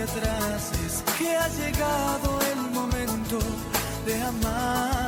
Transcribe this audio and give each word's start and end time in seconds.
atrás 0.00 0.70
es 0.86 1.02
que 1.18 1.36
ha 1.36 1.48
llegado 1.48 2.38
el 2.52 2.70
momento 2.70 3.38
de 4.06 4.22
amarte. 4.22 5.07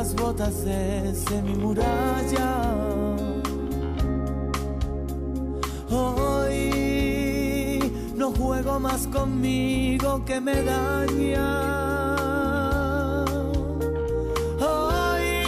Las 0.00 0.14
botas 0.14 0.64
de 0.64 1.42
mi 1.42 1.54
muralla. 1.56 2.52
Hoy 5.90 6.72
no 8.14 8.30
juego 8.30 8.80
más 8.80 9.06
conmigo 9.08 10.24
que 10.24 10.40
me 10.40 10.62
daña. 10.62 11.48
Hoy 14.72 15.44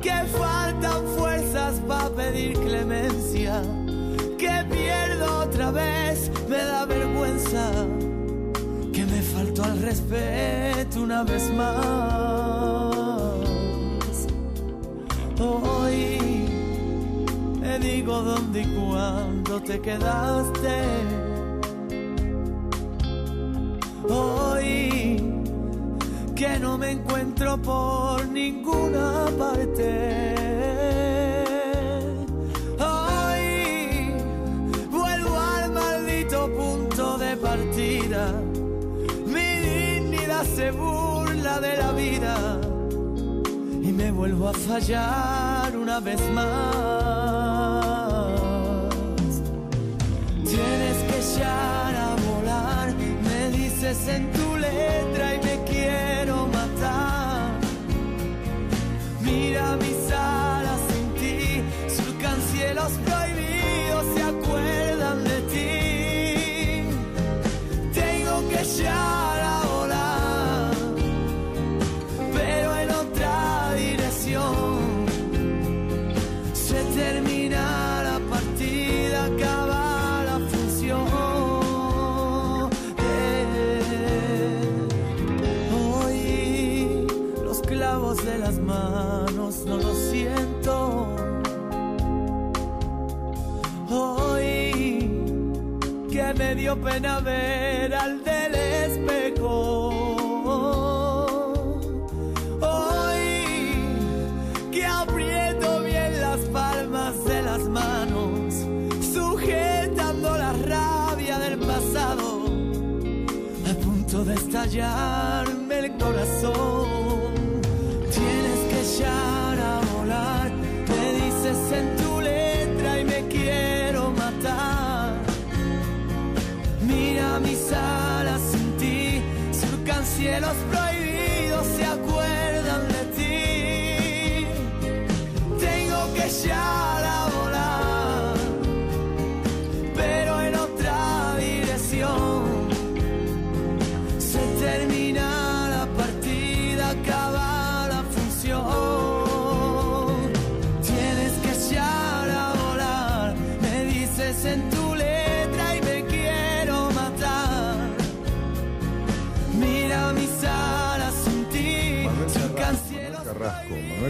que 0.00 0.16
faltan 0.38 1.06
fuerzas 1.18 1.74
para 1.86 2.08
pedir 2.08 2.54
clemencia, 2.54 3.60
que 4.38 4.64
pierdo 4.70 5.40
otra 5.40 5.70
vez, 5.70 6.30
me 6.48 6.56
da 6.56 6.86
vergüenza 6.86 7.70
que 8.90 9.04
me 9.04 9.20
faltó 9.20 9.64
al 9.64 9.82
respeto 9.82 11.02
una 11.02 11.24
vez 11.24 11.52
más. 11.52 12.87
Hoy 15.40 16.18
te 17.60 17.78
digo 17.78 18.22
dónde 18.22 18.62
y 18.62 18.74
cuándo 18.74 19.62
te 19.62 19.80
quedaste. 19.80 20.82
Hoy 24.08 25.22
que 26.34 26.58
no 26.58 26.76
me 26.76 26.90
encuentro 26.90 27.56
por 27.58 28.26
ninguna 28.26 29.26
parte. 29.38 30.34
Hoy 32.80 34.10
vuelvo 34.90 35.38
al 35.38 35.72
maldito 35.72 36.52
punto 36.52 37.16
de 37.16 37.36
partida. 37.36 38.32
Mi 39.24 40.00
dignidad 40.00 40.42
se 40.56 40.72
burla 40.72 41.60
de 41.60 41.76
la 41.76 41.92
vida 41.92 42.60
me 43.98 44.12
vuelvo 44.12 44.48
a 44.48 44.52
fallar 44.52 45.76
una 45.76 45.98
vez 45.98 46.20
más. 46.30 46.74
Tienes 50.44 50.98
que 51.08 51.16
echar 51.24 51.94
a 51.96 52.14
volar, 52.28 52.94
me 53.28 53.40
dices 53.56 53.98
en 54.08 54.30
tu 54.30 54.56
letra 54.56 55.34
y 55.34 55.38
me 55.48 55.64
quiero 55.64 56.46
matar. 56.46 57.50
Mira 59.20 59.76
mis 59.76 60.00
alas 60.12 60.80
sin 60.90 61.06
ti, 61.20 61.62
surcan 61.96 62.38
cielos 62.52 62.92
prohibidos, 63.04 64.04
se 64.14 64.22
acuerdan 64.22 65.24
de 65.24 65.38
ti. 65.52 65.70
Tengo 68.00 68.48
que 68.48 68.58
echar 68.62 69.07
dio 96.68 96.76
pena 96.82 97.18
ver 97.20 97.94
al 97.94 98.17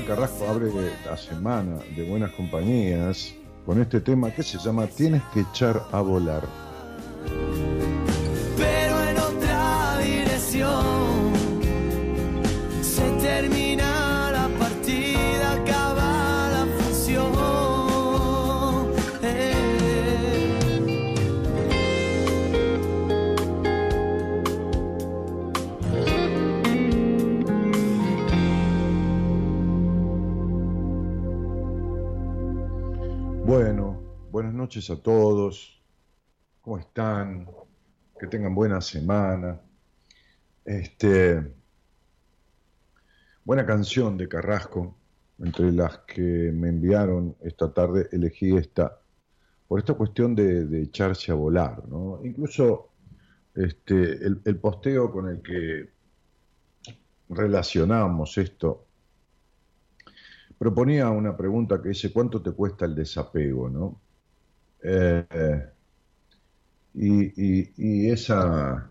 Carrasco, 0.08 0.49
abre 0.49 0.70
la 1.05 1.19
semana 1.19 1.76
de 1.94 2.08
buenas 2.08 2.31
compañías 2.31 3.34
con 3.66 3.78
este 3.78 4.00
tema 4.00 4.31
que 4.31 4.43
se 4.43 4.56
llama 4.56 4.87
Tienes 4.87 5.22
que 5.34 5.40
echar 5.40 5.82
a 5.93 6.00
volar. 6.00 6.68
Noches 34.69 34.91
a 34.91 34.97
todos. 34.97 35.81
¿Cómo 36.61 36.76
están? 36.76 37.49
Que 38.20 38.26
tengan 38.26 38.55
buena 38.55 38.82
semana. 38.82 39.59
Este, 40.62 41.43
buena 43.47 43.65
canción 43.65 44.19
de 44.19 44.29
Carrasco, 44.29 44.94
entre 45.38 45.73
las 45.73 46.00
que 46.00 46.53
me 46.53 46.69
enviaron 46.69 47.35
esta 47.41 47.73
tarde, 47.73 48.11
elegí 48.12 48.55
esta, 48.59 49.00
por 49.67 49.79
esta 49.79 49.94
cuestión 49.94 50.35
de, 50.35 50.82
echarse 50.82 51.32
a 51.32 51.35
volar, 51.35 51.88
¿no? 51.88 52.20
Incluso 52.23 52.91
este, 53.55 53.94
el, 53.94 54.43
el 54.44 54.56
posteo 54.59 55.11
con 55.11 55.31
el 55.31 55.41
que 55.41 55.88
relacionamos 57.31 58.37
esto 58.37 58.85
proponía 60.59 61.09
una 61.09 61.35
pregunta 61.35 61.81
que 61.81 61.88
dice, 61.88 62.12
¿cuánto 62.12 62.43
te 62.43 62.50
cuesta 62.50 62.85
el 62.85 62.94
desapego? 62.94 63.70
¿no? 63.70 64.07
Eh, 64.83 65.67
y, 66.95 68.11
esa, 68.11 68.91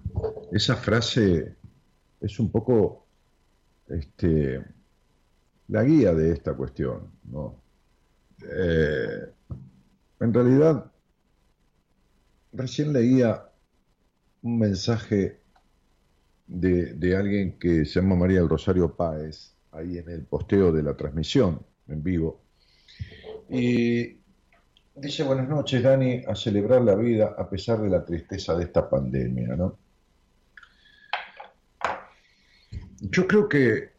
esa 0.52 0.76
frase 0.76 1.56
es 2.22 2.40
un 2.40 2.52
poco 2.52 3.06
este, 3.88 4.64
la 5.68 5.84
guía 5.84 6.14
de 6.14 6.32
esta 6.32 6.54
cuestión. 6.54 7.12
¿no? 7.26 7.62
Eh, 8.44 9.34
en 10.20 10.34
realidad, 10.34 10.92
recién 12.54 12.94
leía 12.94 13.50
un 14.42 14.60
mensaje 14.60 15.42
de, 16.48 16.94
de 16.94 17.16
alguien 17.16 17.60
que 17.60 17.86
se 17.86 18.00
llama 18.00 18.16
María 18.16 18.40
del 18.40 18.50
Rosario 18.50 18.96
Páez, 18.96 19.54
ahí 19.72 19.98
en 19.98 20.10
el 20.10 20.24
posteo 20.24 20.72
de 20.72 20.84
la 20.84 20.96
transmisión 20.96 21.62
en 21.88 22.04
vivo. 22.04 22.42
Y 23.50 24.18
dice, 24.98 25.24
buenas 25.24 25.48
noches, 25.48 25.84
Dani, 25.84 26.24
a 26.28 26.36
celebrar 26.36 26.82
la 26.82 26.96
vida 26.96 27.36
a 27.38 27.50
pesar 27.50 27.80
de 27.82 27.90
la 27.90 28.04
tristeza 28.04 28.56
de 28.56 28.64
esta 28.66 28.90
pandemia, 28.90 29.56
¿no? 29.56 29.78
Yo 33.00 33.28
creo 33.28 33.48
que 33.48 33.90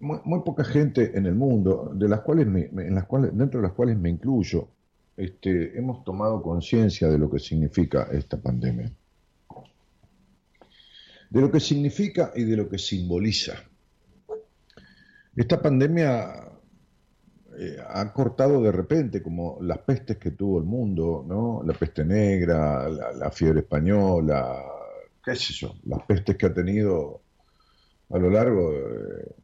muy, 0.00 0.40
poca 0.42 0.64
gente 0.64 1.16
en 1.16 1.26
el 1.26 1.34
mundo, 1.34 1.92
de 1.94 2.08
las 2.08 2.20
cuales 2.20 2.46
me- 2.46 2.70
en 2.72 2.94
las 2.94 3.04
cuales, 3.06 3.36
dentro 3.36 3.60
de 3.60 3.66
las 3.66 3.74
cuales 3.74 3.98
me 3.98 4.10
incluyo, 4.10 4.68
este, 5.16 5.76
hemos 5.78 6.04
tomado 6.04 6.40
conciencia 6.42 7.08
de 7.08 7.18
lo 7.18 7.30
que 7.30 7.38
significa 7.38 8.08
esta 8.12 8.36
pandemia. 8.40 8.90
De 11.30 11.40
lo 11.40 11.50
que 11.50 11.60
significa 11.60 12.32
y 12.34 12.44
de 12.44 12.56
lo 12.56 12.68
que 12.68 12.78
simboliza. 12.78 13.54
Esta 15.34 15.60
pandemia 15.60 16.51
eh, 17.62 17.76
ha 17.88 18.12
cortado 18.12 18.62
de 18.62 18.72
repente, 18.72 19.22
como 19.22 19.58
las 19.62 19.78
pestes 19.78 20.18
que 20.18 20.32
tuvo 20.32 20.58
el 20.58 20.64
mundo, 20.64 21.24
¿no? 21.26 21.62
La 21.64 21.74
peste 21.74 22.04
negra, 22.04 22.88
la, 22.88 23.30
fiebre 23.30 23.60
española, 23.60 24.62
qué 25.24 25.36
sé 25.36 25.52
yo, 25.54 25.74
las 25.84 26.02
pestes 26.06 26.36
que 26.36 26.46
ha 26.46 26.54
tenido 26.54 27.22
a 28.10 28.18
lo 28.18 28.30
largo, 28.30 28.72
de- 28.72 29.36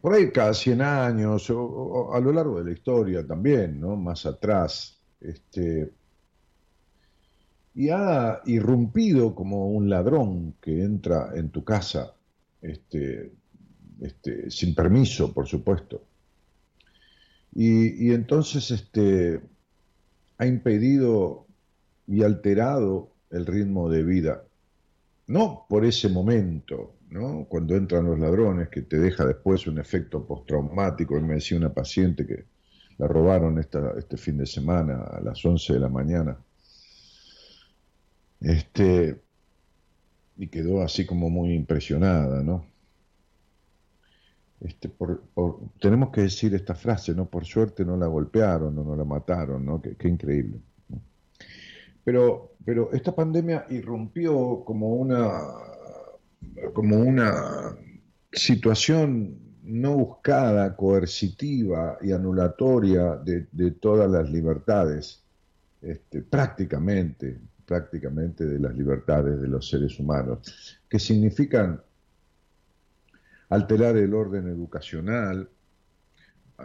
por 0.00 0.14
ahí 0.14 0.30
cada 0.32 0.54
100 0.54 0.82
años, 0.82 1.50
o, 1.50 1.60
o 1.62 2.14
a 2.14 2.20
lo 2.20 2.32
largo 2.32 2.58
de 2.58 2.64
la 2.66 2.72
historia 2.72 3.26
también, 3.26 3.80
¿no? 3.80 3.96
Más 3.96 4.26
atrás, 4.26 5.00
este, 5.20 5.92
y 7.74 7.90
ha 7.90 8.40
irrumpido 8.46 9.34
como 9.34 9.68
un 9.70 9.88
ladrón 9.88 10.54
que 10.60 10.82
entra 10.82 11.30
en 11.34 11.50
tu 11.50 11.64
casa, 11.64 12.14
este, 12.60 13.32
este, 14.00 14.50
sin 14.50 14.74
permiso, 14.74 15.32
por 15.32 15.46
supuesto. 15.46 16.07
Y, 17.54 18.12
entonces 18.12 18.70
este, 18.70 19.40
ha 20.38 20.46
impedido 20.46 21.46
y 22.06 22.22
alterado 22.22 23.10
el 23.30 23.46
ritmo 23.46 23.90
de 23.90 24.02
vida. 24.02 24.44
No 25.26 25.66
por 25.68 25.84
ese 25.84 26.08
momento, 26.08 26.94
¿no? 27.10 27.46
cuando 27.48 27.76
entran 27.76 28.06
los 28.06 28.18
ladrones, 28.18 28.68
que 28.68 28.82
te 28.82 28.98
deja 28.98 29.26
después 29.26 29.66
un 29.66 29.78
efecto 29.78 30.24
postraumático. 30.24 31.20
Me 31.20 31.34
decía 31.34 31.58
una 31.58 31.72
paciente 31.72 32.26
que 32.26 32.44
la 32.98 33.06
robaron 33.06 33.58
esta, 33.58 33.92
este 33.98 34.16
fin 34.16 34.38
de 34.38 34.46
semana 34.46 35.02
a 35.02 35.20
las 35.20 35.44
11 35.44 35.74
de 35.74 35.80
la 35.80 35.88
mañana. 35.88 36.38
Este, 38.40 39.20
y 40.36 40.46
quedó 40.46 40.82
así 40.82 41.04
como 41.04 41.28
muy 41.28 41.52
impresionada, 41.52 42.42
¿no? 42.42 42.64
Este, 44.60 44.90
tenemos 45.80 46.10
que 46.10 46.22
decir 46.22 46.54
esta 46.54 46.74
frase, 46.74 47.14
¿no? 47.14 47.26
Por 47.26 47.44
suerte 47.44 47.84
no 47.84 47.96
la 47.96 48.06
golpearon 48.06 48.76
o 48.78 48.84
no 48.84 48.96
la 48.96 49.04
mataron, 49.04 49.64
¿no? 49.64 49.80
Qué, 49.80 50.08
increíble. 50.08 50.58
Pero, 52.02 52.52
pero 52.64 52.90
esta 52.92 53.14
pandemia 53.14 53.66
irrumpió 53.70 54.64
como 54.64 54.94
una, 54.94 55.30
como 56.72 56.96
una 56.96 57.76
situación 58.32 59.38
no 59.62 59.96
buscada, 59.96 60.74
coercitiva 60.74 61.98
y 62.00 62.12
anulatoria 62.12 63.16
de, 63.16 63.46
de 63.52 63.70
todas 63.72 64.10
las 64.10 64.28
libertades, 64.30 65.22
este, 65.82 66.22
prácticamente, 66.22 67.38
prácticamente 67.66 68.46
de 68.46 68.58
las 68.58 68.74
libertades 68.74 69.40
de 69.40 69.48
los 69.48 69.68
seres 69.68 70.00
humanos, 70.00 70.80
que 70.88 70.98
significan 70.98 71.80
alterar 73.50 73.96
el 73.96 74.14
orden 74.14 74.48
educacional, 74.48 75.48
eh, 76.58 76.62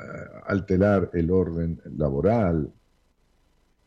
alterar 0.48 1.10
el 1.14 1.32
orden 1.32 1.80
laboral, 1.98 2.72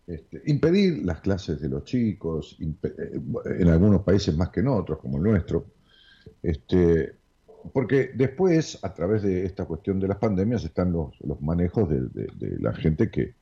este, 0.06 0.42
impedir 0.46 1.04
las 1.04 1.20
clases 1.20 1.60
de 1.60 1.68
los 1.68 1.84
chicos, 1.84 2.56
eh, 2.60 3.20
en 3.58 3.68
algunos 3.68 4.02
países 4.02 4.36
más 4.36 4.50
que 4.50 4.60
en 4.60 4.68
otros, 4.68 4.98
como 5.00 5.16
el 5.18 5.24
nuestro, 5.24 5.66
este, 6.42 7.16
porque 7.72 8.12
después, 8.14 8.78
a 8.82 8.94
través 8.94 9.22
de 9.22 9.44
esta 9.44 9.64
cuestión 9.64 9.98
de 9.98 10.06
las 10.08 10.18
pandemias, 10.18 10.64
están 10.64 10.92
los, 10.92 11.20
los 11.20 11.40
manejos 11.42 11.88
de- 11.90 12.08
de 12.08 12.58
la 12.60 12.72
gente 12.72 13.10
que, 13.10 13.34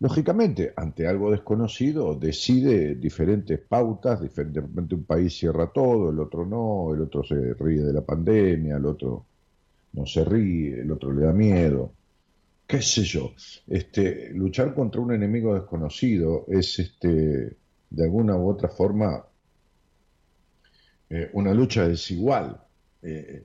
lógicamente, 0.00 0.72
ante 0.76 1.06
algo 1.06 1.30
desconocido, 1.30 2.14
decide 2.14 2.94
diferentes 2.94 3.60
pautas, 3.60 4.20
diferente, 4.20 4.60
de 4.60 4.66
repente 4.66 4.94
un 4.94 5.04
país 5.04 5.36
cierra 5.36 5.68
todo, 5.68 6.10
el 6.10 6.18
otro 6.18 6.46
no, 6.46 6.94
el 6.94 7.02
otro 7.02 7.22
se 7.22 7.54
ríe 7.54 7.82
de 7.82 7.92
la 7.92 8.00
pandemia, 8.00 8.76
el 8.76 8.86
otro 8.86 9.26
no 9.92 10.06
se 10.06 10.24
ríe, 10.24 10.80
el 10.80 10.90
otro 10.90 11.12
le 11.12 11.26
da 11.26 11.32
miedo, 11.32 11.92
qué 12.66 12.80
sé 12.80 13.02
yo. 13.02 13.32
Este, 13.66 14.30
luchar 14.32 14.74
contra 14.74 15.02
un 15.02 15.12
enemigo 15.12 15.54
desconocido 15.54 16.46
es, 16.48 16.78
este, 16.78 17.56
de 17.90 18.04
alguna 18.04 18.36
u 18.36 18.48
otra 18.48 18.70
forma, 18.70 19.22
eh, 21.10 21.30
una 21.34 21.52
lucha 21.52 21.86
desigual. 21.86 22.58
Eh, 23.02 23.44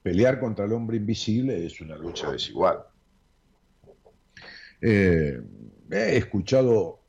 pelear 0.00 0.38
contra 0.38 0.64
el 0.64 0.72
hombre 0.72 0.96
invisible 0.96 1.66
es 1.66 1.80
una 1.80 1.96
lucha 1.96 2.30
desigual. 2.30 2.78
Eh, 4.80 5.40
he 5.90 6.16
escuchado 6.16 7.00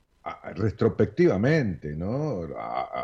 retrospectivamente, 0.56 1.96
¿no? 1.96 2.42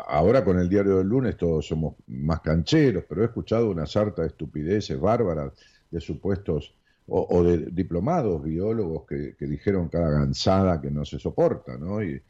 Ahora 0.06 0.44
con 0.44 0.58
el 0.58 0.68
diario 0.68 0.98
del 0.98 1.08
lunes 1.08 1.36
todos 1.36 1.66
somos 1.66 1.96
más 2.06 2.40
cancheros, 2.40 3.04
pero 3.08 3.22
he 3.22 3.26
escuchado 3.26 3.70
una 3.70 3.86
sarta 3.86 4.22
de 4.22 4.28
estupideces 4.28 5.00
bárbaras 5.00 5.52
de 5.90 6.00
supuestos 6.00 6.74
o, 7.08 7.42
de 7.42 7.58
diplomados 7.70 8.42
biólogos 8.42 9.06
que, 9.06 9.36
que 9.36 9.46
dijeron 9.46 9.88
cada 9.88 10.10
gansada 10.10 10.80
que 10.80 10.90
no 10.90 11.04
se 11.04 11.18
soporta, 11.18 11.76
¿no? 11.78 12.02
Y, 12.02 12.20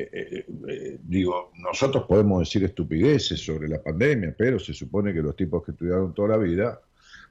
eh, 0.00 0.08
eh, 0.12 0.46
eh, 0.68 0.98
digo, 1.02 1.52
nosotros 1.58 2.04
podemos 2.08 2.40
decir 2.40 2.64
estupideces 2.64 3.44
sobre 3.44 3.68
la 3.68 3.82
pandemia, 3.82 4.34
pero 4.36 4.58
se 4.58 4.72
supone 4.72 5.12
que 5.12 5.20
los 5.20 5.36
tipos 5.36 5.62
que 5.62 5.72
estudiaron 5.72 6.14
toda 6.14 6.28
la 6.28 6.36
vida, 6.38 6.80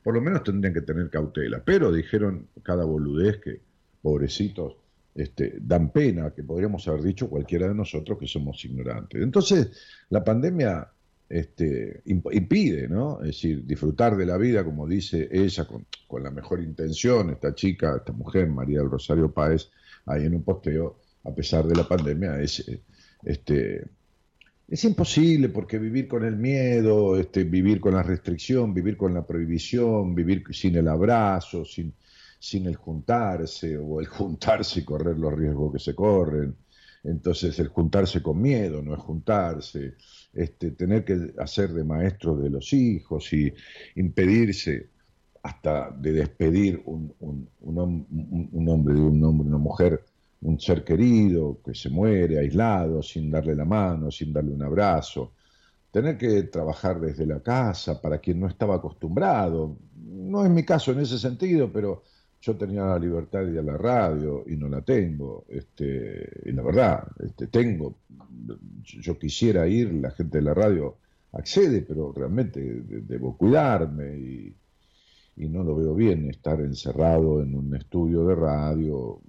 por 0.03 0.13
lo 0.13 0.21
menos 0.21 0.43
tendrían 0.43 0.73
que 0.73 0.81
tener 0.81 1.09
cautela. 1.09 1.63
Pero 1.65 1.91
dijeron 1.91 2.47
cada 2.61 2.85
boludez 2.85 3.37
que, 3.37 3.61
pobrecitos, 4.03 4.75
este, 5.19 5.57
dan 5.59 5.91
pena, 5.91 6.31
que 6.31 6.43
podríamos 6.43 6.87
haber 6.87 7.01
dicho 7.01 7.29
cualquiera 7.29 7.67
de 7.67 7.75
nosotros 7.75 8.17
que 8.17 8.25
somos 8.25 8.63
ignorantes. 8.63 9.21
Entonces, 9.21 9.69
la 10.09 10.23
pandemia 10.23 10.87
este, 11.27 12.01
impide, 12.05 12.87
¿no? 12.87 13.19
Es 13.19 13.27
decir, 13.27 13.65
disfrutar 13.65 14.15
de 14.15 14.25
la 14.25 14.37
vida, 14.37 14.63
como 14.63 14.87
dice 14.87 15.27
ella, 15.29 15.65
con, 15.65 16.23
la 16.23 16.31
mejor 16.31 16.61
intención, 16.61 17.31
esta 17.31 17.53
chica, 17.53 17.97
esta 17.97 18.13
mujer, 18.13 18.47
María 18.47 18.79
del 18.79 18.89
Rosario 18.89 19.29
Páez, 19.31 19.69
ahí 20.05 20.25
en 20.25 20.35
un 20.35 20.43
posteo, 20.43 20.99
a 21.25 21.31
pesar 21.35 21.65
de 21.65 21.75
la 21.75 21.85
pandemia, 21.85 22.39
es, 22.39 22.65
este, 23.23 23.85
es 24.69 24.83
imposible 24.85 25.49
porque 25.49 25.77
vivir 25.79 26.07
con 26.07 26.23
el 26.23 26.37
miedo, 26.37 27.19
este, 27.19 27.43
vivir 27.43 27.81
con 27.81 27.93
la 27.93 28.03
restricción, 28.03 28.73
vivir 28.73 28.95
con 28.95 29.13
la 29.13 29.27
prohibición, 29.27 30.15
vivir 30.15 30.43
sin 30.51 30.77
el 30.77 30.87
abrazo, 30.87 31.65
sin, 31.65 31.93
sin 32.39 32.65
el 32.67 32.75
juntarse, 32.77 33.77
o 33.77 33.99
el 33.99 34.07
juntarse 34.07 34.79
y 34.79 34.85
correr 34.85 35.17
los 35.17 35.33
riesgos 35.33 35.73
que 35.73 35.79
se 35.79 35.93
corren. 35.93 36.55
Entonces, 37.03 37.59
el 37.59 37.67
juntarse 37.67 38.21
con 38.21 38.41
miedo 38.41 38.81
no 38.81 38.93
es 38.93 38.99
juntarse, 38.99 39.95
este, 40.33 40.71
tener 40.71 41.05
que 41.05 41.33
hacer 41.37 41.73
de 41.73 41.83
maestro 41.83 42.35
de 42.35 42.49
los 42.49 42.73
hijos 42.73 43.31
y 43.33 43.53
impedirse 43.95 44.89
hasta 45.43 45.91
de 45.91 46.11
despedir 46.11 46.81
un, 46.85 47.13
un, 47.19 47.49
un, 47.61 48.49
un 48.51 48.69
hombre 48.69 48.95
de 48.95 49.01
un 49.01 49.23
hombre, 49.23 49.47
una 49.47 49.57
mujer, 49.57 50.03
un 50.41 50.59
ser 50.59 50.83
querido 50.83 51.59
que 51.63 51.73
se 51.73 51.89
muere 51.89 52.39
aislado, 52.39 53.01
sin 53.01 53.31
darle 53.31 53.55
la 53.55 53.65
mano, 53.65 54.11
sin 54.11 54.33
darle 54.33 54.51
un 54.51 54.63
abrazo, 54.63 55.33
tener 55.91 56.17
que 56.17 56.43
trabajar 56.43 56.99
desde 56.99 57.25
la 57.25 57.41
casa 57.41 58.01
para 58.01 58.19
quien 58.19 58.39
no 58.39 58.47
estaba 58.47 58.75
acostumbrado. 58.75 59.77
No 59.95 60.43
es 60.45 60.51
mi 60.51 60.63
caso 60.63 60.91
en 60.91 60.99
ese 60.99 61.17
sentido, 61.17 61.71
pero 61.71 62.03
yo 62.41 62.55
tenía 62.55 62.85
la 62.85 62.99
libertad 62.99 63.45
de 63.45 63.51
ir 63.53 63.59
a 63.59 63.63
la 63.63 63.77
radio 63.77 64.43
y 64.47 64.55
no 64.55 64.69
la 64.69 64.81
tengo. 64.81 65.45
Este, 65.49 66.29
y 66.45 66.51
la 66.51 66.63
verdad, 66.63 67.07
este, 67.19 67.47
tengo, 67.47 67.97
yo 68.83 69.17
quisiera 69.19 69.67
ir, 69.67 69.93
la 69.93 70.11
gente 70.11 70.37
de 70.37 70.43
la 70.43 70.53
radio 70.53 70.97
accede, 71.33 71.81
pero 71.81 72.11
realmente 72.13 72.61
debo 72.61 73.37
cuidarme 73.37 74.17
y, 74.17 74.55
no 75.49 75.63
lo 75.63 75.73
veo 75.77 75.95
bien 75.95 76.29
estar 76.29 76.59
encerrado 76.59 77.41
en 77.41 77.55
un 77.55 77.73
estudio 77.73 78.27
de 78.27 78.35
radio 78.35 79.21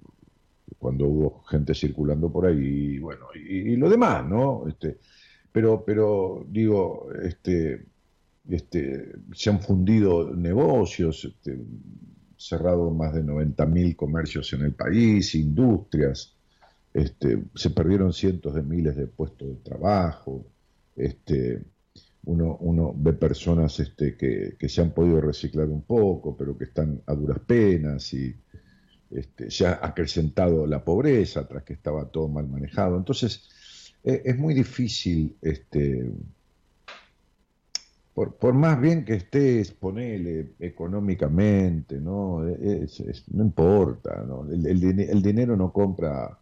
cuando 0.77 1.07
hubo 1.07 1.43
gente 1.43 1.73
circulando 1.73 2.29
por 2.29 2.47
ahí, 2.47 2.99
bueno, 2.99 3.27
y, 3.33 3.77
lo 3.77 3.89
demás, 3.89 4.27
¿no? 4.27 4.67
Este, 4.67 4.97
pero, 5.53 5.83
pero 5.85 6.45
digo, 6.49 7.07
este, 7.23 7.85
este, 8.49 9.13
se 9.33 9.49
han 9.49 9.61
fundido 9.61 10.35
negocios, 10.35 11.23
este, 11.23 11.57
cerrado 12.47 12.91
más 12.91 13.13
de 13.13 13.23
90.000 13.23 13.95
comercios 13.95 14.51
en 14.53 14.63
el 14.63 14.73
país, 14.73 15.35
industrias, 15.35 16.35
este, 16.93 17.43
se 17.55 17.69
perdieron 17.69 18.11
cientos 18.11 18.55
de 18.55 18.63
miles 18.63 18.95
de 18.95 19.07
puestos 19.07 19.47
de 19.47 19.55
trabajo, 19.55 20.45
este, 20.95 21.61
uno, 22.23 22.93
ve 22.95 23.13
personas 23.13 23.79
este, 23.79 24.15
que, 24.15 24.69
se 24.69 24.81
han 24.81 24.91
podido 24.91 25.21
reciclar 25.21 25.67
un 25.69 25.81
poco, 25.81 26.35
pero 26.35 26.57
que 26.57 26.65
están 26.65 27.01
a 27.05 27.13
duras 27.13 27.39
penas 27.39 28.13
y 28.13 28.35
este, 29.09 29.49
se 29.49 29.65
ha 29.65 29.79
acrecentado 29.81 30.67
la 30.67 30.83
pobreza 30.83 31.47
tras 31.47 31.63
que 31.63 31.73
estaba 31.73 32.05
todo 32.05 32.27
mal 32.27 32.47
manejado. 32.47 32.97
Entonces, 32.97 33.49
e, 34.03 34.21
es 34.25 34.37
muy 34.37 34.53
difícil 34.53 35.35
este, 35.41 36.11
por, 38.13 38.53
más 38.53 38.79
bien 38.79 39.05
que 39.05 39.15
estés, 39.15 39.71
ponele 39.71 40.53
económicamente, 40.59 41.99
¿no? 41.99 42.41
no 42.41 43.43
importa, 43.43 44.23
¿no? 44.27 44.45
El, 44.51 45.21
dinero 45.21 45.55
no 45.55 45.71
compra 45.71 46.37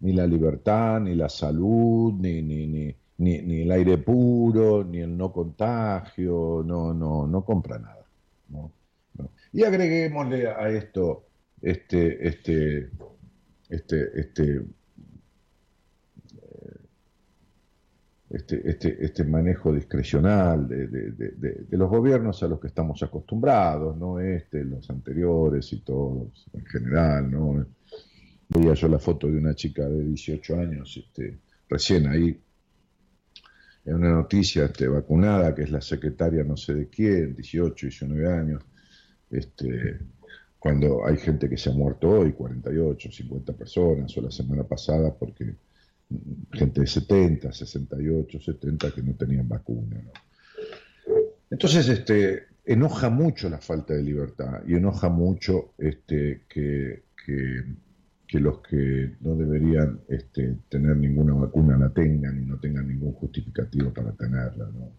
ni 0.00 0.12
la 0.12 0.26
libertad, 0.26 1.00
ni 1.00 1.14
la 1.16 1.28
salud, 1.28 2.14
ni, 2.14 2.40
ni, 2.42 2.66
ni, 2.68 2.94
ni, 3.18 3.62
el 3.62 3.72
aire 3.72 3.98
puro, 3.98 4.84
ni 4.84 4.98
el 4.98 5.16
no 5.16 5.32
contagio, 5.32 6.62
no, 6.64 6.94
no, 6.94 7.26
no 7.26 7.44
compra 7.44 7.78
nada. 7.78 8.06
¿no? 8.48 8.70
Y 9.52 9.64
agreguémosle 9.64 10.48
a 10.48 10.68
esto 10.68 11.26
este, 11.60 12.28
este, 12.28 12.90
este, 13.68 14.20
este 14.20 14.62
este, 18.30 18.68
este, 18.68 19.04
este 19.04 19.24
manejo 19.24 19.72
discrecional 19.72 20.68
de, 20.68 20.86
de, 20.86 21.66
los 21.70 21.88
gobiernos 21.88 22.42
a 22.42 22.48
los 22.48 22.60
que 22.60 22.66
estamos 22.66 23.02
acostumbrados, 23.02 23.96
¿no? 23.96 24.20
Este, 24.20 24.64
los 24.64 24.88
anteriores 24.90 25.72
y 25.72 25.80
todos 25.80 26.46
en 26.52 26.66
general, 26.66 27.30
¿no? 27.30 27.66
Veía 28.50 28.74
yo 28.74 28.88
la 28.88 28.98
foto 28.98 29.28
de 29.28 29.38
una 29.38 29.54
chica 29.54 29.88
de 29.88 30.04
18 30.04 30.56
años, 30.56 30.94
este, 30.96 31.38
recién 31.70 32.06
ahí, 32.06 32.38
en 33.86 33.94
una 33.94 34.10
noticia 34.10 34.66
este, 34.66 34.88
vacunada, 34.88 35.54
que 35.54 35.62
es 35.62 35.70
la 35.70 35.80
secretaria 35.80 36.44
no 36.44 36.56
sé 36.56 36.74
de 36.74 36.88
quién, 36.88 37.34
18, 37.34 37.86
19 37.86 38.30
años, 38.30 38.62
este, 39.30 40.00
cuando 40.58 41.06
hay 41.06 41.16
gente 41.16 41.48
que 41.48 41.56
se 41.56 41.70
ha 41.70 41.72
muerto 41.72 42.10
hoy, 42.10 42.32
48, 42.32 43.10
50 43.10 43.52
personas, 43.54 44.16
o 44.18 44.20
la 44.20 44.30
semana 44.30 44.64
pasada, 44.64 45.14
porque 45.14 45.54
gente 46.52 46.80
de 46.80 46.86
70, 46.86 47.52
68, 47.52 48.40
70 48.40 48.90
que 48.92 49.02
no 49.02 49.14
tenían 49.14 49.48
vacuna. 49.48 50.02
Entonces, 51.50 51.88
este, 51.88 52.46
enoja 52.64 53.10
mucho 53.10 53.48
la 53.48 53.58
falta 53.58 53.94
de 53.94 54.02
libertad 54.02 54.62
y 54.66 54.74
enoja 54.74 55.08
mucho 55.08 55.72
este, 55.78 56.42
que, 56.48 57.04
que, 57.24 58.40
los 58.40 58.60
que 58.60 59.16
no 59.20 59.34
deberían 59.36 60.00
este, 60.08 60.56
tener 60.68 60.96
ninguna 60.96 61.34
vacuna 61.34 61.78
la 61.78 61.90
tengan 61.90 62.42
y 62.42 62.46
no 62.46 62.58
tengan 62.58 62.86
ningún 62.86 63.12
justificativo 63.12 63.92
para 63.92 64.12
tenerla. 64.12 64.68
¿no? 64.72 64.92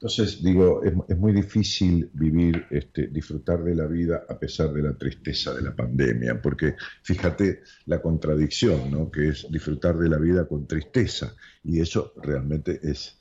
Entonces, 0.00 0.44
digo, 0.44 0.80
es, 0.84 1.18
muy 1.18 1.32
difícil 1.32 2.08
vivir, 2.12 2.66
este, 2.70 3.08
disfrutar 3.08 3.64
de 3.64 3.74
la 3.74 3.88
vida 3.88 4.22
a 4.28 4.38
pesar 4.38 4.72
de 4.72 4.80
la 4.80 4.96
tristeza 4.96 5.52
de 5.52 5.60
la 5.60 5.74
pandemia, 5.74 6.40
porque 6.40 6.76
fíjate 7.02 7.62
la 7.86 8.00
contradicción, 8.00 8.92
¿no? 8.92 9.10
Que 9.10 9.30
es 9.30 9.50
disfrutar 9.50 9.98
de 9.98 10.08
la 10.08 10.18
vida 10.18 10.46
con 10.46 10.68
tristeza, 10.68 11.34
y 11.64 11.80
eso 11.80 12.12
realmente 12.22 12.78
es 12.80 13.18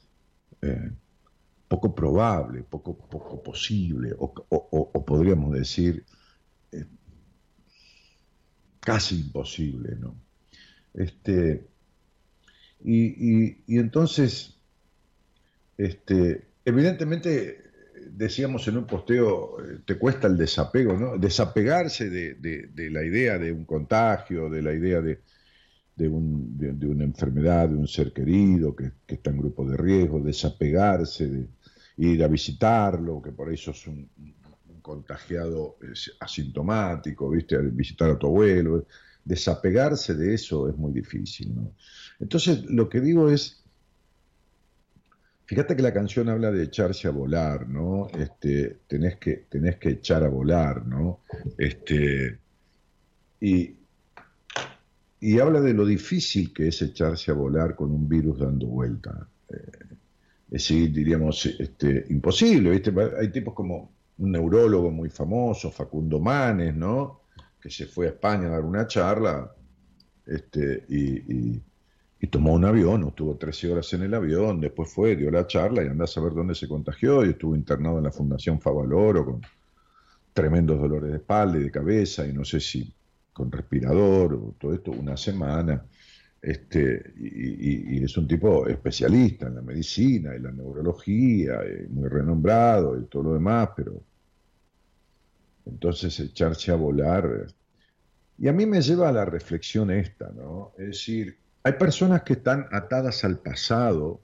eh, 0.62 0.92
poco 1.68 1.96
probable, 1.96 2.62
poco, 2.62 2.96
poco 2.96 3.42
posible, 3.42 4.14
o, 4.20 5.04
podríamos 5.04 5.54
decir 5.54 6.06
eh, 6.72 6.86
casi 8.80 9.22
imposible, 9.22 9.96
¿no? 9.96 10.16
Este, 10.94 11.66
y, 12.84 13.64
y 13.66 13.80
entonces, 13.80 14.60
este, 15.76 16.47
Evidentemente, 16.68 17.64
decíamos 18.12 18.68
en 18.68 18.76
un 18.76 18.86
posteo, 18.86 19.56
eh, 19.64 19.80
te 19.86 19.98
cuesta 19.98 20.28
el 20.28 20.36
desapego, 20.36 20.98
¿no? 20.98 21.18
Desapegarse 21.18 22.10
de, 22.10 22.90
la 22.92 23.06
idea 23.06 23.38
de 23.38 23.54
un 23.54 23.64
contagio, 23.64 24.50
de 24.50 24.62
la 24.62 24.74
idea 24.74 25.00
de, 25.00 25.22
una 26.10 27.06
enfermedad, 27.06 27.70
de 27.70 27.76
un 27.78 27.88
ser 27.88 28.12
querido 28.12 28.76
que, 28.76 28.92
está 29.08 29.30
en 29.30 29.38
grupo 29.38 29.66
de 29.66 29.78
riesgo, 29.78 30.20
desapegarse 30.20 31.30
de 31.30 31.48
ir 31.96 32.22
a 32.22 32.28
visitarlo, 32.28 33.22
que 33.22 33.32
por 33.32 33.50
eso 33.50 33.72
es 33.72 33.88
un, 33.88 34.10
contagiado 34.82 35.78
asintomático, 36.20 37.30
¿viste? 37.30 37.58
Visitar 37.60 38.10
a 38.10 38.20
tu 38.20 38.28
abuelo. 38.28 38.86
Desapegarse 39.24 40.16
de 40.16 40.34
eso 40.34 40.68
es 40.68 40.76
muy 40.76 40.92
difícil, 40.92 41.56
¿no? 41.56 41.72
Entonces, 42.20 42.66
lo 42.66 42.90
que 42.90 43.00
digo 43.00 43.30
es 43.30 43.64
Fíjate 45.48 45.77
que 45.77 45.82
la 45.82 45.94
canción 45.94 46.27
habla 46.27 46.51
de 46.51 46.66
echarse 46.66 47.08
a 47.08 47.12
volar, 47.12 47.70
¿no? 47.70 48.10
Este, 48.10 48.80
tenés 48.86 49.16
que, 49.16 49.46
tenés 49.50 49.77
que 49.77 49.92
echar 49.92 50.22
a 50.25 50.27
volar, 50.27 50.86
¿no? 50.86 51.22
Este, 51.58 52.38
y, 53.39 53.77
y 55.22 55.39
habla 55.39 55.62
de 55.62 55.74
lo 55.74 55.86
difícil 55.86 56.54
que 56.54 56.68
es 56.68 56.82
echarse 56.82 57.32
a 57.32 57.36
volar 57.36 57.75
con 57.75 57.92
un 57.92 58.10
virus 58.10 58.39
dando 58.39 58.68
vuelta. 58.68 59.25
Eh, 59.50 59.56
es 60.48 60.51
decir, 60.51 60.92
diríamos, 60.92 61.46
este, 61.46 62.08
imposible, 62.10 62.72
¿viste? 62.72 62.94
Hay 63.18 63.32
tipos 63.32 63.54
como 63.54 63.94
un 64.18 64.32
neurólogo 64.34 64.92
muy 64.92 65.10
famoso, 65.10 65.72
Facundo 65.72 66.20
Manes, 66.20 66.75
¿no? 66.75 67.22
Que 67.62 67.70
se 67.70 67.86
fue 67.86 68.08
a 68.08 68.10
España 68.10 68.48
a 68.48 68.51
dar 68.51 68.66
una 68.66 68.86
charla, 68.86 69.50
este, 70.25 70.84
y 70.89 71.34
y 71.34 71.63
tomó 72.26 72.54
un 72.54 72.66
avión, 72.66 73.08
estuvo 73.08 73.36
13 73.36 73.72
horas 73.72 73.94
en 73.94 74.02
el 74.02 74.14
avión, 74.16 74.60
después 74.60 74.92
fue, 74.92 75.16
dio 75.16 75.30
la 75.30 75.46
charla 75.46 75.84
y 75.84 75.88
andó 75.88 76.04
a 76.04 76.08
saber 76.08 76.34
dónde 76.34 76.56
se 76.56 76.68
contagió 76.68 77.24
y 77.24 77.30
estuvo 77.30 77.56
internado 77.56 78.00
en 78.00 78.06
la 78.06 78.12
Fundación 78.12 78.60
Favaloro 78.60 79.24
con 79.24 79.42
tremendos 80.34 80.80
dolores 80.80 81.12
de 81.12 81.18
espalda 81.18 81.60
y 81.60 81.64
de 81.64 81.72
cabeza 81.72 82.28
y 82.28 82.34
no 82.34 82.44
sé 82.44 82.60
si 82.60 82.92
con 83.34 83.52
respirador 83.52 84.34
o 84.34 84.56
todo 84.58 84.74
esto, 84.74 84.92
una 84.92 85.16
semana. 85.16 85.86
Este, 86.42 87.14
y, 87.18 88.04
es 88.04 88.18
un 88.18 88.28
tipo 88.28 88.68
especialista 88.68 89.48
en 89.48 89.56
la 89.56 89.62
medicina 89.62 90.36
y 90.36 90.40
la 90.40 90.52
neurología, 90.52 91.60
muy 91.90 92.10
renombrado 92.10 93.00
y 93.00 93.06
todo 93.06 93.24
lo 93.24 93.34
demás, 93.34 93.70
pero 93.76 94.02
entonces 95.66 96.20
echarse 96.20 96.72
a 96.72 96.76
volar 96.76 97.48
Y 98.38 98.48
a 98.48 98.54
mí 98.54 98.66
me 98.66 98.82
lleva 98.82 99.10
a 99.10 99.12
la 99.12 99.26
reflexión 99.26 99.92
esta, 99.92 100.32
¿no? 100.32 100.74
Es 100.78 100.88
decir, 100.88 101.38
hay 101.68 101.74
personas 101.74 102.24
que 102.24 102.32
están 102.34 102.66
atadas 102.72 103.26
al 103.26 103.40
pasado 103.40 104.22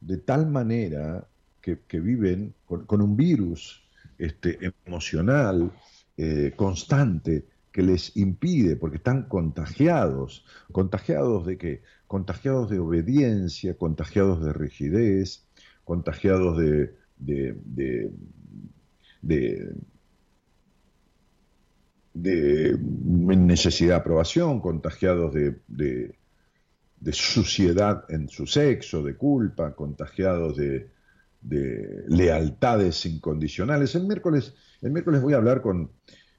de 0.00 0.18
tal 0.18 0.48
manera 0.48 1.26
que, 1.60 1.98
viven 1.98 2.54
con, 2.66 3.02
un 3.02 3.16
virus 3.16 3.82
este, 4.16 4.72
emocional 4.86 5.72
eh, 6.16 6.52
constante 6.54 7.46
que 7.72 7.82
les 7.82 8.16
impide, 8.16 8.76
porque 8.76 8.98
están 8.98 9.24
contagiados. 9.24 10.46
¿Contagiados 10.70 11.46
de 11.46 11.58
qué? 11.58 11.82
Contagiados 12.06 12.70
de 12.70 12.78
obediencia, 12.78 13.76
contagiados 13.76 14.44
de 14.44 14.52
rigidez, 14.52 15.48
contagiados 15.82 16.58
de, 16.58 16.94
necesidad 22.14 23.88
de 23.88 23.94
aprobación, 23.96 24.60
contagiados 24.60 25.34
de, 25.34 26.14
suciedad 27.12 28.04
en 28.08 28.28
su 28.28 28.46
sexo, 28.46 29.02
de 29.02 29.16
culpa, 29.16 29.74
contagiados 29.74 30.56
de, 30.56 30.90
lealtades 32.08 33.06
incondicionales. 33.06 33.94
El 33.94 34.06
miércoles, 34.06 34.54
el 34.82 34.90
miércoles 34.90 35.22
voy 35.22 35.34
a 35.34 35.36
hablar 35.36 35.62
con, 35.62 35.92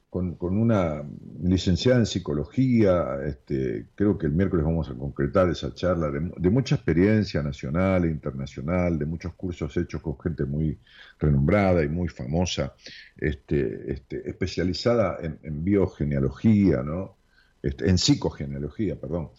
con, 0.09 0.35
una 0.41 1.03
licenciada 1.41 1.99
en 1.99 2.05
psicología. 2.05 3.17
Este, 3.25 3.87
creo 3.95 4.17
que 4.17 4.27
el 4.27 4.33
miércoles 4.33 4.65
vamos 4.65 4.89
a 4.89 4.95
concretar 4.95 5.49
esa 5.49 5.73
charla 5.73 6.09
de, 6.11 6.49
mucha 6.49 6.75
experiencia 6.75 7.41
nacional 7.43 8.05
e 8.05 8.09
internacional, 8.09 8.97
de 8.97 9.05
muchos 9.05 9.33
cursos 9.35 9.75
hechos 9.77 10.01
con 10.01 10.19
gente 10.19 10.45
muy 10.45 10.79
renombrada 11.19 11.83
y 11.83 11.89
muy 11.89 12.07
famosa, 12.07 12.73
este, 13.17 13.93
este, 13.93 14.29
especializada 14.29 15.17
en, 15.21 15.63
biogenealogía, 15.63 16.83
¿no? 16.83 17.17
en 17.61 17.97
psicogenealogía, 17.97 18.99
perdón. 18.99 19.29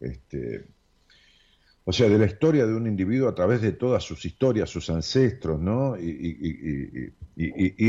Este, 0.00 0.66
o 1.90 1.92
sea, 1.94 2.06
de 2.06 2.18
la 2.18 2.26
historia 2.26 2.66
de 2.66 2.74
un 2.74 2.86
individuo 2.86 3.30
a 3.30 3.34
través 3.34 3.62
de 3.62 3.72
todas 3.72 4.04
sus 4.04 4.22
historias, 4.26 4.68
sus 4.68 4.90
ancestros, 4.90 5.58
¿no? 5.58 5.96
Y, 5.98 7.14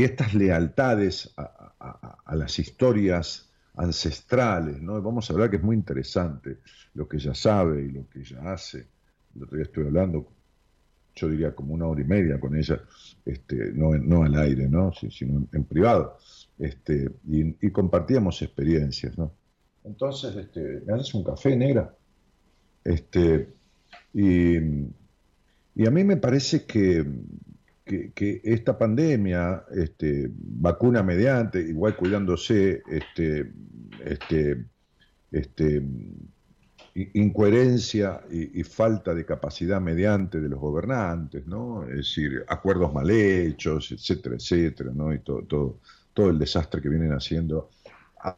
estas 0.02 0.32
lealtades 0.32 1.34
a, 1.36 2.34
las 2.34 2.58
historias 2.58 3.50
ancestrales, 3.74 4.80
¿no? 4.80 5.02
Vamos 5.02 5.28
a 5.28 5.34
hablar 5.34 5.50
que 5.50 5.56
es 5.56 5.62
muy 5.62 5.76
interesante 5.76 6.60
lo 6.94 7.06
que 7.06 7.18
ella 7.18 7.34
sabe 7.34 7.82
y 7.82 7.90
lo 7.90 8.08
que 8.08 8.20
ella 8.20 8.50
hace. 8.50 8.88
El 9.36 9.42
otro 9.42 9.56
día 9.58 9.66
estoy 9.66 9.84
hablando, 9.84 10.32
yo 11.14 11.28
diría 11.28 11.54
como 11.54 11.74
una 11.74 11.86
hora 11.86 12.00
y 12.00 12.04
media 12.04 12.40
con 12.40 12.56
ella, 12.56 12.80
este, 13.26 13.70
no, 13.74 13.98
no 13.98 14.22
al 14.22 14.34
aire, 14.34 14.66
¿no? 14.66 14.92
sino 14.94 15.46
en, 15.52 15.64
privado, 15.64 16.16
este, 16.58 17.10
y, 17.28 17.70
compartíamos 17.70 18.40
experiencias, 18.40 19.18
¿no? 19.18 19.30
Entonces, 19.84 20.34
este, 20.36 20.80
¿me 20.86 20.94
haces 20.94 21.12
un 21.12 21.24
café, 21.24 21.54
negra? 21.54 21.94
Este, 22.84 23.48
y, 24.12 24.56
a 24.56 25.90
mí 25.90 26.04
me 26.04 26.16
parece 26.16 26.64
que, 26.66 27.06
esta 28.44 28.78
pandemia, 28.78 29.64
este, 29.74 30.30
vacuna 30.32 31.02
mediante, 31.02 31.60
igual 31.60 31.96
cuidándose, 31.96 32.82
este, 32.88 33.50
este, 34.04 34.64
este, 35.32 35.82
incoherencia 36.94 38.20
y, 38.30 38.62
falta 38.62 39.14
de 39.14 39.24
capacidad 39.24 39.80
mediante 39.80 40.40
de 40.40 40.48
los 40.48 40.60
gobernantes, 40.60 41.46
¿no? 41.46 41.84
Es 41.84 41.96
decir, 41.96 42.44
acuerdos 42.48 42.92
mal 42.92 43.10
hechos, 43.10 43.90
etcétera, 43.92 44.36
etcétera, 44.36 44.92
¿no? 44.94 45.12
Y 45.12 45.18
todo, 45.20 45.42
todo, 45.42 45.80
todo 46.14 46.30
el 46.30 46.38
desastre 46.38 46.80
que 46.80 46.88
vienen 46.88 47.12
haciendo 47.12 47.70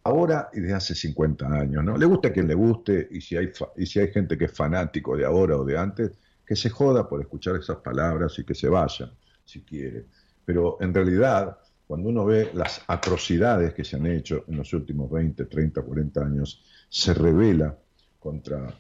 ahora 0.05 0.49
y 0.53 0.61
desde 0.61 0.75
hace 0.75 0.95
50 0.95 1.47
años, 1.47 1.85
¿no? 1.85 1.97
Le 1.97 2.07
gusta 2.07 2.29
a 2.29 2.33
quien 2.33 2.47
le 2.49 2.55
guste 2.55 3.09
y 3.11 3.21
si, 3.21 3.37
hay 3.37 3.51
y 3.77 3.87
si 3.87 3.99
hay 4.01 4.13
gente 4.13 4.39
que 4.39 4.47
es 4.47 4.53
fanático 4.53 5.17
de 5.17 5.25
ahora 5.25 5.57
o 5.57 5.65
de 5.65 5.77
antes, 5.77 6.13
que 6.47 6.57
se 6.57 6.71
joda 6.71 7.09
por 7.09 7.21
escuchar 7.21 7.57
esas 7.57 7.79
palabras 7.79 8.39
y 8.39 8.45
que 8.45 8.55
se 8.55 8.69
vaya, 8.69 9.13
si 9.45 9.63
quiere. 9.63 10.07
Pero 10.45 10.79
en 10.81 10.93
realidad, 10.95 11.59
cuando 11.87 12.09
uno 12.09 12.25
ve 12.25 12.51
las 12.55 12.83
atrocidades 12.87 13.75
que 13.75 13.85
se 13.85 13.97
han 13.97 14.07
hecho 14.07 14.45
en 14.49 14.57
los 14.57 14.73
últimos 14.73 15.11
20, 15.11 15.47
30, 15.47 15.83
40 15.83 16.21
años, 16.21 16.65
se 16.89 17.15
revela 17.15 17.77
contra 18.19 18.75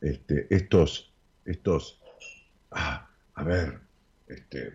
este, 0.00 0.46
estos, 0.54 1.12
estos, 1.44 2.00
ah, 2.70 3.08
a 3.34 3.44
ver, 3.44 3.80
este, 4.26 4.72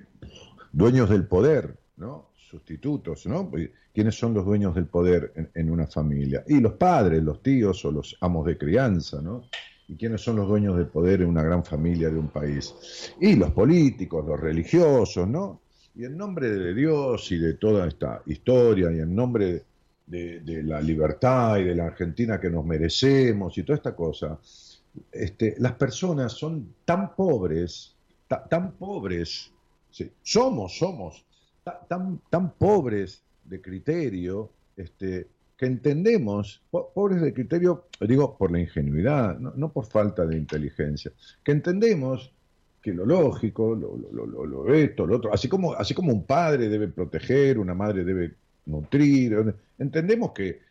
dueños 0.71 1.09
del 1.09 1.27
poder, 1.27 1.77
¿no? 1.97 2.30
Sustitutos, 2.51 3.25
¿no? 3.25 3.49
¿Quiénes 3.93 4.15
son 4.15 4.33
los 4.33 4.45
dueños 4.45 4.75
del 4.75 4.85
poder 4.85 5.49
en, 5.53 5.71
una 5.71 5.87
familia? 5.87 6.43
Y 6.47 6.59
los 6.59 6.73
padres, 6.73 7.23
los 7.23 7.41
tíos 7.41 7.83
o 7.85 7.91
los 7.91 8.17
amos 8.19 8.45
de 8.45 8.57
crianza, 8.57 9.21
¿no? 9.21 9.43
¿Y 9.87 9.95
quiénes 9.95 10.21
son 10.21 10.35
los 10.35 10.47
dueños 10.47 10.77
del 10.77 10.87
poder 10.87 11.21
en 11.21 11.29
una 11.29 11.43
gran 11.43 11.63
familia 11.63 12.09
de 12.09 12.19
un 12.19 12.27
país? 12.27 13.13
Y 13.19 13.35
los 13.35 13.51
políticos, 13.51 14.25
los 14.25 14.39
religiosos, 14.39 15.27
¿no? 15.27 15.61
Y 15.95 16.05
en 16.05 16.17
nombre 16.17 16.49
de 16.49 16.73
Dios 16.73 17.31
y 17.31 17.37
de 17.37 17.53
toda 17.53 17.87
esta 17.87 18.21
historia 18.25 18.91
y 18.91 18.99
en 18.99 19.15
nombre 19.15 19.63
de, 20.05 20.63
la 20.63 20.81
libertad 20.81 21.57
y 21.57 21.63
de 21.63 21.75
la 21.75 21.85
Argentina 21.85 22.39
que 22.39 22.49
nos 22.49 22.65
merecemos 22.65 23.57
y 23.57 23.63
toda 23.63 23.77
esta 23.77 23.95
cosa, 23.95 24.37
este, 25.11 25.55
las 25.59 25.73
personas 25.73 26.33
son 26.33 26.73
tan 26.83 27.15
pobres, 27.15 27.95
tan 28.49 28.73
pobres, 28.73 29.51
somos, 30.23 30.77
somos 30.77 31.25
tan, 31.63 32.19
tan 32.29 32.51
pobres 32.53 33.23
de 33.43 33.61
criterio, 33.61 34.51
este, 34.75 35.27
que 35.57 35.65
entendemos, 35.65 36.61
pobres 36.71 37.21
de 37.21 37.33
criterio, 37.33 37.85
digo 37.99 38.35
por 38.37 38.51
la 38.51 38.59
ingenuidad, 38.59 39.37
no, 39.37 39.71
por 39.71 39.85
falta 39.85 40.25
de 40.25 40.37
inteligencia, 40.37 41.11
que 41.43 41.51
entendemos 41.51 42.31
que 42.81 42.93
lo 42.93 43.05
lógico, 43.05 43.75
lo, 43.75 43.95
lo, 43.95 44.73
esto, 44.73 45.05
lo 45.05 45.17
otro, 45.17 45.31
así 45.31 45.47
como, 45.47 45.73
así 45.73 45.93
como 45.93 46.11
un 46.11 46.25
padre 46.25 46.67
debe 46.67 46.87
proteger, 46.87 47.59
una 47.59 47.75
madre 47.75 48.03
debe 48.03 48.33
nutrir, 48.65 49.53
entendemos 49.77 50.31
que 50.31 50.61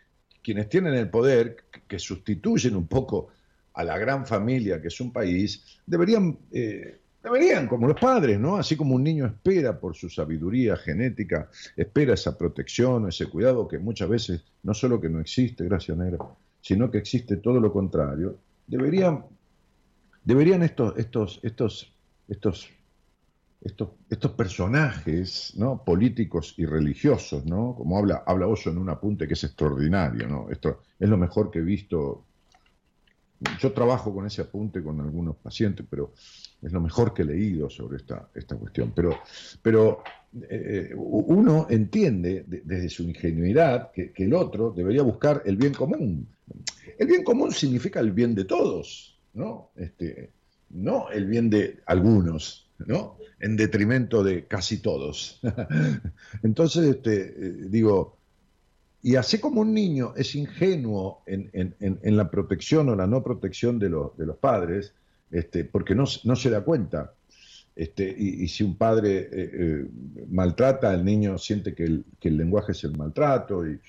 quienes 0.42 0.68
tienen 0.68 0.94
el 0.94 1.08
poder, 1.08 1.56
que 1.86 1.98
sustituyen 1.98 2.74
un 2.74 2.88
poco 2.88 3.28
a 3.74 3.84
la 3.84 3.96
gran 3.96 4.26
familia 4.26 4.82
que 4.82 4.88
es 4.88 5.00
un 5.00 5.12
país, 5.12 5.78
deberían 5.86 6.36
eh, 6.50 6.98
Deberían, 7.22 7.68
como 7.68 7.86
los 7.86 8.00
padres, 8.00 8.40
¿no? 8.40 8.56
Así 8.56 8.76
como 8.76 8.94
un 8.94 9.04
niño 9.04 9.26
espera 9.26 9.78
por 9.78 9.94
su 9.94 10.08
sabiduría 10.08 10.76
genética, 10.76 11.50
espera 11.76 12.14
esa 12.14 12.36
protección, 12.36 13.08
ese 13.08 13.26
cuidado 13.26 13.68
que 13.68 13.78
muchas 13.78 14.08
veces 14.08 14.44
no 14.62 14.72
solo 14.72 15.00
que 15.00 15.10
no 15.10 15.20
existe, 15.20 15.64
gracias 15.64 15.98
negra, 15.98 16.18
sino 16.62 16.90
que 16.90 16.98
existe 16.98 17.36
todo 17.36 17.60
lo 17.60 17.72
contrario. 17.72 18.38
Deberían, 18.66 19.26
deberían 20.24 20.62
estos, 20.62 20.96
estos, 20.96 21.40
estos, 21.42 21.92
estos, 22.26 22.70
estos, 23.60 23.90
estos 24.08 24.30
personajes, 24.32 25.52
¿no? 25.56 25.84
Políticos 25.84 26.54
y 26.56 26.64
religiosos, 26.64 27.44
¿no? 27.44 27.74
Como 27.76 27.98
habla, 27.98 28.22
habla 28.26 28.46
Oso 28.46 28.70
en 28.70 28.78
un 28.78 28.88
apunte 28.88 29.28
que 29.28 29.34
es 29.34 29.44
extraordinario, 29.44 30.26
¿no? 30.26 30.48
Esto 30.50 30.80
es 30.98 31.08
lo 31.08 31.18
mejor 31.18 31.50
que 31.50 31.58
he 31.58 31.62
visto. 31.62 32.24
Yo 33.58 33.72
trabajo 33.72 34.14
con 34.14 34.26
ese 34.26 34.42
apunte 34.42 34.82
con 34.82 35.00
algunos 35.00 35.36
pacientes, 35.36 35.86
pero 35.88 36.12
es 36.60 36.72
lo 36.72 36.80
mejor 36.80 37.14
que 37.14 37.22
he 37.22 37.24
leído 37.24 37.70
sobre 37.70 37.96
esta, 37.96 38.28
esta 38.34 38.56
cuestión. 38.56 38.92
Pero, 38.94 39.18
pero 39.62 40.02
eh, 40.48 40.92
uno 40.94 41.66
entiende 41.70 42.44
desde 42.46 42.88
su 42.88 43.02
ingenuidad 43.02 43.90
que, 43.92 44.12
el 44.16 44.34
otro 44.34 44.70
debería 44.70 45.02
buscar 45.02 45.42
el 45.46 45.56
bien 45.56 45.72
común. 45.72 46.28
El 46.98 47.06
bien 47.06 47.24
común 47.24 47.52
significa 47.52 48.00
el 48.00 48.12
bien 48.12 48.34
de 48.34 48.44
todos, 48.44 49.18
¿no? 49.34 49.70
Este, 49.76 50.30
no 50.70 51.10
el 51.10 51.26
bien 51.26 51.48
de 51.50 51.80
algunos, 51.86 52.68
¿no? 52.78 53.16
En 53.40 53.56
detrimento 53.56 54.22
de 54.22 54.44
casi 54.44 54.78
todos. 54.78 55.40
Entonces, 56.42 56.96
este, 56.96 57.22
eh, 57.22 57.52
digo, 57.68 58.18
y 59.02 59.16
así 59.16 59.38
como 59.38 59.62
un 59.62 59.72
niño 59.72 60.12
es 60.16 60.34
ingenuo 60.34 61.22
en, 61.26 61.50
en, 61.52 62.16
la 62.16 62.30
protección 62.30 62.88
o 62.90 62.96
la 62.96 63.06
no 63.06 63.22
protección 63.22 63.78
de, 63.78 63.88
de 63.88 64.26
los 64.26 64.36
padres, 64.36 64.94
este, 65.30 65.64
porque 65.64 65.94
no, 65.94 66.06
se 66.06 66.50
da 66.50 66.62
cuenta. 66.62 67.14
Este, 67.74 68.14
y, 68.16 68.46
si 68.48 68.62
un 68.62 68.76
padre 68.76 69.20
eh, 69.20 69.30
eh, 69.32 69.86
maltrata 70.28 70.90
al 70.90 71.04
niño, 71.04 71.38
siente 71.38 71.74
que 71.74 71.84
el, 71.84 72.04
lenguaje 72.20 72.72
es 72.72 72.84
el 72.84 72.96
maltrato. 72.96 73.66
Y 73.66 73.80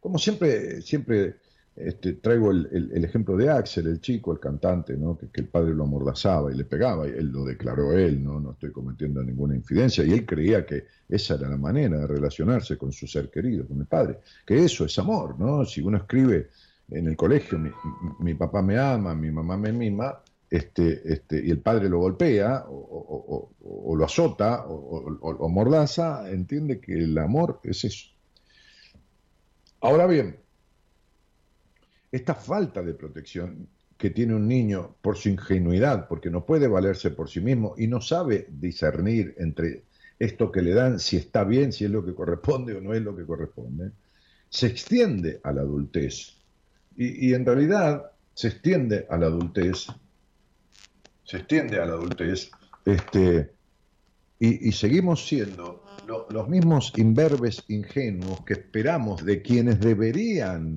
como 0.00 0.18
siempre, 0.18 0.82
siempre 0.82 1.36
este, 1.76 2.14
traigo 2.14 2.50
el, 2.50 3.04
ejemplo 3.04 3.36
de 3.36 3.50
Axel, 3.50 3.86
el 3.86 4.00
chico, 4.00 4.32
el 4.32 4.40
cantante, 4.40 4.96
¿no? 4.96 5.18
que, 5.18 5.28
el 5.34 5.48
padre 5.48 5.74
lo 5.74 5.84
amordazaba 5.84 6.50
y 6.50 6.56
le 6.56 6.64
pegaba, 6.64 7.06
y 7.06 7.10
él 7.10 7.28
lo 7.28 7.44
declaró 7.44 7.92
él, 7.92 8.24
¿no? 8.24 8.40
no 8.40 8.52
estoy 8.52 8.72
cometiendo 8.72 9.22
ninguna 9.22 9.54
infidencia, 9.54 10.02
y 10.04 10.12
él 10.12 10.24
creía 10.24 10.64
que 10.64 10.86
esa 11.08 11.34
era 11.34 11.48
la 11.48 11.58
manera 11.58 11.98
de 11.98 12.06
relacionarse 12.06 12.78
con 12.78 12.92
su 12.92 13.06
ser 13.06 13.30
querido, 13.30 13.66
con 13.66 13.78
el 13.78 13.86
padre, 13.86 14.20
que 14.46 14.64
eso 14.64 14.86
es 14.86 14.98
amor, 14.98 15.38
¿no? 15.38 15.64
Si 15.66 15.82
uno 15.82 15.98
escribe 15.98 16.48
en 16.90 17.08
el 17.08 17.16
colegio, 17.16 17.58
mi, 18.20 18.34
papá 18.34 18.62
me 18.62 18.78
ama, 18.78 19.14
mi 19.14 19.30
mamá 19.30 19.56
me 19.56 19.72
mima, 19.72 20.20
este, 20.48 21.12
este, 21.12 21.44
y 21.44 21.50
el 21.50 21.58
padre 21.58 21.88
lo 21.88 21.98
golpea 21.98 22.64
o, 22.68 23.50
lo 23.96 24.04
azota 24.04 24.64
o, 24.66 25.48
mordaza, 25.48 26.30
entiende 26.30 26.80
que 26.80 26.92
el 26.94 27.18
amor 27.18 27.60
es 27.64 27.84
eso. 27.84 28.06
Ahora 29.80 30.06
bien, 30.06 30.38
esta 32.10 32.34
falta 32.34 32.82
de 32.82 32.94
protección 32.94 33.68
que 33.96 34.10
tiene 34.10 34.34
un 34.34 34.46
niño 34.46 34.96
por 35.00 35.16
su 35.16 35.28
ingenuidad, 35.28 36.06
porque 36.06 36.30
no 36.30 36.44
puede 36.44 36.68
valerse 36.68 37.10
por 37.10 37.30
sí 37.30 37.40
mismo 37.40 37.74
y 37.78 37.86
no 37.86 38.00
sabe 38.00 38.46
discernir 38.50 39.34
entre 39.38 39.84
esto 40.18 40.50
que 40.50 40.62
le 40.62 40.74
dan, 40.74 40.98
si 40.98 41.16
está 41.16 41.44
bien, 41.44 41.72
si 41.72 41.84
es 41.84 41.90
lo 41.90 42.04
que 42.04 42.14
corresponde 42.14 42.74
o 42.74 42.80
no 42.80 42.94
es 42.94 43.02
lo 43.02 43.16
que 43.16 43.24
corresponde, 43.24 43.90
se 44.48 44.66
extiende 44.66 45.40
a 45.42 45.52
la 45.52 45.62
adultez. 45.62 46.34
Y, 46.96 47.34
en 47.34 47.44
realidad 47.44 48.12
se 48.32 48.48
extiende 48.48 49.06
a 49.10 49.18
la 49.18 49.26
adultez, 49.26 49.86
se 51.24 51.36
extiende 51.36 51.78
a 51.78 51.84
la 51.84 51.92
adultez, 51.92 52.50
este, 52.86 53.50
y, 54.38 54.72
seguimos 54.72 55.26
siendo 55.26 55.84
los 56.30 56.48
mismos 56.48 56.92
imberbes 56.96 57.64
ingenuos 57.68 58.42
que 58.44 58.54
esperamos 58.54 59.24
de 59.24 59.42
quienes 59.42 59.80
deberían 59.80 60.76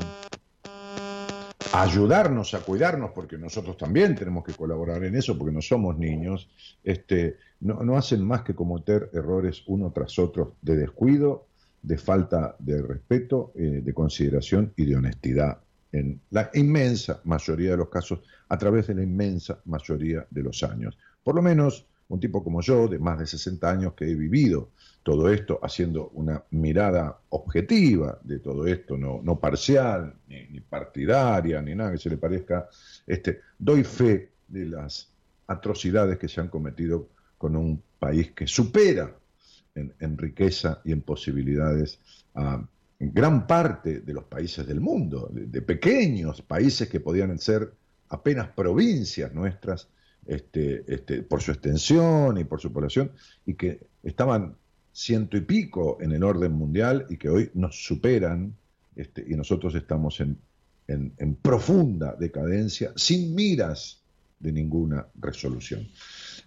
ayudarnos 1.73 2.53
a 2.53 2.60
cuidarnos, 2.60 3.12
porque 3.12 3.38
nosotros 3.38 3.77
también 3.77 4.15
tenemos 4.15 4.43
que 4.43 4.53
colaborar 4.53 5.03
en 5.03 5.15
eso, 5.15 5.38
porque 5.38 5.53
no 5.53 5.62
somos 5.62 5.97
niños, 5.97 6.49
este, 6.84 7.38
no, 7.62 7.95
hacen 7.95 8.25
más 8.25 8.41
que 8.41 8.55
cometer 8.55 9.10
errores 9.13 9.63
uno 9.67 9.91
tras 9.91 10.17
otro 10.17 10.55
de 10.62 10.77
descuido, 10.77 11.47
de 11.82 11.97
falta 11.97 12.55
de 12.60 12.82
respeto, 12.82 13.51
eh, 13.55 13.82
de 13.84 13.93
consideración 13.93 14.73
y 14.75 14.86
de 14.86 14.95
honestidad 14.95 15.60
en 15.91 16.19
la 16.32 16.49
inmensa 16.53 17.21
mayoría 17.23 17.71
de 17.71 17.77
los 17.77 17.89
casos, 17.89 18.19
a 18.47 18.58
través 18.58 18.88
de 18.88 18.95
la 18.95 19.03
inmensa 19.03 19.60
mayoría 19.65 20.25
de 20.29 20.43
los 20.43 20.63
años. 20.63 20.97
Por 21.23 21.36
lo 21.36 21.41
menos 21.41 21.86
un 22.10 22.19
tipo 22.19 22.43
como 22.43 22.62
yo, 22.62 22.88
de 22.88 22.99
más 22.99 23.19
de 23.19 23.27
60 23.27 23.69
años, 23.69 23.93
que 23.93 24.05
he 24.05 24.15
vivido 24.15 24.69
todo 25.03 25.29
esto 25.29 25.59
haciendo 25.63 26.09
una 26.09 26.43
mirada 26.51 27.19
objetiva 27.29 28.19
de 28.23 28.39
todo 28.39 28.67
esto, 28.67 28.97
no, 28.97 29.21
no 29.23 29.39
parcial, 29.39 30.13
ni, 30.27 30.59
partidaria, 30.59 31.62
ni 31.62 31.73
nada 31.73 31.91
que 31.91 31.97
se 31.97 32.09
le 32.09 32.17
parezca, 32.17 32.67
este, 33.07 33.41
doy 33.57 33.83
fe 33.83 34.31
de 34.47 34.65
las 34.65 35.09
atrocidades 35.47 36.17
que 36.17 36.27
se 36.27 36.41
han 36.41 36.49
cometido 36.49 37.09
con 37.38 37.55
un 37.55 37.81
país 37.97 38.31
que 38.31 38.45
supera 38.45 39.15
en, 39.75 40.17
riqueza 40.17 40.81
y 40.83 40.91
en 40.91 41.01
posibilidades 41.01 41.99
a 42.35 42.62
gran 42.99 43.47
parte 43.47 44.01
de 44.01 44.13
los 44.13 44.25
países 44.25 44.67
del 44.67 44.81
mundo, 44.81 45.29
de 45.31 45.62
pequeños 45.62 46.41
países 46.41 46.89
que 46.89 46.99
podían 46.99 47.39
ser 47.39 47.71
apenas 48.09 48.49
provincias 48.49 49.33
nuestras, 49.33 49.88
este, 50.25 50.83
este, 50.93 51.23
por 51.23 51.41
su 51.41 51.51
extensión 51.51 52.38
y 52.38 52.43
por 52.43 52.59
su 52.59 52.73
población, 52.73 53.12
y 53.45 53.53
que 53.53 53.79
estaban 54.03 54.55
ciento 54.99 55.38
y 55.38 55.41
pico 55.41 55.97
en 56.01 56.12
el 56.12 56.23
orden 56.23 56.51
mundial 56.51 57.05
y 57.09 57.15
que 57.15 57.29
hoy 57.29 57.49
nos 57.53 57.85
superan, 57.85 58.53
este, 58.97 59.23
y 59.25 59.33
nosotros 59.35 59.73
estamos 59.75 60.19
en, 60.19 60.38
en, 60.88 61.35
profunda 61.35 62.17
decadencia, 62.19 62.91
sin 62.97 63.33
miras 63.33 64.01
de 64.39 64.51
ninguna 64.51 65.07
resolución. 65.15 65.88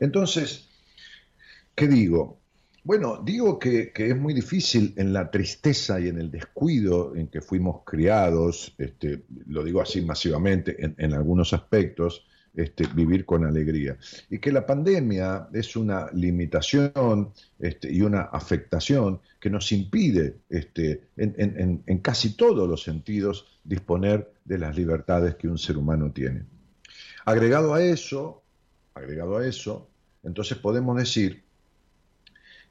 Entonces, 0.01 0.69
¿qué 1.75 1.88
digo? 1.88 2.41
Bueno, 2.85 3.23
digo 3.25 3.59
que, 3.59 3.91
que, 3.91 4.11
es 4.11 4.17
muy 4.19 4.35
difícil 4.35 4.93
en 4.99 5.15
la 5.15 5.31
tristeza 5.31 5.99
y 5.99 6.09
en 6.09 6.19
el 6.19 6.31
descuido 6.31 7.17
en 7.17 7.29
que 7.29 7.41
fuimos 7.41 7.85
criados, 7.87 8.75
este, 8.77 9.23
lo 9.47 9.65
digo 9.65 9.81
así 9.81 10.03
masivamente 10.03 10.77
en, 10.85 10.95
en 10.99 11.15
algunos 11.15 11.55
aspectos, 11.55 12.27
este, 12.55 12.87
vivir 12.95 13.25
con 13.25 13.47
alegría. 13.47 13.97
Y 14.29 14.38
que 14.38 14.53
la 14.53 14.67
pandemia 14.67 15.49
es 15.55 15.75
una 15.75 16.11
limitación 16.12 17.33
este, 17.59 17.91
y 17.91 18.03
una 18.03 18.23
afectación 18.23 19.21
que 19.41 19.49
nos 19.49 19.73
impide 19.73 20.37
este, 20.51 21.09
en, 21.17 21.99
casi 22.03 22.37
todos 22.37 22.69
los 22.69 22.83
sentidos 22.83 23.59
disponer 23.65 24.33
de 24.45 24.59
las 24.59 24.77
libertades 24.77 25.37
que 25.37 25.49
un 25.49 25.57
ser 25.57 25.79
humano 25.79 26.12
tiene. 26.12 26.45
Agregado 27.25 27.73
a 27.73 27.83
eso, 27.83 28.43
agregado 28.95 29.38
a 29.38 29.47
eso, 29.47 29.88
entonces 30.23 30.59
podemos 30.59 30.99
decir 30.99 31.43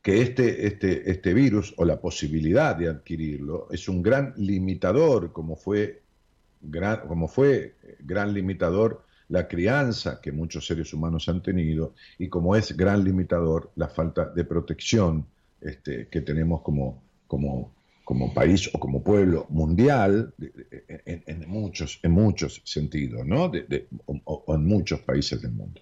que 0.04 0.22
este, 0.22 0.68
este, 0.68 1.10
este 1.10 1.34
virus 1.34 1.74
o 1.78 1.86
la 1.86 2.00
posibilidad 2.00 2.76
de 2.76 2.90
adquirirlo 2.90 3.68
es 3.72 3.88
un 3.90 4.02
gran 4.02 4.34
limitador, 4.38 5.32
como 5.32 5.56
fue 5.56 6.04
gran, 6.62 7.08
como 7.08 7.28
fue 7.28 7.76
gran 8.00 8.34
limitador 8.34 9.06
la 9.32 9.48
crianza 9.48 10.20
que 10.22 10.34
muchos 10.34 10.68
seres 10.68 10.94
humanos 10.94 11.30
han 11.30 11.42
tenido 11.42 11.96
y 12.20 12.28
como 12.28 12.54
es 12.56 12.76
gran 12.76 13.04
limitador 13.04 13.72
la 13.78 13.88
falta 13.88 14.26
de 14.26 14.44
protección 14.44 15.26
este, 15.62 16.08
que 16.10 16.20
tenemos 16.20 16.62
como, 16.62 17.02
como, 17.28 17.74
país 18.34 18.70
o 18.74 18.80
como 18.80 19.02
pueblo 19.02 19.46
mundial 19.50 20.34
en, 21.06 21.50
muchos, 21.50 22.00
en 22.04 22.12
muchos 22.12 22.62
sentidos, 22.66 23.26
¿no? 23.26 23.50
o, 24.06 24.54
en 24.54 24.66
muchos 24.66 25.00
países 25.00 25.42
del 25.42 25.52
mundo. 25.52 25.80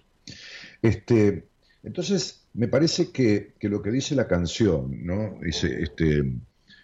Este, 0.80 1.48
entonces, 1.82 2.46
me 2.54 2.68
parece 2.68 3.10
que, 3.10 3.54
que, 3.58 3.68
lo 3.68 3.82
que 3.82 3.90
dice 3.90 4.14
la 4.14 4.28
canción, 4.28 5.04
¿no? 5.04 5.40
Dice, 5.42 5.82
este, 5.82 6.22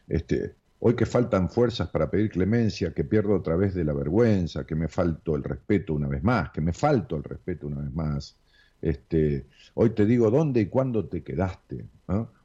este, 0.09 0.55
Hoy 0.88 0.94
que 0.94 1.05
faltan 1.05 1.51
fuerzas 1.51 1.88
para 1.88 2.09
pedir 2.09 2.31
clemencia, 2.31 2.94
que 2.94 3.03
pierdo 3.03 3.35
otra 3.35 3.57
vez 3.57 3.75
de 3.75 3.83
la 3.83 3.92
vergüenza, 3.92 4.64
que 4.64 4.77
me 4.77 4.87
falto 4.87 5.35
el 5.35 5.42
respeto 5.42 5.94
una 5.94 6.07
vez 6.07 6.22
más, 6.22 6.53
que 6.53 6.61
me 6.61 6.72
falto 6.72 7.16
el 7.16 7.25
respeto 7.25 7.66
una 7.66 7.81
vez 7.81 7.92
más. 7.92 8.37
Este, 8.81 9.46
hoy 9.75 9.90
te 9.90 10.07
digo 10.07 10.31
dónde 10.31 10.61
y 10.61 10.66
cuándo 10.66 11.07
te 11.07 11.25
quedaste. 11.25 11.87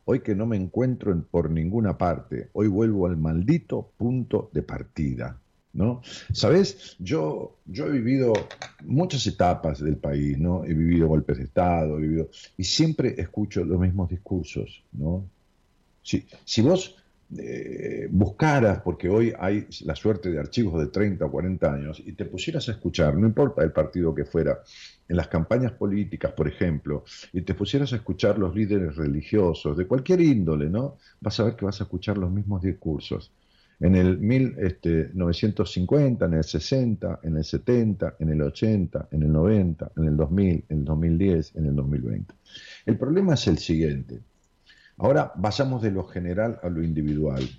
Hoy 0.05 0.21
que 0.21 0.33
no 0.33 0.47
me 0.47 0.57
encuentro 0.57 1.11
en, 1.11 1.21
por 1.21 1.51
ninguna 1.51 1.99
parte, 1.99 2.49
hoy 2.53 2.65
vuelvo 2.67 3.05
al 3.05 3.15
maldito 3.15 3.91
punto 3.95 4.49
de 4.51 4.63
partida. 4.63 5.39
¿no? 5.73 6.01
Sabes, 6.33 6.95
yo, 6.97 7.57
yo 7.67 7.85
he 7.85 7.91
vivido 7.91 8.33
muchas 8.85 9.27
etapas 9.27 9.83
del 9.83 9.97
país, 9.97 10.39
¿no? 10.39 10.65
He 10.65 10.73
vivido 10.73 11.07
golpes 11.07 11.37
de 11.37 11.43
Estado, 11.43 11.99
he 11.99 12.01
vivido, 12.01 12.29
y 12.57 12.63
siempre 12.63 13.13
escucho 13.21 13.63
los 13.63 13.79
mismos 13.79 14.09
discursos, 14.09 14.83
¿no? 14.93 15.29
Si, 16.01 16.25
si 16.43 16.63
vos 16.63 17.00
eh, 17.37 18.07
buscaras, 18.11 18.81
porque 18.81 19.07
hoy 19.07 19.33
hay 19.39 19.65
la 19.85 19.95
suerte 19.95 20.29
de 20.29 20.39
archivos 20.39 20.81
de 20.81 20.87
30 20.87 21.25
o 21.25 21.31
40 21.31 21.73
años, 21.73 22.03
y 22.05 22.13
te 22.13 22.25
pusieras 22.25 22.67
a 22.67 22.73
escuchar, 22.73 23.15
no 23.15 23.25
importa 23.25 23.63
el 23.63 23.71
partido 23.71 24.13
que 24.13 24.25
fuera, 24.25 24.59
en 25.07 25.15
las 25.15 25.27
campañas 25.27 25.71
políticas, 25.73 26.33
por 26.33 26.47
ejemplo, 26.47 27.03
y 27.31 27.41
te 27.41 27.53
pusieras 27.53 27.93
a 27.93 27.97
escuchar 27.97 28.37
los 28.37 28.55
líderes 28.55 28.95
religiosos, 28.95 29.77
de 29.77 29.87
cualquier 29.87 30.21
índole, 30.21 30.69
¿no? 30.69 30.97
Vas 31.19 31.39
a 31.39 31.45
ver 31.45 31.55
que 31.55 31.65
vas 31.65 31.79
a 31.79 31.85
escuchar 31.85 32.17
los 32.17 32.31
mismos 32.31 32.61
discursos. 32.61 33.31
En 33.79 33.95
el 33.95 34.19
1950, 34.19 36.25
este, 36.25 36.25
en 36.25 36.37
el 36.37 36.43
60, 36.43 37.19
en 37.23 37.37
el 37.37 37.43
70, 37.43 38.15
en 38.19 38.29
el 38.29 38.41
80, 38.41 39.07
en 39.11 39.23
el 39.23 39.31
90, 39.31 39.91
en 39.97 40.03
el 40.03 40.17
2000, 40.17 40.65
en 40.69 40.77
el 40.77 40.85
2010, 40.85 41.55
en 41.55 41.65
el 41.65 41.75
2020. 41.75 42.33
El 42.85 42.97
problema 42.97 43.33
es 43.33 43.47
el 43.47 43.57
siguiente 43.57 44.19
Ahora 45.01 45.31
vayamos 45.35 45.81
de 45.81 45.89
lo 45.89 46.03
general 46.03 46.59
a 46.61 46.69
lo 46.69 46.83
individual. 46.83 47.49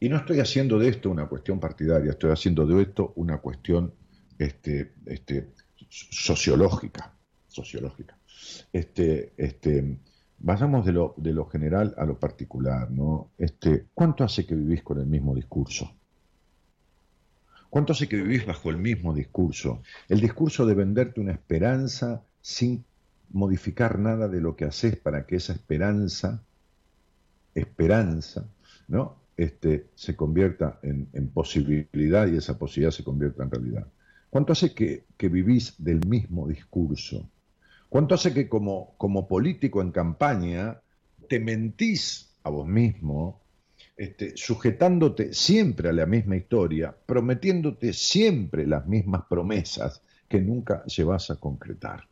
Y 0.00 0.08
no 0.08 0.16
estoy 0.16 0.40
haciendo 0.40 0.78
de 0.78 0.88
esto 0.88 1.10
una 1.10 1.26
cuestión 1.26 1.60
partidaria, 1.60 2.12
estoy 2.12 2.30
haciendo 2.30 2.64
de 2.64 2.80
esto 2.80 3.12
una 3.16 3.36
cuestión 3.36 3.92
este, 4.38 4.94
este, 5.04 5.50
sociológica. 5.90 7.12
sociológica. 7.48 8.16
Este, 8.72 9.34
este, 9.36 9.98
de 10.38 10.92
lo, 10.92 11.14
de 11.18 11.32
lo 11.34 11.44
general 11.44 11.94
a 11.98 12.06
lo 12.06 12.18
particular. 12.18 12.90
¿no? 12.90 13.32
¿Cuánto 13.92 14.24
hace 14.24 14.46
que 14.46 14.54
vivís 14.54 14.82
con 14.82 14.98
el 14.98 15.06
mismo 15.06 15.34
discurso? 15.34 15.92
¿Cuánto 17.68 17.92
hace 17.92 18.08
que 18.08 18.16
vivís 18.16 18.46
bajo 18.46 18.70
el 18.70 18.78
mismo 18.78 19.12
discurso? 19.12 19.82
El 20.08 20.22
discurso 20.22 20.64
de 20.64 20.72
venderte 20.72 21.20
una 21.20 21.32
esperanza 21.32 22.22
sin 22.40 22.86
modificar 23.30 23.98
nada 23.98 24.28
de 24.28 24.40
lo 24.40 24.56
que 24.56 24.64
haces 24.64 24.96
para 24.96 25.26
que 25.26 25.36
esa 25.36 25.52
esperanza, 25.52 26.42
esperanza, 27.54 28.46
¿no? 28.88 29.16
Este, 29.36 29.90
se 29.94 30.16
convierta 30.16 30.80
en, 30.82 31.28
posibilidad 31.28 32.26
y 32.26 32.36
esa 32.36 32.58
posibilidad 32.58 32.90
se 32.90 33.04
convierta 33.04 33.44
en 33.44 33.50
realidad. 33.50 33.86
¿Cuánto 34.30 34.52
hace 34.52 34.74
que, 34.74 35.04
vivís 35.28 35.74
del 35.78 36.04
mismo 36.06 36.48
discurso? 36.48 37.30
¿Cuánto 37.88 38.14
hace 38.14 38.34
que 38.34 38.48
como, 38.48 38.94
como 38.98 39.28
político 39.28 39.80
en 39.80 39.92
campaña 39.92 40.80
te 41.28 41.38
mentís 41.38 42.34
a 42.42 42.50
vos 42.50 42.66
mismo, 42.66 43.40
este, 43.96 44.36
sujetándote 44.36 45.32
siempre 45.32 45.88
a 45.88 45.92
la 45.92 46.06
misma 46.06 46.36
historia, 46.36 46.94
prometiéndote 47.06 47.92
siempre 47.92 48.66
las 48.66 48.86
mismas 48.86 49.22
promesas 49.28 50.02
que 50.28 50.40
nunca 50.40 50.84
llevas 50.84 51.30
a 51.30 51.36
concretar? 51.36 52.08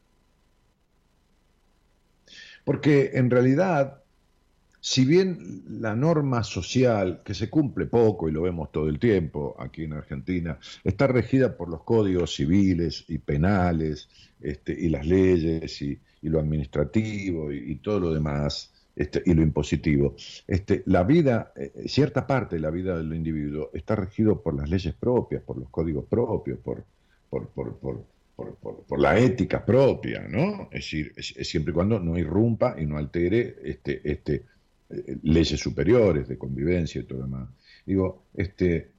Porque 2.67 3.13
en 3.15 3.31
realidad, 3.31 4.03
si 4.81 5.05
bien 5.05 5.63
la 5.69 5.95
norma 5.95 6.43
social, 6.43 7.23
que 7.25 7.33
se 7.33 7.49
cumple 7.49 7.87
poco 7.87 8.29
y 8.29 8.33
lo 8.33 8.43
vemos 8.43 8.73
todo 8.73 8.89
el 8.89 8.99
tiempo 8.99 9.55
aquí 9.57 9.85
en 9.85 9.93
Argentina, 9.93 10.59
está 10.83 11.07
regida 11.07 11.57
por 11.57 11.69
los 11.69 11.85
códigos 11.85 12.35
civiles 12.35 13.05
y 13.07 13.19
penales 13.19 14.09
este, 14.41 14.73
y 14.73 14.89
las 14.89 15.07
leyes 15.07 15.81
y, 15.81 15.97
lo 16.23 16.41
administrativo 16.41 17.53
y, 17.53 17.77
todo 17.77 18.01
lo 18.01 18.13
demás, 18.13 18.73
este, 18.97 19.23
y 19.25 19.33
lo 19.35 19.43
impositivo. 19.43 20.17
Este, 20.49 20.83
la 20.87 21.05
vida, 21.05 21.53
eh, 21.55 21.85
cierta 21.87 22.27
parte 22.27 22.57
de 22.57 22.63
la 22.63 22.71
vida 22.71 22.99
del 22.99 23.15
individuo 23.15 23.71
está 23.75 23.95
regido 23.95 24.43
por 24.43 24.57
las 24.57 24.69
leyes 24.69 24.93
propias, 24.95 25.45
por 25.45 25.57
los 25.57 25.69
códigos 25.69 26.07
propios, 26.07 26.59
por, 26.59 26.85
por, 27.31 27.47
por, 27.51 27.79
por 27.79 28.16
la 28.99 29.18
ética 29.18 29.64
propia, 29.64 30.27
¿no? 30.29 30.68
Es 30.70 30.85
decir, 30.85 31.14
siempre 31.20 31.72
y 31.72 31.75
cuando 31.75 31.99
no 31.99 32.18
irrumpa 32.18 32.77
y 32.79 32.85
no 32.85 32.99
altere 32.99 33.57
este, 33.64 34.01
este, 34.05 34.44
eh, 34.90 35.18
leyes 35.22 35.59
superiores 35.59 36.29
de 36.29 36.37
convivencia 36.37 37.01
y 37.01 37.05
todo 37.05 37.22
demás. 37.22 37.49
Digo, 37.87 38.25
este, 38.35 38.90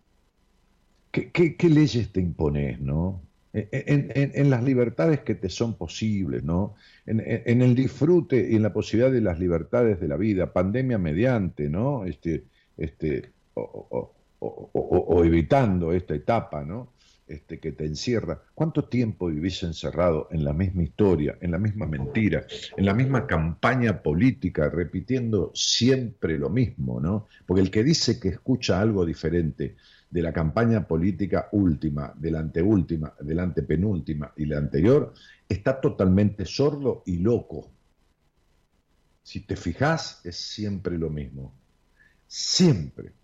¿qué, 1.12 1.69
leyes 1.69 2.12
te 2.12 2.19
impones, 2.19 2.80
no? 2.80 3.21
En, 3.54 4.50
las 4.52 4.63
libertades 4.63 5.21
que 5.21 5.34
te 5.34 5.50
son 5.50 5.78
posibles, 5.78 6.43
¿no? 6.43 6.76
En, 7.08 7.62
el 7.62 7.73
disfrute 7.73 8.47
y 8.52 8.56
en 8.56 8.62
la 8.62 8.71
posibilidad 8.71 9.12
de 9.12 9.21
las 9.21 9.39
libertades 9.39 10.00
de 10.00 10.08
la 10.08 10.15
vida, 10.15 10.54
pandemia 10.54 11.00
mediante, 11.00 11.67
¿no? 11.67 12.06
Este, 12.06 12.43
este, 12.78 13.32
o 13.56 15.23
evitando 15.26 15.91
esta 15.91 16.13
etapa, 16.13 16.63
¿no? 16.63 16.97
Este, 17.28 17.60
que 17.60 17.74
te 17.74 17.86
encierra. 17.86 18.42
¿Cuánto 18.56 18.86
tiempo 18.86 19.28
vivís 19.28 19.62
encerrado 19.63 20.30
en 20.32 20.46
la 20.46 20.54
misma 20.54 20.84
historia, 20.84 21.38
en 21.42 21.52
la 21.52 21.58
misma 21.58 21.86
mentira, 21.86 22.48
en 22.78 22.86
la 22.86 22.94
misma 22.94 23.28
campaña 23.28 24.02
política, 24.02 24.70
repitiendo 24.70 25.52
siempre 25.54 26.38
lo 26.38 26.50
mismo, 26.50 27.02
¿no? 27.02 27.28
Porque 27.46 27.62
el 27.62 27.70
que 27.70 27.84
dice 27.84 28.18
que 28.18 28.30
escucha 28.30 28.80
algo 28.80 29.06
diferente 29.06 29.76
de 30.10 30.22
la 30.22 30.32
campaña 30.32 30.88
política 30.88 31.50
última, 31.52 32.13
de 32.16 32.32
la 32.32 32.40
anteúltima, 32.40 33.13
de 33.20 33.42
antepenúltima 33.42 34.32
y 34.38 34.46
la 34.46 34.60
anterior, 34.60 35.13
está 35.50 35.82
totalmente 35.82 36.46
sordo 36.46 37.04
y 37.06 37.18
loco. 37.18 37.70
Si 39.22 39.42
te 39.42 39.58
fijas, 39.58 40.22
es 40.24 40.38
siempre 40.38 40.98
lo 40.98 41.10
mismo. 41.10 41.54
Siempre. 42.26 43.17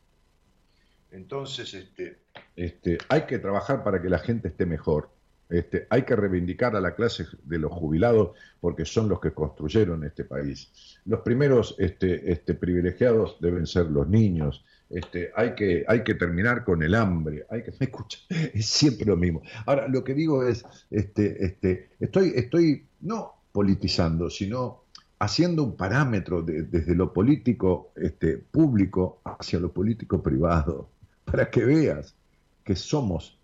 Entonces, 1.13 1.73
este, 1.75 2.17
este, 2.55 2.97
hay 3.07 3.21
que 3.27 3.37
trabajar 3.37 3.83
para 3.83 4.01
que 4.01 4.09
la 4.09 4.17
gente 4.17 4.47
esté 4.47 4.65
mejor. 4.65 5.09
Este, 5.47 5.85
hay 5.91 6.01
que 6.01 6.15
reivindicar 6.15 6.75
a 6.75 6.81
la 6.81 6.95
clase 6.95 7.25
de 7.43 7.59
los 7.59 7.71
jubilados 7.71 8.31
porque 8.59 8.85
son 8.85 9.07
los 9.07 9.19
que 9.19 9.31
construyeron 9.31 10.03
este 10.03 10.23
país. 10.23 10.97
Los 11.05 11.19
primeros 11.19 11.75
este, 11.77 12.31
este, 12.31 12.55
privilegiados 12.55 13.37
deben 13.39 13.67
ser 13.67 13.91
los 13.91 14.07
niños. 14.07 14.65
Este, 14.89 15.31
hay, 15.35 15.53
que, 15.53 15.85
hay 15.87 16.03
que 16.03 16.15
terminar 16.15 16.63
con 16.63 16.81
el 16.81 16.95
hambre. 16.95 17.45
Hay 17.51 17.61
que, 17.61 17.71
me 17.79 17.85
escucha, 17.85 18.17
es 18.29 18.65
siempre 18.65 19.05
lo 19.05 19.15
mismo. 19.15 19.43
Ahora, 19.67 19.87
lo 19.87 20.03
que 20.03 20.15
digo 20.15 20.43
es, 20.43 20.65
este, 20.89 21.45
este, 21.45 21.89
estoy, 21.99 22.33
estoy 22.35 22.87
no 23.01 23.35
politizando, 23.51 24.31
sino 24.31 24.85
haciendo 25.19 25.63
un 25.63 25.77
parámetro 25.77 26.41
desde 26.41 26.95
lo 26.95 27.13
político 27.13 27.91
este, 27.95 28.39
público 28.39 29.21
hacia 29.23 29.59
lo 29.59 29.71
político 29.71 30.21
privado, 30.21 30.89
para 31.33 31.49
que 31.49 31.65
veas 31.65 32.15
que 32.63 32.75
somos 32.75 33.39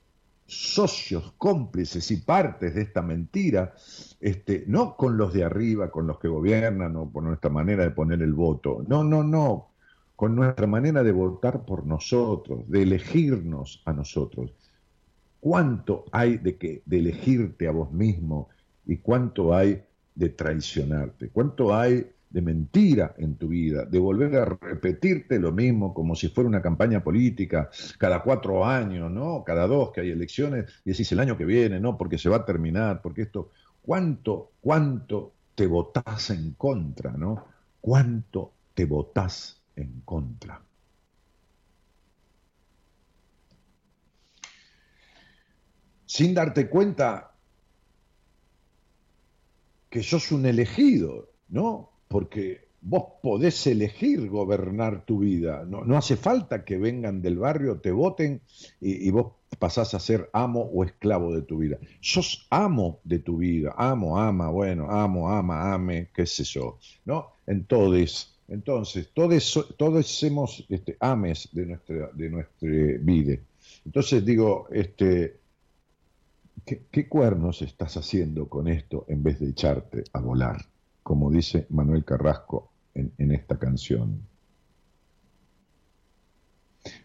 socios, 0.46 1.34
cómplices 1.40 2.12
y 2.12 2.18
partes 2.18 2.76
de 2.76 2.84
esta 2.84 3.02
mentira, 3.02 3.74
este, 4.20 4.64
no 4.68 4.96
con 4.96 5.18
los 5.18 5.34
de 5.34 5.44
arriba, 5.44 5.90
con 5.90 6.06
los 6.06 6.20
que 6.20 6.28
gobiernan 6.28 6.96
o 6.98 7.10
por 7.10 7.24
nuestra 7.24 7.50
manera 7.50 7.82
de 7.84 7.90
poner 7.90 8.22
el 8.22 8.34
voto, 8.34 8.86
no, 8.88 9.04
no, 9.04 9.24
no, 9.24 9.72
con 10.16 10.36
nuestra 10.36 10.68
manera 10.68 11.02
de 11.02 11.12
votar 11.12 11.66
por 11.66 11.88
nosotros, 11.88 12.70
de 12.70 12.84
elegirnos 12.84 13.82
a 13.86 13.94
nosotros. 13.94 14.54
¿Cuánto 15.40 16.06
hay 16.12 16.38
de, 16.38 16.58
que, 16.58 16.84
de 16.86 17.00
elegirte 17.00 17.68
a 17.68 17.72
vos 17.72 17.92
mismo 17.92 18.50
y 18.86 18.98
cuánto 18.98 19.56
hay 19.56 19.82
de 20.14 20.30
traicionarte? 20.30 21.30
¿Cuánto 21.30 21.74
hay 21.74 22.06
de 22.30 22.42
mentira 22.42 23.16
en 23.18 23.36
tu 23.36 23.48
vida, 23.48 23.86
de 23.86 23.98
volver 23.98 24.36
a 24.36 24.46
repetirte 24.46 25.40
lo 25.40 25.52
mismo 25.52 25.94
como 25.94 26.16
si 26.16 26.30
fuera 26.30 26.48
una 26.48 26.62
campaña 26.62 27.04
política 27.04 27.70
cada 27.98 28.22
cuatro 28.22 28.66
años, 28.66 29.12
¿no? 29.12 29.44
Cada 29.44 29.66
dos 29.66 29.92
que 29.92 30.02
hay 30.02 30.12
elecciones 30.12 30.66
y 30.86 30.92
decís 30.92 31.12
el 31.12 31.20
año 31.20 31.38
que 31.38 31.46
viene, 31.46 31.80
¿no? 31.80 31.98
Porque 31.98 32.18
se 32.18 32.30
va 32.30 32.38
a 32.38 32.46
terminar, 32.46 33.02
porque 33.02 33.24
esto, 33.24 33.52
¿cuánto, 33.82 34.52
cuánto 34.62 35.34
te 35.56 35.66
votás 35.66 36.30
en 36.30 36.54
contra, 36.54 37.12
¿no? 37.12 37.46
¿Cuánto 37.82 38.54
te 38.76 38.86
votás 38.86 39.62
en 39.76 40.02
contra? 40.02 40.62
Sin 46.06 46.34
darte 46.34 46.70
cuenta 46.70 47.32
que 49.90 50.04
sos 50.04 50.32
un 50.32 50.46
elegido, 50.46 51.30
¿no? 51.50 51.89
Porque 52.10 52.68
vos 52.82 53.04
podés 53.22 53.66
elegir 53.68 54.30
gobernar 54.30 55.06
tu 55.06 55.20
vida. 55.20 55.66
No, 55.66 55.96
hace 55.96 56.18
falta 56.18 56.66
que 56.66 56.78
vengan 56.78 57.22
del 57.22 57.38
barrio, 57.38 57.80
te 57.80 57.92
voten 57.92 58.42
y, 58.82 59.10
vos 59.12 59.34
pasás 59.58 59.94
a 59.94 60.00
ser 60.00 60.30
amo 60.34 60.62
o 60.62 60.84
esclavo 60.84 61.34
de 61.34 61.44
tu 61.44 61.60
vida. 61.60 61.78
Sos 62.02 62.48
amo 62.50 63.00
de 63.04 63.20
tu 63.20 63.38
vida, 63.38 63.74
amo, 63.78 64.20
ama, 64.20 64.50
bueno, 64.50 64.90
amo, 64.90 65.30
ama, 65.30 65.74
ame, 65.74 66.10
qué 66.14 66.26
sé 66.26 66.44
yo, 66.44 66.78
¿no? 67.06 67.34
Entonces, 67.46 68.36
entonces 68.48 69.10
todos, 69.14 69.68
todos 69.78 70.08
somos 70.08 70.66
este, 70.70 70.98
ames 71.00 71.50
de 71.52 71.66
nuestra, 71.68 72.10
de 72.14 72.30
nuestra 72.30 72.70
vida. 73.02 73.38
Entonces 73.86 74.26
digo, 74.26 74.68
este, 74.72 75.38
¿qué, 76.66 76.82
¿qué 76.90 77.08
cuernos 77.08 77.62
estás 77.62 77.98
haciendo 77.98 78.48
con 78.48 78.68
esto 78.68 79.06
en 79.08 79.22
vez 79.22 79.40
de 79.40 79.50
echarte 79.50 80.06
a 80.14 80.20
volar? 80.20 80.66
Como 81.10 81.32
dice 81.32 81.66
Manuel 81.72 82.06
Carrasco 82.06 82.72
en, 82.94 83.32
esta 83.32 83.58
canción. 83.58 84.22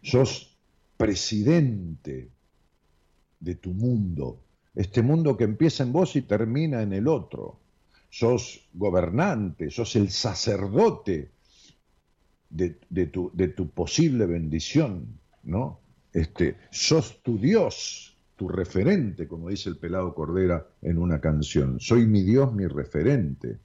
Sos 0.03 0.59
presidente 0.99 2.29
de 3.41 3.55
tu 3.55 3.71
mundo, 3.71 4.43
este 4.75 5.01
mundo 5.01 5.39
que 5.39 5.45
empieza 5.45 5.85
en 5.85 5.93
vos 5.93 6.17
y 6.17 6.21
termina 6.21 6.83
en 6.83 6.93
el 6.93 7.09
otro. 7.09 7.61
Sos 8.11 8.69
gobernante, 8.75 9.71
sos 9.71 9.97
el 9.97 10.11
sacerdote 10.11 11.31
de, 12.51 13.07
tu, 13.07 13.31
de 13.33 13.49
tu, 13.49 13.71
posible 13.71 14.27
bendición, 14.27 15.19
¿no? 15.45 15.81
Este, 16.13 16.59
sos 16.71 17.23
tu 17.23 17.39
Dios, 17.39 18.19
tu 18.37 18.51
referente, 18.51 19.27
como 19.27 19.49
dice 19.49 19.71
el 19.71 19.79
pelado 19.79 20.15
Cordera 20.15 20.69
en 20.83 20.99
una 20.99 21.23
canción. 21.23 21.81
Soy 21.81 22.05
mi 22.05 22.23
Dios, 22.23 22.53
mi 22.53 22.67
referente. 22.67 23.65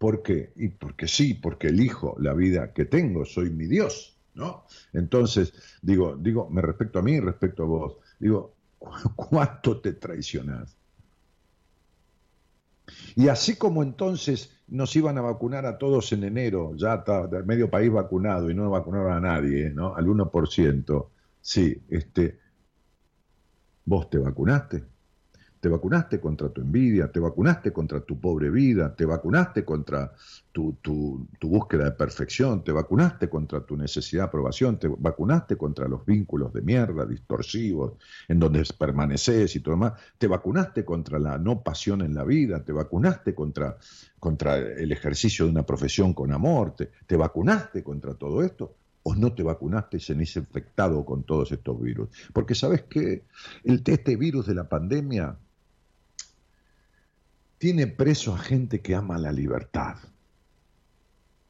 ¿Por 0.00 0.22
qué? 0.22 0.54
Y 0.56 0.68
porque 0.68 1.06
sí, 1.06 1.34
porque 1.34 1.66
elijo 1.66 2.16
la 2.20 2.32
vida 2.32 2.72
que 2.72 2.86
tengo, 2.86 3.26
soy 3.26 3.50
mi 3.50 3.66
Dios, 3.66 4.18
¿no? 4.32 4.64
Entonces, 4.94 5.52
digo, 5.82 6.16
digo, 6.16 6.48
me 6.48 6.62
respecto 6.62 7.00
a 7.00 7.02
mí, 7.02 7.20
respecto 7.20 7.64
a 7.64 7.66
vos, 7.66 7.96
digo, 8.18 8.54
¿cuánto 9.14 9.78
te 9.82 9.92
traicionás? 9.92 10.74
Y 13.14 13.28
así 13.28 13.56
como 13.56 13.82
entonces 13.82 14.50
nos 14.68 14.96
iban 14.96 15.18
a 15.18 15.20
vacunar 15.20 15.66
a 15.66 15.76
todos 15.76 16.10
en 16.12 16.24
enero, 16.24 16.74
ya 16.76 16.94
está 16.94 17.28
medio 17.44 17.70
país 17.70 17.92
vacunado 17.92 18.50
y 18.50 18.54
no 18.54 18.70
vacunaron 18.70 19.12
a 19.12 19.20
nadie, 19.20 19.68
¿no? 19.68 19.94
Al 19.94 20.06
1%. 20.06 21.08
Sí, 21.42 21.76
este, 21.90 22.38
¿vos 23.84 24.08
te 24.08 24.16
vacunaste? 24.16 24.82
Te 25.60 25.68
vacunaste 25.68 26.18
contra 26.18 26.48
tu 26.48 26.62
envidia, 26.62 27.12
te 27.12 27.20
vacunaste 27.20 27.70
contra 27.70 28.00
tu 28.00 28.18
pobre 28.18 28.50
vida, 28.50 28.94
te 28.96 29.04
vacunaste 29.04 29.62
contra 29.62 30.10
tu, 30.52 30.74
búsqueda 31.42 31.84
de 31.84 31.90
perfección, 31.92 32.64
te 32.64 32.72
vacunaste 32.72 33.28
contra 33.28 33.60
tu 33.60 33.76
necesidad 33.76 34.22
de 34.22 34.28
aprobación, 34.28 34.78
te 34.78 34.88
vacunaste 34.88 35.56
contra 35.56 35.86
los 35.86 36.04
vínculos 36.06 36.52
de 36.54 36.62
mierda, 36.62 37.04
distorsivos, 37.04 37.92
en 38.26 38.40
donde 38.40 38.64
permaneces 38.78 39.54
y 39.54 39.60
todo 39.60 39.74
demás, 39.74 39.92
te 40.16 40.26
vacunaste 40.26 40.84
contra 40.84 41.18
la 41.18 41.36
no 41.36 41.62
pasión 41.62 42.00
en 42.00 42.14
la 42.14 42.24
vida, 42.24 42.64
te 42.64 42.72
vacunaste 42.72 43.34
contra, 43.34 43.76
contra 44.18 44.56
el 44.56 44.90
ejercicio 44.92 45.44
de 45.44 45.50
una 45.50 45.66
profesión 45.66 46.14
con 46.14 46.32
amor, 46.32 46.74
te, 46.74 46.90
te 47.06 47.16
vacunaste 47.16 47.82
contra 47.82 48.14
todo 48.14 48.42
esto 48.42 48.76
o 49.02 49.14
no 49.14 49.34
te 49.34 49.42
vacunaste 49.42 49.98
y 49.98 50.12
han 50.12 50.20
infectado 50.20 51.04
con 51.04 51.24
todos 51.24 51.52
estos 51.52 51.80
virus. 51.80 52.08
Porque 52.32 52.54
sabes 52.54 52.82
que 52.82 53.24
este 53.64 54.16
virus 54.16 54.46
de 54.46 54.54
la 54.54 54.68
pandemia 54.68 55.38
tiene 57.60 57.86
preso 57.86 58.34
a 58.34 58.38
gente 58.38 58.80
que 58.80 58.94
ama 58.94 59.18
la 59.18 59.32
libertad, 59.32 59.98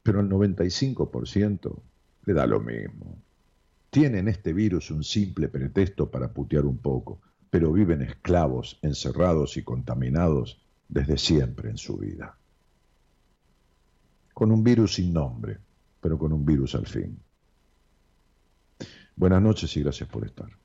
pero 0.03 0.19
el 0.19 0.27
95% 0.27 1.81
le 2.25 2.33
da 2.33 2.45
lo 2.45 2.59
mismo. 2.59 3.17
Tienen 3.89 4.27
este 4.27 4.51
virus 4.51 4.91
un 4.91 5.05
simple 5.05 5.47
pretexto 5.47 6.11
para 6.11 6.33
putear 6.33 6.65
un 6.65 6.79
poco, 6.79 7.21
pero 7.49 7.71
viven 7.71 8.01
esclavos, 8.01 8.77
encerrados 8.81 9.55
y 9.55 9.63
contaminados 9.63 10.61
desde 10.89 11.17
siempre 11.17 11.69
en 11.69 11.77
su 11.77 11.97
vida. 11.97 12.37
Con 14.33 14.51
un 14.51 14.65
virus 14.65 14.95
sin 14.95 15.13
nombre, 15.13 15.59
pero 16.01 16.19
con 16.19 16.33
un 16.33 16.45
virus 16.45 16.75
al 16.75 16.87
fin. 16.87 17.17
Buenas 19.15 19.41
noches 19.41 19.77
y 19.77 19.81
gracias 19.81 20.09
por 20.09 20.25
estar. 20.25 20.60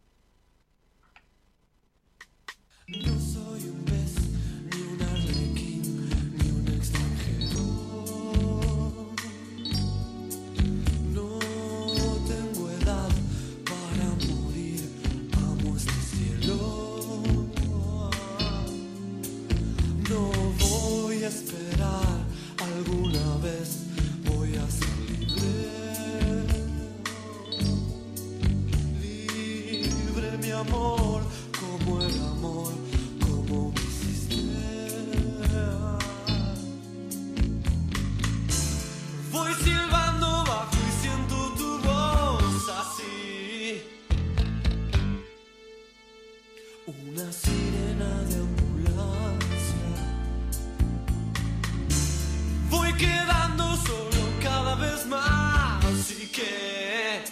Que 56.37 57.23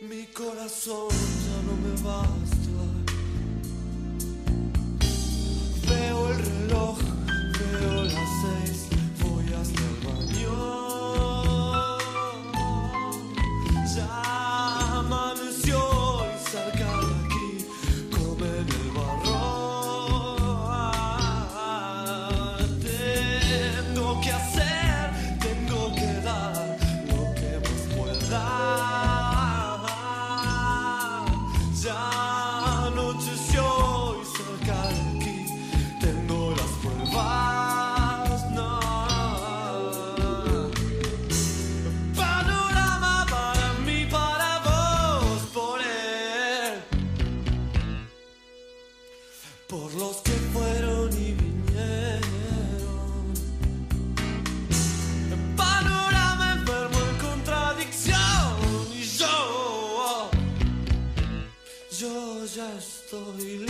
mi 0.00 0.26
corazón 0.26 1.08
ya 1.44 1.58
no 1.66 1.74
me 1.84 1.92
basta. 2.02 2.82
Veo 5.88 6.30
el 6.30 6.38
reloj, 6.38 6.98
estoy 63.12 63.61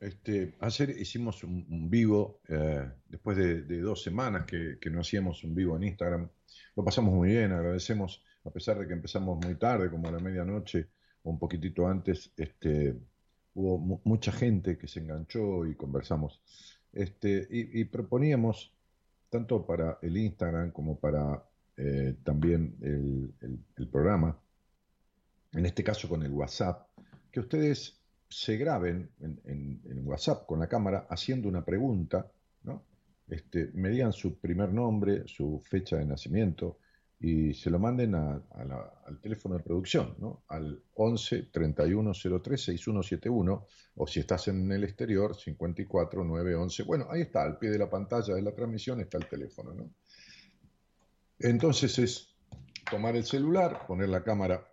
este, 0.00 0.54
ayer 0.60 0.90
hicimos 0.90 1.44
un, 1.44 1.90
vivo, 1.90 2.40
eh, 2.48 2.88
después 3.08 3.36
de, 3.36 3.80
dos 3.80 4.02
semanas 4.02 4.44
que, 4.46 4.78
no 4.90 5.00
hacíamos 5.00 5.44
un 5.44 5.54
vivo 5.54 5.76
en 5.76 5.84
Instagram. 5.84 6.28
Lo 6.76 6.84
pasamos 6.84 7.12
muy 7.14 7.30
bien, 7.30 7.52
agradecemos, 7.52 8.24
a 8.44 8.50
pesar 8.50 8.78
de 8.78 8.86
que 8.86 8.94
empezamos 8.94 9.38
muy 9.44 9.56
tarde, 9.56 9.90
como 9.90 10.08
a 10.08 10.12
la 10.12 10.18
medianoche 10.18 10.88
o 11.22 11.30
un 11.30 11.38
poquitito 11.38 11.86
antes, 11.86 12.32
este, 12.36 12.96
hubo 13.54 13.78
mu- 13.78 14.00
mucha 14.04 14.32
gente 14.32 14.78
que 14.78 14.88
se 14.88 15.00
enganchó 15.00 15.66
y 15.66 15.74
conversamos. 15.74 16.42
Este, 16.92 17.46
y, 17.50 17.84
proponíamos, 17.84 18.74
tanto 19.28 19.64
para 19.66 19.98
el 20.02 20.16
Instagram 20.16 20.72
como 20.72 20.98
para 20.98 21.44
eh, 21.76 22.16
también 22.24 22.76
el 22.80 23.88
programa, 23.88 24.36
en 25.52 25.66
este 25.66 25.84
caso 25.84 26.08
con 26.08 26.22
el 26.22 26.32
WhatsApp, 26.32 26.88
que 27.30 27.40
ustedes 27.40 27.99
se 28.30 28.56
graben 28.56 29.10
en, 29.20 30.06
WhatsApp 30.06 30.46
con 30.46 30.60
la 30.60 30.68
cámara 30.68 31.06
haciendo 31.10 31.48
una 31.48 31.64
pregunta, 31.64 32.30
¿no? 32.62 32.84
Este, 33.28 33.70
me 33.74 33.90
digan 33.90 34.12
su 34.12 34.38
primer 34.38 34.72
nombre, 34.72 35.24
su 35.26 35.60
fecha 35.64 35.96
de 35.96 36.06
nacimiento 36.06 36.78
y 37.18 37.52
se 37.52 37.70
lo 37.70 37.78
manden 37.78 38.14
al 38.14 39.20
teléfono 39.20 39.56
de 39.56 39.62
producción, 39.62 40.14
¿no? 40.18 40.44
Al 40.48 40.82
11 40.94 41.42
31 41.52 42.12
03 42.14 42.62
6171 42.62 43.66
o 43.96 44.06
si 44.06 44.20
estás 44.20 44.48
en 44.48 44.70
el 44.72 44.84
exterior 44.84 45.36
54 45.36 46.24
911. 46.24 46.82
Bueno, 46.84 47.08
ahí 47.10 47.22
está, 47.22 47.42
al 47.42 47.58
pie 47.58 47.70
de 47.70 47.78
la 47.78 47.90
pantalla 47.90 48.34
de 48.34 48.42
la 48.42 48.54
transmisión 48.54 49.00
está 49.00 49.18
el 49.18 49.28
teléfono, 49.28 49.74
¿no? 49.74 49.90
Entonces 51.40 51.98
es 51.98 52.36
tomar 52.90 53.16
el 53.16 53.24
celular, 53.24 53.86
poner 53.86 54.08
la 54.08 54.22
cámara 54.22 54.66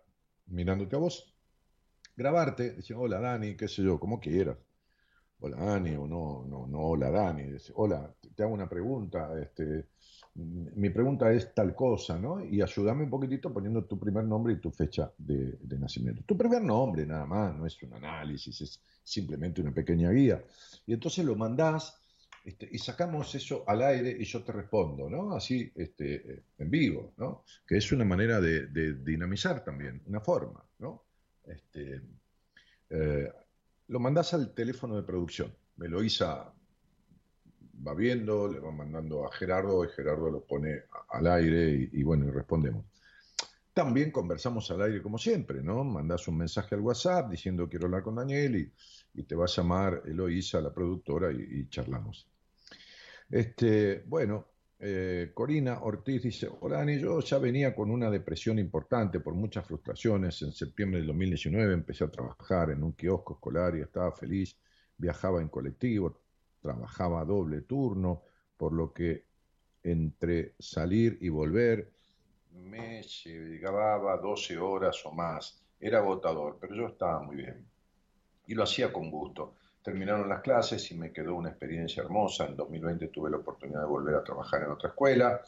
mirándote 0.46 0.96
a 0.96 1.00
vos, 1.00 1.37
grabarte, 2.18 2.72
decir, 2.72 2.96
hola 2.98 3.20
Dani, 3.20 3.56
qué 3.56 3.68
sé 3.68 3.82
yo, 3.82 3.98
como 4.00 4.18
quieras. 4.18 4.56
Hola 5.40 5.56
Dani, 5.58 5.94
o 5.94 6.06
no, 6.08 6.44
no, 6.48 6.66
no, 6.66 6.80
hola 6.80 7.10
Dani. 7.10 7.44
Hola, 7.74 8.12
te- 8.34 8.42
hago 8.42 8.52
una 8.54 8.68
pregunta, 8.68 9.40
este, 9.40 9.86
mm, 10.34 10.66
mi 10.74 10.90
pregunta 10.90 11.32
es 11.32 11.54
tal 11.54 11.76
cosa, 11.76 12.18
¿no? 12.18 12.44
Y 12.44 12.60
ayúdame 12.60 13.04
un 13.04 13.10
poquitito 13.10 13.52
poniendo 13.54 13.84
tu 13.84 14.00
primer 14.00 14.24
nombre 14.24 14.54
y 14.54 14.56
tu 14.60 14.72
fecha 14.72 15.12
de, 15.16 15.58
nacimiento. 15.78 16.22
Tu 16.26 16.36
primer 16.36 16.60
nombre, 16.60 17.06
nada 17.06 17.24
más, 17.24 17.54
no 17.56 17.64
es 17.66 17.80
un 17.84 17.94
análisis, 17.94 18.60
es 18.62 18.82
simplemente 19.04 19.60
una 19.60 19.72
pequeña 19.72 20.10
guía. 20.10 20.42
Y 20.86 20.94
entonces 20.94 21.24
lo 21.24 21.36
mandás 21.36 22.02
este, 22.44 22.68
y 22.72 22.78
sacamos 22.78 23.32
eso 23.36 23.62
al 23.68 23.82
aire 23.82 24.16
y 24.18 24.24
yo 24.24 24.42
te 24.42 24.50
respondo, 24.52 25.08
¿no? 25.08 25.34
Así, 25.36 25.70
este, 25.76 26.42
en 26.58 26.68
vivo, 26.70 27.12
¿no? 27.16 27.44
Que 27.64 27.76
es 27.76 27.92
una 27.92 28.04
manera 28.04 28.40
de, 28.40 28.66
de 28.66 28.94
dinamizar 29.04 29.62
también, 29.64 30.02
una 30.06 30.20
forma, 30.20 30.64
¿no? 30.80 31.07
Este, 31.48 32.02
eh, 32.90 33.32
lo 33.88 34.00
mandás 34.00 34.34
al 34.34 34.54
teléfono 34.54 34.96
de 34.96 35.02
producción. 35.02 35.54
Me 35.76 35.88
lo 35.88 36.02
Isa 36.02 36.52
va 37.86 37.94
viendo, 37.94 38.48
le 38.48 38.60
va 38.60 38.70
mandando 38.70 39.26
a 39.26 39.32
Gerardo 39.32 39.84
y 39.84 39.88
Gerardo 39.88 40.30
lo 40.30 40.44
pone 40.44 40.82
al 41.10 41.26
aire 41.26 41.70
y, 41.70 42.00
y 42.00 42.02
bueno, 42.02 42.26
y 42.26 42.30
respondemos. 42.30 42.84
También 43.72 44.10
conversamos 44.10 44.70
al 44.72 44.82
aire 44.82 45.00
como 45.00 45.18
siempre, 45.18 45.62
¿no? 45.62 45.84
Mandás 45.84 46.26
un 46.26 46.36
mensaje 46.36 46.74
al 46.74 46.80
WhatsApp 46.80 47.30
diciendo 47.30 47.68
quiero 47.68 47.86
hablar 47.86 48.02
con 48.02 48.16
Daniel 48.16 48.56
y, 48.56 48.72
y 49.14 49.22
te 49.22 49.36
va 49.36 49.44
a 49.44 49.48
llamar 49.48 50.02
Eloísa, 50.04 50.60
la 50.60 50.74
productora, 50.74 51.30
y, 51.32 51.60
y 51.60 51.68
charlamos. 51.68 52.28
Este, 53.30 54.02
bueno, 54.06 54.48
eh, 54.80 55.30
Corina 55.34 55.82
Ortiz 55.82 56.22
dice, 56.22 56.48
hola 56.60 56.78
Dani, 56.78 56.98
yo 56.98 57.20
ya 57.20 57.38
venía 57.38 57.74
con 57.74 57.90
una 57.90 58.10
depresión 58.10 58.58
importante 58.58 59.20
por 59.20 59.34
muchas 59.34 59.66
frustraciones. 59.66 60.40
En 60.42 60.52
septiembre 60.52 60.98
del 60.98 61.08
2019 61.08 61.72
empecé 61.72 62.04
a 62.04 62.10
trabajar 62.10 62.70
en 62.70 62.82
un 62.82 62.92
kiosco 62.92 63.34
escolar 63.34 63.76
y 63.76 63.80
estaba 63.80 64.12
feliz. 64.12 64.56
Viajaba 64.96 65.40
en 65.40 65.48
colectivo, 65.48 66.20
trabajaba 66.60 67.24
doble 67.24 67.62
turno, 67.62 68.22
por 68.56 68.72
lo 68.72 68.92
que 68.92 69.24
entre 69.82 70.54
salir 70.58 71.18
y 71.20 71.28
volver 71.28 71.90
me 72.64 73.02
llevaba 73.02 74.16
12 74.16 74.58
horas 74.58 75.04
o 75.04 75.12
más. 75.12 75.60
Era 75.80 75.98
agotador, 75.98 76.58
pero 76.60 76.74
yo 76.74 76.86
estaba 76.88 77.20
muy 77.22 77.36
bien. 77.36 77.66
Y 78.46 78.54
lo 78.54 78.64
hacía 78.64 78.92
con 78.92 79.10
gusto. 79.10 79.54
Terminaron 79.88 80.28
las 80.28 80.42
clases 80.42 80.92
y 80.92 80.98
me 80.98 81.10
quedó 81.10 81.34
una 81.34 81.48
experiencia 81.48 82.02
hermosa. 82.02 82.44
En 82.44 82.54
2020 82.56 83.08
tuve 83.08 83.30
la 83.30 83.38
oportunidad 83.38 83.80
de 83.80 83.86
volver 83.86 84.16
a 84.16 84.22
trabajar 84.22 84.62
en 84.62 84.70
otra 84.70 84.90
escuela 84.90 85.40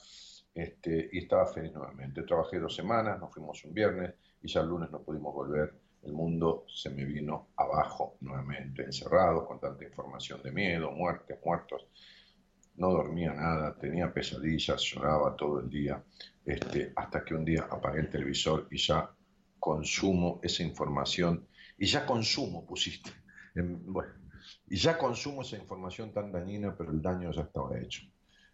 este, 0.55 1.11
y 1.13 1.19
estaba 1.19 1.45
feliz 1.53 1.75
nuevamente. 1.75 2.23
Trabajé 2.23 2.59
dos 2.59 2.75
semanas, 2.75 3.21
nos 3.21 3.31
fuimos 3.35 3.63
un 3.67 3.75
viernes 3.75 4.15
y 4.41 4.49
ya 4.49 4.63
el 4.63 4.69
lunes 4.69 4.91
no 4.91 5.03
pudimos 5.03 5.35
volver. 5.35 5.75
El 6.03 6.15
mundo 6.15 6.65
se 6.75 6.89
me 6.89 7.05
vino 7.05 7.49
abajo 7.55 8.17
nuevamente, 8.23 8.83
encerrado 8.83 9.45
con 9.47 9.61
tanta 9.61 9.85
información 9.85 10.43
de 10.43 10.53
miedo, 10.53 10.91
muertes, 10.91 11.39
muertos. 11.45 11.87
No 12.77 12.93
dormía 12.93 13.35
nada, 13.35 13.77
tenía 13.77 14.11
pesadillas, 14.11 14.81
lloraba 14.81 15.37
todo 15.37 15.61
el 15.61 15.69
día, 15.69 16.03
este, 16.47 16.95
hasta 16.97 17.23
que 17.23 17.35
un 17.35 17.45
día 17.45 17.69
apagué 17.71 18.01
el 18.01 18.09
televisor 18.09 18.69
y 18.71 18.79
ya 18.79 19.11
consumo 19.59 20.41
esa 20.43 20.63
información, 20.63 21.47
y 21.77 21.85
ya 21.85 22.07
consumo 22.07 22.65
pusiste, 22.65 23.11
bueno, 23.55 24.20
y 24.71 24.77
ya 24.77 24.97
consumo 24.97 25.43
esa 25.43 25.57
información 25.57 26.13
tan 26.13 26.33
dañina, 26.33 26.75
pero 26.77 26.93
el 26.93 27.03
daño 27.03 27.31
ya 27.33 27.43
estaba 27.43 27.79
hecho. 27.79 28.03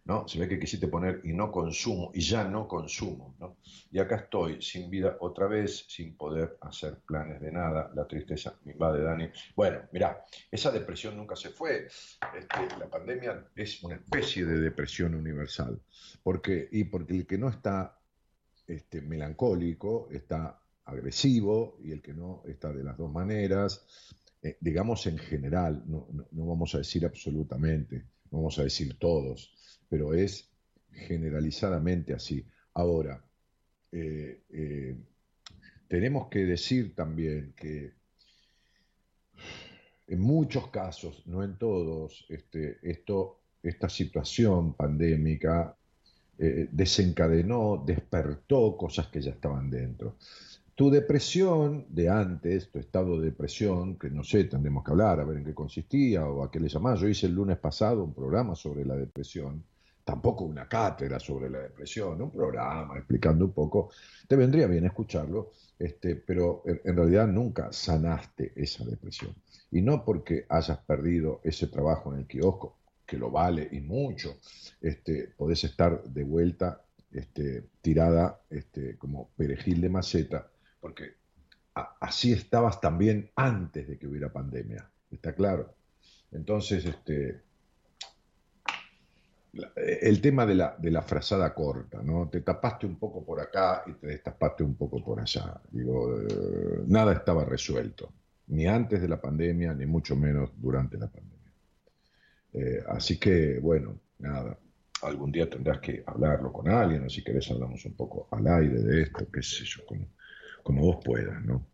¿no? 0.07 0.27
Se 0.27 0.39
ve 0.39 0.47
que 0.47 0.57
quisiste 0.57 0.87
poner 0.87 1.21
y 1.25 1.33
no 1.33 1.51
consumo, 1.51 2.11
y 2.13 2.21
ya 2.21 2.45
no 2.45 2.65
consumo, 2.65 3.35
¿no? 3.39 3.57
Y 3.91 3.99
acá 3.99 4.15
estoy, 4.15 4.61
sin 4.61 4.89
vida 4.89 5.17
otra 5.19 5.47
vez, 5.47 5.85
sin 5.89 6.15
poder 6.15 6.57
hacer 6.61 6.99
planes 7.05 7.41
de 7.41 7.51
nada, 7.51 7.91
la 7.93 8.07
tristeza 8.07 8.57
me 8.63 8.71
invade, 8.71 9.03
Dani. 9.03 9.29
Bueno, 9.53 9.81
mira, 9.91 10.23
esa 10.49 10.71
depresión 10.71 11.17
nunca 11.17 11.35
se 11.35 11.49
fue. 11.49 11.87
Este, 11.87 12.79
la 12.79 12.89
pandemia 12.89 13.47
es 13.53 13.83
una 13.83 13.95
especie 13.95 14.45
de 14.45 14.59
depresión 14.59 15.13
universal, 15.13 15.77
porque, 16.23 16.69
y 16.71 16.85
porque 16.85 17.13
el 17.13 17.27
que 17.27 17.37
no 17.37 17.49
está 17.49 17.99
este, 18.65 19.01
melancólico 19.01 20.07
está 20.09 20.57
agresivo 20.85 21.79
y 21.83 21.91
el 21.91 22.01
que 22.01 22.13
no 22.13 22.43
está 22.45 22.71
de 22.71 22.83
las 22.83 22.97
dos 22.97 23.11
maneras, 23.11 23.85
eh, 24.47 24.57
digamos 24.61 25.05
en 25.07 25.17
general, 25.17 25.83
no, 25.87 26.07
vamos 26.31 26.73
a 26.73 26.77
decir 26.77 27.05
absolutamente, 27.05 28.05
no 28.31 28.37
vamos 28.37 28.57
a 28.59 28.63
decir 28.63 28.97
todos, 28.97 29.53
pero 29.89 30.13
es 30.13 30.49
generalizadamente 30.89 32.13
así. 32.13 32.45
Ahora, 32.73 33.21
eh, 33.91 34.43
eh, 34.49 34.95
tenemos 35.89 36.29
que 36.29 36.45
decir 36.45 36.95
también 36.95 37.53
que 37.57 37.91
en 40.07 40.21
muchos 40.21 40.69
casos, 40.69 41.27
no 41.27 41.43
en 41.43 41.57
todos, 41.57 42.25
este, 42.29 42.77
esto, 42.81 43.41
esta 43.61 43.89
situación 43.89 44.75
pandémica 44.75 45.75
desencadenó, 46.37 47.83
despertó 47.83 48.77
cosas 48.77 49.07
que 49.07 49.19
ya 49.19 49.31
estaban 49.31 49.71
dentro. 49.71 50.17
Tu 50.77 50.91
depresión 50.91 51.87
de 51.89 52.07
antes, 52.07 52.69
tu 52.69 52.77
estado 52.77 53.19
de 53.19 53.31
depresión, 53.31 53.97
que 53.97 54.11
no 54.11 54.23
sé, 54.23 54.43
tendremos 54.43 54.83
que 54.83 54.91
hablar, 54.91 55.19
a 55.19 55.23
ver 55.23 55.37
en 55.37 55.43
qué 55.43 55.55
consistía 55.55 56.23
o 56.27 56.43
a 56.43 56.51
qué 56.51 56.59
le 56.59 56.69
llamás. 56.69 56.99
Yo 56.99 57.07
hice 57.07 57.25
el 57.25 57.33
lunes 57.33 57.57
pasado 57.57 58.03
un 58.03 58.13
programa 58.13 58.53
sobre 58.53 58.85
la 58.85 58.95
depresión, 58.95 59.63
tampoco 60.05 60.43
una 60.43 60.69
cátedra 60.69 61.19
sobre 61.19 61.49
la 61.49 61.61
depresión, 61.61 62.21
un 62.21 62.29
programa 62.29 62.95
explicando 62.95 63.45
un 63.45 63.53
poco. 63.53 63.89
Te 64.27 64.35
vendría 64.35 64.67
bien 64.67 64.85
escucharlo, 64.85 65.53
este, 65.79 66.15
pero 66.15 66.61
en, 66.67 66.95
realidad 66.95 67.25
nunca 67.25 67.73
sanaste 67.73 68.53
esa 68.55 68.85
depresión. 68.85 69.33
Y 69.71 69.81
no 69.81 70.05
porque 70.05 70.45
hayas 70.47 70.77
perdido 70.77 71.41
ese 71.43 71.65
trabajo 71.65 72.13
en 72.13 72.19
el 72.19 72.27
kiosco, 72.27 72.77
que 73.03 73.17
lo 73.17 73.31
vale 73.31 73.67
y 73.71 73.81
mucho, 73.81 74.37
este, 74.79 75.33
podés 75.35 75.63
estar 75.63 76.03
de 76.03 76.23
vuelta 76.23 76.83
este, 77.11 77.63
tirada 77.81 78.41
este, 78.51 78.95
como 78.95 79.29
perejil 79.35 79.81
de 79.81 79.89
maceta 79.89 80.51
porque 80.79 81.15
así 81.99 82.33
estabas 82.33 82.81
también 82.81 83.31
antes 83.35 83.87
de 83.87 83.97
que 83.97 84.07
hubiera 84.07 84.31
pandemia, 84.31 84.89
está 85.11 85.33
claro. 85.33 85.75
Entonces, 86.31 86.85
este, 86.85 87.41
el 89.75 90.21
tema 90.21 90.45
de 90.45 90.55
la, 90.55 90.75
de 90.77 90.91
la 90.91 91.01
frazada 91.01 91.53
corta, 91.53 92.01
¿no? 92.03 92.29
Te 92.29 92.41
tapaste 92.41 92.85
un 92.85 92.97
poco 92.97 93.23
por 93.23 93.39
acá 93.39 93.83
y 93.87 93.93
te 93.93 94.07
destapaste 94.07 94.63
un 94.63 94.75
poco 94.75 95.03
por 95.03 95.19
allá. 95.19 95.59
Digo, 95.71 96.19
eh, 96.19 96.83
nada 96.87 97.13
estaba 97.13 97.45
resuelto, 97.45 98.11
ni 98.47 98.67
antes 98.67 99.01
de 99.01 99.07
la 99.07 99.21
pandemia, 99.21 99.73
ni 99.73 99.85
mucho 99.85 100.15
menos 100.15 100.51
durante 100.57 100.97
la 100.97 101.07
pandemia. 101.07 101.51
Eh, 102.53 102.83
así 102.87 103.19
que, 103.19 103.59
bueno, 103.59 103.99
nada, 104.19 104.57
algún 105.03 105.31
día 105.31 105.49
tendrás 105.49 105.79
que 105.79 106.03
hablarlo 106.05 106.51
con 106.51 106.67
alguien, 106.69 107.05
o 107.05 107.09
si 107.09 107.23
querés 107.23 107.49
hablamos 107.51 107.85
un 107.85 107.93
poco 107.93 108.27
al 108.31 108.47
aire 108.47 108.79
de 108.81 109.03
esto, 109.03 109.27
qué 109.31 109.41
sé 109.41 109.63
yo, 109.65 109.85
como, 109.85 110.07
como 110.67 110.81
vos 110.81 110.97
puedas, 111.01 111.45
¿no? 111.45 111.65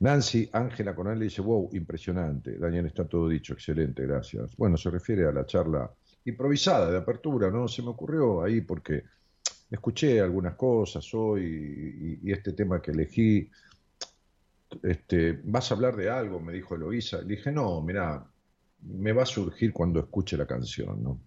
Nancy 0.00 0.50
Ángela 0.52 0.94
Conal 0.94 1.18
le 1.18 1.24
dice, 1.24 1.40
wow, 1.40 1.70
impresionante. 1.72 2.58
Daniel, 2.58 2.84
está 2.84 3.08
todo 3.08 3.26
dicho, 3.26 3.54
excelente, 3.54 4.02
gracias. 4.02 4.54
Bueno, 4.58 4.76
se 4.76 4.90
refiere 4.90 5.26
a 5.26 5.32
la 5.32 5.46
charla 5.46 5.90
improvisada 6.26 6.90
de 6.90 6.98
apertura, 6.98 7.50
¿no? 7.50 7.66
Se 7.66 7.80
me 7.80 7.88
ocurrió 7.88 8.42
ahí 8.42 8.60
porque 8.60 9.04
escuché 9.70 10.20
algunas 10.20 10.54
cosas 10.54 11.08
hoy 11.14 12.20
y, 12.22 12.30
este 12.30 12.52
tema 12.52 12.82
que 12.82 12.90
elegí, 12.90 13.50
este, 14.82 15.40
¿vas 15.44 15.70
a 15.70 15.74
hablar 15.74 15.96
de 15.96 16.10
algo? 16.10 16.38
Me 16.38 16.52
dijo 16.52 16.74
Eloísa. 16.74 17.22
Le 17.22 17.36
dije, 17.36 17.50
no, 17.50 17.80
mira, 17.80 18.30
me 18.82 19.12
va 19.12 19.22
a 19.22 19.26
surgir 19.26 19.72
cuando 19.72 19.98
escuche 19.98 20.36
la 20.36 20.46
canción, 20.46 21.02
¿no? 21.02 21.22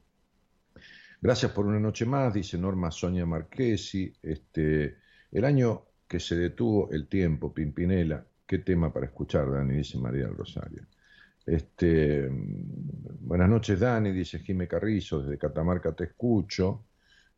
Gracias 1.19 1.53
por 1.53 1.65
una 1.65 1.79
noche 1.79 2.05
más, 2.05 2.35
dice 2.35 2.55
Norma 2.55 2.91
Sonia 2.91 3.25
Marquesi. 3.25 4.13
Este, 4.21 4.97
el 5.31 5.43
año 5.43 5.85
que 6.07 6.19
se 6.19 6.35
detuvo 6.35 6.89
el 6.91 7.07
tiempo, 7.07 7.53
Pimpinela. 7.53 8.25
Qué 8.45 8.59
tema 8.59 8.93
para 8.93 9.07
escuchar, 9.07 9.51
Dani, 9.51 9.75
dice 9.77 9.97
María 9.97 10.25
del 10.25 10.35
Rosario. 10.35 10.83
Este, 11.45 12.27
buenas 12.29 13.49
noches, 13.49 13.79
Dani, 13.79 14.11
dice 14.11 14.39
Jime 14.39 14.67
Carrizo, 14.67 15.21
desde 15.21 15.37
Catamarca 15.37 15.93
te 15.93 16.05
escucho. 16.05 16.85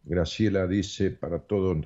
Graciela 0.03 0.65
dice, 0.67 1.11
para 1.11 1.39
todos 1.39 1.85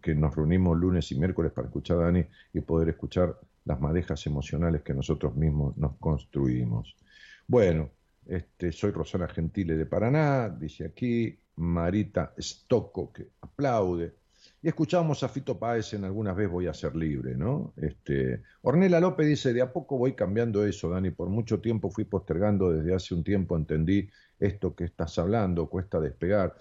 que 0.00 0.14
nos 0.14 0.34
reunimos 0.34 0.78
lunes 0.78 1.12
y 1.12 1.18
miércoles 1.18 1.52
para 1.52 1.68
escuchar 1.68 1.98
a 1.98 2.04
Dani 2.04 2.24
y 2.54 2.60
poder 2.60 2.88
escuchar 2.88 3.38
las 3.64 3.80
madejas 3.80 4.26
emocionales 4.26 4.82
que 4.82 4.94
nosotros 4.94 5.36
mismos 5.36 5.76
nos 5.76 5.96
construimos. 5.96 6.96
Bueno, 7.46 7.90
este, 8.26 8.72
soy 8.72 8.92
Rosana 8.92 9.28
Gentile 9.28 9.76
de 9.76 9.86
Paraná, 9.86 10.48
dice 10.48 10.86
aquí, 10.86 11.38
Marita 11.56 12.34
Stocco, 12.38 13.12
que 13.12 13.28
aplaude. 13.42 14.14
Y 14.64 14.68
escuchamos 14.68 15.22
a 15.22 15.28
Fito 15.28 15.58
Páez 15.58 15.92
en 15.92 16.04
Algunas 16.04 16.34
veces 16.34 16.50
voy 16.50 16.68
a 16.68 16.72
ser 16.72 16.96
libre, 16.96 17.36
¿no? 17.36 17.74
Este, 17.76 18.40
Ornella 18.62 18.98
López 18.98 19.26
dice, 19.26 19.52
de 19.52 19.60
a 19.60 19.70
poco 19.70 19.98
voy 19.98 20.14
cambiando 20.14 20.64
eso, 20.64 20.88
Dani, 20.88 21.10
por 21.10 21.28
mucho 21.28 21.60
tiempo 21.60 21.90
fui 21.90 22.04
postergando, 22.04 22.72
desde 22.72 22.94
hace 22.94 23.14
un 23.14 23.22
tiempo 23.22 23.58
entendí 23.58 24.08
esto 24.38 24.74
que 24.74 24.84
estás 24.84 25.18
hablando, 25.18 25.68
cuesta 25.68 26.00
despegar. 26.00 26.56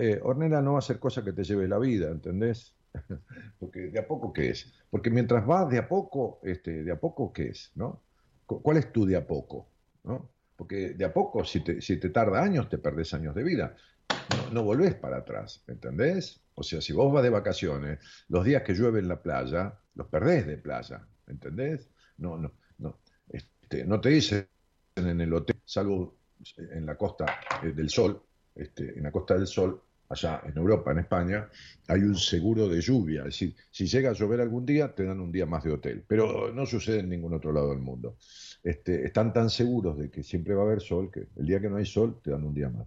Eh, 0.00 0.18
Ornella 0.24 0.60
no 0.62 0.72
va 0.72 0.80
a 0.80 0.82
ser 0.82 0.98
cosa 0.98 1.22
que 1.22 1.32
te 1.32 1.44
lleve 1.44 1.68
la 1.68 1.78
vida, 1.78 2.10
¿entendés? 2.10 2.74
Porque 3.60 3.82
de 3.82 4.00
a 4.00 4.08
poco, 4.08 4.32
¿qué 4.32 4.50
es? 4.50 4.72
Porque 4.90 5.10
mientras 5.10 5.46
vas 5.46 5.70
de 5.70 5.78
a 5.78 5.86
poco, 5.86 6.40
este, 6.42 6.82
de 6.82 6.90
a 6.90 6.98
poco, 6.98 7.32
¿qué 7.32 7.50
es? 7.50 7.70
¿no? 7.76 8.02
¿Cuál 8.46 8.78
es 8.78 8.92
tu 8.92 9.06
de 9.06 9.14
a 9.14 9.24
poco? 9.24 9.70
¿no? 10.02 10.28
Porque 10.56 10.94
de 10.94 11.04
a 11.04 11.14
poco, 11.14 11.44
si 11.44 11.62
te, 11.62 11.80
si 11.80 12.00
te 12.00 12.10
tarda 12.10 12.42
años, 12.42 12.68
te 12.68 12.78
perdés 12.78 13.14
años 13.14 13.32
de 13.32 13.44
vida. 13.44 13.76
No, 14.10 14.54
no 14.54 14.64
volvés 14.64 14.96
para 14.96 15.18
atrás, 15.18 15.62
¿entendés? 15.68 16.43
O 16.54 16.62
sea, 16.62 16.80
si 16.80 16.92
vos 16.92 17.12
vas 17.12 17.22
de 17.22 17.30
vacaciones, 17.30 17.98
los 18.28 18.44
días 18.44 18.62
que 18.62 18.74
llueve 18.74 19.00
en 19.00 19.08
la 19.08 19.20
playa, 19.20 19.78
los 19.94 20.06
perdés 20.06 20.46
de 20.46 20.58
playa, 20.58 21.06
¿entendés? 21.26 21.88
No, 22.18 22.36
no, 22.36 22.52
no. 22.78 22.98
Este, 23.28 23.84
no 23.84 24.00
te 24.00 24.10
dicen 24.10 24.48
en 24.96 25.20
el 25.20 25.32
hotel, 25.32 25.56
salvo 25.64 26.16
en 26.56 26.86
la 26.86 26.96
costa 26.96 27.40
eh, 27.62 27.72
del 27.72 27.90
sol, 27.90 28.22
este, 28.54 28.96
en 28.96 29.02
la 29.02 29.10
costa 29.10 29.34
del 29.34 29.46
sol, 29.46 29.82
allá 30.08 30.42
en 30.46 30.56
Europa, 30.56 30.92
en 30.92 30.98
España, 30.98 31.48
hay 31.88 32.00
un 32.00 32.16
seguro 32.16 32.68
de 32.68 32.80
lluvia. 32.80 33.20
Es 33.20 33.26
decir, 33.26 33.54
si 33.70 33.86
llega 33.86 34.10
a 34.10 34.12
llover 34.12 34.40
algún 34.40 34.64
día, 34.64 34.94
te 34.94 35.04
dan 35.04 35.20
un 35.20 35.32
día 35.32 35.46
más 35.46 35.64
de 35.64 35.72
hotel. 35.72 36.04
Pero 36.06 36.52
no 36.52 36.66
sucede 36.66 37.00
en 37.00 37.08
ningún 37.08 37.34
otro 37.34 37.52
lado 37.52 37.70
del 37.70 37.80
mundo. 37.80 38.16
Este, 38.62 39.04
están 39.04 39.32
tan 39.32 39.50
seguros 39.50 39.98
de 39.98 40.10
que 40.10 40.22
siempre 40.22 40.54
va 40.54 40.62
a 40.62 40.66
haber 40.66 40.80
sol 40.80 41.10
que 41.10 41.26
el 41.36 41.46
día 41.46 41.60
que 41.60 41.68
no 41.68 41.76
hay 41.76 41.86
sol, 41.86 42.20
te 42.22 42.30
dan 42.30 42.44
un 42.44 42.54
día 42.54 42.68
más. 42.68 42.86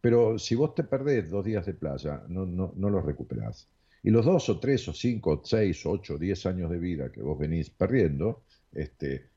Pero 0.00 0.38
si 0.38 0.54
vos 0.54 0.74
te 0.74 0.84
perdés 0.84 1.30
dos 1.30 1.44
días 1.44 1.66
de 1.66 1.74
playa, 1.74 2.22
no, 2.28 2.46
no, 2.46 2.72
no 2.76 2.90
los 2.90 3.04
recuperás. 3.04 3.68
Y 4.02 4.10
los 4.10 4.24
dos 4.24 4.48
o 4.48 4.60
tres 4.60 4.86
o 4.88 4.92
cinco, 4.92 5.32
o 5.32 5.44
seis, 5.44 5.84
ocho, 5.84 6.14
o 6.14 6.18
diez 6.18 6.46
años 6.46 6.70
de 6.70 6.78
vida 6.78 7.10
que 7.10 7.20
vos 7.20 7.38
venís 7.38 7.70
perdiendo, 7.70 8.42
este, 8.72 9.30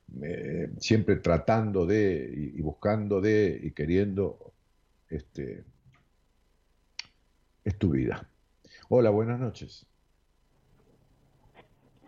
siempre 0.78 1.18
tratando 1.18 1.86
de 1.86 2.54
y, 2.56 2.62
buscando 2.62 3.22
de 3.22 3.60
y 3.64 3.72
queriendo 3.72 4.54
este, 5.10 5.64
es 7.64 7.78
tu 7.78 7.92
vida. 7.92 8.30
Hola, 8.90 9.10
buenas 9.10 9.40
noches. 9.40 9.86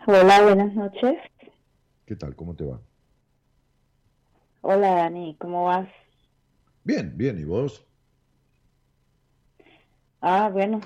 Hola, 0.06 0.44
buenas 0.44 0.74
noches. 0.76 1.18
¿Qué 2.06 2.16
tal? 2.16 2.36
¿Cómo 2.36 2.56
te 2.56 2.66
va? 2.66 2.80
Hola, 4.62 4.96
Dani, 4.96 5.36
¿cómo 5.40 5.66
vas? 5.66 5.90
Bien, 6.84 7.14
bien, 7.16 7.40
¿y 7.40 7.46
vos? 7.46 7.86
Ah, 10.26 10.48
bueno, 10.48 10.80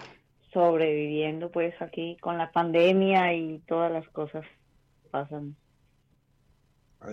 sobreviviendo 0.52 1.52
pues 1.52 1.80
aquí 1.80 2.18
con 2.20 2.40
la 2.40 2.52
pandemia 2.52 3.36
y 3.36 3.60
todas 3.68 3.92
las 3.92 4.08
cosas 4.10 4.44
pasan. 5.12 5.56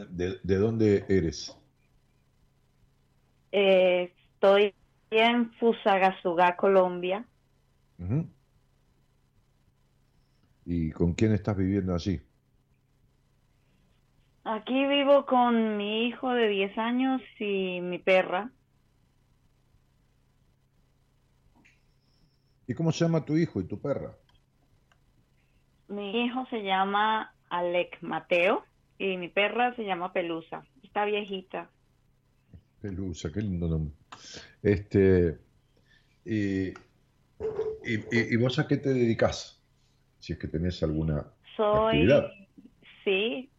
¿De, 0.08 0.56
dónde 0.56 1.04
eres? 1.06 1.54
Eh, 3.52 4.10
estoy 4.32 4.74
en 5.10 5.52
Fusagasugá, 5.52 6.56
Colombia. 6.56 7.26
¿Y 10.64 10.92
con 10.92 11.12
quién 11.12 11.32
estás 11.32 11.58
viviendo 11.58 11.94
allí? 11.94 12.22
Aquí 14.44 14.86
vivo 14.86 15.26
con 15.26 15.76
mi 15.76 16.06
hijo 16.06 16.32
de 16.32 16.48
10 16.48 16.78
años 16.78 17.20
y 17.38 17.82
mi 17.82 17.98
perra. 17.98 18.50
¿Y 22.66 22.74
cómo 22.74 22.92
se 22.92 23.04
llama 23.04 23.24
tu 23.24 23.36
hijo 23.36 23.60
y 23.60 23.64
tu 23.64 23.80
perra? 23.80 24.16
Mi 25.88 26.24
hijo 26.24 26.46
se 26.50 26.62
llama 26.62 27.34
Alec 27.50 27.98
Mateo 28.00 28.64
y 28.98 29.16
mi 29.16 29.28
perra 29.28 29.74
se 29.76 29.84
llama 29.84 30.12
Pelusa. 30.12 30.64
Está 30.82 31.04
viejita. 31.04 31.70
Pelusa, 32.80 33.30
qué 33.32 33.40
lindo 33.40 33.68
nombre. 33.68 33.94
Este, 34.62 35.38
y, 36.24 36.72
y, 37.82 38.36
vos 38.36 38.58
a 38.58 38.66
qué 38.66 38.78
te 38.78 38.90
dedicas? 38.90 39.62
Si 40.18 40.32
es 40.32 40.38
que 40.38 40.48
tenés 40.48 40.82
alguna 40.82 41.26
Soy, 41.56 42.08
sí, 43.04 43.50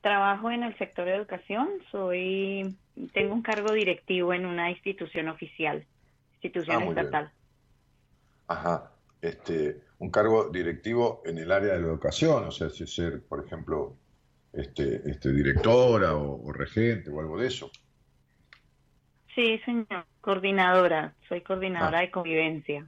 trabajo 0.00 0.50
en 0.50 0.62
el 0.62 0.76
sector 0.78 1.04
de 1.04 1.14
educación. 1.14 1.68
Soy, 1.90 2.76
tengo 3.12 3.34
un 3.34 3.42
cargo 3.42 3.72
directivo 3.72 4.32
en 4.32 4.46
una 4.46 4.70
institución 4.70 5.28
oficial, 5.28 5.84
institución 6.34 6.82
ah, 6.82 6.88
estatal. 6.88 7.32
Ajá. 8.48 8.92
Este, 9.20 9.80
un 9.98 10.10
cargo 10.10 10.50
directivo 10.50 11.22
en 11.24 11.38
el 11.38 11.50
área 11.50 11.74
de 11.74 11.80
la 11.80 11.86
educación, 11.86 12.44
o 12.44 12.50
sea, 12.50 12.68
si 12.70 12.86
ser, 12.86 13.22
por 13.26 13.44
ejemplo, 13.44 13.96
este, 14.52 15.02
este 15.08 15.32
directora 15.32 16.16
o, 16.16 16.52
regente 16.52 17.10
o 17.10 17.20
algo 17.20 17.38
de 17.38 17.48
eso. 17.48 17.70
Sí, 19.34 19.58
señor, 19.64 20.06
coordinadora, 20.20 21.14
soy 21.28 21.42
coordinadora 21.42 21.98
ah. 21.98 22.02
de 22.02 22.10
convivencia. 22.10 22.86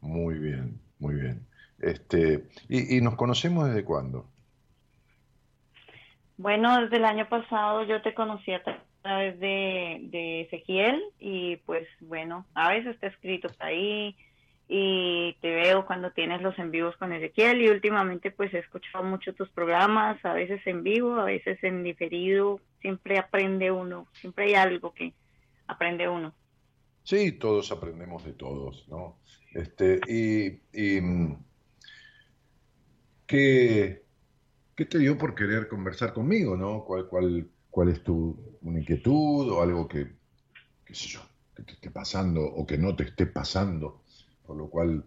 Muy 0.00 0.38
bien, 0.38 0.80
muy 0.98 1.14
bien. 1.14 1.46
Este, 1.78 2.44
y, 2.68 2.96
y, 2.96 3.00
nos 3.00 3.16
conocemos 3.16 3.68
desde 3.68 3.84
cuándo? 3.84 4.26
Bueno, 6.36 6.80
desde 6.82 6.96
el 6.96 7.04
año 7.04 7.28
pasado 7.28 7.84
yo 7.84 8.02
te 8.02 8.14
conocí 8.14 8.52
a 8.52 8.62
través 9.02 9.38
de, 9.40 9.98
de 10.10 10.42
Ezequiel 10.42 11.02
y 11.18 11.56
pues 11.58 11.86
bueno, 12.00 12.46
a 12.54 12.70
veces 12.70 12.96
he 13.02 13.06
escrito 13.06 13.48
ahí, 13.58 14.16
y 14.72 15.36
te 15.40 15.52
veo 15.52 15.84
cuando 15.84 16.12
tienes 16.12 16.42
los 16.42 16.56
en 16.60 16.70
vivos 16.70 16.96
con 16.96 17.12
Ezequiel 17.12 17.60
y 17.60 17.68
últimamente 17.68 18.30
pues 18.30 18.54
he 18.54 18.60
escuchado 18.60 19.02
mucho 19.02 19.34
tus 19.34 19.50
programas, 19.50 20.24
a 20.24 20.32
veces 20.32 20.64
en 20.64 20.84
vivo, 20.84 21.16
a 21.16 21.24
veces 21.24 21.58
en 21.64 21.82
diferido, 21.82 22.60
siempre 22.80 23.18
aprende 23.18 23.72
uno, 23.72 24.06
siempre 24.20 24.44
hay 24.44 24.54
algo 24.54 24.94
que 24.94 25.12
aprende 25.66 26.08
uno. 26.08 26.32
Sí, 27.02 27.32
todos 27.32 27.72
aprendemos 27.72 28.24
de 28.24 28.32
todos, 28.34 28.86
¿no? 28.88 29.18
Este, 29.54 29.98
y, 30.06 30.60
y 30.72 31.00
¿qué, 33.26 34.04
¿qué, 34.76 34.84
te 34.84 34.98
dio 34.98 35.18
por 35.18 35.34
querer 35.34 35.66
conversar 35.66 36.12
conmigo, 36.12 36.56
no? 36.56 36.84
¿Cuál, 36.84 37.08
cuál, 37.08 37.48
cuál 37.70 37.88
es 37.88 38.04
tu 38.04 38.38
inquietud 38.62 39.50
o 39.50 39.62
algo 39.62 39.88
que, 39.88 40.12
qué 40.84 40.94
sé 40.94 41.08
yo, 41.08 41.22
que 41.56 41.64
te 41.64 41.72
esté 41.72 41.90
pasando 41.90 42.44
o 42.44 42.64
que 42.64 42.78
no 42.78 42.94
te 42.94 43.02
esté 43.02 43.26
pasando? 43.26 44.04
Por 44.50 44.58
lo 44.58 44.68
cual 44.68 45.04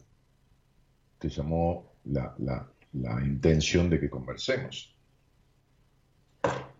te 1.19 1.27
llamó 1.27 1.91
la, 2.05 2.65
intención 3.25 3.89
de 3.89 3.99
que 3.99 4.09
conversemos. 4.09 4.95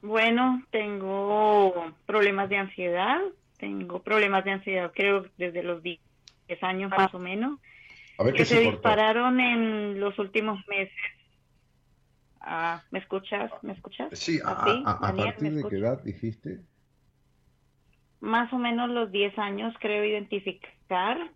Bueno, 0.02 0.64
tengo 0.72 1.94
problemas 2.06 2.48
de 2.48 2.56
ansiedad, 2.56 3.20
tengo 3.58 4.02
problemas 4.02 4.46
de 4.46 4.52
ansiedad 4.52 4.94
creo 4.96 5.26
desde 5.38 5.62
los 5.62 5.84
10 5.84 6.00
años 6.62 6.90
más 6.92 7.14
o 7.14 7.20
menos, 7.20 7.60
que 8.34 8.46
se, 8.46 8.62
dispararon 8.62 9.42
en 9.42 10.00
los 10.00 10.18
últimos 10.18 10.66
meses. 10.70 10.96
Ah, 12.40 12.82
¿Me 12.92 13.00
escuchas? 13.00 13.52
¿Me 13.62 13.74
escuchas? 13.74 14.08
Sí, 14.18 14.40
a, 14.42 15.00
partir 15.02 15.52
de 15.52 15.68
qué 15.68 15.76
edad 15.76 16.02
dijiste? 16.02 16.62
Más 18.22 18.54
o 18.54 18.58
menos 18.58 18.90
los 18.90 19.12
10 19.12 19.38
años 19.38 19.76
creo 19.82 20.06
identificar 20.06 20.72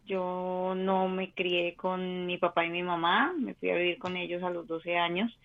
yo 0.06 0.74
no 0.76 1.08
me 1.08 1.32
crié 1.32 1.76
con 1.76 2.26
mi 2.26 2.38
papá 2.38 2.66
y 2.66 2.70
mi 2.70 2.84
mamá, 2.84 3.34
me 3.38 3.54
fui 3.56 3.70
a 3.70 3.76
vivir 3.76 3.98
con 3.98 4.18
ellos 4.18 4.44
a 4.44 4.50
los 4.50 4.68
12 4.68 4.98
años, 4.98 5.38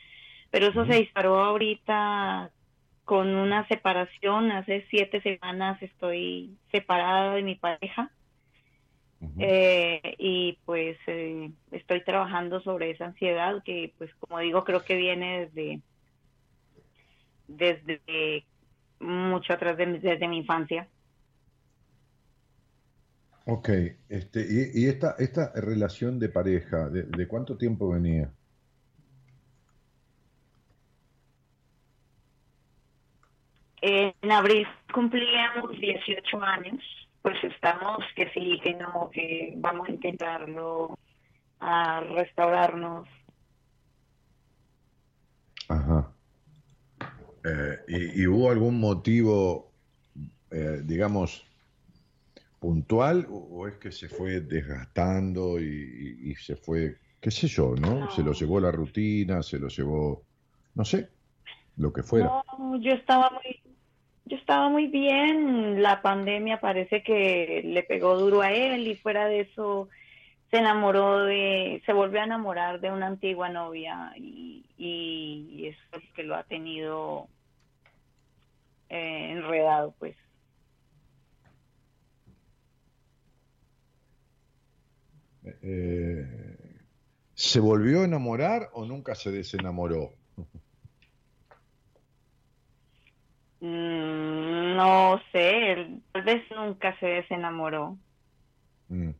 pero 0.50 0.66
eso 0.66 0.84
se 0.86 0.96
disparó 0.96 1.38
ahorita 1.42 2.50
con 3.04 3.34
una 3.34 3.66
separación. 3.68 4.52
Hace 4.52 4.86
siete 4.90 5.20
semanas 5.22 5.82
estoy 5.82 6.56
separada 6.70 7.34
de 7.34 7.42
mi 7.42 7.54
pareja. 7.54 8.10
Eh, 9.38 10.16
y 10.18 10.58
pues 10.64 10.98
eh, 11.06 11.52
estoy 11.70 12.02
trabajando 12.02 12.60
sobre 12.60 12.90
esa 12.90 13.04
ansiedad 13.06 13.62
que 13.62 13.92
pues 13.96 14.12
como 14.16 14.40
digo 14.40 14.64
creo 14.64 14.84
que 14.84 14.96
viene 14.96 15.46
desde 15.46 15.80
desde 17.46 18.44
mucho 18.98 19.52
atrás 19.52 19.76
de, 19.76 19.86
desde 20.00 20.26
mi 20.26 20.38
infancia 20.38 20.88
Ok, 23.44 23.68
este, 24.08 24.46
y, 24.74 24.86
esta, 24.86 25.16
esta 25.18 25.52
relación 25.54 26.20
de 26.20 26.28
pareja, 26.28 26.88
¿de, 26.88 27.26
cuánto 27.26 27.56
tiempo 27.56 27.88
venía? 27.88 28.32
En 33.80 34.30
abril 34.30 34.64
cumplíamos 34.94 35.72
18 35.72 36.40
años, 36.40 36.80
pues 37.20 37.36
estamos 37.42 37.98
que 38.14 38.30
sí, 38.30 38.60
que 38.62 38.74
no, 38.74 39.10
que 39.12 39.54
vamos 39.56 39.88
a 39.88 39.92
intentarlo, 39.92 40.96
a 41.58 42.00
restaurarnos. 42.00 43.08
Ajá. 45.68 46.12
Eh, 47.44 48.12
y, 48.14 48.26
hubo 48.28 48.52
algún 48.52 48.78
motivo, 48.78 49.72
eh, 50.52 50.80
digamos, 50.84 51.44
puntual 52.62 53.26
o 53.28 53.66
es 53.66 53.74
que 53.78 53.90
se 53.90 54.08
fue 54.08 54.40
desgastando 54.40 55.58
y, 55.58 56.32
se 56.36 56.54
fue, 56.54 56.96
qué 57.20 57.32
sé 57.32 57.48
yo, 57.48 57.74
¿no? 57.74 58.08
Se 58.12 58.22
lo 58.22 58.32
llevó 58.32 58.60
la 58.60 58.70
rutina, 58.70 59.42
se 59.42 59.58
lo 59.58 59.66
llevó, 59.66 60.22
no 60.76 60.84
sé, 60.84 61.08
lo 61.76 61.92
que 61.92 62.04
fuera. 62.04 62.44
No, 62.56 62.76
yo 62.80 62.92
estaba 62.92 63.30
muy, 63.30 63.60
yo 64.26 64.36
estaba 64.36 64.68
muy 64.68 64.86
bien. 64.86 65.82
La 65.82 66.02
pandemia 66.02 66.60
parece 66.60 67.02
que 67.02 67.62
le 67.64 67.82
pegó 67.82 68.16
duro 68.16 68.42
a 68.42 68.52
él 68.52 68.86
y 68.86 68.94
fuera 68.94 69.26
de 69.26 69.40
eso 69.40 69.88
se 70.52 70.58
enamoró 70.58 71.24
de, 71.24 71.82
se 71.84 71.92
volvió 71.92 72.20
a 72.20 72.24
enamorar 72.24 72.80
de 72.80 72.92
una 72.92 73.08
antigua 73.08 73.48
novia 73.48 74.12
y, 74.16 74.64
y 74.78 75.66
eso 75.66 75.80
es 76.00 76.08
que 76.14 76.22
lo 76.22 76.36
ha 76.36 76.44
tenido 76.44 77.26
eh, 78.88 79.32
enredado, 79.32 79.96
pues. 79.98 80.14
Eh, 85.44 86.72
¿Se 87.34 87.60
volvió 87.60 88.02
a 88.02 88.04
enamorar 88.04 88.70
o 88.72 88.84
nunca 88.84 89.14
se 89.14 89.30
desenamoró? 89.30 90.12
Mm, 93.64 94.74
no 94.74 95.20
sé, 95.30 96.00
tal 96.10 96.22
vez 96.24 96.42
nunca 96.50 96.98
se 96.98 97.06
desenamoró. 97.06 97.96
Mm. 98.88 99.10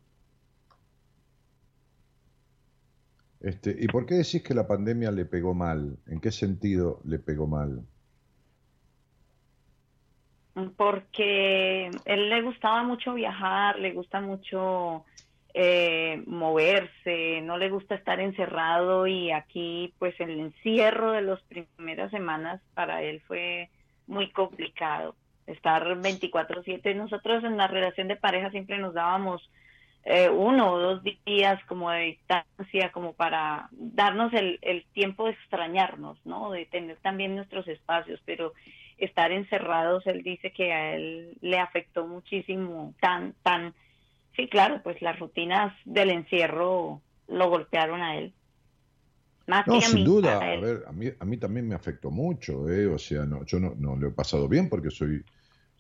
Este, 3.39 3.77
¿Y 3.79 3.87
por 3.87 4.05
qué 4.05 4.15
decís 4.15 4.43
que 4.43 4.53
la 4.53 4.67
pandemia 4.67 5.13
le 5.13 5.27
pegó 5.27 5.55
mal? 5.55 5.97
¿En 6.09 6.21
qué 6.21 6.33
sentido 6.33 7.01
le 7.05 7.21
pegó 7.21 7.47
mal? 7.47 7.87
Porque 10.77 11.87
él 12.05 12.29
le 12.29 12.43
gustaba 12.43 12.83
mucho 12.83 13.15
viajar, 13.15 13.79
le 13.79 13.93
gusta 13.93 14.21
mucho 14.21 15.05
eh, 15.55 16.23
moverse, 16.27 17.41
no 17.43 17.59
le 17.59 17.71
gusta 17.71 17.95
estar 17.95 18.21
encerrado 18.21 19.07
y 19.07 19.31
aquí 19.31 19.93
pues 19.99 20.19
el 20.21 20.41
encierro 20.41 21.13
de 21.13 21.23
las 21.23 21.41
primeras 21.43 22.11
semanas 22.11 22.61
para 22.75 23.03
él 23.03 23.21
fue 23.27 23.69
muy 24.07 24.31
complicado. 24.31 25.15
Estar 25.47 26.01
24/7, 26.01 26.95
nosotros 26.95 27.45
en 27.45 27.57
la 27.57 27.67
relación 27.67 28.09
de 28.09 28.17
pareja 28.17 28.51
siempre 28.51 28.79
nos 28.79 28.95
dábamos 28.95 29.51
eh, 30.05 30.29
uno 30.31 30.73
o 30.73 30.79
dos 30.81 31.03
días 31.25 31.63
como 31.67 31.91
de 31.91 32.01
distancia, 32.01 32.91
como 32.91 33.13
para 33.13 33.69
darnos 33.73 34.33
el, 34.33 34.59
el 34.63 34.85
tiempo 34.93 35.27
de 35.27 35.33
extrañarnos, 35.33 36.19
¿no? 36.25 36.51
De 36.51 36.67
tener 36.67 36.97
también 36.99 37.37
nuestros 37.37 37.69
espacios, 37.69 38.21
pero 38.25 38.53
estar 38.99 39.33
encerrados, 39.33 40.07
él 40.07 40.23
dice 40.23 40.53
que 40.53 40.73
a 40.73 40.95
él 40.95 41.37
le 41.41 41.59
afectó 41.59 42.07
muchísimo, 42.07 42.95
tan, 43.01 43.35
tan, 43.43 43.75
sí, 44.37 44.49
claro, 44.49 44.81
pues 44.83 45.01
las 45.03 45.19
rutinas 45.19 45.75
del 45.85 46.11
encierro 46.11 47.03
lo 47.29 47.49
golpearon 47.49 48.03
a 48.03 48.17
él. 48.17 48.35
Más 49.47 49.67
no, 49.67 49.81
sin 49.81 50.05
duda, 50.05 50.37
a, 50.37 50.61
ver, 50.61 50.85
a 50.87 50.93
mí, 50.93 51.09
a 51.19 51.25
mí 51.25 51.37
también 51.37 51.67
me 51.67 51.75
afectó 51.75 52.11
mucho, 52.11 52.69
¿eh? 52.71 52.87
o 52.87 52.99
sea, 52.99 53.25
no, 53.25 53.45
yo 53.45 53.59
no, 53.59 53.75
no 53.77 53.97
lo 53.97 54.09
he 54.09 54.13
pasado 54.13 54.49
bien 54.49 54.69
porque 54.69 54.91
soy 54.91 55.25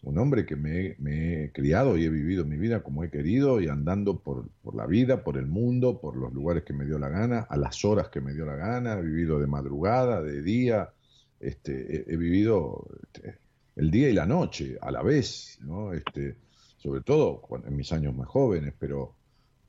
un 0.03 0.18
hombre 0.18 0.44
que 0.44 0.57
me, 0.57 0.96
he 1.44 1.53
criado 1.53 1.96
y 1.96 2.05
he 2.05 2.09
vivido 2.09 2.44
mi 2.44 2.57
vida 2.57 2.82
como 2.82 3.05
he 3.05 3.11
querido 3.11 3.61
y 3.61 3.68
andando 3.68 4.18
por, 4.18 4.48
la 4.74 4.86
vida, 4.86 5.22
por 5.22 5.38
el 5.38 5.46
mundo, 5.46 6.00
por 6.00 6.16
los 6.16 6.32
lugares 6.32 6.64
que 6.64 6.72
me 6.72 6.84
dio 6.84 6.98
la 6.98 7.09
gana, 7.09 7.46
a 7.48 7.57
las 7.57 7.84
horas 7.84 8.09
que 8.09 8.20
me 8.20 8.32
dio 8.34 8.44
la 8.44 8.57
gana, 8.57 8.94
he 8.94 9.03
vivido 9.03 9.38
de 9.38 9.46
madrugada, 9.46 10.20
de 10.20 10.42
día, 10.42 10.90
este, 11.38 12.12
he, 12.12 12.16
vivido 12.16 12.84
este, 13.05 13.38
el 13.76 13.90
día 13.90 14.09
y 14.09 14.12
la 14.12 14.26
noche 14.26 14.76
a 14.80 14.90
la 14.90 15.03
vez, 15.03 15.59
¿no? 15.62 15.92
Este, 15.92 16.36
sobre 16.82 17.02
todo 17.02 17.42
en 17.64 17.76
mis 17.76 17.92
años 17.92 18.14
más 18.16 18.26
jóvenes, 18.26 18.74
pero 18.76 19.14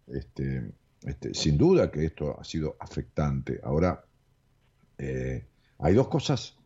este, 0.07 0.71
este, 1.03 1.33
sin 1.35 1.57
duda 1.59 1.91
que 1.91 2.05
esto 2.05 2.39
ha 2.39 2.43
sido 2.43 2.75
afectante. 2.79 3.59
Ahora, 3.63 4.03
eh, 4.97 5.45
hay 5.77 5.93
dos 5.93 6.07
cosas 6.07 6.57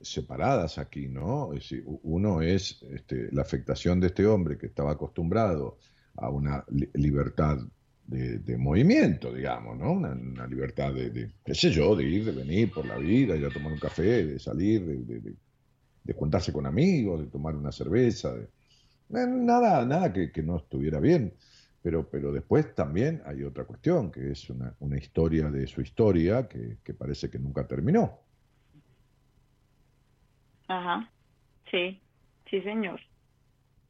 separadas 0.00 0.78
aquí, 0.78 1.08
¿no? 1.08 1.52
Es 1.54 1.62
decir, 1.62 1.84
uno 2.04 2.40
es 2.40 2.80
este, 2.90 3.32
la 3.32 3.42
afectación 3.42 3.98
de 3.98 4.08
este 4.08 4.26
hombre 4.26 4.56
que 4.56 4.66
estaba 4.66 4.92
acostumbrado 4.92 5.78
a 6.14 6.30
una 6.30 6.64
libertad 6.94 7.58
de, 8.06 8.56
movimiento, 8.56 9.32
digamos, 9.32 9.76
¿no? 9.76 9.90
Una, 9.90 10.46
libertad 10.46 10.94
de, 10.94 11.32
qué 11.44 11.54
sé 11.54 11.72
yo, 11.72 11.96
de 11.96 12.04
ir, 12.04 12.24
de 12.24 12.30
venir 12.30 12.70
por 12.70 12.86
la 12.86 12.96
vida, 12.96 13.32
de 13.32 13.40
ir 13.40 13.46
a 13.46 13.50
tomar 13.50 13.72
un 13.72 13.80
café, 13.80 14.24
de 14.24 14.38
salir, 14.38 14.86
de, 14.86 15.34
de 16.04 16.12
juntarse 16.12 16.52
con 16.52 16.64
amigos, 16.66 17.22
de 17.22 17.26
tomar 17.26 17.56
una 17.56 17.72
cerveza, 17.72 18.32
de, 18.32 18.46
nada, 19.08 19.84
nada 19.84 20.12
que, 20.12 20.42
no 20.42 20.56
estuviera 20.56 21.00
bien. 21.00 21.34
Pero, 21.82 22.08
pero 22.10 22.32
después 22.32 22.74
también 22.74 23.22
hay 23.26 23.44
otra 23.44 23.64
cuestión, 23.64 24.10
que 24.10 24.32
es 24.32 24.50
una, 24.50 24.74
una 24.80 24.98
historia 24.98 25.50
de 25.50 25.66
su 25.68 25.80
historia 25.80 26.48
que, 26.48 26.78
que 26.82 26.94
parece 26.94 27.30
que 27.30 27.38
nunca 27.38 27.66
terminó. 27.66 28.20
Ajá, 30.68 31.12
sí, 31.70 32.02
sí, 32.50 32.60
señor. 32.62 33.00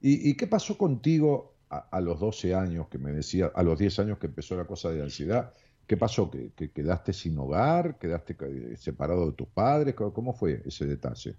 ¿Y, 0.00 0.36
qué 0.36 0.46
pasó 0.46 0.76
contigo 0.76 1.56
a, 1.68 2.00
los 2.00 2.20
12 2.20 2.54
años 2.54 2.88
que 2.88 2.98
me 2.98 3.12
decía, 3.12 3.50
a 3.54 3.62
los 3.62 3.78
10 3.78 3.98
años 4.00 4.18
que 4.18 4.26
empezó 4.26 4.56
la 4.56 4.66
cosa 4.66 4.90
de 4.90 5.02
ansiedad? 5.02 5.52
¿Qué 5.86 5.96
pasó? 5.96 6.30
¿Que, 6.30 6.70
quedaste 6.70 7.12
sin 7.12 7.38
hogar? 7.38 7.98
¿Quedaste 7.98 8.36
separado 8.76 9.26
de 9.26 9.32
tus 9.32 9.48
padres? 9.48 9.94
¿Cómo 9.94 10.32
fue 10.34 10.62
ese 10.64 10.86
detalle? 10.86 11.36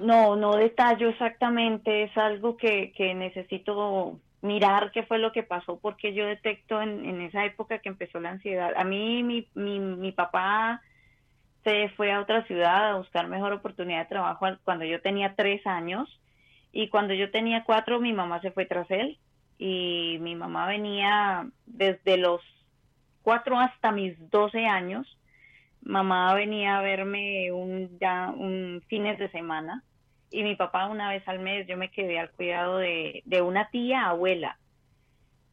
No, 0.00 0.36
no 0.36 0.56
detallo 0.56 1.08
exactamente, 1.08 2.04
es 2.04 2.16
algo 2.18 2.56
que, 2.56 2.92
que 2.92 3.14
necesito 3.14 4.20
mirar 4.42 4.92
qué 4.92 5.02
fue 5.04 5.18
lo 5.18 5.32
que 5.32 5.42
pasó, 5.42 5.78
porque 5.78 6.12
yo 6.12 6.26
detecto 6.26 6.82
en, 6.82 7.04
en, 7.06 7.22
esa 7.22 7.44
época 7.44 7.78
que 7.78 7.88
empezó 7.88 8.20
la 8.20 8.30
ansiedad. 8.30 8.72
A 8.76 8.84
mí 8.84 9.22
mi, 9.22 9.48
mi, 9.54 9.80
mi 9.80 10.12
papá 10.12 10.82
se 11.64 11.88
fue 11.96 12.12
a 12.12 12.20
otra 12.20 12.44
ciudad 12.46 12.90
a 12.90 12.96
buscar 12.96 13.26
mejor 13.26 13.52
oportunidad 13.52 14.00
de 14.00 14.08
trabajo 14.08 14.46
cuando 14.64 14.84
yo 14.84 15.00
tenía 15.00 15.34
tres 15.34 15.66
años 15.66 16.08
y 16.72 16.88
cuando 16.88 17.12
yo 17.14 17.30
tenía 17.30 17.64
cuatro 17.64 17.98
mi 17.98 18.12
mamá 18.12 18.40
se 18.40 18.52
fue 18.52 18.66
tras 18.66 18.88
él 18.90 19.18
y 19.58 20.18
mi 20.20 20.36
mamá 20.36 20.68
venía 20.68 21.48
desde 21.64 22.18
los 22.18 22.40
cuatro 23.22 23.58
hasta 23.58 23.90
mis 23.90 24.14
doce 24.30 24.66
años 24.66 25.08
mamá 25.86 26.34
venía 26.34 26.78
a 26.78 26.82
verme 26.82 27.52
un 27.52 27.98
ya 28.00 28.32
un 28.36 28.82
fines 28.88 29.18
de 29.18 29.30
semana 29.30 29.84
y 30.30 30.42
mi 30.42 30.56
papá 30.56 30.88
una 30.88 31.10
vez 31.10 31.26
al 31.28 31.38
mes 31.38 31.66
yo 31.68 31.76
me 31.76 31.90
quedé 31.90 32.18
al 32.18 32.30
cuidado 32.32 32.78
de, 32.78 33.22
de 33.24 33.40
una 33.40 33.70
tía 33.70 34.08
abuela 34.08 34.58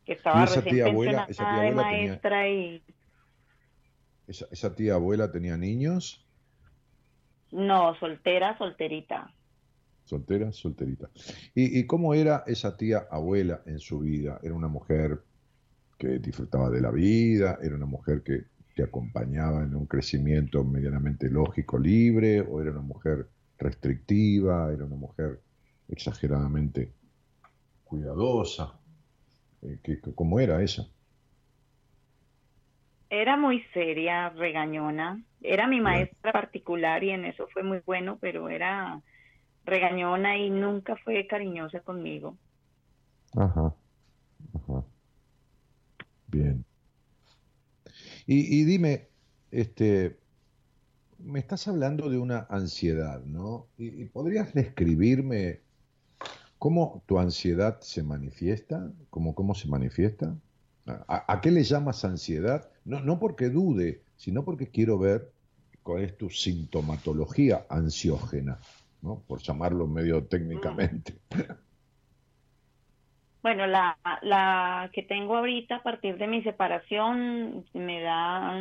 que 0.05 0.13
estaba 0.13 0.45
recién 0.45 0.95
pensionada 0.95 1.61
de 1.61 1.71
maestra 1.71 2.49
y 2.49 2.83
¿Esa, 4.27 4.73
tía 4.73 4.95
abuela 4.95 5.31
tenía 5.31 5.57
niños? 5.57 6.25
No, 7.51 7.93
soltera, 7.99 8.57
solterita. 8.57 9.33
Soltera, 10.05 10.51
solterita. 10.51 11.09
¿Y, 11.53 11.85
cómo 11.85 12.13
era 12.13 12.43
esa 12.47 12.77
tía 12.77 13.05
abuela 13.11 13.61
en 13.65 13.79
su 13.79 13.99
vida? 13.99 14.39
¿Era 14.41 14.53
una 14.53 14.69
mujer 14.69 15.19
que 15.97 16.19
disfrutaba 16.19 16.69
de 16.69 16.81
la 16.81 16.91
vida? 16.91 17.59
¿Era 17.61 17.75
una 17.75 17.85
mujer 17.85 18.23
que 18.23 18.45
te 18.75 18.83
acompañaba 18.83 19.63
en 19.63 19.75
un 19.75 19.85
crecimiento 19.85 20.63
medianamente 20.63 21.29
lógico, 21.29 21.77
libre? 21.77 22.41
¿O 22.41 22.61
era 22.61 22.71
una 22.71 22.81
mujer 22.81 23.29
restrictiva? 23.57 24.71
¿Era 24.73 24.85
una 24.85 24.95
mujer 24.95 25.39
exageradamente 25.87 26.91
cuidadosa? 27.83 28.79
Eh, 29.61 29.79
¿Cómo 30.15 30.39
era 30.39 30.61
esa? 30.61 30.87
Era 33.09 33.37
muy 33.37 33.63
seria, 33.73 34.29
regañona. 34.29 35.23
Era 35.41 35.67
mi 35.67 35.79
maestra 35.79 36.31
particular 36.31 37.03
y 37.03 37.11
en 37.11 37.25
eso 37.25 37.47
fue 37.53 37.61
muy 37.61 37.81
bueno, 37.85 38.17
pero 38.19 38.49
era 38.49 38.99
regañona 39.65 40.37
y 40.37 40.49
nunca 40.49 40.95
fue 40.97 41.27
cariñosa 41.27 41.81
conmigo. 41.81 42.37
Ajá, 43.35 43.75
ajá. 44.55 44.83
Bien. 46.27 46.65
Y, 48.25 48.63
dime, 48.63 49.09
este, 49.51 50.17
me 51.19 51.39
estás 51.39 51.67
hablando 51.67 52.09
de 52.09 52.17
una 52.17 52.47
ansiedad, 52.49 53.23
¿no? 53.25 53.67
¿Y, 53.77 54.05
podrías 54.05 54.53
describirme 54.53 55.61
cómo 56.57 57.03
tu 57.05 57.19
ansiedad 57.19 57.79
se 57.81 58.03
manifiesta? 58.03 58.91
¿Cómo, 59.09 59.35
cómo 59.35 59.55
se 59.55 59.67
manifiesta? 59.67 60.37
¿A, 60.85 61.39
qué 61.41 61.51
le 61.51 61.63
llamas 61.63 62.03
ansiedad? 62.05 62.69
No, 62.85 62.99
no 63.01 63.19
porque 63.19 63.49
dude, 63.49 64.03
sino 64.15 64.43
porque 64.43 64.67
quiero 64.67 64.97
ver 64.97 65.31
cuál 65.81 66.03
es 66.03 66.17
tu 66.17 66.29
sintomatología 66.29 67.65
ansiógena, 67.69 68.59
¿no? 69.01 69.21
por 69.27 69.41
llamarlo 69.41 69.87
medio 69.87 70.25
técnicamente. 70.25 71.15
Bueno, 73.43 73.67
la, 73.67 73.97
la 74.21 74.89
que 74.93 75.03
tengo 75.03 75.35
ahorita 75.35 75.75
a 75.75 75.83
partir 75.83 76.17
de 76.17 76.27
mi 76.27 76.41
separación 76.43 77.65
me 77.73 78.01
da 78.01 78.57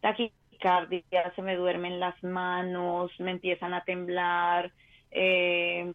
taquicardia, 0.00 1.32
se 1.34 1.42
me 1.42 1.56
duermen 1.56 1.98
las 1.98 2.22
manos, 2.22 3.10
me 3.18 3.32
empiezan 3.32 3.74
a 3.74 3.84
temblar, 3.84 4.72
eh, 5.10 5.92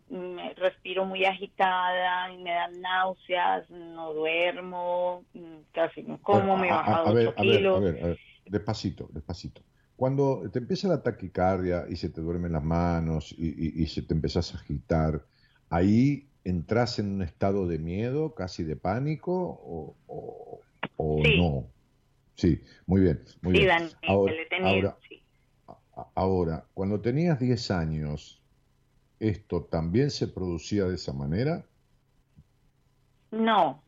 respiro 0.57 1.05
muy 1.05 1.23
agitada 1.23 2.33
y 2.33 2.37
me 2.43 2.51
dan 2.51 2.81
náuseas, 2.81 3.69
no 3.69 4.13
duermo, 4.13 5.23
casi 5.71 6.03
no 6.03 6.21
como, 6.21 6.57
me 6.57 6.67
he 6.67 6.71
bajado 6.71 7.13
8 7.13 7.35
kilos. 7.35 7.77
A 7.77 7.79
ver, 7.79 8.03
a 8.03 8.07
ver, 8.07 8.19
despacito, 8.45 9.07
despacito. 9.13 9.61
Cuando 9.95 10.41
te 10.51 10.59
empieza 10.59 10.89
la 10.89 11.01
taquicardia 11.01 11.85
y 11.87 11.95
se 11.95 12.09
te 12.09 12.19
duermen 12.19 12.51
las 12.51 12.63
manos 12.63 13.33
y, 13.37 13.85
se 13.87 14.01
te 14.01 14.13
empiezas 14.13 14.53
a 14.53 14.57
agitar, 14.57 15.21
¿ahí 15.69 16.27
entras 16.45 16.99
en 16.99 17.15
un 17.15 17.21
estado 17.23 17.67
de 17.67 17.79
miedo, 17.79 18.33
casi 18.35 18.63
de 18.63 18.77
pánico 18.77 19.61
o, 20.07 20.61
no? 20.97 21.67
Sí, 22.35 22.61
muy 22.85 23.01
bien. 23.01 23.21
Muy 23.41 23.53
bien. 23.53 23.89
ahora, 24.07 24.33
ahora, 24.61 24.97
ahora, 26.15 26.65
cuando 26.73 27.01
tenías 27.01 27.39
10 27.39 27.71
años, 27.71 28.41
¿esto 29.19 29.63
también 29.65 30.11
se 30.11 30.27
producía 30.27 30.85
de 30.85 30.95
esa 30.95 31.13
manera? 31.13 31.65
No, 33.31 33.83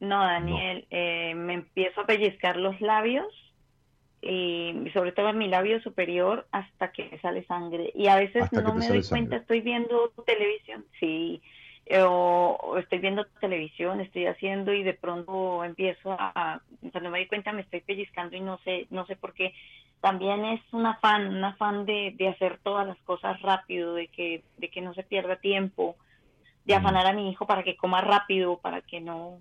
no, 0.00 0.18
Daniel. 0.24 0.86
Eh, 0.90 1.34
me 1.34 1.54
empiezo 1.54 2.00
a 2.00 2.06
pellizcar 2.06 2.56
los 2.56 2.80
labios 2.80 3.26
y 4.20 4.90
sobre 4.92 5.12
todo 5.12 5.28
en 5.28 5.38
mi 5.38 5.48
labio 5.48 5.80
superior 5.80 6.48
hasta 6.50 6.90
que 6.90 7.08
me 7.10 7.20
sale 7.20 7.44
sangre. 7.46 7.92
Y 7.94 8.08
a 8.08 8.16
veces 8.16 8.50
no 8.52 8.74
me 8.74 8.88
doy 8.88 9.02
cuenta, 9.04 9.36
estoy 9.36 9.60
viendo 9.60 10.12
televisión, 10.26 10.84
sí, 10.98 11.42
o, 12.02 12.76
estoy 12.78 12.98
viendo 12.98 13.24
televisión, 13.40 14.00
estoy 14.00 14.26
haciendo 14.26 14.72
y 14.72 14.82
de 14.82 14.94
pronto 14.94 15.64
empiezo 15.64 16.12
a, 16.18 16.60
cuando 16.92 17.10
me 17.10 17.18
doy 17.18 17.28
cuenta 17.28 17.52
me 17.52 17.62
estoy 17.62 17.80
pellizcando 17.80 18.36
y 18.36 18.40
no 18.40 18.58
sé, 18.58 18.86
no 18.90 19.06
sé 19.06 19.16
por 19.16 19.32
qué 19.32 19.52
también 20.00 20.44
es 20.44 20.60
un 20.72 20.86
afán, 20.86 21.28
un 21.28 21.44
afán 21.44 21.84
de, 21.84 22.14
hacer 22.28 22.58
todas 22.62 22.86
las 22.86 22.98
cosas 23.02 23.40
rápido, 23.42 23.94
de 23.94 24.08
que, 24.08 24.44
de 24.58 24.70
que 24.70 24.80
no 24.80 24.94
se 24.94 25.02
pierda 25.02 25.36
tiempo, 25.36 25.96
de 26.64 26.74
mm. 26.74 26.78
afanar 26.78 27.06
a 27.06 27.12
mi 27.12 27.30
hijo 27.30 27.46
para 27.46 27.64
que 27.64 27.76
coma 27.76 28.00
rápido, 28.00 28.58
para 28.60 28.80
que 28.82 29.00
no, 29.00 29.40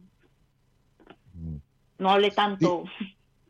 mm. 1.33 1.57
no 1.99 2.09
hable 2.09 2.31
tanto. 2.31 2.85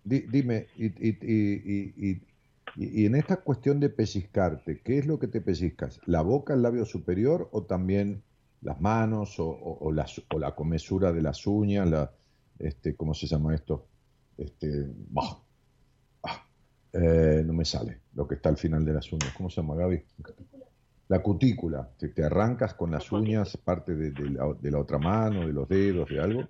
dime, 0.03 0.67
y, 0.75 0.87
y, 0.87 1.17
y, 1.21 2.21
y, 2.75 3.05
en 3.05 3.15
esta 3.15 3.37
cuestión 3.37 3.79
de 3.79 3.89
pellizcarte, 3.89 4.81
¿qué 4.81 4.97
es 4.97 5.05
lo 5.05 5.17
que 5.17 5.27
te 5.27 5.39
pellizcas? 5.39 6.01
¿La 6.05 6.21
boca, 6.21 6.53
el 6.53 6.61
labio 6.61 6.85
superior 6.85 7.47
o 7.51 7.63
también 7.63 8.23
las 8.61 8.79
manos 8.81 9.35
o, 9.39 9.91
la, 9.93 10.05
la, 10.37 10.55
comesura 10.55 11.11
de 11.11 11.21
las 11.21 11.45
uñas, 11.45 11.87
la, 11.89 12.11
este, 12.59 12.95
¿cómo 12.95 13.13
se 13.13 13.27
llama 13.27 13.53
esto? 13.53 13.87
Este, 14.37 14.87
ah, 16.23 16.45
eh, 16.93 17.43
no 17.45 17.53
me 17.53 17.65
sale 17.65 18.01
lo 18.13 18.27
que 18.27 18.35
está 18.35 18.49
al 18.49 18.57
final 18.57 18.83
de 18.83 18.93
las 18.93 19.11
uñas. 19.11 19.33
¿Cómo 19.35 19.49
se 19.49 19.61
llama, 19.61 19.75
Gaby? 19.75 20.03
La 21.09 21.21
cutícula. 21.21 21.89
¿Te, 21.97 22.09
te 22.09 22.23
arrancas 22.23 22.73
con 22.73 22.91
las 22.91 23.11
uñas 23.11 23.55
parte 23.57 23.95
de, 23.95 24.11
de 24.11 24.71
la 24.71 24.79
otra 24.79 24.97
mano, 24.97 25.45
de 25.45 25.53
los 25.53 25.67
dedos, 25.67 26.09
de 26.09 26.19
algo? 26.19 26.47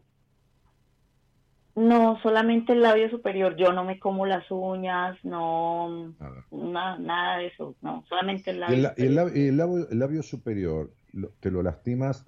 No, 1.78 2.20
solamente 2.24 2.74
el 2.74 2.82
labio 2.82 3.08
superior. 3.12 3.56
Yo 3.56 3.72
no 3.72 3.84
me 3.84 4.00
como 4.00 4.26
las 4.26 4.50
uñas, 4.50 5.16
no, 5.24 6.12
nada, 6.50 6.98
nada 6.98 7.38
de 7.38 7.48
eso. 7.48 7.76
No, 7.84 8.04
solamente 8.10 8.50
el 8.50 8.62
labio. 8.62 8.92
¿Y 8.98 9.46
el, 9.46 9.56
labio, 10.00 10.24
superior 10.24 10.92
te 11.40 11.52
lo 11.52 11.64
lastimas 11.64 12.26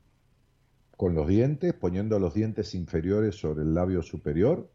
con 0.97 1.15
los 1.15 1.27
dientes, 1.27 1.73
poniendo 1.73 2.19
los 2.19 2.33
dientes 2.33 2.75
inferiores 2.75 3.35
sobre 3.35 3.61
el 3.63 3.73
labio 3.73 4.01
superior? 4.01 4.69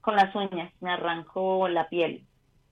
Con 0.00 0.16
las 0.16 0.34
uñas, 0.34 0.72
me 0.80 0.90
arranco 0.90 1.66
la 1.68 1.88
piel. 1.88 2.26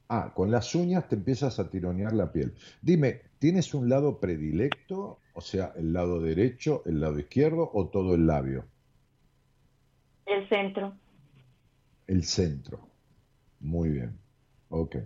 Ah, 0.08 0.32
con 0.34 0.50
las 0.50 0.74
uñas 0.74 1.08
te 1.08 1.16
empiezas 1.16 1.58
a 1.58 1.70
tironear 1.70 2.12
la 2.12 2.30
piel. 2.30 2.54
Dime, 2.82 3.22
¿tienes 3.38 3.72
un 3.72 3.88
lado 3.88 4.20
predilecto? 4.20 5.18
O 5.32 5.40
sea, 5.40 5.72
el 5.76 5.92
lado 5.92 6.20
derecho, 6.20 6.82
el 6.84 7.00
lado 7.00 7.18
izquierdo 7.18 7.70
o 7.72 7.88
todo 7.88 8.14
el 8.14 8.26
labio? 8.26 8.66
El 10.26 10.48
centro. 10.48 10.94
El 12.06 12.24
centro. 12.24 12.86
Muy 13.60 13.88
bien. 13.88 14.18
Ok. 14.68 14.96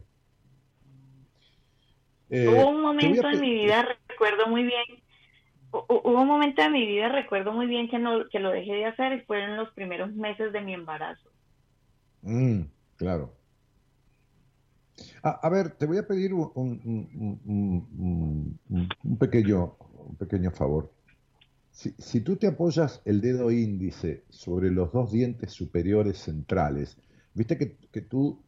Eh, 2.31 2.47
hubo 2.49 2.69
un 2.69 2.83
momento 2.83 3.29
en 3.29 3.41
mi 3.41 3.55
vida, 3.55 3.89
recuerdo 4.09 4.47
muy 4.49 4.65
bien, 4.65 4.85
hubo 5.71 6.21
un 6.21 6.27
momento 6.27 6.63
en 6.63 6.73
mi 6.73 6.87
vida, 6.87 7.09
recuerdo 7.09 7.53
muy 7.53 7.67
bien 7.67 7.89
que, 7.89 7.99
no, 7.99 8.29
que 8.29 8.39
lo 8.39 8.51
dejé 8.51 8.75
de 8.75 8.87
hacer 8.87 9.13
y 9.13 9.21
fueron 9.21 9.57
los 9.57 9.73
primeros 9.73 10.15
meses 10.15 10.53
de 10.53 10.61
mi 10.61 10.75
embarazo. 10.75 11.31
Mm, 12.23 12.63
claro. 12.97 13.35
A, 15.23 15.49
ver, 15.49 15.71
te 15.71 15.87
voy 15.87 15.99
a 15.99 16.07
pedir 16.07 16.35
un, 16.35 16.51
un, 19.05 19.17
pequeño, 19.19 19.77
un 19.79 20.17
pequeño 20.17 20.51
favor. 20.51 20.93
Si, 21.71 22.21
tú 22.23 22.35
te 22.35 22.49
apoyas 22.49 23.01
el 23.05 23.21
dedo 23.21 23.53
índice 23.53 24.25
sobre 24.31 24.69
los 24.71 24.93
dos 24.93 25.13
dientes 25.13 25.53
superiores 25.53 26.19
centrales, 26.19 26.97
viste 27.35 27.57
que, 27.57 28.01
tú 28.01 28.43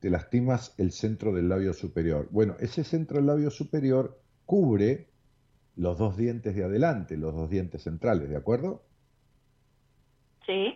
te 0.00 0.10
lastimas 0.10 0.74
el 0.78 0.92
centro 0.92 1.32
del 1.32 1.48
labio 1.48 1.74
superior. 1.74 2.28
Bueno, 2.30 2.56
ese 2.58 2.84
centro 2.84 3.18
del 3.18 3.26
labio 3.26 3.50
superior 3.50 4.18
cubre 4.46 5.08
los 5.76 5.98
dos 5.98 6.16
dientes 6.16 6.56
de 6.56 6.64
adelante, 6.64 7.16
los 7.16 7.34
dos 7.34 7.48
dientes 7.48 7.82
centrales, 7.82 8.28
¿de 8.28 8.36
acuerdo? 8.36 8.82
Sí. 10.46 10.74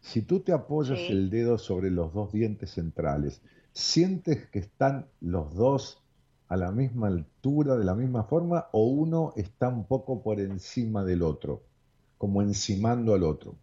Si 0.00 0.22
tú 0.22 0.40
te 0.40 0.52
apoyas 0.52 0.98
el 0.98 1.30
dedo 1.30 1.58
sobre 1.58 1.90
los 1.90 2.12
dos 2.12 2.32
dientes 2.32 2.70
centrales, 2.70 3.42
sientes 3.72 4.46
que 4.48 4.60
están 4.60 5.06
los 5.20 5.54
dos 5.54 6.02
a 6.48 6.56
la 6.56 6.70
misma 6.70 7.08
altura, 7.08 7.76
de 7.76 7.84
la 7.84 7.94
misma 7.94 8.24
forma, 8.24 8.66
o 8.72 8.86
uno 8.86 9.32
está 9.36 9.68
un 9.68 9.86
poco 9.86 10.22
por 10.22 10.40
encima 10.40 11.04
del 11.04 11.22
otro, 11.22 11.62
como 12.18 12.42
encimando 12.42 13.14
al 13.14 13.22
otro, 13.22 13.56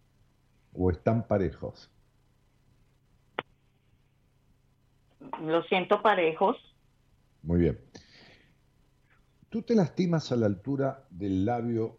o 0.74 0.90
están 0.90 1.26
parejos. 1.26 1.90
Lo 5.42 5.62
siento 5.64 6.02
parejos. 6.02 6.56
Muy 7.42 7.60
bien. 7.60 7.78
Tú 9.48 9.62
te 9.62 9.74
lastimas 9.74 10.30
a 10.32 10.36
la 10.36 10.46
altura 10.46 11.06
del 11.10 11.44
labio 11.44 11.98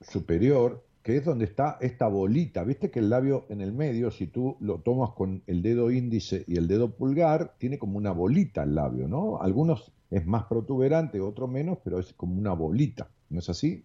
superior, 0.00 0.84
que 1.02 1.16
es 1.16 1.24
donde 1.24 1.44
está 1.44 1.78
esta 1.80 2.08
bolita. 2.08 2.64
Viste 2.64 2.90
que 2.90 2.98
el 2.98 3.08
labio 3.08 3.46
en 3.48 3.60
el 3.60 3.72
medio, 3.72 4.10
si 4.10 4.26
tú 4.26 4.56
lo 4.60 4.80
tomas 4.80 5.10
con 5.10 5.42
el 5.46 5.62
dedo 5.62 5.90
índice 5.90 6.44
y 6.46 6.58
el 6.58 6.68
dedo 6.68 6.96
pulgar, 6.96 7.54
tiene 7.58 7.78
como 7.78 7.96
una 7.96 8.12
bolita 8.12 8.64
el 8.64 8.74
labio, 8.74 9.08
¿no? 9.08 9.40
Algunos 9.40 9.92
es 10.10 10.26
más 10.26 10.44
protuberante, 10.44 11.20
otro 11.20 11.48
menos, 11.48 11.78
pero 11.82 11.98
es 11.98 12.12
como 12.12 12.36
una 12.36 12.52
bolita, 12.52 13.08
¿no 13.30 13.38
es 13.38 13.48
así? 13.48 13.84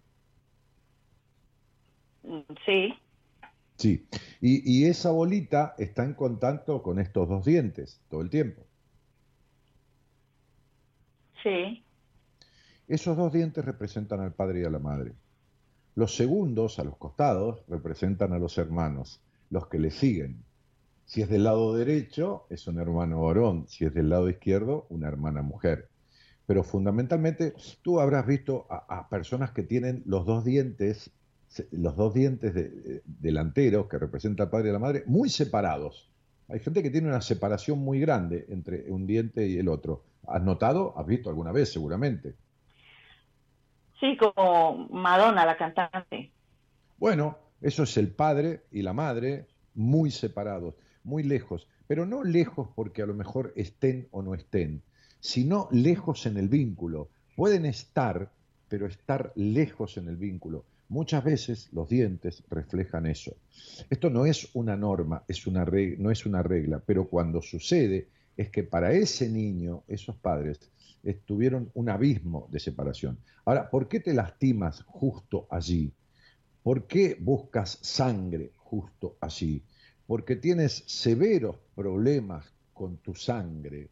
Sí. 2.66 2.94
Sí, 3.82 4.06
y, 4.42 4.86
esa 4.86 5.10
bolita 5.10 5.74
está 5.80 6.04
en 6.04 6.14
contacto 6.14 6.84
con 6.84 7.00
estos 7.00 7.28
dos 7.28 7.44
dientes 7.44 8.00
todo 8.10 8.22
el 8.22 8.30
tiempo. 8.30 8.62
Sí. 11.42 11.84
Esos 12.88 13.18
dos 13.18 13.34
dientes 13.34 13.66
representan 13.66 14.20
al 14.20 14.34
padre 14.34 14.62
y 14.62 14.66
a 14.66 14.70
la 14.70 14.78
madre. 14.78 15.14
Los 15.96 16.16
segundos, 16.16 16.78
a 16.78 16.84
los 16.84 16.96
costados, 16.98 17.64
representan 17.68 18.34
a 18.34 18.38
los 18.38 18.60
hermanos, 18.60 19.20
los 19.50 19.68
que 19.68 19.80
le 19.80 19.90
siguen. 19.90 20.44
Si 21.06 21.24
es 21.24 21.30
del 21.30 21.46
lado 21.46 21.76
derecho, 21.76 22.46
es 22.52 22.68
un 22.68 22.80
hermano 22.80 23.24
varón. 23.24 23.66
Si 23.68 23.86
es 23.86 23.94
del 23.96 24.10
lado 24.10 24.30
izquierdo, 24.30 24.86
una 24.90 25.08
hermana 25.08 25.42
mujer 25.42 25.90
pero 26.52 26.66
fundamentalmente 26.66 27.54
tú 27.82 28.02
habrás 28.02 28.28
visto 28.28 28.66
a, 28.70 29.08
personas 29.08 29.52
que 29.52 29.64
tienen 29.64 30.04
los 30.06 30.26
dos 30.26 30.44
dientes, 30.44 31.10
los 31.72 31.96
dos 31.96 32.14
dientes 32.14 32.56
eh, 32.56 33.02
delanteros 33.06 33.88
que 33.88 33.98
representan 33.98 34.46
al 34.46 34.52
padre 34.52 34.70
y 34.70 34.74
la 34.74 34.80
madre, 34.80 35.04
muy 35.06 35.30
separados. 35.30 36.10
Hay 36.48 36.60
gente 36.60 36.84
que 36.84 36.90
tiene 36.90 37.08
una 37.08 37.22
separación 37.22 37.80
muy 37.80 38.00
grande 38.00 38.46
entre 38.50 38.92
un 38.92 39.08
diente 39.08 39.48
y 39.48 39.58
el 39.58 39.68
otro. 39.70 40.04
¿Has 40.28 40.44
notado? 40.44 40.94
¿Has 40.98 41.06
visto 41.06 41.30
alguna 41.30 41.52
vez 41.52 41.72
seguramente? 41.72 42.36
Sí, 44.00 44.18
como 44.18 44.88
Madonna, 44.90 45.46
la 45.46 45.58
cantante. 45.58 46.32
Bueno, 46.98 47.38
eso 47.62 47.84
es 47.84 47.96
el 47.98 48.10
padre 48.10 48.64
y 48.72 48.82
la 48.82 48.94
madre 48.94 49.48
muy 49.76 50.12
separados, 50.12 50.76
muy 51.04 51.24
lejos, 51.24 51.68
pero 51.88 52.06
no 52.06 52.24
lejos 52.24 52.70
porque 52.76 53.02
a 53.02 53.06
lo 53.06 53.14
mejor 53.14 53.54
estén 53.56 54.08
o 54.12 54.22
no 54.22 54.34
estén, 54.34 54.82
sino 55.20 55.68
lejos 55.72 56.26
en 56.26 56.38
el 56.38 56.50
vínculo. 56.50 57.10
Pueden 57.36 57.66
estar, 57.66 58.32
pero 58.68 58.88
estar 58.88 59.32
lejos 59.36 59.98
en 59.98 60.08
el 60.08 60.18
vínculo. 60.18 60.66
Muchas 60.92 61.24
veces 61.24 61.70
los 61.72 61.88
dientes 61.88 62.44
reflejan 62.50 63.06
eso. 63.06 63.38
Esto 63.90 64.10
no 64.10 64.26
es 64.26 64.50
una 64.54 64.76
norma, 64.76 65.24
es 65.26 65.48
una 65.48 65.64
no 65.64 66.12
es 66.12 66.26
una 66.26 66.44
regla, 66.44 66.84
pero 66.86 67.08
cuando 67.08 67.42
sucede 67.42 68.10
es 68.36 68.50
que 68.50 68.66
para 68.66 68.92
ese 68.92 69.30
niño, 69.30 69.84
esos 69.88 70.18
padres, 70.18 70.60
tuvieron 71.26 71.72
un 71.76 71.88
abismo 71.88 72.50
de 72.52 72.60
separación. 72.60 73.18
Ahora, 73.46 73.70
¿por 73.70 73.88
qué 73.88 74.02
te 74.02 74.14
lastimas 74.14 74.84
justo 74.84 75.48
allí? 75.50 75.94
¿Por 76.62 76.88
qué 76.88 77.18
buscas 77.18 77.80
sangre 77.82 78.52
justo 78.58 79.16
allí? 79.22 79.64
Porque 80.06 80.36
tienes 80.36 80.84
severos 80.88 81.56
problemas 81.74 82.54
con 82.74 82.98
tu 82.98 83.16
sangre, 83.16 83.88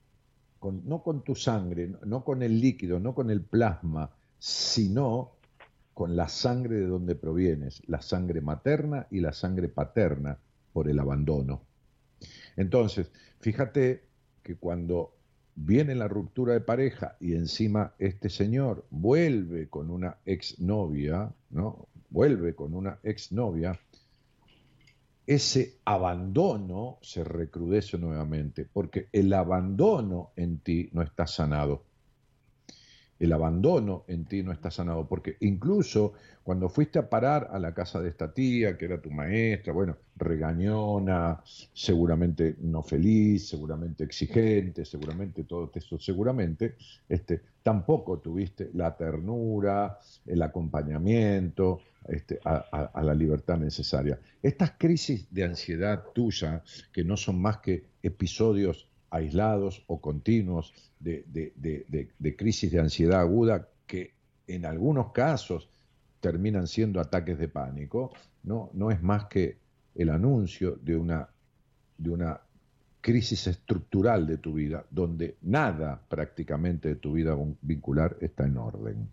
no 0.62 1.02
con 1.02 1.24
tu 1.24 1.34
sangre, 1.34 1.93
no 2.06 2.26
con 2.26 2.43
el 2.43 2.60
líquido, 2.60 3.00
no 3.00 3.16
con 3.16 3.30
el 3.30 3.39
plasma, 3.39 4.12
sino 4.38 5.39
con 6.00 6.16
la 6.16 6.30
sangre 6.30 6.78
de 6.78 6.86
donde 6.88 7.14
provienes, 7.14 7.82
la 7.88 8.02
sangre 8.02 8.39
materna 8.39 9.08
y 9.12 9.20
la 9.20 9.34
sangre 9.34 9.68
paterna 9.68 10.39
por 10.72 10.88
el 10.88 10.97
abandono. 10.97 11.64
Entonces, 12.56 13.12
fíjate 13.41 14.06
que 14.41 14.56
cuando 14.56 15.14
viene 15.56 15.95
la 15.95 16.08
ruptura 16.08 16.54
de 16.54 16.62
pareja 16.62 17.18
y 17.20 17.34
encima 17.34 17.95
este 18.00 18.30
señor 18.30 18.86
vuelve 18.91 19.68
con 19.68 19.91
una 19.91 20.16
exnovia, 20.26 21.34
¿no? 21.50 21.89
Vuelve 22.10 22.56
con 22.56 22.76
una 22.76 23.00
exnovia, 23.04 23.78
ese 25.28 25.80
abandono 25.84 27.00
se 27.02 27.26
recrudece 27.26 27.97
nuevamente, 27.97 28.64
porque 28.72 29.10
el 29.12 29.34
abandono 29.34 30.32
en 30.38 30.60
ti 30.60 30.89
no 30.93 31.02
está 31.02 31.28
sanado. 31.28 31.89
El 33.20 33.34
abandono 33.34 34.05
en 34.07 34.26
ti 34.26 34.43
no 34.43 34.51
está 34.51 34.72
sanado, 34.72 35.07
porque 35.07 35.36
incluso 35.41 36.13
cuando 36.43 36.70
fuiste 36.70 36.97
a 36.97 37.09
parar 37.09 37.49
a 37.51 37.59
la 37.59 37.74
casa 37.74 38.01
de 38.01 38.09
esta 38.09 38.34
tía, 38.34 38.78
que 38.78 38.86
era 38.86 39.01
tu 39.01 39.11
maestra, 39.11 39.74
bueno, 39.74 39.97
regañona, 40.15 41.41
seguramente 41.74 42.55
no 42.61 42.82
feliz, 42.82 43.47
seguramente 43.49 44.05
exigente, 44.05 44.86
seguramente 44.86 45.43
todo 45.43 45.70
eso, 45.76 45.99
seguramente, 45.99 46.76
este, 47.07 47.41
tampoco 47.61 48.20
tuviste 48.20 48.70
la 48.74 48.95
ternura, 48.95 49.99
el 50.26 50.41
acompañamiento, 50.41 51.82
este, 52.07 52.39
a, 52.45 53.01
la 53.03 53.13
libertad 53.13 53.57
necesaria. 53.57 54.20
Estas 54.41 54.72
crisis 54.78 55.28
de 55.32 55.43
ansiedad 55.43 56.03
tuya, 56.13 56.63
que 56.91 57.03
no 57.03 57.17
son 57.17 57.39
más 57.41 57.57
que 57.57 57.84
episodios 58.01 58.88
aislados 59.12 59.84
o 59.88 59.99
continuos 59.99 60.74
de, 60.99 61.24
de, 61.28 62.36
crisis 62.36 62.72
de 62.72 62.80
ansiedad 62.80 63.22
aguda, 63.22 63.68
que 63.88 64.14
en 64.47 64.66
algunos 64.66 65.12
casos 65.12 65.70
terminan 66.20 66.68
siendo 66.68 66.99
ataques 66.99 67.39
de 67.39 67.47
pánico, 67.47 68.12
no, 68.43 68.70
no 68.74 68.91
es 68.91 69.01
más 69.01 69.26
que 69.26 69.57
el 69.95 70.10
anuncio 70.10 70.78
de 70.82 70.97
una, 70.97 71.30
de 71.97 72.10
una 72.10 72.41
crisis 73.01 73.47
estructural 73.47 74.28
de 74.28 74.38
tu 74.38 74.53
vida, 74.53 74.86
donde 74.89 75.38
nada 75.41 76.01
prácticamente 76.07 76.89
de 76.89 76.95
tu 76.95 77.14
vida 77.14 77.36
vincular 77.62 78.18
está 78.22 78.45
en 78.45 78.57
orden. 78.57 79.10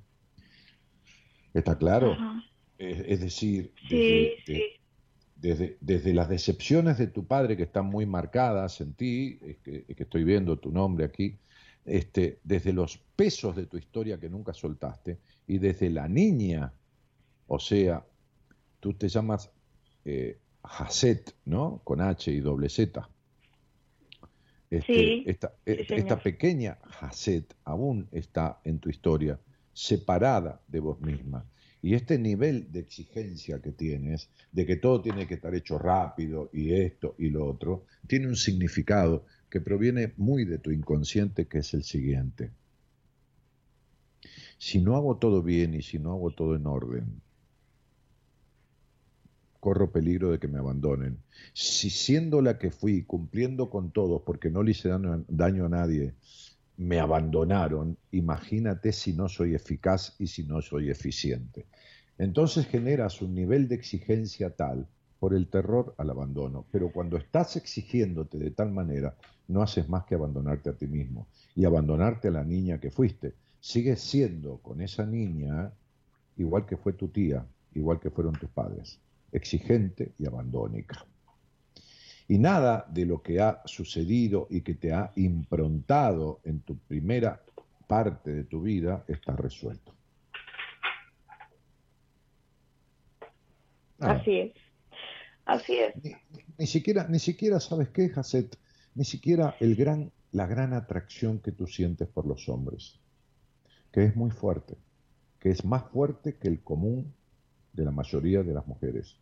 ¿Está 1.54 1.78
claro? 1.78 2.16
Es, 2.78 3.20
decir, 3.20 3.72
desde, 3.88 4.75
desde, 5.36 6.14
las 6.14 6.28
decepciones 6.28 6.98
de 6.98 7.06
tu 7.08 7.26
padre 7.26 7.56
que 7.56 7.64
están 7.64 7.86
muy 7.86 8.06
marcadas 8.06 8.80
en 8.80 8.94
ti, 8.94 9.38
es 9.42 9.58
que, 9.58 9.84
estoy 9.88 10.24
viendo 10.24 10.58
tu 10.58 10.70
nombre 10.70 11.04
aquí, 11.04 11.38
este, 11.84 12.40
desde 12.42 12.72
los 12.72 12.98
pesos 13.14 13.54
de 13.54 13.66
tu 13.66 13.76
historia 13.76 14.18
que 14.18 14.28
nunca 14.28 14.52
soltaste, 14.52 15.18
y 15.46 15.58
desde 15.58 15.90
la 15.90 16.08
niña, 16.08 16.72
o 17.46 17.58
sea, 17.58 18.04
tú 18.80 18.94
te 18.94 19.08
llamas 19.08 19.50
eh, 20.04 20.38
¿no? 21.44 21.80
Con 21.84 22.00
H 22.00 22.30
y 22.30 22.40
doble 22.40 22.68
Z. 22.68 23.08
Este, 24.68 25.30
esta, 25.30 25.54
e, 25.64 25.86
esta, 25.88 26.18
pequeña 26.18 26.78
Hasset 27.00 27.54
aún 27.64 28.08
está 28.10 28.60
en 28.64 28.80
tu 28.80 28.88
historia, 28.88 29.38
separada 29.72 30.60
de 30.66 30.80
vos 30.80 31.00
misma. 31.00 31.44
Y 31.86 31.94
este 31.94 32.18
nivel 32.18 32.72
de 32.72 32.80
exigencia 32.80 33.62
que 33.62 33.70
tienes, 33.70 34.28
de 34.50 34.66
que 34.66 34.74
todo 34.74 35.00
tiene 35.00 35.28
que 35.28 35.34
estar 35.34 35.54
hecho 35.54 35.78
rápido 35.78 36.50
y 36.52 36.72
esto 36.72 37.14
y 37.16 37.30
lo 37.30 37.46
otro, 37.46 37.84
tiene 38.08 38.26
un 38.26 38.34
significado 38.34 39.24
que 39.48 39.60
proviene 39.60 40.12
muy 40.16 40.44
de 40.44 40.58
tu 40.58 40.72
inconsciente, 40.72 41.46
que 41.46 41.58
es 41.58 41.74
el 41.74 41.84
siguiente. 41.84 42.50
Si 44.58 44.80
no 44.82 44.96
hago 44.96 45.18
todo 45.18 45.44
bien 45.44 45.74
y 45.74 45.82
si 45.82 46.00
no 46.00 46.10
hago 46.10 46.32
todo 46.32 46.56
en 46.56 46.66
orden, 46.66 47.22
corro 49.60 49.92
peligro 49.92 50.32
de 50.32 50.40
que 50.40 50.48
me 50.48 50.58
abandonen. 50.58 51.18
Si 51.52 51.90
siendo 51.90 52.42
la 52.42 52.58
que 52.58 52.72
fui, 52.72 53.04
cumpliendo 53.04 53.70
con 53.70 53.92
todos, 53.92 54.22
porque 54.26 54.50
no 54.50 54.64
le 54.64 54.72
hice 54.72 54.88
daño, 55.28 55.66
a 55.66 55.68
nadie, 55.68 56.14
me 56.76 57.00
abandonaron, 57.00 57.96
imagínate 58.10 58.92
si 58.92 59.12
no 59.12 59.28
soy 59.28 59.54
eficaz 59.54 60.14
y 60.18 60.26
si 60.26 60.44
no 60.44 60.60
soy 60.60 60.90
eficiente. 60.90 61.66
Entonces 62.18 62.66
generas 62.66 63.22
un 63.22 63.34
nivel 63.34 63.68
de 63.68 63.74
exigencia 63.74 64.50
tal 64.50 64.86
por 65.18 65.34
el 65.34 65.48
terror 65.48 65.94
al 65.98 66.10
abandono, 66.10 66.66
pero 66.70 66.90
cuando 66.92 67.16
estás 67.16 67.56
exigiéndote 67.56 68.38
de 68.38 68.50
tal 68.50 68.70
manera, 68.70 69.16
no 69.48 69.62
haces 69.62 69.88
más 69.88 70.04
que 70.04 70.14
abandonarte 70.14 70.70
a 70.70 70.76
ti 70.76 70.86
mismo 70.86 71.28
y 71.54 71.64
abandonarte 71.64 72.28
a 72.28 72.32
la 72.32 72.44
niña 72.44 72.78
que 72.78 72.90
fuiste. 72.90 73.34
Sigues 73.60 74.00
siendo 74.00 74.58
con 74.58 74.80
esa 74.80 75.06
niña 75.06 75.72
igual 76.36 76.66
que 76.66 76.76
fue 76.76 76.92
tu 76.92 77.08
tía, 77.08 77.46
igual 77.74 77.98
que 78.00 78.10
fueron 78.10 78.34
tus 78.34 78.50
padres 78.50 79.00
exigente 79.32 80.12
y 80.18 80.26
abandónica. 80.26 81.04
Y 82.28 82.38
nada 82.38 82.86
de 82.88 83.06
lo 83.06 83.22
que 83.22 83.40
ha 83.40 83.62
sucedido 83.66 84.48
y 84.50 84.62
que 84.62 84.74
te 84.74 84.92
ha 84.92 85.12
improntado 85.16 86.40
en 86.44 86.60
tu 86.60 86.76
primera 86.78 87.40
parte 87.86 88.32
de 88.32 88.44
tu 88.44 88.62
vida 88.62 89.04
está 89.06 89.36
resuelto. 89.36 89.94
Así 94.00 94.38
es. 94.38 94.52
Así 95.44 95.78
es. 95.78 95.94
Ni, 96.58 96.66
siquiera, 96.66 97.06
ni 97.08 97.20
siquiera, 97.20 97.60
¿sabes 97.60 97.88
qué, 97.90 98.08
Jacet? 98.08 98.58
Ni 98.94 99.04
siquiera 99.04 99.56
el 99.60 99.76
gran, 99.76 100.10
la 100.32 100.46
gran 100.46 100.72
atracción 100.72 101.38
que 101.38 101.52
tú 101.52 101.66
sientes 101.66 102.08
por 102.08 102.26
los 102.26 102.48
hombres, 102.48 102.98
que 103.92 104.04
es 104.04 104.16
muy 104.16 104.30
fuerte, 104.30 104.76
que 105.38 105.50
es 105.50 105.64
más 105.64 105.84
fuerte 105.90 106.36
que 106.36 106.48
el 106.48 106.60
común 106.62 107.14
de 107.72 107.84
la 107.84 107.92
mayoría 107.92 108.42
de 108.42 108.54
las 108.54 108.66
mujeres 108.66 109.16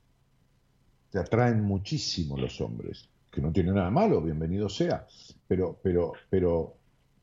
te 1.14 1.20
atraen 1.20 1.62
muchísimo 1.62 2.36
los 2.36 2.60
hombres, 2.60 3.08
que 3.30 3.40
no 3.40 3.52
tiene 3.52 3.70
nada 3.70 3.88
malo, 3.88 4.20
bienvenido 4.20 4.68
sea, 4.68 5.06
pero, 5.46 5.78
pero, 5.80 6.12
pero 6.28 6.74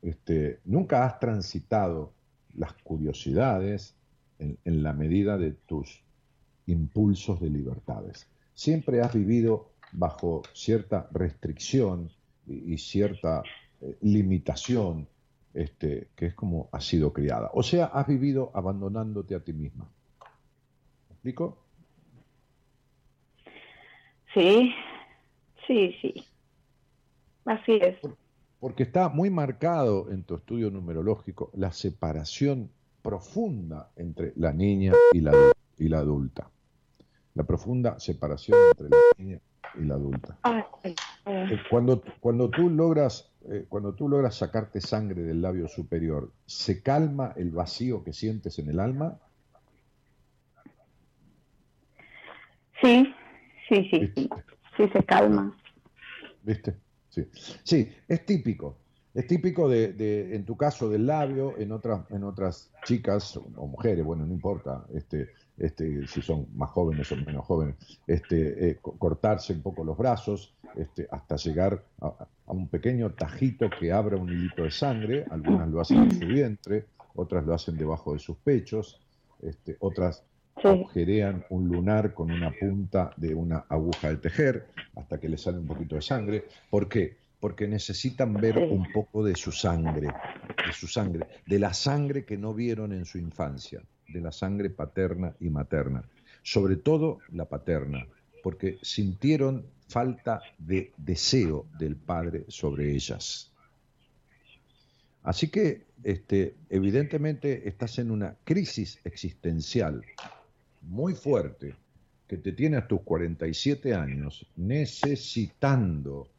este, 0.01 0.61
nunca 0.63 1.05
has 1.05 1.19
transitado 1.19 2.13
las 2.55 2.71
curiosidades 2.83 3.93
en, 4.39 4.81
la 4.81 4.93
medida 4.93 5.37
de 5.37 5.51
tus 5.51 6.05
impulsos 6.67 7.41
de 7.41 7.49
libertades. 7.49 8.27
Siempre 8.53 9.01
has 9.01 9.13
vivido 9.13 9.73
bajo 9.91 10.43
cierta 10.53 11.09
restricción 11.11 12.09
y, 12.47 12.77
cierta 12.77 13.43
eh, 13.81 13.97
limitación, 14.03 15.05
este, 15.53 16.07
que 16.15 16.27
es 16.27 16.33
como 16.33 16.69
has 16.71 16.85
sido 16.85 17.11
criada. 17.11 17.51
O 17.53 17.61
sea, 17.61 17.87
has 17.87 18.07
vivido 18.07 18.51
abandonándote 18.53 19.35
a 19.35 19.41
ti 19.41 19.51
misma. 19.51 19.83
¿Me 21.09 21.13
explico? 21.13 21.70
Sí, 24.33 24.73
sí, 25.67 25.95
sí. 26.01 26.25
Así 27.45 27.73
es. 27.81 27.97
Porque 28.59 28.83
está 28.83 29.09
muy 29.09 29.29
marcado 29.29 30.11
en 30.11 30.23
tu 30.23 30.35
estudio 30.35 30.69
numerológico 30.69 31.51
la 31.55 31.71
separación 31.71 32.69
profunda 33.01 33.89
entre 33.95 34.33
la 34.35 34.53
niña 34.53 34.93
y 35.13 35.21
la, 35.21 35.33
y 35.77 35.89
la 35.89 35.99
adulta. 35.99 36.49
La 37.33 37.43
profunda 37.43 37.99
separación 37.99 38.57
entre 38.69 38.89
la 38.89 38.97
niña 39.17 39.39
y 39.79 39.85
la 39.85 39.95
adulta. 39.95 40.37
Eh, 41.25 41.57
cuando, 41.69 42.03
cuando, 42.19 42.49
tú 42.49 42.69
logras, 42.69 43.31
eh, 43.49 43.65
cuando 43.67 43.93
tú 43.93 44.07
logras 44.07 44.35
sacarte 44.35 44.81
sangre 44.81 45.23
del 45.23 45.41
labio 45.41 45.67
superior, 45.67 46.31
¿se 46.45 46.81
calma 46.81 47.33
el 47.35 47.51
vacío 47.51 48.03
que 48.03 48.13
sientes 48.13 48.59
en 48.59 48.69
el 48.69 48.79
alma? 48.79 49.17
Sí, 52.81 53.10
Sí, 53.71 53.87
sí, 53.89 54.11
sí, 54.13 54.29
sí 54.75 54.89
se 54.91 55.03
calma. 55.05 55.57
¿Viste? 56.43 56.75
Sí. 57.07 57.25
sí, 57.63 57.89
es 58.05 58.25
típico. 58.25 58.77
Es 59.13 59.27
típico 59.27 59.69
de, 59.69 60.35
en 60.35 60.45
tu 60.45 60.57
caso, 60.57 60.89
del 60.89 61.05
labio, 61.05 61.57
en 61.57 61.71
otras, 61.71 62.01
en 62.11 62.25
otras 62.25 62.69
chicas 62.83 63.37
o 63.37 63.67
mujeres, 63.67 64.03
bueno, 64.03 64.25
no 64.25 64.33
importa, 64.33 64.85
este, 64.93 65.29
este, 65.57 66.05
si 66.07 66.21
son 66.21 66.47
más 66.53 66.69
jóvenes 66.71 67.09
o 67.13 67.15
menos 67.15 67.45
jóvenes, 67.45 67.75
este, 68.07 68.71
eh, 68.71 68.79
cortarse 68.81 69.53
un 69.53 69.61
poco 69.61 69.85
los 69.85 69.97
brazos, 69.97 70.53
este, 70.75 71.07
hasta 71.09 71.37
llegar 71.37 71.85
a, 72.01 72.27
un 72.47 72.67
pequeño 72.67 73.11
tajito 73.11 73.69
que 73.69 73.93
abra 73.93 74.17
un 74.17 74.29
hilito 74.29 74.63
de 74.63 74.71
sangre. 74.71 75.25
Algunas 75.29 75.69
lo 75.69 75.79
hacen 75.79 75.99
en 75.99 76.11
su 76.11 76.27
vientre, 76.27 76.87
otras 77.15 77.45
lo 77.45 77.53
hacen 77.53 77.77
debajo 77.77 78.11
de 78.11 78.19
sus 78.19 78.35
pechos, 78.37 79.01
este, 79.41 79.77
otras 79.79 80.25
agujerean 80.55 81.45
un 81.49 81.67
lunar 81.67 82.13
con 82.13 82.31
una 82.31 82.51
punta 82.51 83.11
de 83.17 83.33
una 83.33 83.65
aguja 83.69 84.09
de 84.09 84.17
tejer 84.17 84.67
hasta 84.95 85.19
que 85.19 85.29
le 85.29 85.37
sale 85.37 85.59
un 85.59 85.65
poquito 85.65 85.95
de 85.95 86.01
sangre. 86.01 86.45
¿Por 86.69 86.87
qué? 86.87 87.17
Porque 87.39 87.67
necesitan 87.67 88.33
ver 88.33 88.57
un 88.57 88.91
poco 88.91 89.23
de 89.23 89.35
su 89.35 89.51
sangre, 89.51 90.07
de 90.07 90.73
su 90.73 90.87
sangre, 90.87 91.27
de 91.45 91.59
la 91.59 91.73
sangre 91.73 92.25
que 92.25 92.37
no 92.37 92.53
vieron 92.53 92.93
en 92.93 93.05
su 93.05 93.17
infancia, 93.17 93.81
de 94.07 94.21
la 94.21 94.31
sangre 94.31 94.69
paterna 94.69 95.33
y 95.39 95.49
materna, 95.49 96.03
sobre 96.43 96.75
todo 96.75 97.19
la 97.31 97.45
paterna, 97.45 98.05
porque 98.43 98.77
sintieron 98.81 99.65
falta 99.87 100.41
de 100.57 100.91
deseo 100.97 101.65
del 101.79 101.95
padre 101.95 102.45
sobre 102.47 102.91
ellas. 102.91 103.51
Así 105.23 105.49
que 105.49 105.85
este, 106.03 106.55
evidentemente 106.69 107.67
estás 107.67 107.99
en 107.99 108.11
una 108.11 108.35
crisis 108.43 108.99
existencial 109.03 110.03
muy 110.81 111.13
fuerte 111.13 111.75
que 112.27 112.37
te 112.37 112.53
tiene 112.53 112.77
a 112.77 112.87
tus 112.87 113.01
47 113.01 113.93
años 113.93 114.45
necesitando 114.55 116.29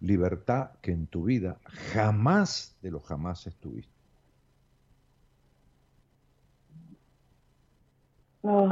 libertad 0.00 0.72
que 0.80 0.92
en 0.92 1.06
tu 1.06 1.24
vida 1.24 1.58
jamás 1.92 2.76
de 2.82 2.90
los 2.90 3.04
jamás 3.04 3.46
estuviste. 3.46 3.92
Oh, 8.42 8.70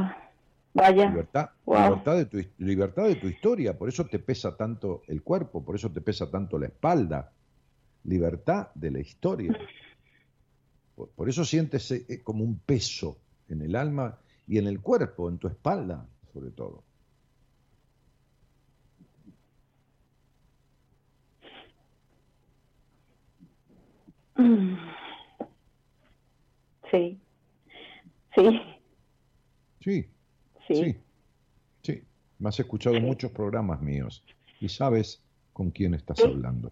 vaya. 0.73 1.09
Libertad, 1.09 1.51
libertad, 1.67 2.17
de 2.17 2.27
tu, 2.27 2.39
libertad 2.59 3.05
de 3.05 3.17
tu 3.17 3.27
historia, 3.27 3.77
por 3.77 3.89
eso 3.89 4.07
te 4.07 4.19
pesa 4.19 4.57
tanto 4.57 5.03
el 5.09 5.23
cuerpo, 5.23 5.65
por 5.65 5.75
eso 5.75 5.91
te 5.91 6.01
pesa 6.01 6.31
tanto 6.31 6.59
la 6.59 6.67
espalda. 6.67 7.33
Libertad 8.05 8.69
de 8.75 8.91
la 8.93 9.01
historia. 9.01 9.59
por 10.95 11.29
eso 11.29 11.45
sientes 11.45 11.91
eh, 11.91 12.23
como 12.23 12.45
un 12.45 12.59
peso 12.61 13.19
en 13.49 13.63
el 13.63 13.75
alma 13.75 14.19
y 14.47 14.59
en 14.59 14.67
el 14.67 14.81
cuerpo, 14.81 15.29
en 15.29 15.39
tu 15.39 15.49
espalda, 15.49 16.07
sobre 16.33 16.51
todo. 16.51 16.85
Sí. 26.91 27.19
Sí. 28.35 28.61
Sí. 29.81 30.09
Sí. 30.69 30.97
Sí. 31.83 32.05
Me 32.39 32.49
has 32.51 32.61
escuchado 32.61 33.01
muchos 33.01 33.31
programas 33.31 33.81
míos 33.81 34.23
y 34.61 34.69
sabes 34.69 35.23
con 35.53 35.71
quién 35.71 35.95
estás 35.95 36.23
hablando. 36.23 36.71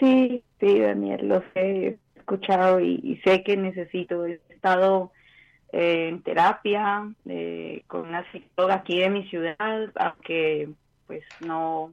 Sí, 0.00 0.42
sí, 0.58 0.80
Daniel, 0.80 1.28
lo 1.28 1.42
he 1.54 1.98
escuchado 2.16 2.80
y, 2.80 3.00
y 3.02 3.16
sé 3.18 3.44
que 3.44 3.56
necesito. 3.56 4.26
He 4.26 4.40
estado 4.48 5.12
eh, 5.72 6.08
en 6.08 6.22
terapia 6.22 7.10
eh, 7.26 7.82
con 7.86 8.08
una 8.08 8.30
psicóloga 8.30 8.76
aquí 8.76 9.00
de 9.00 9.10
mi 9.10 9.26
ciudad, 9.28 9.90
aunque 9.96 10.68
pues 11.06 11.24
no 11.40 11.92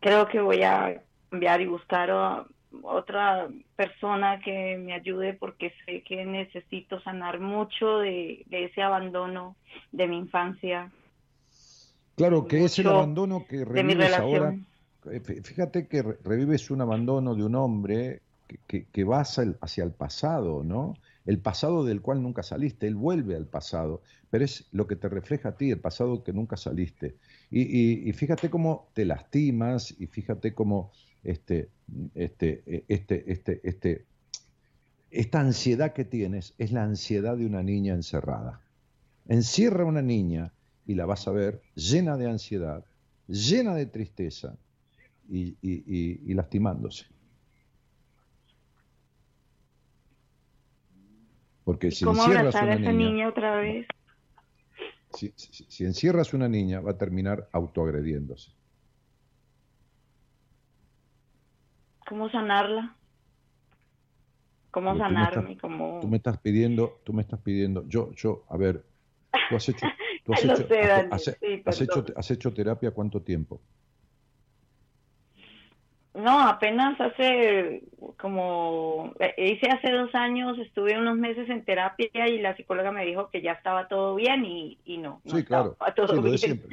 creo 0.00 0.28
que 0.28 0.40
voy 0.40 0.62
a 0.62 1.02
cambiar 1.30 1.60
y 1.60 1.66
buscar 1.66 2.46
otra 2.82 3.48
persona 3.74 4.40
que 4.40 4.76
me 4.78 4.94
ayude 4.94 5.34
porque 5.34 5.72
sé 5.84 6.02
que 6.02 6.24
necesito 6.24 7.00
sanar 7.00 7.40
mucho 7.40 7.98
de, 7.98 8.46
ese 8.50 8.82
abandono 8.82 9.56
de 9.92 10.06
mi 10.06 10.18
infancia. 10.18 10.90
Claro, 12.16 12.46
que 12.46 12.64
es 12.64 12.78
el 12.78 12.86
abandono 12.86 13.44
que 13.48 13.64
revives 13.64 14.14
ahora. 14.14 14.54
Eh, 15.10 15.20
fíjate 15.20 15.86
que 15.86 16.02
revives 16.02 16.70
un 16.70 16.80
abandono 16.80 17.34
de 17.34 17.44
un 17.44 17.54
hombre 17.54 18.20
que, 18.66 18.86
que, 18.86 19.04
va 19.04 19.20
hacia 19.20 19.84
el, 19.84 19.90
pasado, 19.90 20.62
¿no? 20.64 20.96
El 21.26 21.40
pasado 21.40 21.84
del 21.84 22.00
cual 22.00 22.22
nunca 22.22 22.42
saliste, 22.42 22.86
él 22.86 22.94
vuelve 22.94 23.34
al 23.34 23.46
pasado, 23.46 24.02
pero 24.30 24.44
es 24.44 24.68
lo 24.70 24.86
que 24.86 24.96
te 24.96 25.08
refleja 25.08 25.50
a 25.50 25.56
ti, 25.56 25.70
el 25.70 25.80
pasado 25.80 26.22
que 26.22 26.32
nunca 26.32 26.56
saliste. 26.56 27.16
Y, 27.50 28.12
fíjate 28.12 28.48
cómo 28.48 28.88
te 28.94 29.04
lastimas 29.04 29.94
y 29.98 30.06
fíjate 30.06 30.54
cómo 30.54 30.92
este, 31.24 31.68
este, 32.14 32.62
e, 32.66 32.84
este, 32.88 33.30
este, 33.30 33.60
este, 33.64 34.04
esta 35.10 35.40
ansiedad 35.40 35.92
que 35.92 36.04
tienes 36.04 36.54
es 36.58 36.70
la 36.72 36.84
ansiedad 36.84 37.36
de 37.36 37.46
una 37.46 37.62
niña 37.62 37.94
encerrada. 37.94 38.60
Encierra 39.28 39.82
a 39.82 39.86
una 39.86 40.02
niña 40.02 40.52
y 40.86 40.94
la 40.94 41.06
vas 41.06 41.26
a 41.26 41.32
ver 41.32 41.60
llena 41.74 42.16
de 42.16 42.30
ansiedad, 42.30 42.84
llena 43.26 43.74
de 43.74 43.86
tristeza 43.86 44.56
y, 45.28 46.34
lastimándose. 46.34 47.06
Porque 51.66 51.90
si 51.90 52.04
encierras 52.04 52.54
a 52.54 52.62
una 52.64 52.92
niña, 52.92 53.28
otra 53.28 53.56
vez? 53.56 53.88
Si, 55.12 55.32
si 55.36 55.84
encierras 55.84 56.32
una 56.32 56.48
niña, 56.48 56.80
va 56.80 56.92
a 56.92 56.96
terminar 56.96 57.48
autoagrediéndose. 57.50 58.52
¿Cómo 62.08 62.30
sanarla? 62.30 62.94
¿Cómo 64.70 64.96
sanarme? 64.96 65.58
¿Cómo... 65.58 65.98
Tú 66.00 66.06
me 66.06 66.18
estás 66.18 66.38
pidiendo, 66.38 67.00
tú 67.02 67.12
me 67.12 67.22
estás 67.22 67.40
pidiendo, 67.40 67.84
yo, 67.88 68.12
yo, 68.12 68.44
a 68.48 68.56
ver, 68.56 68.84
tú 69.50 69.56
has 69.56 69.68
hecho, 69.68 69.86
tú 70.24 70.34
has, 70.34 70.44
hecho, 70.44 72.04
has, 72.14 72.30
hecho, 72.30 72.52
terapia 72.54 72.92
cuánto 72.92 73.22
tiempo? 73.22 73.60
No, 76.16 76.40
apenas 76.48 76.98
hace 76.98 77.84
como, 78.18 79.12
eh, 79.20 79.52
hice 79.52 79.68
hace 79.68 79.92
dos 79.92 80.14
años, 80.14 80.58
estuve 80.58 80.98
unos 80.98 81.18
meses 81.18 81.48
en 81.50 81.62
terapia 81.64 82.28
y 82.28 82.40
la 82.40 82.56
psicóloga 82.56 82.90
me 82.90 83.04
dijo 83.04 83.28
que 83.30 83.42
ya 83.42 83.52
estaba 83.52 83.86
todo 83.86 84.14
bien 84.14 84.44
y, 84.46 84.78
y 84.86 84.96
no, 84.96 85.20
no 85.24 85.36
sí, 85.36 85.44
claro. 85.44 85.76
todo 85.94 86.22
bien. 86.22 86.38
siempre. 86.38 86.70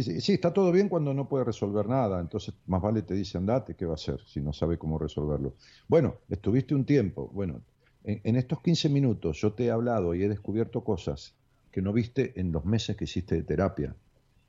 Sí, 0.00 0.32
está 0.32 0.52
todo 0.52 0.72
bien 0.72 0.88
cuando 0.88 1.12
no 1.12 1.28
puede 1.28 1.44
resolver 1.44 1.86
nada, 1.86 2.20
entonces 2.20 2.54
más 2.66 2.80
vale 2.80 3.02
te 3.02 3.14
dice 3.14 3.36
andate, 3.36 3.76
¿qué 3.76 3.84
va 3.84 3.92
a 3.92 3.94
hacer 3.94 4.20
si 4.26 4.40
no 4.40 4.52
sabe 4.52 4.78
cómo 4.78 4.98
resolverlo? 4.98 5.54
Bueno, 5.88 6.16
estuviste 6.30 6.74
un 6.74 6.84
tiempo, 6.86 7.30
bueno, 7.32 7.60
en, 8.02 8.36
estos 8.36 8.62
15 8.62 8.88
minutos 8.88 9.40
yo 9.40 9.52
te 9.52 9.66
he 9.66 9.70
hablado 9.70 10.14
y 10.14 10.22
he 10.22 10.28
descubierto 10.28 10.82
cosas 10.82 11.34
que 11.70 11.82
no 11.82 11.92
viste 11.92 12.32
en 12.40 12.50
los 12.50 12.64
meses 12.64 12.96
que 12.96 13.04
hiciste 13.04 13.34
de 13.34 13.42
terapia 13.42 13.94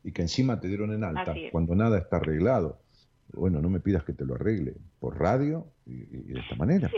y 0.03 0.11
que 0.11 0.21
encima 0.21 0.59
te 0.59 0.67
dieron 0.67 0.93
en 0.93 1.03
alta 1.03 1.35
cuando 1.51 1.75
nada 1.75 1.97
está 1.97 2.17
arreglado. 2.17 2.79
Bueno, 3.33 3.61
no 3.61 3.69
me 3.69 3.79
pidas 3.79 4.03
que 4.03 4.13
te 4.13 4.25
lo 4.25 4.35
arregle 4.35 4.75
por 4.99 5.19
radio 5.19 5.67
y, 5.85 5.97
de 6.05 6.39
esta 6.39 6.55
manera. 6.55 6.89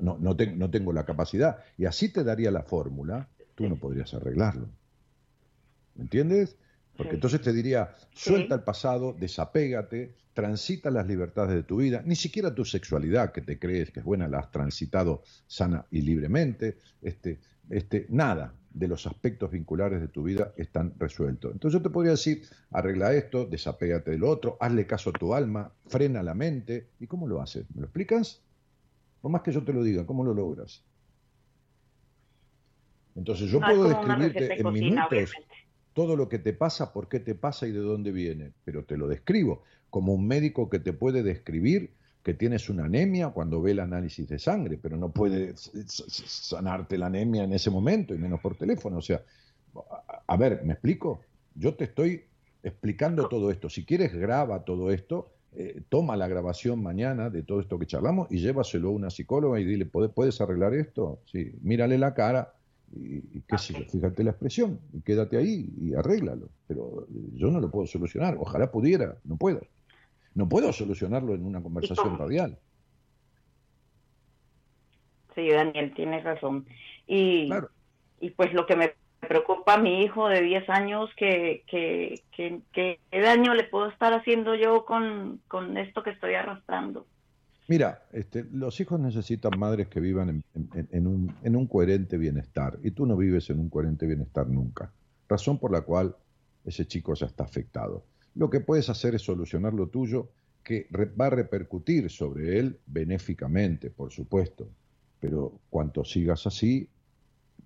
no, 0.00 0.18
no, 0.18 0.34
no 0.34 0.70
tengo 0.70 0.92
la 0.92 1.04
capacidad. 1.04 1.58
Y 1.76 1.86
así 1.86 2.12
te 2.12 2.24
daría 2.24 2.50
la 2.50 2.62
fórmula, 2.62 3.28
tú 3.54 3.68
no 3.68 3.76
podrías 3.76 4.12
arreglarlo. 4.14 4.68
¿Me 5.94 6.02
entiendes? 6.02 6.56
Porque 6.96 7.14
entonces 7.14 7.40
te 7.40 7.52
diría, 7.52 7.94
suelta 8.12 8.56
el 8.56 8.62
pasado, 8.62 9.14
desapégate, 9.18 10.14
transita 10.34 10.90
las 10.90 11.06
libertades 11.06 11.54
de 11.54 11.62
tu 11.62 11.76
vida, 11.76 12.02
ni 12.04 12.16
siquiera 12.16 12.54
tu 12.54 12.64
sexualidad, 12.64 13.32
que 13.32 13.40
te 13.40 13.58
crees 13.58 13.90
que 13.92 14.00
es 14.00 14.04
buena, 14.04 14.28
la 14.28 14.40
has 14.40 14.50
transitado 14.50 15.22
sana 15.46 15.86
y 15.90 16.02
libremente, 16.02 16.78
este, 17.00 17.38
este, 17.70 18.06
nada 18.08 18.52
de 18.70 18.88
los 18.88 19.06
aspectos 19.06 19.50
vinculares 19.50 20.00
de 20.00 20.08
tu 20.08 20.22
vida 20.22 20.52
están 20.56 20.94
resueltos. 20.98 21.52
Entonces 21.52 21.78
yo 21.78 21.82
te 21.82 21.90
podría 21.90 22.12
decir, 22.12 22.42
arregla 22.70 23.12
esto, 23.14 23.46
desapégate 23.46 24.10
del 24.10 24.24
otro, 24.24 24.56
hazle 24.60 24.86
caso 24.86 25.10
a 25.10 25.12
tu 25.12 25.34
alma, 25.34 25.72
frena 25.86 26.22
la 26.22 26.34
mente. 26.34 26.88
¿Y 27.00 27.06
cómo 27.06 27.26
lo 27.26 27.40
haces? 27.40 27.66
¿Me 27.74 27.80
lo 27.80 27.86
explicas? 27.86 28.42
Por 29.20 29.30
más 29.30 29.42
que 29.42 29.52
yo 29.52 29.64
te 29.64 29.72
lo 29.72 29.82
diga, 29.82 30.06
¿cómo 30.06 30.24
lo 30.24 30.34
logras? 30.34 30.84
Entonces 33.16 33.50
yo 33.50 33.58
puedo 33.60 33.88
describirte 33.88 34.60
en 34.60 34.72
minutos 34.72 35.32
todo 35.92 36.14
lo 36.14 36.28
que 36.28 36.38
te 36.38 36.52
pasa, 36.52 36.92
por 36.92 37.08
qué 37.08 37.18
te 37.18 37.34
pasa 37.34 37.66
y 37.66 37.72
de 37.72 37.80
dónde 37.80 38.12
viene, 38.12 38.52
pero 38.64 38.84
te 38.84 38.96
lo 38.96 39.08
describo 39.08 39.64
como 39.90 40.14
un 40.14 40.28
médico 40.28 40.70
que 40.70 40.78
te 40.78 40.92
puede 40.92 41.24
describir 41.24 41.97
que 42.28 42.34
tienes 42.34 42.68
una 42.68 42.84
anemia 42.84 43.30
cuando 43.30 43.62
ve 43.62 43.70
el 43.70 43.80
análisis 43.80 44.28
de 44.28 44.38
sangre, 44.38 44.76
pero 44.76 44.98
no 44.98 45.10
puede 45.10 45.54
sanarte 45.56 46.98
la 46.98 47.06
anemia 47.06 47.44
en 47.44 47.54
ese 47.54 47.70
momento 47.70 48.14
y 48.14 48.18
menos 48.18 48.38
por 48.40 48.54
teléfono. 48.54 48.98
O 48.98 49.00
sea, 49.00 49.22
a 50.26 50.36
ver, 50.36 50.62
¿me 50.62 50.74
explico? 50.74 51.22
Yo 51.54 51.74
te 51.74 51.84
estoy 51.84 52.24
explicando 52.62 53.30
todo 53.30 53.50
esto. 53.50 53.70
Si 53.70 53.86
quieres, 53.86 54.12
graba 54.12 54.62
todo 54.64 54.90
esto, 54.90 55.30
eh, 55.54 55.80
toma 55.88 56.18
la 56.18 56.28
grabación 56.28 56.82
mañana 56.82 57.30
de 57.30 57.44
todo 57.44 57.60
esto 57.60 57.78
que 57.78 57.86
charlamos 57.86 58.30
y 58.30 58.40
llévaselo 58.40 58.88
a 58.88 58.92
una 58.92 59.08
psicóloga 59.08 59.58
y 59.58 59.64
dile, 59.64 59.86
¿puedes 59.86 60.38
arreglar 60.42 60.74
esto? 60.74 61.22
Sí, 61.32 61.52
mírale 61.62 61.96
la 61.96 62.12
cara, 62.12 62.52
y, 62.92 63.40
qué 63.40 63.56
sé 63.56 63.72
yo, 63.72 63.86
fíjate 63.90 64.22
la 64.22 64.32
expresión, 64.32 64.80
y 64.92 65.00
quédate 65.00 65.38
ahí 65.38 65.72
y 65.80 65.94
arréglalo. 65.94 66.50
Pero 66.66 67.06
yo 67.32 67.50
no 67.50 67.58
lo 67.58 67.70
puedo 67.70 67.86
solucionar, 67.86 68.36
ojalá 68.38 68.70
pudiera, 68.70 69.16
no 69.24 69.38
puedo. 69.38 69.62
No 70.38 70.48
puedo 70.48 70.72
solucionarlo 70.72 71.34
en 71.34 71.44
una 71.44 71.60
conversación 71.60 72.16
radial. 72.16 72.56
Sí, 75.34 75.50
Daniel, 75.50 75.92
tienes 75.96 76.22
razón. 76.22 76.64
Y, 77.08 77.50
y 78.20 78.30
pues 78.30 78.52
lo 78.52 78.64
que 78.64 78.76
me 78.76 78.94
preocupa 79.18 79.74
a 79.74 79.78
mi 79.78 80.04
hijo 80.04 80.28
de 80.28 80.42
10 80.42 80.70
años, 80.70 81.10
que, 81.16 81.64
que, 81.66 82.22
que, 82.30 82.60
que, 82.72 83.00
¿qué 83.10 83.20
daño 83.20 83.52
le 83.52 83.64
puedo 83.64 83.88
estar 83.88 84.12
haciendo 84.12 84.54
yo 84.54 84.84
con, 84.84 85.40
con 85.48 85.76
esto 85.76 86.04
que 86.04 86.10
estoy 86.10 86.34
arrastrando? 86.34 87.04
Mira, 87.66 88.04
este, 88.12 88.44
los 88.52 88.80
hijos 88.80 89.00
necesitan 89.00 89.58
madres 89.58 89.88
que 89.88 89.98
vivan 89.98 90.44
en, 90.54 91.06
un, 91.08 91.34
en, 91.42 91.56
un, 91.56 91.66
coherente 91.66 92.16
bienestar 92.16 92.78
y 92.84 92.92
tú 92.92 93.06
no 93.06 93.16
vives 93.16 93.50
en 93.50 93.58
un 93.58 93.70
coherente 93.70 94.06
bienestar 94.06 94.46
nunca. 94.46 94.92
Razón 95.28 95.58
por 95.58 95.72
la 95.72 95.80
cual 95.80 96.14
ese 96.64 96.86
chico 96.86 97.14
ya 97.14 97.26
está 97.26 97.42
afectado. 97.42 98.04
Lo 98.38 98.48
que 98.48 98.60
puedes 98.60 98.88
hacer 98.88 99.16
es 99.16 99.22
solucionar 99.22 99.74
lo 99.74 99.88
tuyo, 99.88 100.30
que 100.62 100.86
va 101.20 101.26
a 101.26 101.30
repercutir 101.30 102.08
sobre 102.08 102.60
él 102.60 102.78
benéficamente, 102.86 103.90
por 103.90 104.12
supuesto. 104.12 104.68
Pero 105.18 105.58
cuanto 105.68 106.04
sigas 106.04 106.46
así, 106.46 106.88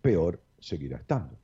peor 0.00 0.40
seguirá 0.58 0.96
estando. 0.96 1.36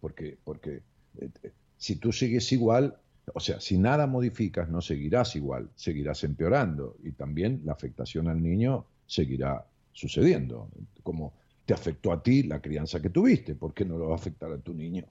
Porque, 0.00 0.38
porque 0.44 0.82
eh, 1.18 1.30
si 1.76 1.96
tú 1.96 2.12
sigues 2.12 2.52
igual, 2.52 2.96
o 3.34 3.40
sea, 3.40 3.60
si 3.60 3.76
nada 3.76 4.06
modificas, 4.06 4.68
no 4.68 4.80
seguirás 4.80 5.34
igual, 5.34 5.68
seguirás 5.74 6.22
empeorando 6.22 6.96
y 7.02 7.10
también 7.10 7.62
la 7.64 7.72
afectación 7.72 8.28
al 8.28 8.40
niño 8.40 8.86
seguirá 9.04 9.66
sucediendo. 9.90 10.70
Como 11.02 11.34
te 11.66 11.74
afectó 11.74 12.12
a 12.12 12.22
ti 12.22 12.44
la 12.44 12.62
crianza 12.62 13.02
que 13.02 13.10
tuviste, 13.10 13.56
¿por 13.56 13.74
qué 13.74 13.84
no 13.84 13.98
lo 13.98 14.10
va 14.10 14.12
a 14.12 14.18
afectar 14.18 14.52
a 14.52 14.58
tu 14.58 14.74
niño? 14.74 15.06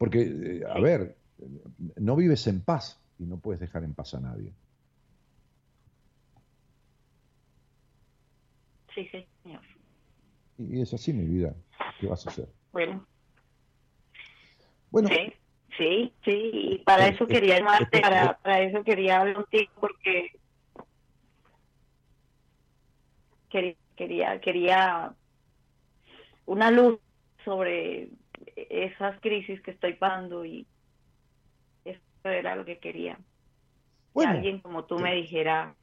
Porque, 0.00 0.22
eh, 0.22 0.62
a 0.66 0.80
ver, 0.80 1.14
no 1.96 2.16
vives 2.16 2.46
en 2.46 2.62
paz 2.62 2.98
y 3.18 3.24
no 3.24 3.36
puedes 3.36 3.60
dejar 3.60 3.84
en 3.84 3.92
paz 3.92 4.14
a 4.14 4.20
nadie. 4.20 4.50
Sí, 8.94 9.06
señor. 9.42 9.60
Y 10.56 10.80
es 10.80 10.94
así 10.94 11.12
mi 11.12 11.26
vida. 11.26 11.54
¿Qué 12.00 12.06
vas 12.06 12.26
a 12.26 12.30
hacer? 12.30 12.48
Bueno, 12.72 13.06
bueno. 14.90 15.10
Sí, 15.10 15.34
sí, 15.76 16.14
sí, 16.24 16.50
y 16.54 16.78
para 16.78 17.08
eso 17.08 17.26
quería 17.26 17.58
llamarte, 17.58 18.00
para, 18.00 18.38
para 18.38 18.62
eso 18.62 18.82
quería 18.82 19.20
hablar 19.20 19.34
contigo 19.34 19.70
porque 19.80 20.30
quería, 23.96 24.40
quería 24.40 25.14
una 26.46 26.70
luz 26.70 26.98
sobre 27.44 28.08
esas 28.70 29.20
crisis 29.20 29.60
que 29.62 29.70
estoy 29.70 29.94
pasando 29.94 30.44
y 30.44 30.66
eso 31.84 32.00
era 32.24 32.56
lo 32.56 32.64
que 32.64 32.78
quería. 32.78 33.18
que 34.14 34.24
alguien 34.26 34.60
como 34.60 34.84
tú 34.84 34.98
me 34.98 35.14
dijera. 35.14 35.74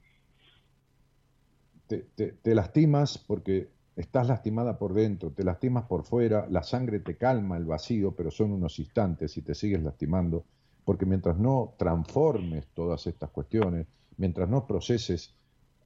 Te, 1.88 1.99
te, 2.15 2.34
te, 2.34 2.53
lastimas 2.53 3.17
porque 3.17 3.69
estás 3.95 4.28
lastimada 4.28 4.78
por 4.78 4.93
dentro, 4.93 5.32
te 5.32 5.43
lastimas 5.43 5.86
por 5.86 6.03
fuera, 6.03 6.45
la 6.49 6.61
sangre 6.61 6.99
te 6.99 7.15
calma 7.15 7.55
el 7.55 7.65
vacío, 7.65 8.13
pero 8.13 8.30
son 8.30 8.51
unos 8.51 8.78
instantes 8.80 9.38
y 9.38 9.41
te 9.41 9.55
sigues 9.55 9.82
lastimando, 9.82 10.43
porque 10.84 11.05
mientras 11.05 11.38
no 11.38 11.75
transformes 11.78 12.67
todas 12.73 13.07
estas 13.07 13.30
cuestiones, 13.30 13.88
mientras 14.17 14.49
no 14.49 14.67
proceses 14.67 15.34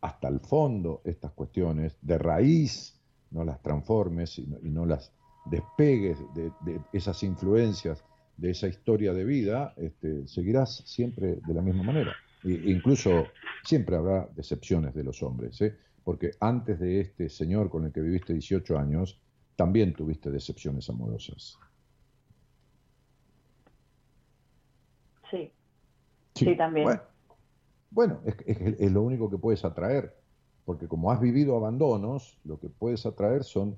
hasta 0.01 0.27
el 0.27 0.39
fondo 0.39 1.01
estas 1.05 1.31
cuestiones, 1.31 1.95
de 2.01 2.17
raíz 2.17 2.99
no 3.29 3.45
las 3.45 3.61
transformes 3.61 4.37
y 4.39 4.69
no, 4.69 4.85
las 4.85 5.11
despegues 5.45 6.19
de, 6.33 6.51
esas 6.93 7.23
influencias 7.23 8.03
de 8.37 8.51
esa 8.51 8.67
historia 8.67 9.13
de 9.13 9.23
vida, 9.23 9.73
este, 9.77 10.27
seguirás 10.27 10.83
siempre 10.85 11.39
de 11.45 11.53
la 11.53 11.61
misma 11.61 11.83
manera. 11.83 12.13
E 12.43 12.71
incluso 12.71 13.27
siempre 13.63 13.95
habrá 13.95 14.27
decepciones 14.35 14.93
de 14.95 15.03
los 15.03 15.21
hombres, 15.21 15.61
¿eh? 15.61 15.77
porque 16.03 16.31
antes 16.39 16.79
de 16.79 17.01
este 17.01 17.29
señor 17.29 17.69
con 17.69 17.85
el 17.85 17.91
que 17.91 18.01
viviste 18.01 18.33
18 18.33 18.77
años, 18.77 19.19
también 19.55 19.93
tuviste 19.93 20.31
decepciones 20.31 20.89
amorosas. 20.89 21.57
Sí. 25.29 25.51
Sí, 26.33 26.57
también. 26.57 26.99
Bueno, 27.91 28.21
es, 28.25 28.91
lo 28.91 29.01
único 29.03 29.29
que 29.29 29.37
puedes 29.37 29.63
atraer, 29.65 30.15
porque 30.65 30.87
como 30.87 31.11
has 31.11 31.19
vivido 31.19 31.55
abandonos, 31.55 32.39
lo 32.43 32.59
que 32.59 32.69
puedes 32.69 33.05
atraer 33.05 33.43
son 33.43 33.77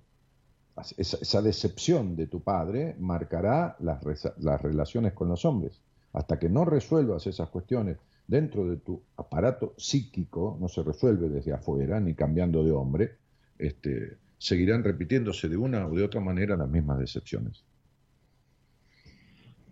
esa, 0.98 1.42
decepción 1.42 2.16
de 2.16 2.28
tu 2.28 2.42
padre 2.42 2.96
marcará 3.00 3.76
las, 3.80 4.04
las 4.40 4.62
relaciones 4.62 5.14
con 5.14 5.30
los 5.30 5.46
hombres. 5.46 5.82
Hasta 6.14 6.40
que 6.40 6.50
no 6.50 6.66
resuelvas 6.66 7.28
esas 7.28 7.50
cuestiones 7.50 7.98
dentro 8.28 8.70
de 8.70 8.78
tu 8.78 9.02
aparato 9.18 9.74
psíquico, 9.78 10.58
no 10.60 10.68
se 10.68 10.84
resuelve 10.84 11.30
desde 11.30 11.54
afuera, 11.54 12.00
ni 12.00 12.14
cambiando 12.16 12.64
de 12.64 12.72
hombre, 12.72 13.18
este, 13.58 14.18
seguirán 14.38 14.84
repitiéndose 14.84 15.50
de 15.50 15.58
una 15.58 15.88
o 15.88 15.96
de 15.96 16.04
otra 16.04 16.22
manera 16.22 16.56
las 16.56 16.70
mismas 16.70 17.00
decepciones. 17.00 17.64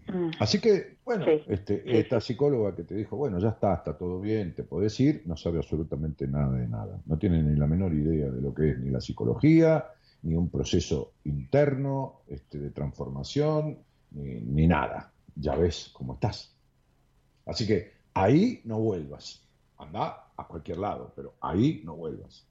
Mm. 0.07 0.31
Así 0.39 0.59
que, 0.59 0.97
bueno, 1.05 1.25
este, 1.47 1.99
esta 1.99 2.19
psicóloga 2.19 2.75
que 2.75 2.83
te 2.83 2.95
dijo, 2.95 3.15
bueno, 3.15 3.39
ya 3.39 3.49
está, 3.49 3.75
está 3.75 3.97
todo 3.97 4.19
bien, 4.19 4.53
te 4.53 4.63
podés 4.63 4.99
ir, 4.99 5.23
no 5.25 5.37
sabe 5.37 5.57
absolutamente 5.57 6.27
nada 6.27 6.57
de 6.57 6.67
nada. 6.67 7.01
No 7.05 7.17
tiene 7.17 7.41
ni 7.41 7.55
la 7.55 7.67
menor 7.67 7.93
idea 7.93 8.29
de 8.29 8.41
lo 8.41 8.53
que 8.53 8.71
es 8.71 8.79
ni 8.79 8.89
la 8.89 9.01
psicología, 9.01 9.85
ni 10.23 10.35
un 10.35 10.49
proceso 10.49 11.13
interno 11.23 12.21
este, 12.27 12.59
de 12.59 12.69
transformación, 12.71 13.79
ni, 14.11 14.41
ni 14.41 14.67
nada. 14.67 15.11
Ya 15.35 15.55
ves 15.55 15.89
cómo 15.93 16.13
estás. 16.13 16.55
Así 17.45 17.65
que 17.65 17.93
ahí 18.13 18.61
no 18.65 18.79
vuelvas. 18.79 19.43
Anda 19.77 20.31
a 20.35 20.47
cualquier 20.47 20.77
lado, 20.77 21.11
pero 21.15 21.35
ahí 21.41 21.81
no 21.83 21.95
vuelvas. 21.95 22.45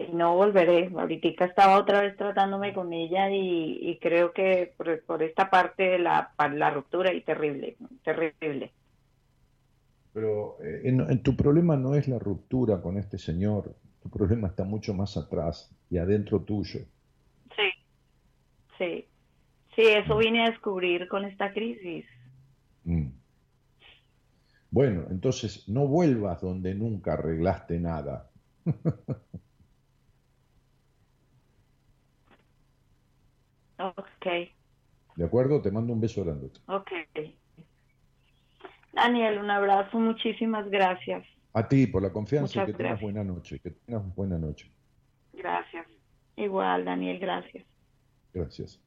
y 0.00 0.12
no 0.14 0.34
volveré. 0.34 0.90
Ahorita 0.96 1.44
estaba 1.44 1.78
otra 1.78 2.00
vez 2.00 2.16
tratándome 2.16 2.72
con 2.72 2.92
ella 2.92 3.28
y, 3.30 3.98
creo 4.00 4.32
que 4.32 4.72
por, 4.76 5.22
esta 5.22 5.50
parte 5.50 5.98
la, 5.98 6.32
la 6.54 6.70
ruptura 6.70 7.12
y 7.12 7.20
terrible, 7.22 7.76
terrible. 8.02 8.72
Pero 10.12 10.56
eh, 10.62 10.82
en, 10.84 11.22
tu 11.22 11.36
problema 11.36 11.76
no 11.76 11.94
es 11.94 12.08
la 12.08 12.18
ruptura 12.18 12.80
con 12.80 12.96
este 12.96 13.18
señor, 13.18 13.74
tu 14.02 14.08
problema 14.08 14.48
está 14.48 14.64
mucho 14.64 14.94
más 14.94 15.16
atrás 15.16 15.70
y 15.90 15.98
adentro 15.98 16.40
tuyo. 16.42 16.80
Sí, 17.56 17.70
sí, 18.78 19.08
sí, 19.74 19.82
eso 19.82 20.16
vine 20.16 20.44
a 20.44 20.50
descubrir 20.50 21.08
con 21.08 21.24
esta 21.24 21.52
crisis. 21.52 22.06
Mm. 22.84 23.08
Bueno, 24.70 25.06
entonces 25.10 25.68
no 25.68 25.86
vuelvas 25.86 26.40
donde 26.40 26.74
nunca 26.74 27.14
arreglaste 27.14 27.78
nada. 27.78 28.30
Ok. 33.80 34.26
¿De 35.16 35.24
acuerdo? 35.24 35.62
Te 35.62 35.70
mando 35.70 35.94
un 35.94 36.00
beso 36.00 36.22
grande. 36.22 36.50
Ok. 36.66 36.92
Daniel, 38.92 39.38
un 39.38 39.50
abrazo, 39.50 39.98
muchísimas 39.98 40.68
gracias. 40.68 41.26
A 41.52 41.66
ti 41.66 41.86
por 41.86 42.02
la 42.02 42.12
confianza 42.12 42.62
y 42.62 42.66
que 42.66 42.74
tengas 42.74 43.00
buena 43.00 43.24
noche, 43.24 43.58
que 43.58 43.70
tengas 43.70 44.14
buena 44.14 44.38
noche. 44.38 44.70
Gracias. 45.32 45.86
Igual, 46.36 46.84
Daniel, 46.84 47.18
gracias. 47.18 47.66
Gracias. 48.32 48.80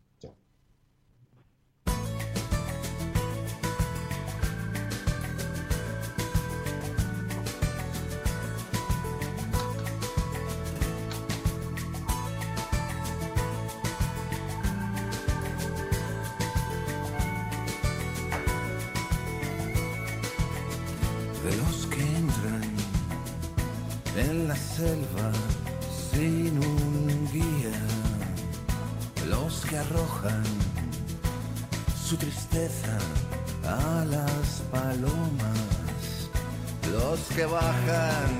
Que 37.35 37.45
bajan. 37.45 38.31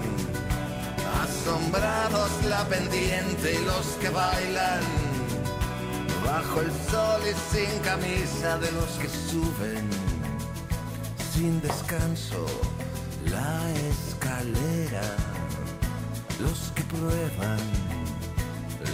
Asombrados 1.24 2.32
la 2.50 2.64
pendiente 2.66 3.56
y 3.60 3.66
los 3.66 3.86
que 4.00 4.10
bailan. 4.10 4.82
Bajo 6.26 6.62
el 6.62 6.72
sol 6.90 7.22
y 7.24 7.56
sin 7.56 7.80
camisa 7.80 8.58
de 8.60 8.72
los 8.72 8.90
que 9.00 9.10
suben. 9.10 9.90
Sin 11.34 11.62
descanso 11.62 12.46
la 13.26 13.72
escalera. 13.90 15.16
Los 16.40 16.72
que 16.76 16.84
prueban 16.84 17.94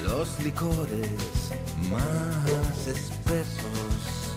los 0.03 0.39
licores 0.39 1.51
más 1.89 2.87
espesos, 2.87 4.35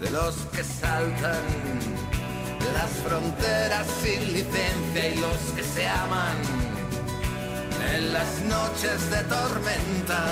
de 0.00 0.10
los 0.10 0.34
que 0.52 0.62
saltan 0.62 2.21
las 2.74 2.90
fronteras 3.04 3.86
sin 4.02 4.32
licencia 4.32 5.08
y 5.08 5.16
los 5.16 5.38
que 5.54 5.62
se 5.62 5.88
aman 5.88 6.36
en 7.94 8.12
las 8.12 8.40
noches 8.42 9.10
de 9.10 9.22
tormenta. 9.24 10.22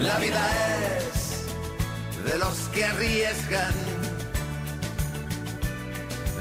La 0.00 0.18
vida 0.18 0.44
es 0.98 2.24
de 2.24 2.38
los 2.38 2.56
que 2.72 2.84
arriesgan 2.84 3.74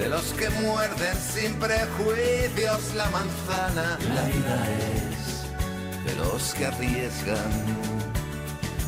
de 0.02 0.10
los 0.10 0.34
que 0.34 0.50
muerden 0.50 1.16
sin 1.16 1.54
prejuicios 1.60 2.96
la 2.96 3.08
manzana. 3.12 4.00
La 4.16 4.24
vida 4.24 4.68
es 4.88 6.06
de 6.06 6.16
los 6.16 6.54
que 6.56 6.66
arriesgan, 6.66 7.52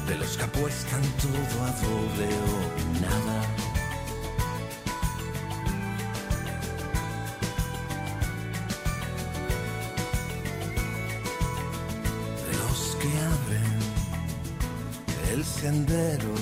de 0.07 0.15
los 0.15 0.37
que 0.37 0.43
apuestan 0.43 1.01
todo 1.21 1.65
a 1.65 1.71
doble 1.81 2.27
o 2.49 2.99
nada. 3.01 3.62
Sendero 15.63 16.35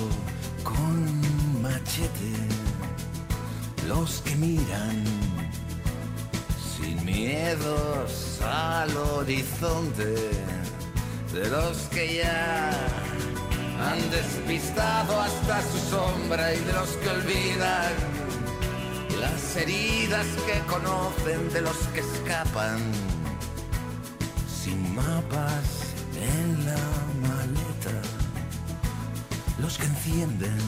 con 0.64 1.62
machete. 1.62 2.34
Los 3.86 4.20
que 4.22 4.34
miran 4.34 5.04
sin 6.74 7.04
miedos 7.04 8.40
al 8.42 8.96
horizonte, 8.96 10.14
de 11.32 11.48
los 11.50 11.76
que 11.92 12.16
ya 12.16 12.72
han 13.86 14.10
despistado 14.10 15.20
hasta 15.20 15.62
su 15.70 15.78
sombra 15.94 16.52
y 16.52 16.58
de 16.58 16.72
los 16.72 16.90
que 17.00 17.08
olvidan 17.08 17.92
las 19.20 19.56
heridas 19.56 20.26
que 20.46 20.58
conocen, 20.66 21.48
de 21.52 21.60
los 21.60 21.78
que 21.94 22.00
escapan 22.00 22.80
sin 24.48 24.96
mapas 24.96 25.81
encienden 30.04 30.58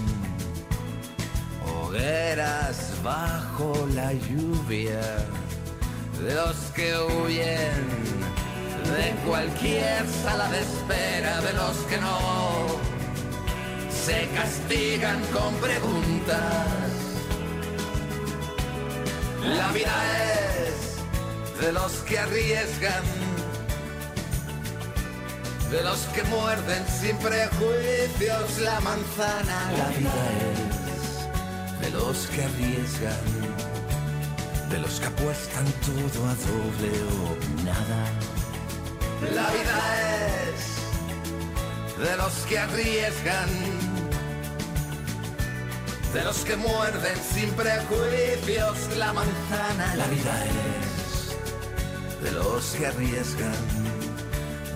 hogueras 1.66 2.93
bajo 3.02 3.89
la 3.93 4.12
lluvia, 4.12 5.01
de 6.23 6.35
los 6.35 6.56
que 6.74 6.97
huyen 6.97 7.85
de 8.97 9.11
cualquier 9.27 10.06
sala 10.23 10.48
de 10.51 10.61
espera, 10.61 11.40
de 11.40 11.52
los 11.55 11.77
que 11.89 11.97
no 11.98 12.19
se 13.90 14.28
castigan 14.35 15.20
con 15.32 15.55
preguntas. 15.56 16.90
La 19.43 19.73
vida 19.73 19.97
es 20.69 21.61
de 21.61 21.73
los 21.73 21.93
que 22.06 22.19
arriesgan, 22.19 23.02
de 25.70 25.82
los 25.82 25.99
que 26.15 26.23
muerden 26.24 26.85
sin 26.89 27.16
prejuicios 27.19 28.59
la 28.61 28.81
manzana. 28.81 29.73
La 29.78 29.89
vida 29.89 30.12
es 30.53 31.81
de 31.81 31.91
los 31.91 32.27
que 32.28 32.45
arriesgan, 32.45 33.24
de 34.70 34.78
los 34.78 35.01
que 35.01 35.07
apuestan 35.07 35.65
todo 35.86 36.27
a 36.27 36.35
doble 36.35 36.93
o 37.20 37.65
nada. 37.65 38.03
La 39.35 39.51
vida 39.51 39.78
es 40.49 40.85
de 41.99 42.16
los 42.16 42.32
que 42.49 42.59
arriesgan, 42.59 43.49
de 46.12 46.24
los 46.24 46.39
que 46.45 46.57
muerden 46.57 47.16
sin 47.35 47.51
prejuicios 47.53 48.97
la 48.97 49.12
manzana. 49.12 49.95
La 49.97 50.07
vida 50.07 50.45
es 50.45 52.23
de 52.23 52.32
los 52.32 52.65
que 52.73 52.86
arriesgan, 52.86 53.55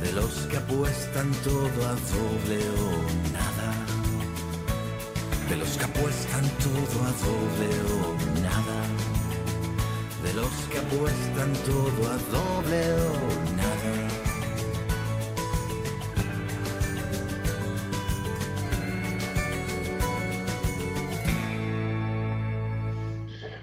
de 0.03 0.12
los 0.12 0.33
que 0.49 0.57
apuestan 0.57 1.31
todo 1.45 1.79
a 1.87 1.95
doble 2.15 2.59
o 2.87 2.91
nada, 3.33 3.70
de 5.49 5.57
los 5.57 5.77
que 5.77 5.85
apuestan 5.85 6.45
todo 6.65 6.97
a 7.05 7.12
doble 7.27 7.70
o 7.97 8.41
nada, 8.41 8.81
de 10.23 10.35
los 10.35 10.53
que 10.70 10.79
apuestan 10.79 11.53
todo 11.65 12.01
a 12.11 12.16
doble 12.33 12.93
o 12.93 13.57
nada. 13.57 13.98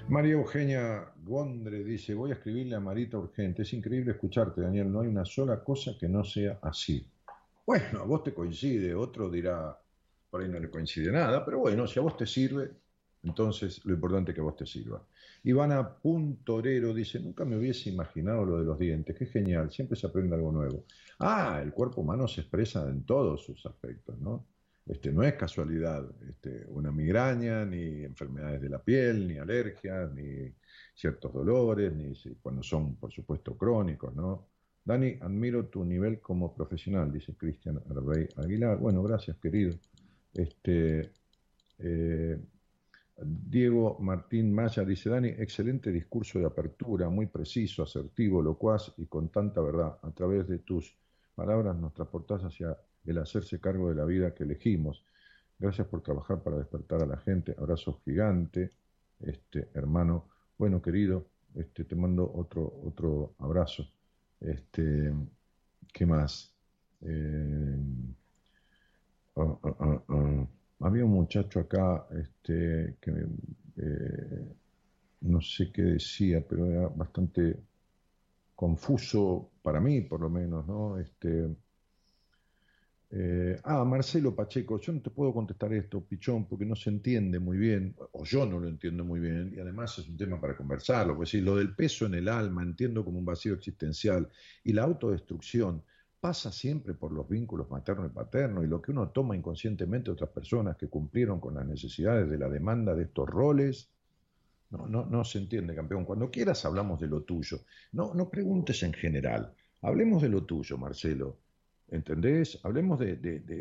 María 0.08 0.34
Eugenia 0.34 1.12
Gondre 1.24 1.82
dice, 1.82 2.14
voy 2.14 2.30
a 2.30 2.34
escribirle 2.34 2.76
a 2.76 2.80
Marita 2.80 3.18
urgente. 3.18 3.62
Es 3.62 3.72
increíble 3.72 4.12
escucharte, 4.12 4.60
Daniel. 4.60 4.90
No 4.90 5.00
hay 5.00 5.08
una 5.08 5.24
sola 5.24 5.62
cosa 5.64 5.92
que 5.98 6.08
no 6.08 6.22
sea 6.22 6.60
así. 6.62 7.04
Bueno, 7.66 8.02
a 8.02 8.04
vos 8.04 8.22
te 8.22 8.32
coincide, 8.32 8.94
otro 8.94 9.28
dirá, 9.28 9.76
por 10.30 10.42
ahí 10.42 10.48
no 10.48 10.60
le 10.60 10.70
coincide 10.70 11.10
nada, 11.10 11.44
pero 11.44 11.58
bueno, 11.58 11.88
si 11.88 11.98
a 11.98 12.02
vos 12.02 12.16
te 12.16 12.24
sirve, 12.24 12.70
entonces 13.24 13.84
lo 13.84 13.94
importante 13.94 14.30
es 14.30 14.36
que 14.36 14.40
a 14.40 14.44
vos 14.44 14.54
te 14.54 14.64
sirva. 14.64 15.02
Ivana 15.42 15.96
Puntorero 15.96 16.94
dice, 16.94 17.18
nunca 17.18 17.44
me 17.44 17.56
hubiese 17.56 17.90
imaginado 17.90 18.44
lo 18.44 18.58
de 18.58 18.64
los 18.64 18.78
dientes, 18.78 19.16
qué 19.16 19.26
genial, 19.26 19.72
siempre 19.72 19.96
se 19.96 20.06
aprende 20.06 20.36
algo 20.36 20.52
nuevo. 20.52 20.84
Ah, 21.18 21.60
el 21.60 21.72
cuerpo 21.72 22.02
humano 22.02 22.28
se 22.28 22.42
expresa 22.42 22.88
en 22.88 23.02
todos 23.02 23.44
sus 23.44 23.66
aspectos, 23.66 24.16
¿no? 24.20 24.46
Este, 24.86 25.10
no 25.12 25.24
es 25.24 25.34
casualidad 25.34 26.08
este, 26.28 26.64
una 26.68 26.92
migraña, 26.92 27.64
ni 27.64 28.04
enfermedades 28.04 28.60
de 28.62 28.68
la 28.68 28.78
piel, 28.78 29.26
ni 29.26 29.36
alergias, 29.36 30.12
ni 30.12 30.52
ciertos 30.94 31.32
dolores, 31.32 31.92
ni 31.92 32.14
cuando 32.40 32.62
son, 32.62 32.94
por 32.94 33.12
supuesto, 33.12 33.56
crónicos, 33.56 34.14
¿no? 34.14 34.46
Dani, 34.84 35.18
admiro 35.20 35.66
tu 35.66 35.84
nivel 35.84 36.20
como 36.20 36.54
profesional, 36.54 37.12
dice 37.12 37.34
Cristian 37.34 37.82
Arbey 37.90 38.28
Aguilar. 38.36 38.78
Bueno, 38.78 39.02
gracias, 39.02 39.36
querido. 39.38 39.76
Este, 40.32 41.10
eh, 41.80 42.38
Diego 43.18 43.98
Martín 43.98 44.54
Maya 44.54 44.84
dice, 44.84 45.10
Dani, 45.10 45.30
excelente 45.30 45.90
discurso 45.90 46.38
de 46.38 46.46
apertura, 46.46 47.08
muy 47.08 47.26
preciso, 47.26 47.82
asertivo, 47.82 48.40
locuaz 48.40 48.92
y 48.98 49.06
con 49.06 49.30
tanta 49.30 49.60
verdad. 49.60 49.98
A 50.02 50.12
través 50.12 50.46
de 50.46 50.58
tus 50.58 50.96
palabras 51.34 51.76
nos 51.76 51.92
transportás 51.92 52.42
hacia 52.42 52.76
el 53.06 53.18
hacerse 53.18 53.60
cargo 53.60 53.88
de 53.88 53.94
la 53.94 54.04
vida 54.04 54.34
que 54.34 54.44
elegimos. 54.44 55.04
Gracias 55.58 55.86
por 55.86 56.02
trabajar 56.02 56.42
para 56.42 56.58
despertar 56.58 57.02
a 57.02 57.06
la 57.06 57.16
gente. 57.18 57.54
Abrazo 57.58 58.00
gigante, 58.04 58.72
este 59.20 59.70
hermano. 59.74 60.28
Bueno, 60.58 60.82
querido, 60.82 61.26
este, 61.54 61.84
te 61.84 61.96
mando 61.96 62.30
otro, 62.34 62.80
otro 62.84 63.34
abrazo. 63.38 63.88
Este, 64.40 65.12
¿Qué 65.92 66.06
más? 66.06 66.54
Eh, 67.00 67.78
ah, 69.36 69.58
ah, 69.62 70.02
ah, 70.08 70.46
había 70.80 71.04
un 71.04 71.12
muchacho 71.12 71.60
acá 71.60 72.06
este, 72.10 72.96
que 73.00 73.26
eh, 73.78 74.54
no 75.22 75.40
sé 75.40 75.72
qué 75.72 75.82
decía, 75.82 76.44
pero 76.46 76.66
era 76.66 76.88
bastante 76.88 77.56
confuso 78.54 79.50
para 79.62 79.80
mí, 79.80 80.02
por 80.02 80.20
lo 80.20 80.30
menos, 80.30 80.66
¿no? 80.66 80.98
Este, 80.98 81.48
eh, 83.18 83.58
ah, 83.64 83.82
Marcelo 83.82 84.34
Pacheco, 84.34 84.78
yo 84.78 84.92
no 84.92 85.00
te 85.00 85.08
puedo 85.08 85.32
contestar 85.32 85.72
esto, 85.72 86.04
pichón, 86.04 86.46
porque 86.46 86.66
no 86.66 86.76
se 86.76 86.90
entiende 86.90 87.38
muy 87.38 87.56
bien, 87.56 87.96
o 88.12 88.24
yo 88.26 88.44
no 88.44 88.60
lo 88.60 88.68
entiendo 88.68 89.06
muy 89.06 89.20
bien, 89.20 89.54
y 89.56 89.58
además 89.58 89.98
es 89.98 90.06
un 90.06 90.18
tema 90.18 90.38
para 90.38 90.54
conversarlo, 90.54 91.16
pues 91.16 91.32
lo 91.32 91.56
del 91.56 91.74
peso 91.74 92.04
en 92.04 92.14
el 92.14 92.28
alma, 92.28 92.62
entiendo 92.62 93.02
como 93.06 93.18
un 93.18 93.24
vacío 93.24 93.54
existencial, 93.54 94.28
y 94.62 94.74
la 94.74 94.82
autodestrucción 94.82 95.82
pasa 96.20 96.52
siempre 96.52 96.92
por 96.92 97.10
los 97.10 97.26
vínculos 97.26 97.70
materno 97.70 98.04
y 98.04 98.10
paterno, 98.10 98.62
y 98.62 98.66
lo 98.66 98.82
que 98.82 98.92
uno 98.92 99.08
toma 99.08 99.34
inconscientemente 99.34 100.10
de 100.10 100.12
otras 100.12 100.30
personas 100.30 100.76
que 100.76 100.88
cumplieron 100.88 101.40
con 101.40 101.54
las 101.54 101.66
necesidades 101.66 102.28
de 102.28 102.36
la 102.36 102.50
demanda 102.50 102.94
de 102.94 103.04
estos 103.04 103.26
roles, 103.26 103.88
no, 104.68 104.86
no, 104.88 105.06
no 105.06 105.24
se 105.24 105.38
entiende, 105.38 105.74
campeón. 105.74 106.04
Cuando 106.04 106.30
quieras 106.30 106.66
hablamos 106.66 107.00
de 107.00 107.06
lo 107.06 107.22
tuyo, 107.22 107.60
no, 107.92 108.12
no 108.12 108.28
preguntes 108.28 108.82
en 108.82 108.92
general, 108.92 109.54
hablemos 109.80 110.20
de 110.20 110.28
lo 110.28 110.44
tuyo, 110.44 110.76
Marcelo 110.76 111.45
¿Entendés? 111.88 112.58
Hablemos 112.64 112.98
de, 112.98 113.12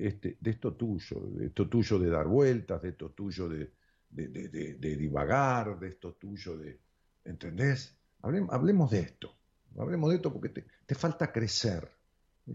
este, 0.04 0.38
de 0.40 0.52
esto 0.52 0.74
tuyo, 0.74 1.20
de 1.32 1.48
esto 1.48 1.70
tuyo 1.70 2.00
de 2.00 2.10
dar 2.10 2.28
vueltas, 2.28 2.82
de 2.82 2.90
esto 2.90 3.12
tuyo 3.12 3.48
de, 3.48 3.72
de 4.10 4.96
divagar, 4.98 5.80
de 5.80 5.90
esto 5.90 6.14
tuyo 6.14 6.58
de... 6.58 6.80
¿Entendés? 7.26 7.96
Hablemos, 8.26 8.90
de 8.90 9.00
esto. 9.02 9.36
Hablemos 9.78 10.10
de 10.10 10.16
esto 10.16 10.34
porque 10.34 10.50
te, 10.50 10.96
falta 10.96 11.32
crecer, 11.32 11.88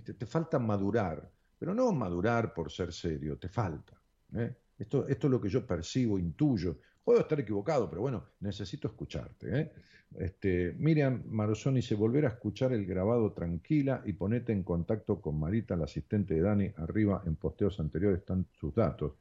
te 0.02 0.26
falta 0.26 0.58
madurar, 0.58 1.30
pero 1.58 1.74
no 1.74 1.92
madurar 1.92 2.52
por 2.52 2.72
ser 2.72 2.92
serio, 2.92 3.38
te 3.38 3.48
falta. 3.48 4.00
¿eh? 4.34 4.52
Esto, 4.76 5.06
esto 5.06 5.26
es 5.26 5.30
lo 5.30 5.40
que 5.40 5.48
yo 5.48 5.64
percibo, 5.64 6.18
intuyo. 6.18 6.78
Puedo 7.04 7.20
estar 7.20 7.40
equivocado, 7.40 7.88
pero 7.88 8.02
bueno, 8.02 8.24
necesito 8.40 8.88
escucharte. 8.88 9.60
¿eh? 9.60 9.72
Este, 10.18 10.74
Miriam 10.78 11.22
Marosoni 11.26 11.76
dice, 11.76 11.94
volver 11.94 12.26
a 12.26 12.30
escuchar 12.30 12.72
el 12.72 12.84
grabado 12.84 13.32
tranquila 13.32 14.02
y 14.04 14.12
ponete 14.12 14.52
en 14.52 14.62
contacto 14.62 15.20
con 15.20 15.38
Marita, 15.38 15.76
la 15.76 15.84
asistente 15.84 16.34
de 16.34 16.40
Dani, 16.40 16.72
arriba 16.76 17.22
en 17.26 17.36
posteos 17.36 17.78
anteriores 17.80 18.20
están 18.20 18.46
sus 18.52 18.74
datos. 18.74 19.14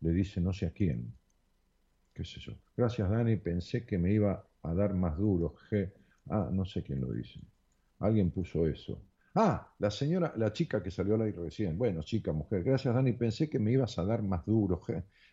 Le 0.00 0.12
dice 0.12 0.40
no 0.40 0.52
sé 0.52 0.66
a 0.66 0.70
quién. 0.70 1.12
¿Qué 2.12 2.24
sé 2.24 2.40
yo? 2.40 2.52
Gracias 2.76 3.08
Dani, 3.08 3.36
pensé 3.36 3.84
que 3.84 3.98
me 3.98 4.12
iba 4.12 4.44
a 4.62 4.74
dar 4.74 4.94
más 4.94 5.16
duro. 5.16 5.54
G. 5.70 5.90
Ah, 6.30 6.50
no 6.52 6.64
sé 6.64 6.82
quién 6.82 7.00
lo 7.00 7.12
dice. 7.12 7.40
Alguien 8.00 8.30
puso 8.30 8.66
eso. 8.66 9.00
Ah, 9.34 9.74
la 9.78 9.90
señora, 9.90 10.32
la 10.36 10.52
chica 10.52 10.82
que 10.82 10.90
salió 10.90 11.14
al 11.14 11.22
aire 11.22 11.42
recién. 11.42 11.76
Bueno, 11.76 12.02
chica, 12.02 12.32
mujer. 12.32 12.62
Gracias 12.64 12.94
Dani, 12.94 13.12
pensé 13.12 13.48
que 13.48 13.58
me 13.58 13.72
ibas 13.72 13.98
a 13.98 14.04
dar 14.04 14.22
más 14.22 14.44
duro. 14.44 14.80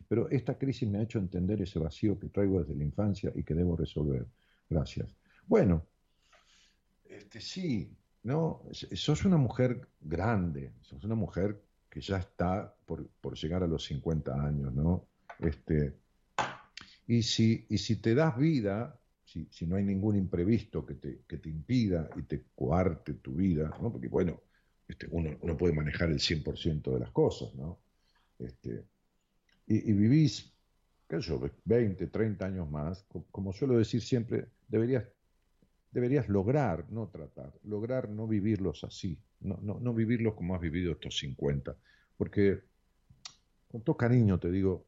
Pero 0.07 0.29
esta 0.29 0.57
crisis 0.57 0.87
me 0.87 0.99
ha 0.99 1.03
hecho 1.03 1.19
entender 1.19 1.61
ese 1.61 1.79
vacío 1.79 2.19
que 2.19 2.29
traigo 2.29 2.59
desde 2.59 2.75
la 2.75 2.83
infancia 2.83 3.31
y 3.35 3.43
que 3.43 3.53
debo 3.53 3.75
resolver. 3.75 4.25
Gracias. 4.69 5.15
Bueno, 5.47 5.85
este, 7.05 7.39
sí, 7.39 7.95
¿no? 8.23 8.63
Sos 8.71 9.25
una 9.25 9.37
mujer 9.37 9.87
grande, 10.01 10.73
sos 10.81 11.03
una 11.03 11.15
mujer 11.15 11.61
que 11.89 12.01
ya 12.01 12.17
está 12.17 12.75
por, 12.85 13.09
llegar 13.35 13.63
a 13.63 13.67
los 13.67 13.85
50 13.85 14.33
años, 14.33 14.73
¿no? 14.73 15.07
Este, 15.39 15.97
y, 17.07 17.23
si, 17.23 17.65
y 17.69 17.77
si 17.77 18.01
te 18.01 18.15
das 18.15 18.37
vida, 18.37 18.99
si, 19.25 19.47
si 19.51 19.65
no 19.65 19.75
hay 19.75 19.83
ningún 19.83 20.15
imprevisto 20.15 20.85
que 20.85 20.93
te, 20.93 21.21
que 21.27 21.37
te, 21.37 21.49
impida 21.49 22.09
y 22.15 22.21
te 22.23 22.45
coarte 22.55 23.15
tu 23.15 23.33
vida, 23.33 23.75
¿no? 23.81 23.91
Porque, 23.91 24.07
bueno, 24.07 24.39
este, 24.87 25.07
uno 25.09 25.37
no 25.43 25.57
puede 25.57 25.73
manejar 25.73 26.09
el 26.09 26.19
100% 26.19 26.93
de 26.93 26.99
las 26.99 27.11
cosas, 27.11 27.53
¿no? 27.55 27.79
Este, 28.37 28.85
y, 29.67 29.89
y, 29.89 29.93
vivís, 29.93 30.53
qué 31.09 31.21
sé 31.21 31.29
yo, 31.29 31.41
20, 31.65 32.07
30 32.07 32.45
años 32.45 32.69
más, 32.69 33.03
como 33.31 33.51
suelo 33.51 33.77
decir 33.77 34.01
siempre, 34.01 34.49
deberías, 34.67 35.05
deberías 35.91 36.29
lograr, 36.29 36.89
no 36.91 37.07
tratar, 37.07 37.51
lograr 37.63 38.09
no 38.09 38.27
vivirlos 38.27 38.83
así, 38.83 39.19
no, 39.39 39.57
no, 39.61 39.79
no 39.79 39.93
vivirlos 39.93 40.35
como 40.35 40.53
has 40.53 40.61
vivido 40.61 40.91
estos 40.91 41.17
50, 41.17 41.75
porque 42.15 42.61
con 43.67 43.81
todo 43.81 43.97
cariño 43.97 44.39
te 44.39 44.51
digo, 44.51 44.85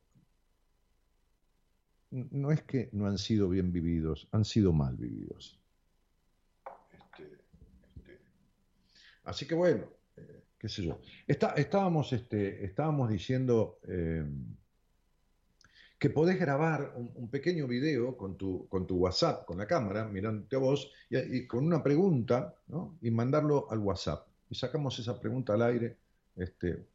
no 2.12 2.52
es 2.52 2.64
que 2.64 2.90
no 2.94 3.08
han 3.08 3.18
sido 3.18 3.50
bien 3.50 3.72
vividos, 3.72 4.28
han 4.32 4.46
sido 4.46 4.74
mal 4.74 4.96
vividos. 4.96 5.60
Este, 6.92 7.24
este. 7.96 8.20
Así 9.24 9.46
que 9.46 9.56
bueno, 9.56 9.86
eh, 10.16 10.44
qué 10.58 10.70
sé 10.70 10.84
yo. 10.84 11.00
estábamos, 11.28 12.14
este, 12.14 12.66
estábamos 12.66 13.10
diciendo... 13.10 13.80
Eh, 13.88 14.26
que 16.00 16.10
podés 16.12 16.40
grabar 16.40 16.94
un, 16.96 17.30
pequeño 17.30 17.68
video 17.68 18.16
con 18.16 18.38
tu, 18.38 18.68
con 18.68 18.86
tu 18.86 18.98
WhatsApp, 18.98 19.46
con 19.46 19.58
la 19.58 19.66
cámara, 19.66 20.06
mirándote 20.06 20.56
a 20.56 20.60
vos, 20.60 20.92
y, 21.10 21.48
con 21.48 21.66
una 21.66 21.82
pregunta, 21.82 22.56
¿no? 22.68 22.98
y 23.02 23.10
mandarlo 23.10 23.70
al 23.72 23.80
WhatsApp. 23.80 24.28
Y 24.50 24.56
sacamos 24.56 25.00
esa 25.00 25.20
pregunta 25.20 25.54
al 25.54 25.64
aire, 25.64 25.98
este, 26.36 26.86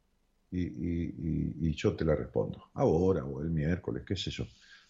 y, 0.51 0.61
y, 0.61 1.73
yo 1.73 1.95
te 1.95 2.05
la 2.05 2.15
respondo. 2.15 2.69
Ahora 2.75 3.25
o 3.25 3.41
el 3.41 3.49
miércoles, 3.49 4.03
qué 4.05 4.15
sé 4.15 4.31
yo. 4.31 4.45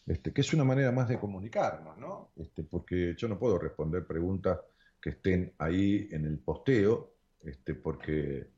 Este, 0.06 0.34
que 0.34 0.42
es 0.42 0.54
una 0.54 0.66
manera 0.66 0.92
más 0.92 1.08
de 1.08 1.20
comunicarnos, 1.20 1.98
¿no? 1.98 2.32
Este, 2.36 2.64
porque 2.64 3.16
yo 3.18 3.28
no 3.28 3.40
puedo 3.40 3.58
responder 3.58 4.06
preguntas 4.06 4.60
que 5.00 5.12
estén 5.12 5.54
ahí 5.58 6.10
en 6.12 6.26
el 6.26 6.40
posteo, 6.40 7.16
este, 7.42 7.76
porque, 7.76 8.50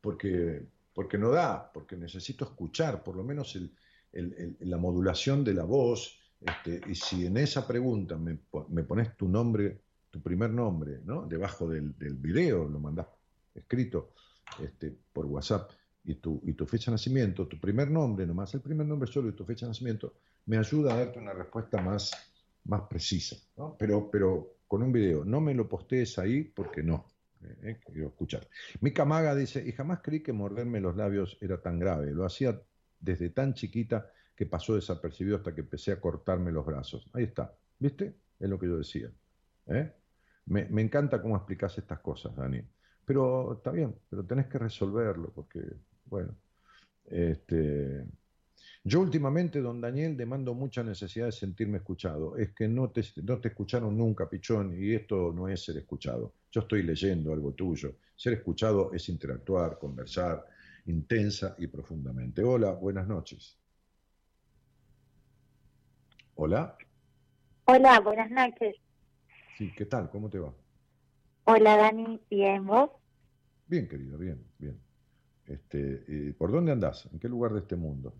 porque, 0.00 0.66
porque 0.92 1.18
no 1.18 1.30
da, 1.30 1.70
porque 1.72 1.96
necesito 1.96 2.44
escuchar 2.44 3.02
por 3.02 3.16
lo 3.16 3.24
menos 3.24 3.58
la 4.12 4.76
modulación 4.76 5.42
de 5.44 5.54
la 5.54 5.64
voz, 5.64 6.20
y 6.88 6.94
si 6.94 7.26
en 7.26 7.38
esa 7.38 7.66
pregunta 7.66 8.16
me, 8.16 8.36
pones 8.84 9.16
tu 9.16 9.28
nombre, 9.28 9.80
tu 10.10 10.20
primer 10.22 10.50
nombre, 10.50 11.00
¿no? 11.04 11.26
Debajo 11.26 11.68
del, 11.68 11.96
del 11.98 12.14
video, 12.14 12.68
lo 12.68 12.78
mandás 12.78 13.06
escrito 13.54 14.12
este, 14.62 14.94
por 15.12 15.26
WhatsApp, 15.26 15.70
y 16.06 16.14
tu, 16.16 16.40
y 16.44 16.52
tu 16.52 16.66
fecha 16.66 16.90
de 16.90 16.94
nacimiento, 16.94 17.46
tu 17.48 17.58
primer 17.58 17.90
nombre, 17.90 18.26
nomás 18.26 18.54
el 18.54 18.60
primer 18.60 18.86
nombre 18.86 19.10
solo 19.10 19.28
y 19.28 19.32
tu 19.32 19.44
fecha 19.44 19.66
de 19.66 19.70
nacimiento, 19.70 20.14
me 20.46 20.56
ayuda 20.56 20.94
a 20.94 20.98
darte 20.98 21.18
una 21.18 21.32
respuesta 21.32 21.82
más, 21.82 22.12
más 22.64 22.82
precisa, 22.82 23.36
¿no? 23.56 23.76
Pero, 23.76 24.08
pero 24.10 24.58
con 24.68 24.82
un 24.82 24.92
video, 24.92 25.24
no 25.24 25.40
me 25.40 25.52
lo 25.54 25.68
postees 25.68 26.18
ahí 26.18 26.44
porque 26.44 26.82
no, 26.82 27.06
eh, 27.42 27.56
eh, 27.62 27.80
quiero 27.84 28.08
escuchar. 28.08 28.48
Mika 28.80 29.04
Maga 29.04 29.34
dice, 29.34 29.62
y 29.66 29.72
jamás 29.72 30.00
creí 30.02 30.22
que 30.22 30.32
morderme 30.32 30.80
los 30.80 30.96
labios 30.96 31.36
era 31.40 31.60
tan 31.60 31.78
grave, 31.78 32.12
lo 32.12 32.24
hacía 32.24 32.60
desde 33.00 33.30
tan 33.30 33.54
chiquita 33.54 34.10
que 34.34 34.46
pasó 34.46 34.74
desapercibido 34.74 35.36
hasta 35.36 35.54
que 35.54 35.62
empecé 35.62 35.92
a 35.92 36.00
cortarme 36.00 36.52
los 36.52 36.64
brazos. 36.64 37.10
Ahí 37.14 37.24
está, 37.24 37.52
¿viste? 37.78 38.16
Es 38.38 38.48
lo 38.48 38.58
que 38.58 38.66
yo 38.66 38.78
decía. 38.78 39.10
¿eh? 39.66 39.92
Me, 40.46 40.66
me, 40.66 40.82
encanta 40.82 41.20
cómo 41.20 41.36
explicas 41.36 41.76
estas 41.78 42.00
cosas, 42.00 42.36
Dani. 42.36 42.62
Pero 43.04 43.54
está 43.54 43.70
bien, 43.70 43.96
pero 44.10 44.24
tenés 44.24 44.46
que 44.46 44.58
resolverlo, 44.58 45.32
porque, 45.32 45.60
bueno, 46.06 46.34
este, 47.04 48.06
yo 48.84 49.00
últimamente, 49.00 49.60
don 49.60 49.80
Daniel, 49.80 50.16
demando 50.16 50.54
mucha 50.54 50.82
necesidad 50.82 51.26
de 51.26 51.32
sentirme 51.32 51.78
escuchado. 51.78 52.36
Es 52.36 52.52
que 52.52 52.68
no 52.68 52.90
te, 52.90 53.02
no 53.22 53.40
te 53.40 53.48
escucharon 53.48 53.96
nunca, 53.96 54.28
pichón, 54.28 54.80
y 54.80 54.94
esto 54.94 55.32
no 55.32 55.48
es 55.48 55.64
ser 55.64 55.76
escuchado. 55.78 56.34
Yo 56.52 56.60
estoy 56.60 56.82
leyendo 56.82 57.32
algo 57.32 57.52
tuyo. 57.52 57.96
Ser 58.14 58.34
escuchado 58.34 58.92
es 58.92 59.08
interactuar, 59.08 59.78
conversar, 59.78 60.44
intensa 60.86 61.56
y 61.58 61.66
profundamente. 61.66 62.44
Hola, 62.44 62.72
buenas 62.72 63.08
noches. 63.08 63.58
Hola. 66.36 66.76
Hola, 67.64 67.98
buenas 68.00 68.30
noches. 68.30 68.76
Sí, 69.58 69.72
¿qué 69.76 69.86
tal? 69.86 70.10
¿Cómo 70.10 70.30
te 70.30 70.38
va? 70.38 70.54
Hola, 71.44 71.76
Dani, 71.76 72.20
bien, 72.30 72.66
¿vos? 72.66 72.90
Bien, 73.66 73.88
querido, 73.88 74.16
bien, 74.16 74.44
bien. 74.58 74.85
Este, 75.46 76.34
¿Por 76.38 76.50
dónde 76.50 76.72
andás? 76.72 77.08
¿En 77.12 77.18
qué 77.18 77.28
lugar 77.28 77.52
de 77.52 77.60
este 77.60 77.76
mundo? 77.76 78.12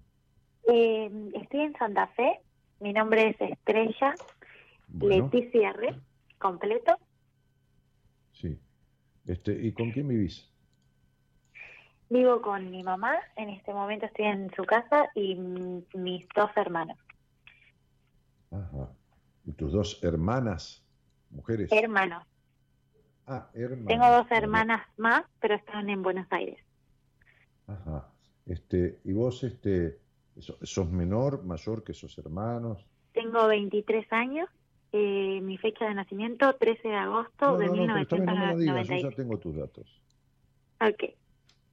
Eh, 0.68 1.10
estoy 1.34 1.60
en 1.60 1.72
Santa 1.74 2.06
Fe. 2.08 2.40
Mi 2.80 2.92
nombre 2.92 3.30
es 3.30 3.40
Estrella 3.40 4.14
bueno. 4.88 5.30
Leticia 5.32 5.70
R, 5.70 6.00
completo. 6.38 6.98
Sí. 8.32 8.58
Este, 9.26 9.52
¿Y 9.52 9.72
con 9.72 9.90
quién 9.90 10.08
vivís? 10.08 10.50
Vivo 12.08 12.40
con 12.40 12.70
mi 12.70 12.82
mamá. 12.82 13.16
En 13.36 13.48
este 13.48 13.72
momento 13.72 14.06
estoy 14.06 14.26
en 14.26 14.50
su 14.54 14.64
casa 14.64 15.08
y 15.14 15.34
mis 15.34 16.26
dos 16.34 16.50
hermanos. 16.56 16.98
Ajá. 18.50 18.90
¿Y 19.44 19.52
tus 19.52 19.72
dos 19.72 20.02
hermanas, 20.04 20.84
mujeres? 21.30 21.70
Hermanos. 21.72 22.24
Ah, 23.26 23.48
hermanos. 23.54 23.86
Tengo 23.86 24.08
dos 24.08 24.26
hermanas 24.30 24.86
más, 24.96 25.24
pero 25.40 25.54
están 25.54 25.90
en 25.90 26.02
Buenos 26.02 26.26
Aires. 26.30 26.65
Ajá. 27.66 28.08
Este, 28.46 29.00
¿Y 29.04 29.12
vos 29.12 29.42
este, 29.44 29.98
sos 30.38 30.90
menor, 30.90 31.44
mayor 31.44 31.82
que 31.82 31.92
esos 31.92 32.16
hermanos? 32.18 32.86
Tengo 33.12 33.46
23 33.48 34.12
años. 34.12 34.48
Eh, 34.92 35.40
mi 35.42 35.58
fecha 35.58 35.86
de 35.86 35.94
nacimiento, 35.94 36.54
13 36.54 36.88
de 36.88 36.94
agosto 36.94 37.46
no, 37.52 37.58
de 37.58 37.66
no, 37.66 37.72
1996. 37.72 38.66
No, 38.66 38.74
no 38.74 38.82
yo 38.82 39.10
ya 39.10 39.16
tengo 39.16 39.38
tus 39.38 39.56
datos. 39.56 40.02
Ok. 40.80 41.14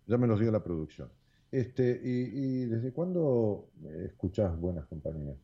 Ya 0.08 0.18
me 0.18 0.28
los 0.28 0.40
dio 0.40 0.52
la 0.52 0.64
producción. 0.64 1.10
Este, 1.52 2.02
¿y, 2.04 2.32
y 2.34 2.66
desde 2.66 2.92
cuándo 2.92 3.70
escuchás 4.04 4.60
Buenas 4.60 4.88
Compañías? 4.88 5.38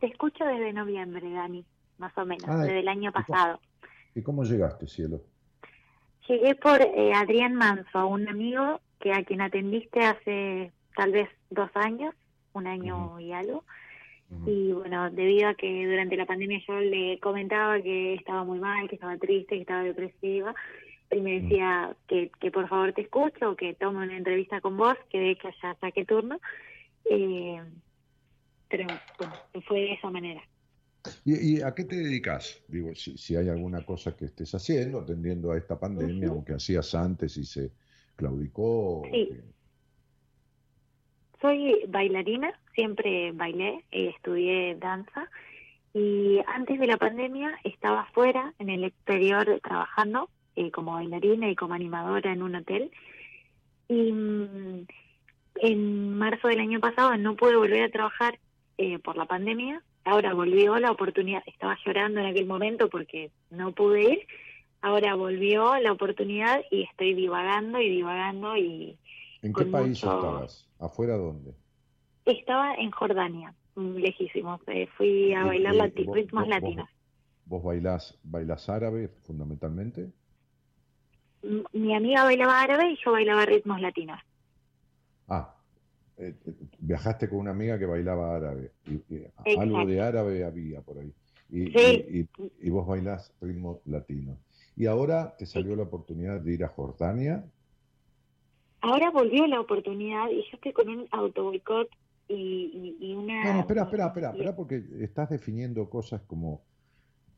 Te 0.00 0.06
escucho 0.06 0.44
desde 0.44 0.72
noviembre, 0.72 1.30
Dani, 1.30 1.64
más 1.98 2.16
o 2.16 2.24
menos, 2.24 2.44
ah, 2.48 2.58
desde 2.62 2.80
el 2.80 2.88
año 2.88 3.12
pasado. 3.12 3.60
¿Y 4.14 4.22
cómo 4.22 4.44
llegaste, 4.44 4.86
cielo? 4.86 5.22
Llegué 6.28 6.54
por 6.54 6.80
eh, 6.80 7.12
Adrián 7.14 7.54
Manso, 7.54 8.06
un 8.06 8.28
amigo 8.28 8.80
que 8.98 9.12
a 9.12 9.22
quien 9.24 9.42
atendiste 9.42 10.00
hace 10.00 10.72
tal 10.96 11.12
vez 11.12 11.28
dos 11.50 11.70
años, 11.74 12.14
un 12.54 12.66
año 12.66 12.96
uh 12.96 13.16
-huh. 13.16 13.22
y 13.22 13.32
algo. 13.32 13.64
Uh 14.30 14.34
-huh. 14.34 14.48
Y 14.48 14.72
bueno, 14.72 15.10
debido 15.10 15.48
a 15.48 15.54
que 15.54 15.86
durante 15.86 16.16
la 16.16 16.24
pandemia 16.24 16.62
yo 16.66 16.80
le 16.80 17.18
comentaba 17.20 17.80
que 17.82 18.14
estaba 18.14 18.44
muy 18.44 18.58
mal, 18.58 18.88
que 18.88 18.94
estaba 18.94 19.18
triste, 19.18 19.56
que 19.56 19.60
estaba 19.60 19.82
depresiva, 19.82 20.54
y 21.10 21.20
me 21.20 21.40
decía 21.40 21.88
uh 21.88 21.92
-huh. 21.92 21.96
que, 22.08 22.30
que 22.40 22.50
por 22.50 22.68
favor 22.68 22.92
te 22.94 23.02
escucho, 23.02 23.54
que 23.56 23.74
tome 23.74 24.02
una 24.04 24.16
entrevista 24.16 24.60
con 24.62 24.76
vos, 24.78 24.96
que 25.10 25.18
de 25.18 25.30
hecho 25.32 25.48
ya 25.62 25.74
saqué 25.74 26.06
turno. 26.06 26.38
Eh, 27.04 27.60
pero 28.68 28.86
bueno, 29.18 29.34
fue 29.66 29.80
de 29.80 29.92
esa 29.92 30.10
manera. 30.10 30.42
¿Y, 31.24 31.56
¿Y, 31.56 31.62
a 31.62 31.74
qué 31.74 31.84
te 31.84 31.96
dedicas? 31.96 32.62
Digo, 32.68 32.94
si, 32.94 33.16
si, 33.18 33.36
hay 33.36 33.48
alguna 33.48 33.84
cosa 33.84 34.16
que 34.16 34.26
estés 34.26 34.54
haciendo, 34.54 35.00
atendiendo 35.00 35.52
a 35.52 35.58
esta 35.58 35.78
pandemia, 35.78 36.28
uh 36.28 36.30
-huh. 36.30 36.34
aunque 36.34 36.54
hacías 36.54 36.94
antes 36.94 37.36
y 37.36 37.44
se 37.44 37.72
claudicó. 38.16 39.02
Sí. 39.10 39.28
Que... 39.30 39.54
Soy 41.40 41.84
bailarina, 41.88 42.58
siempre 42.74 43.32
bailé, 43.32 43.84
eh, 43.90 44.12
estudié 44.16 44.76
danza 44.76 45.28
y 45.92 46.40
antes 46.46 46.80
de 46.80 46.86
la 46.86 46.96
pandemia 46.96 47.58
estaba 47.64 48.02
afuera, 48.02 48.54
en 48.58 48.70
el 48.70 48.84
exterior, 48.84 49.60
trabajando 49.62 50.30
eh, 50.56 50.70
como 50.70 50.94
bailarina 50.94 51.50
y 51.50 51.54
como 51.54 51.74
animadora 51.74 52.32
en 52.32 52.42
un 52.42 52.54
hotel. 52.56 52.90
Y 53.88 54.10
mmm, 54.10 54.86
en 55.56 56.16
marzo 56.16 56.48
del 56.48 56.60
año 56.60 56.80
pasado 56.80 57.16
no 57.18 57.36
pude 57.36 57.56
volver 57.56 57.82
a 57.82 57.90
trabajar 57.90 58.38
eh, 58.78 58.98
por 58.98 59.16
la 59.16 59.26
pandemia 59.26 59.82
ahora 60.04 60.34
volvió 60.34 60.78
la 60.78 60.90
oportunidad, 60.90 61.42
estaba 61.46 61.76
llorando 61.84 62.20
en 62.20 62.26
aquel 62.26 62.46
momento 62.46 62.88
porque 62.88 63.30
no 63.50 63.72
pude 63.72 64.02
ir, 64.12 64.26
ahora 64.80 65.14
volvió 65.14 65.78
la 65.78 65.92
oportunidad 65.92 66.60
y 66.70 66.82
estoy 66.82 67.14
divagando 67.14 67.80
y 67.80 67.88
divagando 67.88 68.56
y... 68.56 68.98
¿En 69.42 69.52
qué 69.52 69.64
país 69.66 70.02
mucho... 70.04 70.14
estabas? 70.14 70.68
¿Afuera 70.78 71.16
dónde? 71.16 71.54
Estaba 72.24 72.74
en 72.74 72.90
Jordania, 72.90 73.54
lejísimo, 73.76 74.60
eh, 74.68 74.86
fui 74.96 75.34
a 75.34 75.44
bailar 75.44 75.74
lati 75.74 76.04
vos, 76.04 76.16
ritmos 76.16 76.44
vos, 76.44 76.48
latinos. 76.48 76.88
¿Vos, 77.44 77.62
vos 77.62 77.64
bailás, 77.64 78.18
bailás 78.22 78.68
árabe 78.68 79.08
fundamentalmente? 79.26 80.10
Mi 81.72 81.94
amiga 81.94 82.24
bailaba 82.24 82.62
árabe 82.62 82.92
y 82.92 82.98
yo 83.04 83.12
bailaba 83.12 83.44
ritmos 83.44 83.80
latinos. 83.80 84.18
Ah, 85.28 85.53
eh, 86.16 86.34
viajaste 86.78 87.28
con 87.28 87.38
una 87.40 87.50
amiga 87.50 87.76
que 87.76 87.86
bailaba 87.86 88.36
árabe 88.36 88.70
y, 88.86 89.14
y 89.14 89.26
algo 89.58 89.84
de 89.84 90.00
árabe 90.00 90.44
había 90.44 90.80
por 90.80 90.98
ahí 90.98 91.12
y, 91.50 91.66
sí. 91.72 92.28
y, 92.60 92.70
vos 92.70 92.86
bailás 92.86 93.32
ritmo 93.40 93.80
latino 93.84 94.38
y 94.76 94.86
ahora 94.86 95.34
te 95.36 95.44
salió 95.44 95.72
sí. 95.72 95.76
la 95.76 95.82
oportunidad 95.82 96.40
de 96.40 96.54
ir 96.54 96.64
a 96.64 96.68
Jordania 96.68 97.44
ahora 98.80 99.10
volvió 99.10 99.46
la 99.48 99.60
oportunidad 99.60 100.30
y 100.30 100.36
yo 100.36 100.50
estoy 100.52 100.72
con 100.72 100.88
un 100.88 101.08
autoboicot 101.10 101.88
y, 102.28 102.96
y, 103.00 103.14
una 103.14 103.44
no, 103.44 103.54
no 103.54 103.60
espera 103.60 103.82
espera 103.82 104.06
espera 104.06 104.30
espera 104.30 104.54
porque 104.54 104.84
estás 105.00 105.30
definiendo 105.30 105.90
cosas 105.90 106.22
como 106.22 106.62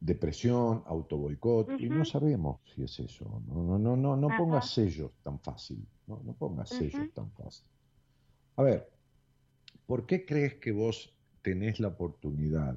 depresión 0.00 0.82
autoboicot 0.84 1.68
uh 1.68 1.72
-huh. 1.72 1.80
y 1.80 1.88
no 1.88 2.04
sabemos 2.04 2.60
si 2.74 2.82
es 2.82 3.00
eso 3.00 3.40
no 3.48 3.62
no 3.62 3.78
no 3.78 3.96
no, 3.96 4.16
no 4.16 4.28
pongas 4.36 4.70
sellos 4.70 5.12
tan 5.22 5.38
fácil 5.40 5.82
no, 6.06 6.20
no 6.22 6.34
pongas 6.34 6.70
uh 6.72 6.74
-huh. 6.74 6.78
sellos 6.78 7.14
tan 7.14 7.30
fácil 7.32 7.66
a 8.56 8.62
ver, 8.62 8.88
¿por 9.86 10.06
qué 10.06 10.24
crees 10.24 10.54
que 10.54 10.72
vos 10.72 11.14
tenés 11.42 11.78
la 11.78 11.88
oportunidad 11.88 12.76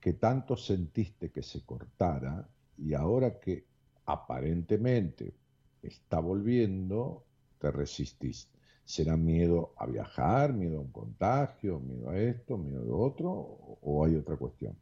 que 0.00 0.12
tanto 0.14 0.56
sentiste 0.56 1.30
que 1.30 1.42
se 1.42 1.64
cortara 1.64 2.48
y 2.76 2.94
ahora 2.94 3.38
que 3.38 3.64
aparentemente 4.06 5.34
está 5.82 6.18
volviendo, 6.18 7.24
te 7.58 7.70
resistís? 7.70 8.50
¿Será 8.84 9.16
miedo 9.16 9.72
a 9.78 9.86
viajar, 9.86 10.52
miedo 10.52 10.78
a 10.78 10.80
un 10.80 10.90
contagio, 10.90 11.78
miedo 11.78 12.10
a 12.10 12.18
esto, 12.18 12.58
miedo 12.58 12.92
a 12.92 12.96
otro 12.96 13.30
o 13.30 14.04
hay 14.04 14.16
otra 14.16 14.36
cuestión? 14.36 14.76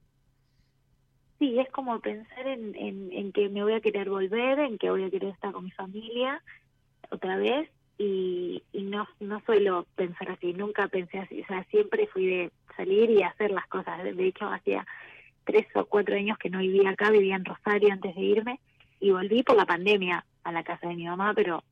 Sí, 1.39 1.59
es 1.59 1.71
como 1.71 2.01
pensar 2.01 2.47
en, 2.47 2.75
en, 2.75 3.13
en 3.13 3.33
que 3.33 3.51
me 3.51 3.63
voy 3.63 3.75
a 3.75 3.81
querer 3.81 4.09
volver, 4.09 4.59
en 4.59 4.79
que 4.79 4.91
voy 4.91 5.05
a 5.05 5.11
querer 5.11 5.31
estar 5.35 5.53
con 5.53 5.65
mi 5.65 5.71
familia 5.71 6.43
otra 7.11 7.37
vez 7.37 7.71
y, 8.03 8.63
y 8.73 8.83
no, 8.85 9.07
no 9.21 9.41
suelo 9.41 9.87
pensar 9.95 10.31
así, 10.31 10.55
nunca 10.55 10.89
pensé 10.89 11.19
así, 11.19 11.43
o 11.43 11.47
sea, 11.47 11.63
siempre 11.65 12.07
fui 12.07 12.27
de 12.27 12.51
salir 12.75 13.11
y 13.11 13.23
hacer 13.23 13.51
las 13.51 13.67
cosas. 13.67 14.03
De 14.03 14.27
hecho, 14.27 14.49
hacía 14.49 14.87
tres 15.45 15.67
o 15.75 15.85
cuatro 15.85 16.17
años 16.17 16.39
que 16.39 16.49
no 16.49 16.61
vivía 16.61 16.89
acá, 16.89 17.11
vivía 17.11 17.37
en 17.37 17.45
Rosario 17.45 17.93
antes 17.93 18.15
de 18.15 18.23
irme 18.23 18.61
y 19.01 19.11
volví 19.11 19.43
por 19.43 19.55
la 19.55 19.67
pandemia 19.67 20.25
a 20.45 20.51
la 20.51 20.65
casa 20.65 20.89
de 20.89 20.97
mi 20.97 21.05
mamá, 21.05 21.35
pero 21.35 21.63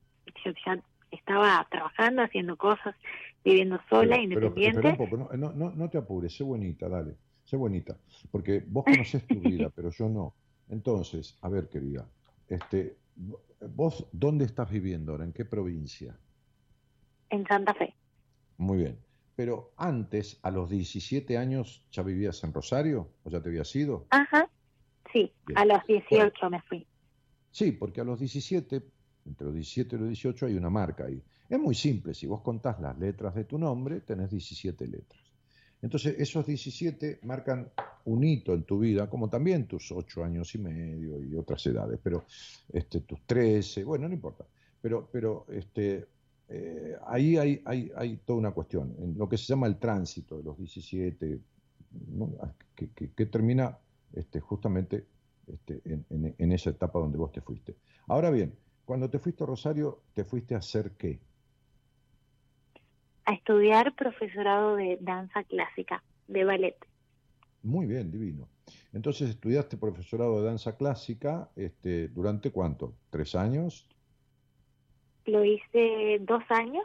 yo 0.45 0.53
ya 0.67 0.79
estaba 1.11 1.67
trabajando, 1.71 2.21
haciendo 2.21 2.59
cosas, 2.59 2.95
viviendo 3.43 3.81
sola, 3.89 4.17
pero, 4.17 4.23
independiente. 4.23 4.83
Pero, 4.83 4.97
pero 4.99 5.11
poco, 5.11 5.35
no, 5.35 5.53
no, 5.53 5.71
no 5.71 5.89
te 5.89 5.97
apures, 5.97 6.37
sé 6.37 6.45
bonita, 6.45 6.91
dale, 6.91 7.15
sé 7.45 7.57
bonita, 7.57 7.97
porque 8.31 8.63
vos 8.67 8.85
conocés 8.85 9.27
tu 9.27 9.41
vida, 9.41 9.71
pero 9.75 9.89
yo 9.89 10.11
no. 10.11 10.35
Entonces, 10.69 11.39
a 11.41 11.49
ver, 11.49 11.71
querida, 11.71 12.07
este, 12.51 12.99
¿Vos 13.61 14.07
dónde 14.13 14.45
estás 14.45 14.71
viviendo 14.71 15.13
ahora? 15.13 15.25
¿En 15.25 15.33
qué 15.33 15.45
provincia? 15.45 16.17
En 17.31 17.47
Santa 17.47 17.75
Fe. 17.75 17.95
Muy 18.57 18.79
bien. 18.79 18.99
Pero 19.35 19.73
antes, 19.77 20.39
a 20.43 20.51
los 20.51 20.69
17 20.71 21.39
años, 21.39 21.85
¿ya 21.93 22.03
vivías 22.03 22.43
en 22.43 22.53
Rosario? 22.53 23.09
¿O 23.25 23.31
ya 23.31 23.41
te 23.41 23.49
habías 23.49 23.75
ido? 23.77 24.07
Ajá, 24.11 24.49
sí, 25.13 25.33
bien. 25.47 25.59
a 25.59 25.65
los 25.65 25.87
18 25.87 26.33
bueno, 26.41 26.51
me 26.51 26.63
fui. 26.63 26.87
Sí, 27.51 27.73
porque 27.73 28.01
a 28.01 28.05
los 28.05 28.19
17 28.19 28.83
Entre 29.27 29.45
los 29.45 29.55
17 29.55 29.95
y 29.95 29.99
los 29.99 30.09
18 30.09 30.47
hay 30.47 30.55
una 30.55 30.71
marca 30.71 31.05
ahí. 31.05 31.23
Es 31.49 31.59
muy 31.59 31.75
simple, 31.75 32.15
si 32.15 32.27
vos 32.27 32.43
contás 32.43 32.81
las 32.81 32.99
letras 32.99 33.35
de 33.35 33.45
tu 33.45 33.59
nombre, 33.59 34.01
tenés 34.01 34.31
17 34.31 34.87
letras. 34.87 35.21
Entonces, 35.81 36.17
esos 36.19 36.47
17 36.47 37.21
marcan 37.23 37.71
un 38.09 38.25
hito 38.25 38.55
en 38.55 38.65
tu 38.65 38.79
vida, 38.79 39.09
como 39.09 39.29
también 39.29 39.67
tus 39.67 39.93
8 39.93 40.25
años 40.25 40.55
y 40.55 40.59
medio 40.59 41.23
y 41.23 41.37
otras 41.37 41.65
edades, 41.67 42.01
pero 42.03 42.25
este, 42.73 43.01
tus 43.01 43.21
13, 43.27 43.85
bueno, 43.85 44.09
no 44.09 44.15
importa. 44.15 44.47
Pero, 44.81 45.09
pero 45.13 45.47
este, 45.51 46.07
eh, 46.49 46.97
ahí 47.07 47.37
hay, 47.37 47.61
hay, 47.67 47.93
hay, 47.95 48.17
toda 48.19 48.39
una 48.39 48.53
cuestión, 48.53 48.95
en 48.99 49.19
lo 49.19 49.29
que 49.29 49.37
se 49.37 49.45
llama 49.45 49.67
el 49.67 49.77
tránsito 49.77 50.39
de 50.39 50.45
los 50.45 50.57
17, 50.57 51.39
que, 52.75 53.27
termina 53.27 53.77
este, 54.15 54.41
justamente 54.41 55.05
este, 55.47 55.83
en, 55.85 56.35
en, 56.39 56.53
esa 56.53 56.71
etapa 56.71 56.99
donde 56.99 57.19
vos 57.19 57.33
te 57.33 57.43
fuiste. 57.43 57.77
Ahora 58.07 58.31
bien, 58.31 58.55
cuando 58.87 59.11
te 59.11 59.19
fuiste 59.19 59.45
a 59.45 59.47
Rosario, 59.47 60.03
¿te 60.15 60.25
fuiste 60.25 60.55
a 60.55 60.59
hacer 60.59 60.93
qué? 60.93 61.21
A 63.27 63.35
estudiar 63.35 63.95
profesorado 63.95 64.77
de 64.77 64.97
danza 65.03 65.45
clásica, 65.45 66.03
de 66.29 66.45
ballet. 66.45 66.88
Muy 67.69 67.85
bien, 67.85 68.11
divino. 68.11 68.49
Entonces 68.95 69.29
estudiaste 69.29 69.77
profesorado 69.77 70.41
de 70.41 70.47
danza 70.47 70.75
clásica 70.79 71.51
este, 71.55 72.09
durante 72.09 72.51
cuánto? 72.51 72.95
¿Tres 73.11 73.35
años? 73.35 73.87
Lo 75.27 75.45
hice 75.45 76.19
dos 76.21 76.43
años, 76.49 76.85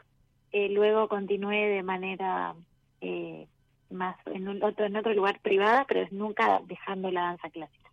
eh, 0.52 0.68
luego 0.68 1.08
continué 1.08 1.70
de 1.70 1.84
manera 1.84 2.54
eh, 3.00 3.48
más 3.92 4.18
en, 4.26 4.50
un 4.50 4.62
otro, 4.62 4.86
en 4.86 4.98
otro 4.98 5.14
lugar 5.14 5.40
privada, 5.42 5.86
pero 5.88 6.06
nunca 6.12 6.62
dejando 6.68 7.10
la 7.12 7.22
danza 7.22 7.50
clásica. 7.50 7.90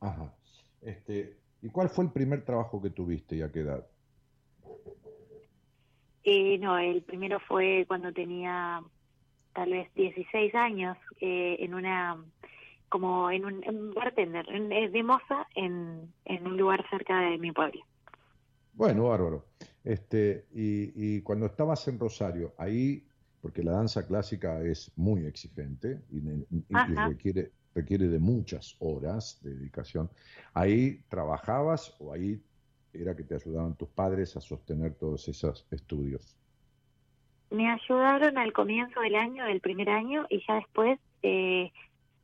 Ajá. 0.00 0.34
Este, 0.82 1.36
¿Y 1.62 1.68
cuál 1.68 1.88
fue 1.88 2.06
el 2.06 2.10
primer 2.10 2.44
trabajo 2.44 2.82
que 2.82 2.90
tuviste 2.90 3.36
y 3.36 3.42
a 3.42 3.52
qué 3.52 3.60
edad? 3.60 3.86
Eh, 6.24 6.58
no, 6.58 6.78
el 6.78 7.02
primero 7.02 7.38
fue 7.38 7.84
cuando 7.86 8.12
tenía 8.12 8.82
tal 9.56 9.70
vez 9.70 9.92
16 9.94 10.54
años, 10.54 10.98
eh, 11.20 11.56
en 11.60 11.74
una 11.74 12.22
como 12.90 13.30
en 13.30 13.44
un, 13.44 13.94
bartender, 13.94 14.46
eh, 14.48 14.88
de 14.88 15.02
moza 15.02 15.48
en, 15.56 16.12
en 16.24 16.46
un 16.46 16.56
lugar 16.56 16.88
cerca 16.88 17.18
de 17.20 17.38
mi 17.38 17.50
pueblo. 17.50 17.80
Bueno, 18.74 19.08
bárbaro. 19.08 19.46
Este, 19.82 20.46
y, 20.54 20.92
y 20.94 21.22
cuando 21.22 21.46
estabas 21.46 21.88
en 21.88 21.98
Rosario, 21.98 22.54
ahí, 22.58 23.04
porque 23.40 23.62
la 23.62 23.72
danza 23.72 24.06
clásica 24.06 24.62
es 24.62 24.92
muy 24.94 25.24
exigente 25.24 26.02
y, 26.12 26.20
requiere, 26.94 27.50
requiere 27.74 28.08
de 28.08 28.18
muchas 28.18 28.76
horas 28.78 29.40
de 29.42 29.54
dedicación, 29.54 30.10
¿ahí 30.54 31.02
trabajabas 31.08 31.96
o 31.98 32.12
ahí 32.12 32.40
era 32.92 33.16
que 33.16 33.24
te 33.24 33.34
ayudaban 33.34 33.74
tus 33.74 33.88
padres 33.88 34.36
a 34.36 34.40
sostener 34.40 34.94
todos 34.94 35.26
esos 35.28 35.66
estudios? 35.70 36.36
Me 37.50 37.70
ayudaron 37.70 38.38
al 38.38 38.52
comienzo 38.52 39.00
del 39.00 39.14
año, 39.14 39.44
del 39.44 39.60
primer 39.60 39.88
año, 39.90 40.26
y 40.28 40.44
ya 40.46 40.54
después 40.54 40.98
eh, 41.22 41.72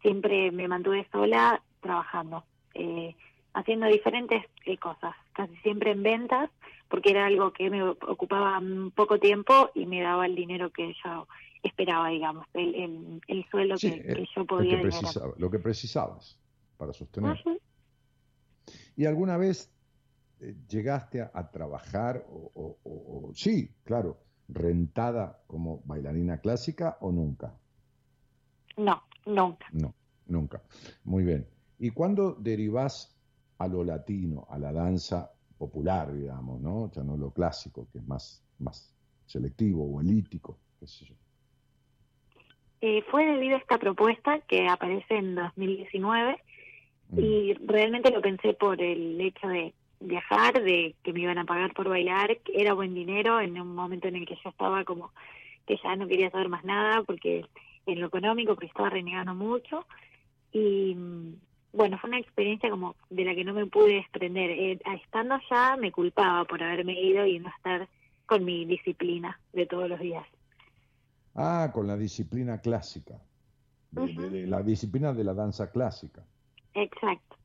siempre 0.00 0.50
me 0.50 0.68
mantuve 0.68 1.06
sola 1.12 1.62
trabajando, 1.80 2.44
eh, 2.74 3.14
haciendo 3.54 3.86
diferentes 3.86 4.44
eh, 4.66 4.76
cosas, 4.78 5.14
casi 5.32 5.54
siempre 5.58 5.92
en 5.92 6.02
ventas, 6.02 6.50
porque 6.88 7.10
era 7.10 7.26
algo 7.26 7.52
que 7.52 7.70
me 7.70 7.82
ocupaba 7.82 8.60
poco 8.94 9.18
tiempo 9.18 9.70
y 9.74 9.86
me 9.86 10.02
daba 10.02 10.26
el 10.26 10.34
dinero 10.34 10.70
que 10.70 10.94
yo 11.04 11.28
esperaba, 11.62 12.08
digamos, 12.08 12.46
el, 12.54 13.20
el, 13.26 13.44
sueldo 13.50 13.76
que, 13.76 14.26
yo 14.34 14.44
podía. 14.44 14.82
Lo 14.82 14.90
que, 14.90 15.40
lo 15.40 15.50
que 15.50 15.58
precisabas 15.60 16.38
para 16.76 16.92
sostener. 16.92 17.38
¿Y 18.96 19.06
alguna 19.06 19.36
vez 19.36 19.72
llegaste 20.68 21.22
a, 21.22 21.50
trabajar, 21.50 22.24
o, 22.28 22.76
o, 22.82 23.30
sí, 23.34 23.70
claro, 23.84 24.18
rentada 24.48 25.40
como 25.46 25.82
bailarina 25.84 26.38
clásica 26.38 26.98
o 27.00 27.12
nunca? 27.12 27.54
No, 28.76 29.02
nunca. 29.26 29.66
No, 29.72 29.94
nunca. 30.26 30.62
Muy 31.04 31.24
bien. 31.24 31.46
¿Y 31.78 31.90
cuándo 31.90 32.34
derivás 32.34 33.16
a 33.58 33.68
lo 33.68 33.84
latino, 33.84 34.46
a 34.50 34.58
la 34.58 34.72
danza 34.72 35.32
popular, 35.58 36.12
digamos, 36.12 36.60
¿no? 36.60 36.90
Ya 36.90 37.02
no 37.02 37.16
lo 37.16 37.30
clásico, 37.30 37.86
que 37.92 37.98
es 37.98 38.06
más, 38.06 38.44
más 38.58 38.94
selectivo 39.26 39.84
o 39.84 40.00
elítico, 40.00 40.58
qué 40.80 40.86
sé 40.86 41.04
yo. 41.04 41.14
Eh, 42.80 43.02
fue 43.10 43.24
debido 43.24 43.54
a 43.54 43.58
esta 43.60 43.78
propuesta 43.78 44.40
que 44.40 44.66
aparece 44.66 45.16
en 45.16 45.36
2019 45.36 46.36
mm. 47.10 47.18
y 47.20 47.54
realmente 47.54 48.10
lo 48.10 48.20
pensé 48.20 48.54
por 48.54 48.82
el 48.82 49.20
hecho 49.20 49.46
de 49.46 49.72
viajar, 50.02 50.62
de 50.62 50.94
que 51.02 51.12
me 51.12 51.20
iban 51.20 51.38
a 51.38 51.44
pagar 51.44 51.72
por 51.74 51.88
bailar, 51.88 52.38
que 52.38 52.60
era 52.60 52.74
buen 52.74 52.94
dinero 52.94 53.40
en 53.40 53.60
un 53.60 53.74
momento 53.74 54.08
en 54.08 54.16
el 54.16 54.26
que 54.26 54.36
yo 54.42 54.50
estaba 54.50 54.84
como 54.84 55.12
que 55.66 55.78
ya 55.82 55.96
no 55.96 56.08
quería 56.08 56.30
saber 56.30 56.48
más 56.48 56.64
nada 56.64 57.02
porque 57.02 57.44
en 57.86 58.00
lo 58.00 58.08
económico 58.08 58.54
porque 58.54 58.66
estaba 58.66 58.90
renegando 58.90 59.34
mucho 59.34 59.86
y 60.52 60.96
bueno, 61.72 61.98
fue 61.98 62.10
una 62.10 62.18
experiencia 62.18 62.68
como 62.68 62.96
de 63.08 63.24
la 63.24 63.34
que 63.34 63.44
no 63.44 63.54
me 63.54 63.66
pude 63.66 63.94
desprender. 63.94 64.50
Eh, 64.50 64.78
estando 65.02 65.34
allá 65.34 65.76
me 65.76 65.90
culpaba 65.90 66.44
por 66.44 66.62
haberme 66.62 67.00
ido 67.00 67.24
y 67.26 67.38
no 67.38 67.48
estar 67.48 67.88
con 68.26 68.44
mi 68.44 68.66
disciplina 68.66 69.40
de 69.52 69.66
todos 69.66 69.88
los 69.88 69.98
días. 69.98 70.26
Ah, 71.34 71.70
con 71.72 71.86
la 71.86 71.96
disciplina 71.96 72.60
clásica, 72.60 73.18
la 73.92 74.62
disciplina 74.62 75.14
de 75.14 75.24
la 75.24 75.32
danza 75.32 75.70
clásica. 75.70 76.22
Exacto. 76.74 77.36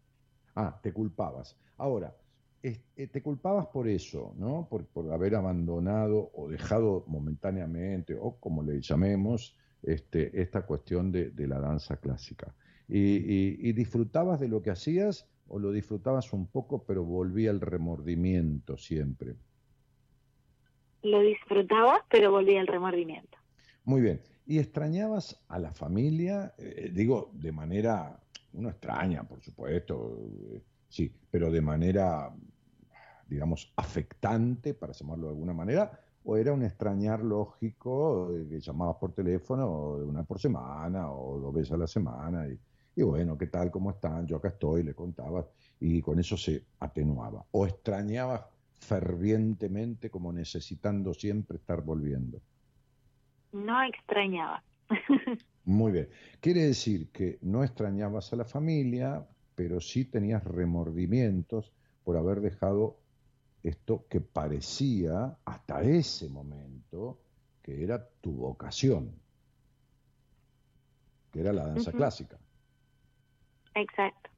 Ah, 0.56 0.78
te 0.82 0.92
culpabas. 0.92 1.58
Ahora, 1.78 2.14
te 2.62 3.22
culpabas 3.22 3.68
por 3.68 3.88
eso, 3.88 4.34
¿no? 4.38 4.68
Por, 4.70 5.12
haber 5.12 5.36
abandonado 5.36 6.32
o 6.34 6.48
dejado 6.50 7.06
momentáneamente, 7.08 8.16
o 8.20 8.38
como 8.40 8.64
le 8.64 8.82
llamemos, 8.82 9.56
este, 9.84 10.42
esta 10.42 10.66
cuestión 10.66 11.12
de, 11.12 11.32
la 11.48 11.60
danza 11.60 11.98
clásica. 11.98 12.54
Y, 12.88 13.72
disfrutabas 13.74 14.40
de 14.40 14.48
lo 14.48 14.62
que 14.62 14.72
hacías 14.72 15.30
o 15.48 15.60
lo 15.60 15.72
disfrutabas 15.72 16.34
un 16.34 16.48
poco, 16.48 16.84
pero 16.84 17.04
volvía 17.04 17.52
el 17.52 17.62
remordimiento 17.62 18.78
siempre? 18.78 19.36
Lo 21.04 21.22
disfrutaba, 21.22 22.06
pero 22.10 22.32
volvía 22.32 22.60
el 22.60 22.68
remordimiento. 22.68 23.38
Muy 23.86 24.02
bien. 24.02 24.22
¿Y 24.46 24.60
extrañabas 24.60 25.42
a 25.48 25.60
la 25.60 25.72
familia? 25.74 26.54
Eh, 26.58 26.90
digo, 26.94 27.32
de 27.34 27.52
manera, 27.52 28.20
uno 28.54 28.70
extraña, 28.70 29.24
por 29.24 29.42
supuesto, 29.42 30.18
eh, 30.52 30.62
sí, 30.90 31.12
pero 31.30 31.52
de 31.52 31.62
manera, 31.62 32.34
digamos, 33.28 33.72
afectante, 33.76 34.74
para 34.74 34.94
llamarlo 34.94 35.28
de 35.28 35.34
alguna 35.34 35.54
manera, 35.54 36.00
o 36.24 36.36
era 36.36 36.52
un 36.52 36.64
extrañar 36.64 37.24
lógico 37.24 38.32
que 38.50 38.60
llamabas 38.60 38.98
por 38.98 39.14
teléfono 39.14 39.98
de 40.00 40.06
una 40.06 40.24
por 40.24 40.40
semana 40.40 41.12
o 41.12 41.40
dos 41.40 41.54
veces 41.54 41.72
a 41.72 41.78
la 41.78 41.88
semana 41.88 42.48
y, 42.48 42.60
y, 42.96 43.04
bueno, 43.04 43.38
¿qué 43.38 43.48
tal? 43.48 43.72
¿Cómo 43.72 43.92
están? 43.92 44.26
Yo 44.26 44.38
acá 44.38 44.50
estoy, 44.50 44.84
le 44.84 44.94
contabas 44.94 45.46
y 45.80 46.02
con 46.02 46.20
eso 46.20 46.36
se 46.36 46.66
atenuaba. 46.80 47.46
O 47.52 47.66
extrañabas 47.66 48.42
fervientemente 48.80 50.10
como 50.10 50.34
necesitando 50.34 51.14
siempre 51.14 51.58
estar 51.58 51.82
volviendo. 51.82 52.42
No 53.52 53.84
extrañaba. 53.84 54.64
Muy 55.66 55.92
bien. 55.92 56.10
Quiere 56.40 56.62
decir 56.62 57.10
que 57.12 57.38
no 57.42 57.64
extrañabas 57.64 58.32
a 58.34 58.38
la 58.38 58.46
familia, 58.46 59.26
pero 59.58 59.82
sí 59.82 60.06
tenías 60.06 60.44
remordimientos 60.44 61.74
por 62.04 62.16
haber 62.16 62.42
dejado 62.42 63.00
esto 63.64 64.06
que 64.08 64.22
parecía 64.22 65.36
hasta 65.44 65.82
ese 65.82 66.30
momento 66.30 67.20
que 67.64 67.84
era 67.84 68.08
tu 68.22 68.34
vocación, 68.34 69.20
que 71.32 71.40
era 71.40 71.52
la 71.54 71.66
danza 71.66 71.92
clásica. 71.92 72.38
Exacto. 73.74 74.30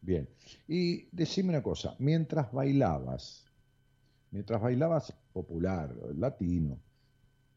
Bien, 0.00 0.28
y 0.66 1.06
decime 1.12 1.50
una 1.50 1.62
cosa, 1.62 1.94
mientras 2.00 2.50
bailabas, 2.50 3.46
mientras 4.32 4.60
bailabas 4.60 5.16
popular, 5.32 5.94
latino, 6.16 6.80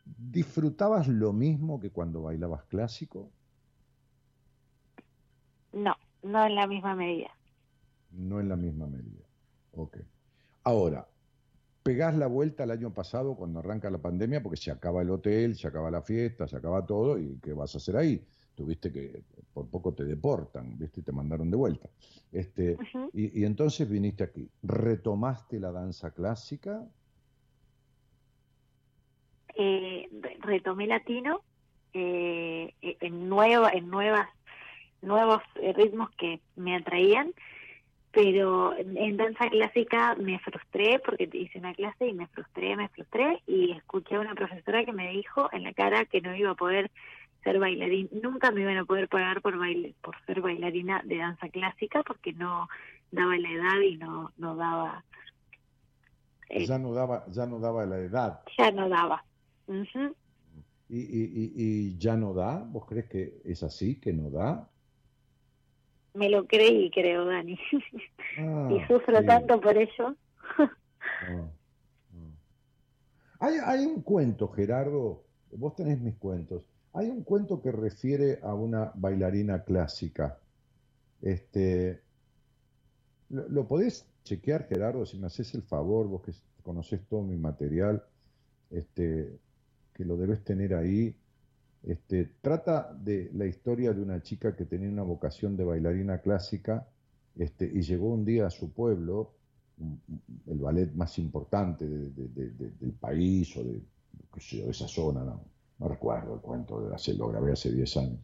¿disfrutabas 0.06 1.08
lo 1.08 1.34
mismo 1.34 1.80
que 1.80 1.90
cuando 1.90 2.22
bailabas 2.22 2.64
clásico? 2.66 3.32
No. 5.74 5.96
No 6.26 6.44
en 6.44 6.56
la 6.56 6.66
misma 6.66 6.96
medida. 6.96 7.30
No 8.12 8.40
en 8.40 8.50
la 8.50 8.56
misma 8.56 8.88
medida. 8.88 9.24
Ok. 9.74 9.98
Ahora, 10.64 11.08
pegás 11.84 12.16
la 12.16 12.26
vuelta 12.26 12.64
el 12.64 12.72
año 12.72 12.92
pasado 12.92 13.36
cuando 13.36 13.60
arranca 13.60 13.92
la 13.92 14.00
pandemia 14.00 14.42
porque 14.42 14.58
se 14.58 14.72
acaba 14.72 15.04
el 15.04 15.12
hotel, 15.12 15.56
se 15.56 15.68
acaba 15.68 15.92
la 15.92 16.02
fiesta, 16.02 16.48
se 16.48 16.58
acaba 16.58 16.84
todo 16.84 17.20
y 17.20 17.38
¿qué 17.44 17.54
vas 17.54 17.76
a 17.76 17.78
hacer 17.78 17.96
ahí? 17.96 18.26
Tuviste 18.56 18.92
que, 18.92 19.22
por 19.54 19.68
poco 19.68 19.94
te 19.94 20.04
deportan, 20.04 20.76
¿viste? 20.80 21.02
Y 21.02 21.04
te 21.04 21.12
mandaron 21.12 21.52
de 21.52 21.58
vuelta. 21.58 21.90
Este, 22.32 22.76
y, 23.14 23.44
entonces 23.44 23.88
viniste 23.88 24.24
aquí. 24.24 24.50
¿Retomaste 24.64 25.60
la 25.60 25.72
danza 25.72 26.10
clásica? 26.10 26.84
Eh, 29.56 30.10
retomé 30.40 30.88
latino 30.88 31.42
eh, 31.94 32.74
en, 32.82 33.30
nueva, 33.30 33.70
en 33.70 33.92
nuevas 33.92 34.28
nuevos 35.06 35.42
eh, 35.62 35.74
ritmos 35.74 36.10
que 36.12 36.42
me 36.56 36.76
atraían, 36.76 37.34
pero 38.12 38.74
en 38.78 39.18
danza 39.18 39.50
clásica 39.50 40.16
me 40.16 40.40
frustré 40.40 41.00
porque 41.06 41.30
hice 41.34 41.60
una 41.60 41.74
clase 41.74 42.08
y 42.08 42.14
me 42.14 42.28
frustré, 42.28 42.76
me 42.78 42.88
frustré 42.88 43.44
y 43.46 43.72
escuché 43.72 44.16
a 44.16 44.22
una 44.22 44.34
profesora 44.36 44.86
que 44.86 44.94
me 44.94 45.10
dijo 45.12 45.50
en 45.52 45.64
la 45.64 45.74
cara 45.74 46.06
que 46.06 46.22
no 46.22 46.34
iba 46.34 46.52
a 46.52 46.56
poder 46.56 46.90
ser 47.44 47.60
bailarín, 47.60 48.10
nunca 48.24 48.52
me 48.52 48.62
iban 48.62 48.78
a 48.78 48.86
poder 48.86 49.10
pagar 49.10 49.42
por 49.42 49.58
baile, 49.58 49.96
por 50.02 50.16
ser 50.26 50.42
bailarina 50.42 51.02
de 51.04 51.18
danza 51.18 51.50
clásica 51.50 52.04
porque 52.04 52.32
no 52.32 52.70
daba 53.12 53.38
la 53.38 53.52
edad 53.52 53.82
y 53.82 53.98
no 53.98 54.32
no 54.38 54.56
daba 54.56 55.04
eh, 56.50 56.66
ya 56.66 56.78
no 56.80 56.94
daba 56.94 57.26
ya 57.28 57.46
no 57.46 57.60
daba 57.60 57.86
la 57.86 57.98
edad. 57.98 58.40
ya 58.58 58.72
no 58.72 58.88
daba. 58.88 59.24
¿Y, 60.88 61.00
y, 61.00 61.54
y, 61.56 61.98
ya 61.98 62.16
no 62.16 62.34
da. 62.34 62.64
Vos 62.64 62.86
crees 62.86 63.08
que 63.08 63.42
es 63.44 63.64
así 63.64 64.00
que 64.00 64.14
no 64.14 64.30
da 64.30 64.70
me 66.16 66.30
lo 66.30 66.46
creí, 66.48 66.90
creo, 66.92 67.26
Dani. 67.26 67.58
Ah, 68.38 68.70
y 68.70 68.86
sufro 68.86 69.24
tanto 69.24 69.62
por 69.62 69.78
ello. 69.78 70.14
Ah, 70.58 70.70
ah. 71.30 71.50
hay, 73.40 73.56
hay 73.64 73.86
un 73.86 74.02
cuento, 74.02 74.50
Gerardo, 74.50 75.24
vos 75.52 75.74
tenés 75.76 76.02
mis 76.02 76.16
cuentos. 76.16 76.66
Hay 76.92 77.10
un 77.10 77.24
cuento 77.24 77.62
que 77.62 77.72
refiere 77.72 78.40
a 78.44 78.54
una 78.54 78.92
bailarina 78.96 79.64
clásica. 79.64 80.38
Este, 81.22 82.02
¿lo, 83.30 83.68
podés 83.68 84.06
chequear, 84.24 84.68
Gerardo, 84.68 85.06
si 85.06 85.18
me 85.18 85.28
haces 85.28 85.54
el 85.56 85.64
favor, 85.64 86.08
vos 86.08 86.22
que 86.22 86.34
conocés 86.64 87.02
todo 87.08 87.22
mi 87.24 87.38
material, 87.38 88.04
este, 88.70 89.40
que 89.94 90.06
lo 90.06 90.18
debes 90.18 90.44
tener 90.44 90.74
ahí? 90.74 91.16
Este, 91.86 92.32
trata 92.42 92.92
de 93.00 93.30
la 93.34 93.46
historia 93.46 93.94
de 93.94 94.02
una 94.02 94.22
chica 94.24 94.56
que 94.56 94.66
tenía 94.66 94.90
una 94.90 95.04
vocación 95.04 95.56
de 95.56 95.66
bailarina 95.66 96.20
clásica 96.20 96.88
este, 97.36 97.66
y 97.72 97.82
llegó 97.84 98.12
un 98.12 98.26
día 98.26 98.48
a 98.48 98.50
su 98.50 98.72
pueblo, 98.72 99.34
el 100.48 100.58
ballet 100.58 100.92
más 100.94 101.20
importante 101.20 101.86
del 101.86 102.94
país 103.00 103.56
o 103.58 103.64
de, 103.64 103.82
esa 104.68 104.88
zona, 104.88 105.24
no, 105.24 105.88
recuerdo 105.88 106.36
el 106.36 106.42
cuento, 106.42 106.80
lo 106.80 107.28
grabé 107.28 107.52
hace 107.54 107.72
10 107.72 107.98
años. 107.98 108.20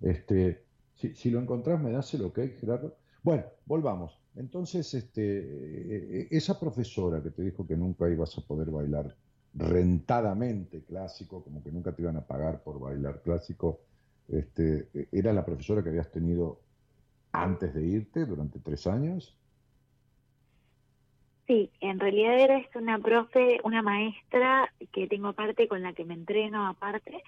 Este, 0.00 0.64
si, 0.94 1.30
lo 1.30 1.40
encontrás, 1.40 1.80
me 1.80 1.90
das 1.90 2.12
el 2.14 2.24
ok, 2.24 2.40
Gerardo. 2.60 2.96
Bueno, 3.22 3.44
volvamos. 3.66 4.20
Entonces, 4.36 4.92
este, 4.94 5.22
e, 5.22 6.20
e, 6.20 6.28
esa 6.30 6.60
profesora 6.60 7.22
que 7.22 7.30
te 7.30 7.42
dijo 7.42 7.66
que 7.66 7.76
nunca 7.76 8.08
ibas 8.08 8.36
a 8.38 8.42
poder 8.42 8.70
bailar 8.70 9.16
rentadamente 9.54 10.84
clásico, 10.84 11.42
como 11.42 11.62
que 11.62 11.72
nunca 11.72 11.92
te 11.92 12.02
iban 12.02 12.16
a 12.16 12.26
pagar 12.26 12.62
por 12.62 12.78
bailar 12.78 13.22
clásico, 13.22 13.80
este, 14.28 14.88
¿era 15.10 15.32
la 15.32 15.44
profesora 15.44 15.82
que 15.82 15.88
habías 15.88 16.10
tenido 16.10 16.60
antes 17.32 17.74
de 17.74 17.86
irte 17.86 18.26
durante 18.26 18.58
tres 18.60 18.86
años? 18.86 19.34
Sí, 21.46 21.70
en 21.80 21.98
realidad 21.98 22.38
era 22.38 22.62
una 22.74 22.98
profe, 22.98 23.58
una 23.64 23.80
maestra 23.80 24.70
que 24.92 25.06
tengo 25.06 25.28
aparte 25.28 25.66
con 25.66 25.82
la 25.82 25.94
que 25.94 26.04
me 26.04 26.12
entreno 26.12 26.66
aparte, 26.66 27.22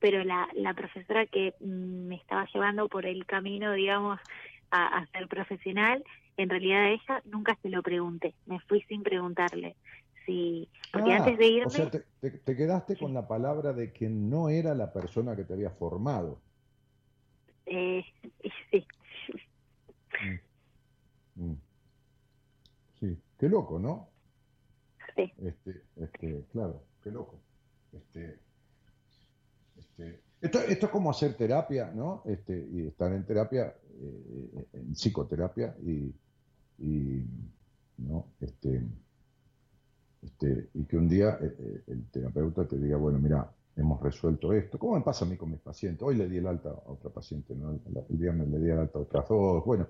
pero 0.00 0.24
la, 0.24 0.48
la 0.54 0.74
profesora 0.74 1.24
que 1.26 1.54
mm, 1.60 2.08
me 2.08 2.16
estaba 2.16 2.48
llevando 2.52 2.88
por 2.88 3.06
el 3.06 3.24
camino, 3.26 3.72
digamos, 3.72 4.18
a, 4.72 4.98
a 4.98 5.06
ser 5.06 5.28
profesional, 5.28 6.02
en 6.36 6.50
realidad 6.50 6.80
a 6.80 6.90
ella 6.90 7.22
nunca 7.26 7.56
se 7.62 7.68
lo 7.68 7.80
pregunté, 7.82 8.34
me 8.46 8.58
fui 8.60 8.82
sin 8.82 9.04
preguntarle 9.04 9.76
sí. 10.26 10.68
Porque 10.92 11.12
ah, 11.12 11.16
antes 11.18 11.38
de 11.38 11.46
irme... 11.46 11.66
O 11.66 11.70
sea, 11.70 11.90
te, 11.90 12.02
quedaste 12.44 12.96
con 12.96 13.14
la 13.14 13.26
palabra 13.26 13.72
de 13.72 13.92
que 13.92 14.08
no 14.08 14.48
era 14.48 14.74
la 14.74 14.92
persona 14.92 15.36
que 15.36 15.44
te 15.44 15.54
había 15.54 15.70
formado. 15.70 16.40
Eh, 17.66 18.04
sí. 18.70 18.86
Mm. 21.36 21.44
Mm. 21.46 21.56
Sí, 23.00 23.18
qué 23.38 23.48
loco, 23.48 23.78
¿no? 23.78 24.08
Sí. 25.16 25.32
Este, 25.42 25.82
este, 25.96 26.44
claro, 26.52 26.82
qué 27.02 27.10
loco. 27.10 27.40
Este, 27.92 28.38
este, 29.78 30.20
esto, 30.40 30.60
esto 30.60 30.86
es 30.86 30.92
como 30.92 31.10
hacer 31.10 31.34
terapia, 31.34 31.90
¿no? 31.94 32.22
Este, 32.26 32.68
y 32.72 32.86
estar 32.86 33.12
en 33.12 33.24
terapia, 33.24 33.74
eh, 34.00 34.66
en 34.72 34.94
psicoterapia 34.94 35.76
y, 35.82 36.12
y 36.78 37.24
¿no? 37.98 38.26
Este, 38.40 38.82
este, 40.24 40.70
y 40.74 40.84
que 40.84 40.96
un 40.96 41.08
día 41.08 41.38
eh, 41.40 41.54
eh, 41.58 41.82
el 41.88 42.06
terapeuta 42.10 42.66
te 42.66 42.78
diga, 42.78 42.96
bueno, 42.96 43.18
mira, 43.18 43.50
hemos 43.76 44.00
resuelto 44.00 44.52
esto. 44.52 44.78
¿Cómo 44.78 44.94
me 44.94 45.02
pasa 45.02 45.24
a 45.24 45.28
mí 45.28 45.36
con 45.36 45.50
mis 45.50 45.60
pacientes? 45.60 46.02
Hoy 46.02 46.16
le 46.16 46.28
di 46.28 46.38
el 46.38 46.46
alta 46.46 46.70
a 46.70 46.90
otra 46.90 47.10
paciente, 47.10 47.54
¿no? 47.54 47.72
el 47.72 48.16
viernes 48.16 48.48
le 48.48 48.58
di 48.58 48.70
el 48.70 48.78
alta 48.78 48.98
a 48.98 49.02
otras 49.02 49.28
dos, 49.28 49.64
bueno, 49.64 49.86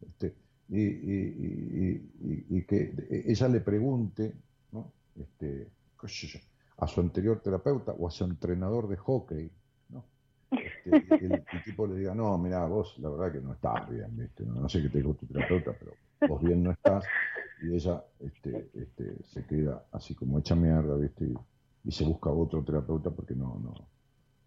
este, 0.00 0.34
y, 0.68 2.62
que 2.62 3.24
ella 3.26 3.48
le 3.48 3.60
pregunte 3.60 4.34
¿no? 4.72 4.90
este, 5.20 5.68
a 6.78 6.86
su 6.88 7.00
anterior 7.00 7.40
terapeuta 7.40 7.92
o 7.92 8.08
a 8.08 8.10
su 8.10 8.24
entrenador 8.24 8.88
de 8.88 8.96
hockey, 8.96 9.50
¿no? 9.90 10.04
Este, 10.50 11.26
el, 11.26 11.44
tipo 11.64 11.86
le 11.86 11.96
diga, 11.98 12.14
no, 12.14 12.36
mira, 12.38 12.66
vos 12.66 12.98
la 12.98 13.10
verdad 13.10 13.32
que 13.32 13.40
no 13.40 13.52
estás 13.52 13.88
bien, 13.88 14.16
¿viste? 14.16 14.44
No, 14.44 14.68
sé 14.68 14.82
qué 14.82 14.88
te 14.88 14.98
dijo 14.98 15.14
tu 15.14 15.26
terapeuta, 15.26 15.72
pero 15.78 15.92
vos 16.28 16.42
bien 16.42 16.62
no 16.62 16.72
estás 16.72 17.04
y 17.62 17.74
ella 17.74 18.04
este, 18.20 18.70
este, 18.74 19.22
se 19.24 19.44
queda 19.46 19.86
así 19.92 20.14
como 20.14 20.38
hecha 20.38 20.54
mierda, 20.54 20.96
¿viste? 20.96 21.26
Y, 21.84 21.90
se 21.90 22.04
busca 22.04 22.30
otro 22.30 22.64
terapeuta 22.64 23.10
porque 23.10 23.36
no, 23.36 23.60
no. 23.60 23.88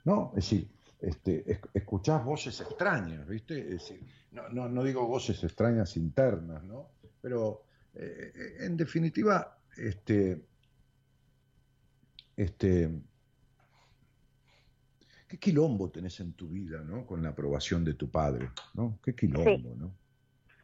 No, 0.04 0.30
es 0.36 0.44
decir, 0.44 0.70
este, 1.00 1.62
escuchás 1.74 2.24
voces 2.26 2.60
extrañas, 2.60 3.26
¿viste? 3.26 3.60
Es 3.60 3.70
decir, 3.70 4.06
no, 4.32 4.50
no, 4.50 4.68
no 4.68 4.84
digo 4.84 5.08
voces 5.08 5.42
extrañas 5.44 5.96
internas, 5.96 6.62
¿no? 6.66 6.90
Pero 7.22 7.64
eh, 7.94 8.34
eh, 8.36 8.66
en 8.66 8.76
definitiva, 8.76 9.58
este, 9.78 10.46
este, 12.36 13.02
qué 15.28 15.38
quilombo 15.38 15.90
tenés 15.90 16.20
en 16.20 16.34
tu 16.34 16.50
vida, 16.50 16.82
¿no? 16.82 17.06
Con 17.06 17.24
la 17.24 17.30
aprobación 17.30 17.86
de 17.86 17.94
tu 17.94 18.10
padre, 18.10 18.50
¿no? 18.74 19.00
Qué 19.02 19.16
quilombo, 19.16 19.76
¿no? 19.76 19.96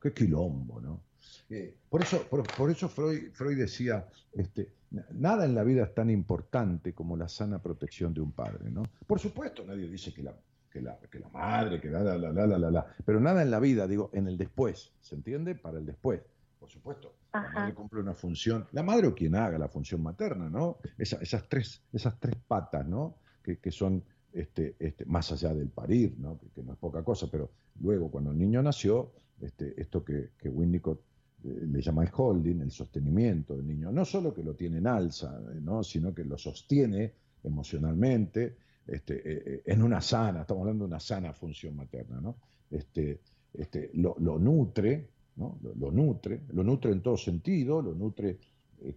Qué 0.02 0.14
quilombo, 0.14 0.82
¿no? 0.82 1.02
Eh, 1.50 1.76
por 1.90 2.02
eso, 2.02 2.24
por, 2.24 2.72
eso 2.72 2.90
Freud, 2.90 3.32
Freud 3.34 3.58
decía, 3.58 4.08
este, 4.34 4.74
nada 5.12 5.46
en 5.46 5.54
la 5.54 5.64
vida 5.64 5.84
es 5.84 5.94
tan 5.94 6.10
importante 6.10 6.94
como 6.94 7.16
la 7.16 7.28
sana 7.30 7.62
protección 7.62 8.14
de 8.14 8.22
un 8.22 8.32
padre, 8.32 8.70
¿no? 8.72 8.84
Por 9.06 9.20
supuesto, 9.20 9.64
nadie 9.64 9.88
dice 9.88 10.14
que 10.14 10.24
la, 10.24 10.36
que 10.72 10.82
la, 10.82 10.98
que 11.00 11.20
la 11.20 11.30
madre, 11.30 11.80
que 11.80 11.90
la, 11.90 12.04
la, 12.04 12.18
la, 12.18 12.32
la, 12.32 12.58
la, 12.58 12.72
la, 12.72 12.96
pero 13.06 13.20
nada 13.20 13.42
en 13.42 13.52
la 13.52 13.60
vida, 13.60 13.88
digo, 13.88 14.10
en 14.14 14.28
el 14.28 14.38
después, 14.38 14.92
¿se 15.00 15.16
entiende? 15.16 15.56
Para 15.56 15.80
el 15.80 15.86
después. 15.86 16.22
Por 16.60 16.70
supuesto, 16.70 17.16
la 17.32 17.50
madre 17.54 17.74
cumple 17.76 18.00
una 18.00 18.14
función, 18.14 18.68
la 18.72 18.82
madre 18.82 19.08
o 19.08 19.14
quien 19.14 19.36
haga 19.36 19.60
la 19.60 19.68
función 19.68 20.02
materna, 20.02 20.50
¿no? 20.50 20.80
esas, 20.98 21.48
tres, 21.48 21.84
esas 21.94 22.20
tres 22.20 22.36
patas, 22.48 22.88
¿no? 22.88 23.18
Que, 23.44 23.60
que 23.60 23.70
son 23.70 24.04
este, 24.34 24.76
este, 24.80 25.06
más 25.06 25.32
allá 25.32 25.54
del 25.54 25.70
parir, 25.70 26.16
¿no? 26.18 26.40
Que, 26.54 26.64
no 26.64 26.74
es 26.74 26.80
poca 26.80 27.04
cosa, 27.04 27.28
pero 27.32 27.52
luego 27.80 28.10
cuando 28.10 28.32
el 28.32 28.38
niño 28.38 28.64
nació, 28.64 29.12
este, 29.42 29.80
esto 29.80 30.04
que, 30.04 30.32
que 30.38 30.50
Winnicott 30.50 31.00
le 31.44 31.82
llama 31.82 32.04
el 32.04 32.10
holding, 32.16 32.62
el 32.62 32.72
sostenimiento 32.72 33.56
del 33.56 33.68
niño, 33.68 33.92
no 33.92 34.04
solo 34.04 34.34
que 34.34 34.44
lo 34.44 34.56
tiene 34.56 34.80
en 34.80 34.88
alza, 34.88 35.40
¿no? 35.62 35.84
sino 35.84 36.14
que 36.14 36.24
lo 36.24 36.38
sostiene 36.38 37.14
emocionalmente 37.44 38.58
este, 38.88 39.16
eh, 39.16 39.44
eh, 39.46 39.62
en 39.66 39.84
una 39.84 40.02
sana, 40.02 40.42
estamos 40.42 40.62
hablando 40.62 40.86
de 40.86 40.90
una 40.90 41.00
sana 41.00 41.34
función 41.34 41.76
materna, 41.76 42.20
¿no? 42.20 42.38
este, 42.72 43.22
este, 43.54 43.92
lo, 43.94 44.16
nutre, 44.40 45.10
¿no? 45.36 45.60
Lo, 45.78 45.92
nutre, 45.92 46.42
lo 46.54 46.64
nutre 46.64 46.92
en 46.92 47.02
todo 47.02 47.18
sentido, 47.18 47.82
lo 47.82 47.94
nutre 47.94 48.38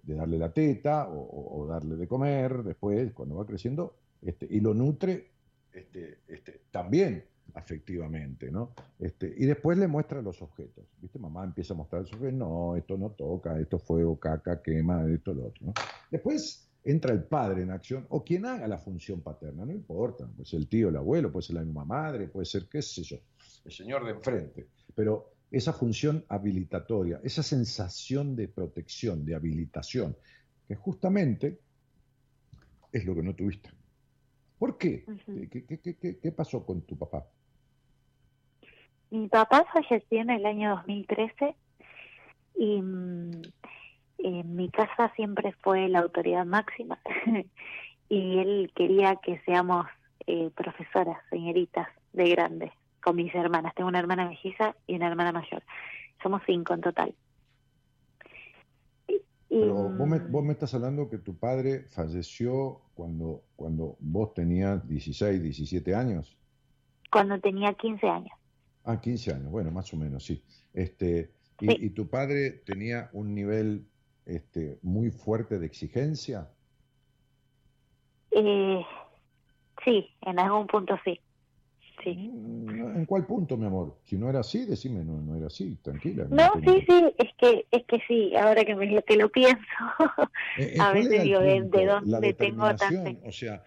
de 0.03 0.15
darle 0.15 0.39
la 0.39 0.53
teta 0.53 1.09
o, 1.09 1.67
darle 1.67 1.97
de 1.97 2.07
comer 2.07 2.63
después, 2.63 3.13
cuando 3.13 3.37
va 3.37 3.47
creciendo, 3.47 3.97
este, 4.23 4.47
y 4.51 4.61
lo 4.61 4.75
nutre 4.75 5.31
este, 5.73 6.19
este, 6.27 6.63
también 6.71 7.25
afectivamente, 7.55 8.51
¿no? 8.51 8.73
Este, 8.99 9.33
y 9.37 9.47
después 9.47 9.79
le 9.79 9.89
muestra 9.89 10.23
los 10.23 10.41
objetos, 10.43 10.87
¿viste? 11.01 11.19
Mamá 11.19 11.45
empieza 11.45 11.75
a 11.75 11.77
mostrar 11.77 12.03
los 12.03 12.13
objetos, 12.13 12.35
no, 12.35 12.77
esto 12.77 12.97
no 12.97 13.11
toca, 13.11 13.59
esto 13.59 13.79
fuego, 13.79 14.19
caca, 14.19 14.63
quema, 14.63 15.05
esto, 15.11 15.35
lo 15.35 15.47
otro, 15.47 15.67
¿no? 15.67 15.73
Después 16.11 16.69
entra 16.85 17.13
el 17.13 17.25
padre 17.25 17.63
en 17.63 17.71
acción, 17.71 18.07
o 18.11 18.25
quien 18.25 18.47
haga 18.47 18.67
la 18.69 18.79
función 18.79 19.21
paterna, 19.21 19.65
no 19.65 19.73
importa, 19.73 20.27
puede 20.27 20.49
ser 20.49 20.61
el 20.61 20.69
tío, 20.69 20.89
el 20.89 20.97
abuelo, 20.97 21.33
puede 21.33 21.47
ser 21.47 21.57
la 21.57 21.65
misma 21.65 21.85
madre, 21.85 22.29
puede 22.29 22.47
ser, 22.47 22.69
qué 22.69 22.81
sé 22.83 23.03
yo, 23.03 23.19
el 23.65 23.73
señor 23.73 24.05
de 24.05 24.13
enfrente, 24.13 24.69
pero 24.95 25.33
esa 25.51 25.73
función 25.73 26.25
habilitatoria, 26.29 27.21
esa 27.25 27.43
sensación 27.43 28.37
de 28.37 28.49
protección, 28.49 29.25
de 29.25 29.35
habilitación, 29.35 30.17
que 30.67 30.77
justamente 30.77 31.61
es 32.93 33.05
lo 33.05 33.15
que 33.15 33.23
no 33.23 33.35
tuviste. 33.35 33.71
¿Por 34.59 34.77
qué? 34.77 35.05
qué 36.23 36.33
pasó 36.33 36.65
con 36.65 36.83
tu 36.83 36.97
papá? 36.97 37.27
Mi 39.11 39.29
papá 39.29 39.65
falleció 39.73 40.21
en 40.21 40.31
el 40.31 40.45
año 40.45 40.77
2013 40.77 41.57
y 42.57 42.83
mm, 42.83 43.43
en 44.19 44.57
mi 44.57 44.69
casa 44.71 45.13
siempre 45.17 45.53
fue 45.61 45.89
la 45.89 46.01
autoridad 46.01 46.45
máxima 46.45 46.99
y 48.09 48.39
él 48.39 48.73
quería 48.75 49.17
que 49.17 49.41
seamos 49.47 49.87
eh, 50.27 50.51
profesoras, 50.55 51.19
señoritas 51.31 51.89
de 52.13 52.29
grande, 52.31 52.73
con 53.03 53.17
mis 53.17 53.35
hermanas. 53.35 53.75
Tengo 53.75 53.89
una 53.89 54.01
hermana 54.01 54.29
melliza 54.29 54.75
y 54.87 54.97
una 54.97 55.09
hermana 55.09 55.33
mayor. 55.33 55.63
somos 56.23 56.43
cinco 56.47 56.75
en 56.75 56.81
total. 56.81 57.15
Pero 59.49 59.75
vos 59.75 60.07
me, 60.07 60.19
vos 60.19 60.45
me, 60.45 60.53
estás 60.53 60.75
hablando 60.75 61.09
que 61.09 61.17
tu 61.17 61.35
padre 61.35 61.85
falleció 61.89 62.83
cuando, 62.95 63.43
cuando 63.57 63.97
vos 63.99 64.35
tenías 64.35 64.87
16, 64.87 65.43
17 65.43 65.95
años. 65.95 66.37
Cuando 67.11 67.41
tenía 67.41 67.73
15 67.73 68.07
años. 68.07 68.38
Ah, 68.85 69.01
15 69.01 69.33
años, 69.33 69.51
bueno, 69.51 69.71
más 69.71 69.93
o 69.93 69.97
menos, 69.97 70.25
sí. 70.25 70.43
Este, 70.73 71.31
y, 71.61 71.87
y, 71.87 71.91
tu 71.91 72.09
padre 72.09 72.63
tenía 72.65 73.11
un 73.13 73.35
nivel 73.35 73.85
este, 74.29 74.79
muy 74.83 75.11
fuerte 75.11 75.59
de 75.59 75.67
exigencia? 75.67 76.49
Eh, 78.31 78.85
sí, 79.85 80.07
en 80.21 80.39
algún 80.39 80.67
punto 80.67 80.99
sí. 81.05 81.19
sí. 82.05 82.15
Mm, 82.15 82.97
¿En 82.99 83.07
cuál 83.07 83.27
punto, 83.27 83.57
mi 83.57 83.67
amor? 83.67 83.97
Si 84.05 84.17
no 84.17 84.29
era 84.29 84.41
así, 84.41 84.67
decime, 84.67 85.03
no, 85.03 85.21
no 85.21 85.35
era 85.35 85.47
así, 85.47 85.77
tranquila. 85.77 86.27
No, 86.31 86.53
sí, 86.63 86.85
sí, 86.87 87.15
es 87.17 87.35
que, 87.39 87.67
es 87.71 87.85
que 87.87 87.99
sí, 88.07 88.37
ahora 88.37 88.65
que, 88.65 88.77
me, 88.77 89.03
que 89.03 89.17
lo 89.17 89.31
pienso, 89.31 89.59
eh, 90.59 90.75
eh, 90.75 90.77
a 90.81 90.93
veces 90.93 91.23
digo, 91.23 91.41
de, 91.41 91.63
de, 91.63 91.87
dónde 91.87 92.35
tengo 92.35 92.77
tanto... 92.77 93.27
O 93.27 93.33
sea, 93.33 93.65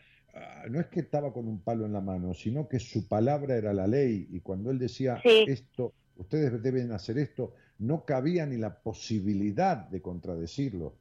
no 0.69 0.79
es 0.79 0.87
que 0.87 1.01
estaba 1.01 1.33
con 1.33 1.47
un 1.47 1.61
palo 1.61 1.85
en 1.85 1.93
la 1.93 2.01
mano, 2.01 2.33
sino 2.33 2.67
que 2.67 2.79
su 2.79 3.07
palabra 3.07 3.55
era 3.55 3.73
la 3.73 3.87
ley 3.87 4.27
y 4.31 4.39
cuando 4.39 4.71
él 4.71 4.79
decía 4.79 5.19
esto, 5.23 5.93
ustedes 6.15 6.61
deben 6.61 6.91
hacer 6.91 7.17
esto, 7.17 7.53
no 7.79 8.05
cabía 8.05 8.45
ni 8.45 8.57
la 8.57 8.75
posibilidad 8.79 9.77
de 9.89 10.01
contradecirlo. 10.01 10.93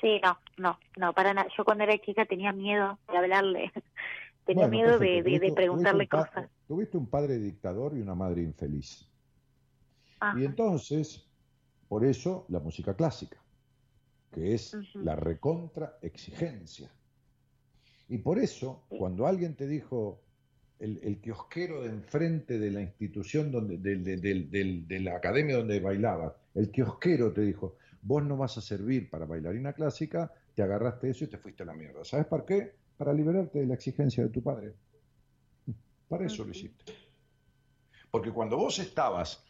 Sí, 0.00 0.20
no, 0.22 0.38
no, 0.58 0.78
no, 0.96 1.12
para 1.12 1.32
nada. 1.32 1.48
Yo 1.56 1.64
cuando 1.64 1.84
era 1.84 1.96
chica 1.98 2.24
tenía 2.26 2.52
miedo 2.52 2.98
de 3.10 3.16
hablarle, 3.16 3.72
tenía 4.46 4.68
miedo 4.68 4.98
de, 4.98 5.22
de, 5.22 5.52
preguntarle 5.54 6.08
cosas. 6.08 6.48
Tuviste 6.66 6.96
un 6.96 7.06
padre 7.06 7.38
dictador 7.38 7.96
y 7.96 8.00
una 8.00 8.14
madre 8.14 8.42
infeliz. 8.42 9.08
Y 10.36 10.44
entonces, 10.44 11.26
por 11.88 12.04
eso 12.04 12.46
la 12.48 12.60
música 12.60 12.94
clásica, 12.94 13.38
que 14.30 14.54
es 14.54 14.76
la 14.94 15.16
recontra 15.16 15.98
exigencia. 16.00 16.90
Y 18.12 18.18
por 18.18 18.38
eso, 18.38 18.84
cuando 18.90 19.26
alguien 19.26 19.54
te 19.56 19.66
dijo, 19.66 20.20
el, 20.78 21.18
kiosquero 21.22 21.80
de 21.80 21.88
enfrente 21.88 22.58
de 22.58 22.70
la 22.70 22.82
institución, 22.82 23.50
donde, 23.50 23.78
de, 23.78 25.00
la 25.00 25.16
academia 25.16 25.56
donde 25.56 25.80
bailaba, 25.80 26.36
el 26.54 26.70
kiosquero 26.70 27.32
te 27.32 27.40
dijo, 27.40 27.78
vos 28.02 28.22
no 28.22 28.36
vas 28.36 28.58
a 28.58 28.60
servir 28.60 29.08
para 29.08 29.24
bailarina 29.24 29.72
clásica, 29.72 30.30
te 30.54 30.62
agarraste 30.62 31.08
eso 31.08 31.24
y 31.24 31.28
te 31.28 31.38
fuiste 31.38 31.62
a 31.62 31.66
la 31.66 31.72
mierda. 31.72 32.04
¿Sabes 32.04 32.26
por 32.26 32.44
qué? 32.44 32.74
Para 32.98 33.14
liberarte 33.14 33.60
de 33.60 33.66
la 33.66 33.74
exigencia 33.76 34.22
de 34.22 34.28
tu 34.28 34.42
padre. 34.42 34.74
Para 36.06 36.26
eso 36.26 36.44
lo 36.44 36.50
hiciste. 36.50 36.92
Porque 38.10 38.30
cuando 38.30 38.58
vos 38.58 38.78
estabas 38.78 39.42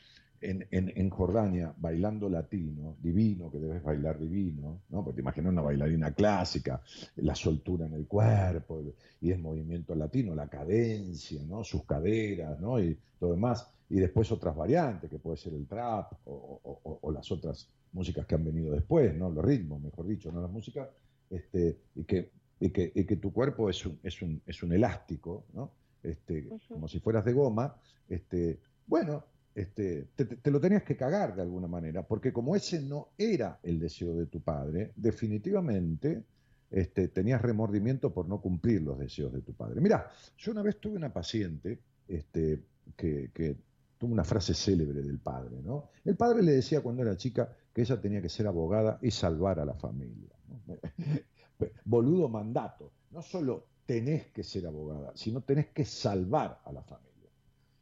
en, 0.43 0.67
en, 0.71 1.11
Jordania 1.11 1.73
bailando 1.79 2.29
latino, 2.29 2.97
divino, 3.01 3.51
que 3.51 3.59
debes 3.59 3.83
bailar 3.83 4.19
divino, 4.19 4.83
¿no? 4.91 5.05
Porque 5.05 5.17
te 5.17 5.21
imaginas 5.21 5.53
una 5.53 5.63
bailarina 5.63 6.13
clásica, 6.13 6.83
la 7.17 7.35
soltura 7.35 7.87
en 7.87 7.95
el 7.95 8.07
cuerpo 8.07 8.83
y 9.21 9.31
el 9.31 9.39
movimiento 9.39 9.95
latino, 9.95 10.35
la 10.35 10.49
cadencia, 10.49 11.43
¿no? 11.45 11.65
Sus 11.65 11.85
caderas, 11.85 12.61
¿no? 12.61 12.81
Y 12.81 12.99
todo 13.19 13.33
demás. 13.33 13.69
Y 13.89 13.97
después 13.97 14.33
otras 14.33 14.57
variantes, 14.57 15.09
que 15.09 15.19
puede 15.19 15.37
ser 15.37 15.55
el 15.55 15.67
trap 15.67 16.13
o, 16.25 17.11
las 17.13 17.31
otras 17.31 17.69
músicas 17.93 18.27
que 18.27 18.35
han 18.35 18.45
venido 18.45 18.73
después, 18.73 19.15
¿no? 19.15 19.31
Los 19.31 19.45
ritmos, 19.45 19.81
mejor 19.81 20.07
dicho, 20.07 20.33
¿no? 20.33 20.41
La 20.41 20.49
música, 20.49 20.91
este, 21.31 21.79
y 21.95 22.05
que, 22.05 22.31
y 22.59 22.71
que, 22.71 22.93
y 22.95 23.05
que 23.05 23.17
tu 23.17 23.33
cuerpo 23.33 23.71
es 23.71 23.85
un, 23.87 23.99
es 24.03 24.21
un, 24.23 24.43
es 24.47 24.63
un 24.63 24.73
elástico, 24.73 25.45
¿no? 25.53 25.71
Este, 26.03 26.49
como 26.69 26.89
si 26.89 26.99
fueras 26.99 27.25
de 27.25 27.33
goma, 27.33 27.77
este, 28.09 28.59
bueno, 28.87 29.25
este, 29.55 30.09
te, 30.17 30.51
lo 30.51 30.61
tenías 30.61 30.83
que 30.83 30.97
cagar 30.97 31.35
de 31.35 31.43
alguna 31.43 31.69
manera, 31.69 32.07
porque 32.07 32.33
como 32.33 32.57
ese 32.57 32.81
no 32.81 33.09
era 33.19 33.59
el 33.63 33.79
deseo 33.79 34.15
de 34.15 34.27
tu 34.27 34.41
padre, 34.41 34.93
definitivamente 34.97 36.23
este, 36.71 37.09
tenías 37.09 37.43
remordimiento 37.43 38.13
por 38.15 38.29
no 38.29 38.41
cumplir 38.41 38.81
los 38.83 38.99
deseos 38.99 39.33
de 39.33 39.43
tu 39.43 39.53
padre. 39.53 39.81
Mira, 39.81 40.11
yo 40.39 40.53
una 40.53 40.63
vez 40.63 40.79
tuve 40.79 40.97
una 40.97 41.13
paciente 41.13 41.81
este, 42.09 42.63
que, 42.97 43.57
tuvo 43.99 44.13
una 44.13 44.25
frase 44.25 44.55
célebre 44.55 45.03
del 45.03 45.19
padre, 45.19 45.63
¿no? 45.63 45.91
El 46.05 46.17
padre 46.17 46.43
le 46.43 46.53
decía 46.53 46.81
cuando 46.81 47.03
era 47.03 47.17
chica 47.17 47.55
que 47.73 47.83
ella 47.83 48.01
tenía 48.01 48.21
que 48.21 48.29
ser 48.29 48.47
abogada 48.47 48.99
y 49.01 49.11
salvar 49.11 49.61
a 49.61 49.65
la 49.65 49.75
familia. 49.75 50.31
Boludo 51.85 52.29
mandato, 52.29 52.91
no 53.11 53.23
solo 53.23 53.67
tenés 53.87 54.27
que 54.29 54.43
ser 54.43 54.67
abogada, 54.67 55.13
sino 55.15 55.43
tenés 55.43 55.69
que 55.69 55.85
salvar 55.85 56.61
a 56.65 56.73
la 56.73 56.83
familia. 56.83 57.12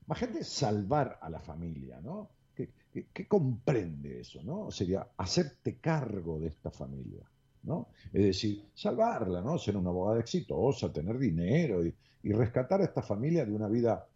Imagínate 0.06 0.44
salvar 0.44 1.18
a 1.20 1.30
la 1.30 1.40
familia, 1.40 2.00
¿no? 2.00 2.30
¿Qué, 2.54 3.28
comprende 3.28 4.20
eso, 4.20 4.42
no? 4.42 4.70
Sería 4.70 5.06
hacerte 5.16 5.78
cargo 5.78 6.40
de 6.40 6.48
esta 6.48 6.70
familia, 6.70 7.24
¿no? 7.62 7.88
Es 8.12 8.24
decir, 8.24 8.64
salvarla, 8.74 9.40
¿no? 9.40 9.58
Ser 9.58 9.76
una 9.76 9.90
abogada 9.90 10.20
exitosa, 10.20 10.92
tener 10.92 11.18
dinero 11.18 11.84
y, 11.84 11.94
rescatar 12.22 12.82
a 12.82 12.84
esta 12.84 13.00
familia 13.00 13.46
de 13.46 13.52
una 13.52 13.66
vida 13.66 14.06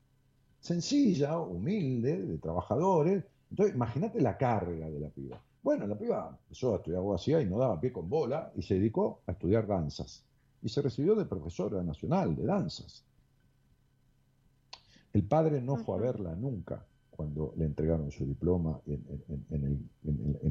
sencilla, 0.61 1.39
humilde, 1.39 2.27
de 2.27 2.39
trabajadores. 2.39 3.25
Entonces, 3.49 3.75
imagínate 3.75 4.21
la 4.21 4.37
carga 4.37 4.91
de 4.91 5.01
la 5.01 5.09
piba. 5.09 5.41
Bueno, 5.63 5.87
la 5.87 5.97
piba 5.97 6.39
empezó 6.43 6.75
a 6.75 6.77
estudiar 6.77 6.99
abogacía 6.99 7.41
y 7.41 7.47
no 7.47 7.59
daba 7.59 7.81
pie 7.81 7.93
con 7.93 8.11
bola 8.11 8.53
y 8.57 8.63
se 8.63 8.75
dedicó 8.75 9.23
a 9.27 9.33
estudiar 9.33 9.67
danzas. 9.67 10.23
Y 10.61 10.69
se 10.69 10.83
recibió 10.83 11.15
de 11.15 11.25
profesora 11.25 11.83
nacional 11.83 12.37
de 12.37 12.45
danzas. 12.45 13.05
El 15.15 15.23
padre 15.23 15.63
no 15.63 15.77
fue 15.77 15.97
a 15.97 16.01
verla 16.01 16.35
nunca 16.35 16.85
cuando 17.09 17.55
le 17.57 17.67
entregaron 17.67 18.11
su 18.11 18.27
diploma 18.27 18.81
en, 18.85 19.89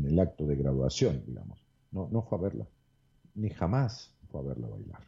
el, 0.06 0.20
acto 0.20 0.48
de 0.48 0.56
graduación, 0.56 1.22
digamos. 1.28 1.60
No, 1.92 2.08
no 2.10 2.22
fue 2.22 2.38
a 2.38 2.42
verla, 2.42 2.66
ni 3.36 3.50
jamás 3.50 4.16
fue 4.32 4.40
a 4.40 4.44
verla 4.44 4.70
bailar. 4.70 5.02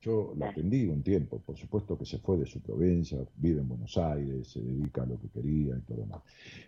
Yo 0.00 0.32
la 0.38 0.48
atendí 0.48 0.86
un 0.86 1.02
tiempo, 1.02 1.40
por 1.40 1.58
supuesto 1.58 1.98
que 1.98 2.06
se 2.06 2.16
fue 2.16 2.38
de 2.38 2.46
su 2.46 2.62
provincia, 2.62 3.18
vive 3.36 3.60
en 3.60 3.68
Buenos 3.68 3.98
Aires, 3.98 4.48
se 4.48 4.62
dedica 4.62 5.02
a 5.02 5.06
lo 5.06 5.20
que 5.20 5.28
quería 5.28 5.76
y 5.76 5.80
todo 5.82 6.06
más. 6.06 6.22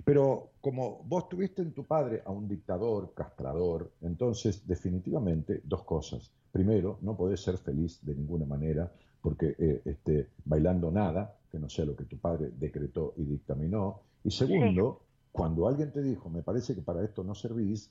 Pero 0.05 0.51
como 0.61 1.03
vos 1.05 1.31
tuviste 1.31 1.63
en 1.63 1.73
tu 1.73 1.85
padre 1.85 2.21
a 2.27 2.31
un 2.31 2.47
dictador, 2.47 3.15
castrador, 3.15 3.91
entonces 4.03 4.67
definitivamente 4.67 5.63
dos 5.65 5.83
cosas. 5.85 6.31
Primero, 6.53 6.99
no 7.01 7.17
podés 7.17 7.41
ser 7.41 7.57
feliz 7.57 8.01
de 8.03 8.15
ninguna 8.15 8.45
manera 8.45 8.93
porque 9.23 9.55
eh, 9.59 9.83
este, 9.85 10.31
bailando 10.45 10.91
nada, 10.91 11.39
que 11.51 11.59
no 11.59 11.69
sea 11.69 11.85
lo 11.85 11.95
que 11.95 12.05
tu 12.05 12.19
padre 12.19 12.51
decretó 12.59 13.15
y 13.17 13.25
dictaminó. 13.25 14.01
Y 14.25 14.31
segundo, 14.31 15.03
cuando 15.31 15.69
alguien 15.69 15.93
te 15.93 16.03
dijo, 16.03 16.29
me 16.29 16.43
parece 16.43 16.75
que 16.75 16.83
para 16.83 17.05
esto 17.05 17.23
no 17.23 17.35
servís, 17.35 17.91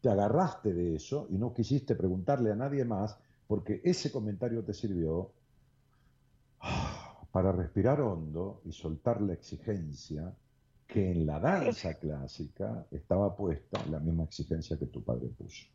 te 0.00 0.08
agarraste 0.08 0.72
de 0.72 0.94
eso 0.94 1.26
y 1.30 1.38
no 1.38 1.52
quisiste 1.52 1.96
preguntarle 1.96 2.52
a 2.52 2.56
nadie 2.56 2.84
más, 2.84 3.18
porque 3.48 3.80
ese 3.84 4.12
comentario 4.12 4.62
te 4.62 4.72
sirvió 4.72 5.32
ah, 6.60 7.20
para 7.32 7.50
respirar 7.50 8.00
hondo 8.00 8.62
y 8.64 8.72
soltar 8.72 9.20
la 9.20 9.32
exigencia 9.32 10.32
que 10.86 11.10
en 11.10 11.26
la 11.26 11.40
danza 11.40 11.94
clásica 11.94 12.86
estaba 12.90 13.34
puesta 13.36 13.84
la 13.90 13.98
misma 13.98 14.24
exigencia 14.24 14.78
que 14.78 14.86
tu 14.86 15.02
padre 15.02 15.28
puso. 15.28 15.66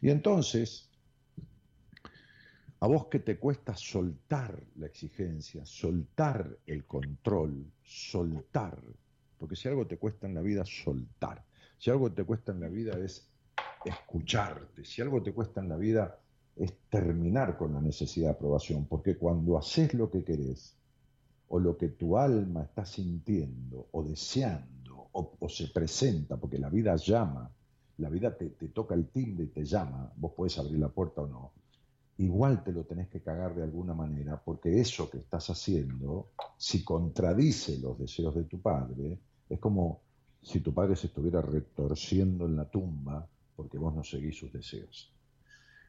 Y 0.00 0.10
entonces, 0.10 0.90
a 2.80 2.86
vos 2.86 3.06
que 3.06 3.20
te 3.20 3.38
cuesta 3.38 3.74
soltar 3.76 4.62
la 4.76 4.86
exigencia, 4.86 5.64
soltar 5.64 6.58
el 6.66 6.84
control, 6.84 7.64
soltar, 7.82 8.78
porque 9.38 9.56
si 9.56 9.68
algo 9.68 9.86
te 9.86 9.98
cuesta 9.98 10.26
en 10.26 10.34
la 10.34 10.42
vida, 10.42 10.64
soltar. 10.64 11.44
Si 11.78 11.90
algo 11.90 12.12
te 12.12 12.24
cuesta 12.24 12.52
en 12.52 12.60
la 12.60 12.68
vida 12.68 12.98
es 12.98 13.28
escucharte, 13.84 14.84
si 14.84 15.02
algo 15.02 15.22
te 15.22 15.32
cuesta 15.32 15.60
en 15.60 15.68
la 15.68 15.76
vida 15.76 16.18
es 16.56 16.72
terminar 16.88 17.56
con 17.56 17.74
la 17.74 17.80
necesidad 17.80 18.28
de 18.28 18.34
aprobación, 18.34 18.86
porque 18.86 19.16
cuando 19.16 19.58
haces 19.58 19.92
lo 19.94 20.10
que 20.10 20.24
querés, 20.24 20.76
o 21.48 21.58
lo 21.58 21.76
que 21.76 21.88
tu 21.88 22.16
alma 22.16 22.62
está 22.62 22.84
sintiendo, 22.84 23.88
o 23.92 24.02
deseando, 24.02 25.08
o, 25.12 25.48
se 25.48 25.68
presenta, 25.68 26.36
porque 26.36 26.58
la 26.58 26.68
vida 26.68 26.96
llama, 26.96 27.50
la 27.98 28.08
vida 28.08 28.36
te, 28.36 28.48
toca 28.68 28.94
el 28.94 29.08
timbre 29.08 29.44
y 29.44 29.48
te 29.48 29.64
llama, 29.64 30.12
vos 30.16 30.32
podés 30.32 30.58
abrir 30.58 30.78
la 30.78 30.88
puerta 30.88 31.22
o 31.22 31.26
no, 31.26 31.52
igual 32.18 32.62
te 32.64 32.72
lo 32.72 32.84
tenés 32.84 33.08
que 33.08 33.22
cagar 33.22 33.54
de 33.54 33.62
alguna 33.62 33.94
manera, 33.94 34.40
porque 34.42 34.80
eso 34.80 35.10
que 35.10 35.18
estás 35.18 35.50
haciendo, 35.50 36.30
si 36.56 36.84
contradice 36.84 37.78
los 37.78 37.98
deseos 37.98 38.34
de 38.34 38.44
tu 38.44 38.60
padre, 38.60 39.18
es 39.48 39.58
como 39.58 40.00
si 40.42 40.60
tu 40.60 40.74
padre 40.74 40.96
se 40.96 41.06
estuviera 41.06 41.40
retorciendo 41.40 42.46
en 42.46 42.56
la 42.56 42.68
tumba 42.68 43.26
porque 43.56 43.78
vos 43.78 43.94
no 43.94 44.02
seguís 44.02 44.38
sus 44.38 44.52
deseos. 44.52 45.12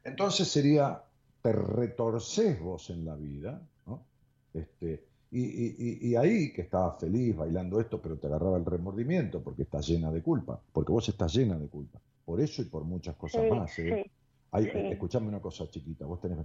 Entonces 0.04 0.48
sería, 0.48 1.04
te 1.42 1.52
retorcés 1.52 2.60
vos 2.60 2.90
en 2.90 3.06
la 3.06 3.16
vida, 3.16 3.62
¿no? 3.88 4.06
Este, 4.54 5.08
y, 5.38 6.10
y, 6.10 6.16
ahí 6.16 6.54
que 6.54 6.62
estabas 6.62 7.00
feliz 7.00 7.36
bailando 7.36 7.80
esto, 7.80 8.02
pero 8.02 8.18
te 8.18 8.28
agarraba 8.28 8.58
el 8.58 8.66
remordimiento 8.66 9.42
porque 9.44 9.64
estás 9.64 9.88
llena 9.88 10.12
de 10.12 10.22
culpa, 10.22 10.62
porque 10.72 10.92
vos 10.92 11.08
estás 11.10 11.34
llena 11.34 11.58
de 11.58 11.68
culpa. 11.68 12.00
Por 12.24 12.42
eso 12.42 12.62
y 12.62 12.66
por 12.66 12.84
muchas 12.84 13.16
cosas 13.16 13.44
más. 13.50 13.78
¿eh? 13.80 14.10
Escuchame 14.54 15.28
una 15.28 15.42
cosa 15.42 15.70
chiquita, 15.70 16.06
vos 16.06 16.22
tenés... 16.22 16.40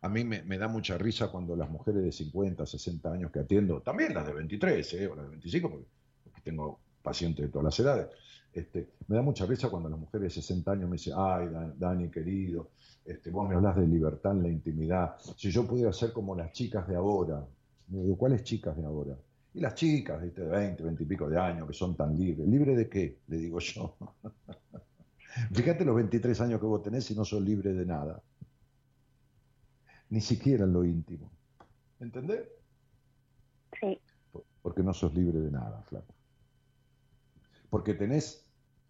A 0.00 0.08
mí 0.08 0.24
me, 0.24 0.58
da 0.58 0.68
mucha 0.68 0.96
risa 0.96 1.28
cuando 1.30 1.54
las 1.54 1.70
mujeres 1.70 2.02
de 2.02 2.10
50, 2.10 2.64
60 2.64 3.12
años 3.12 3.30
que 3.30 3.40
atiendo, 3.40 3.80
también 3.82 4.14
las 4.14 4.26
de 4.26 4.32
23 4.32 4.94
¿eh? 4.94 5.06
o 5.06 5.14
las 5.14 5.24
de 5.24 5.30
25, 5.30 5.70
porque, 5.70 6.40
tengo 6.42 6.80
pacientes 7.02 7.44
de 7.44 7.52
todas 7.52 7.64
las 7.64 7.78
edades, 7.78 8.08
este, 8.52 8.88
me 9.06 9.16
da 9.16 9.22
mucha 9.22 9.46
risa 9.46 9.68
cuando 9.68 9.88
las 9.88 9.98
mujeres 9.98 10.34
de 10.34 10.40
60 10.40 10.72
años 10.72 10.88
me 10.88 10.96
dicen, 10.96 11.14
ay, 11.16 11.48
Dani, 11.76 12.10
querido, 12.10 12.70
este, 13.04 13.30
vos 13.30 13.48
me 13.48 13.54
hablas 13.54 13.76
de 13.76 13.86
libertad 13.86 14.32
en 14.32 14.42
la 14.42 14.48
intimidad, 14.48 15.16
si 15.36 15.50
yo 15.50 15.66
pudiera 15.66 15.92
ser 15.92 16.12
como 16.12 16.34
las 16.34 16.52
chicas 16.52 16.88
de 16.88 16.96
ahora. 16.96 17.46
Digo, 18.00 18.16
¿cuáles 18.16 18.42
chicas 18.42 18.74
de 18.76 18.86
ahora? 18.86 19.18
Y 19.52 19.60
las 19.60 19.74
chicas 19.74 20.22
de 20.22 20.30
20, 20.30 20.82
20 20.82 21.02
y 21.02 21.06
pico 21.06 21.28
de 21.28 21.38
años 21.38 21.68
que 21.68 21.74
son 21.74 21.94
tan 21.94 22.16
libres. 22.16 22.48
¿Libre 22.48 22.74
de 22.74 22.88
qué? 22.88 23.18
Le 23.26 23.36
digo 23.36 23.58
yo. 23.58 23.96
Fíjate 25.52 25.84
los 25.84 25.94
23 25.96 26.40
años 26.40 26.60
que 26.60 26.66
vos 26.66 26.82
tenés 26.82 27.10
y 27.10 27.14
no 27.14 27.24
sos 27.24 27.42
libre 27.42 27.74
de 27.74 27.84
nada. 27.84 28.22
Ni 30.08 30.22
siquiera 30.22 30.64
en 30.64 30.72
lo 30.72 30.84
íntimo. 30.84 31.30
¿Entendés? 32.00 32.48
Sí. 33.78 34.00
Porque 34.62 34.82
no 34.82 34.94
sos 34.94 35.14
libre 35.14 35.40
de 35.40 35.50
nada, 35.50 35.82
flaco. 35.82 36.14
Porque 37.68 37.92
tenés, 37.92 38.46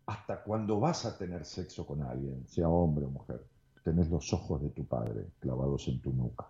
hasta 0.07 0.45
cuando 0.45 0.79
vas 0.79 1.07
a 1.07 1.19
tener 1.19 1.45
sexo 1.45 1.85
con 1.85 2.03
alguien, 2.03 2.47
sea 2.47 2.69
hombre 2.69 3.05
o 3.07 3.11
mujer, 3.11 3.45
tenés 3.83 4.09
los 4.11 4.33
ojos 4.33 4.63
de 4.63 4.71
tu 4.71 4.87
padre 4.87 5.27
clavados 5.41 5.89
en 5.89 6.01
tu 6.01 6.13
nuca. 6.13 6.49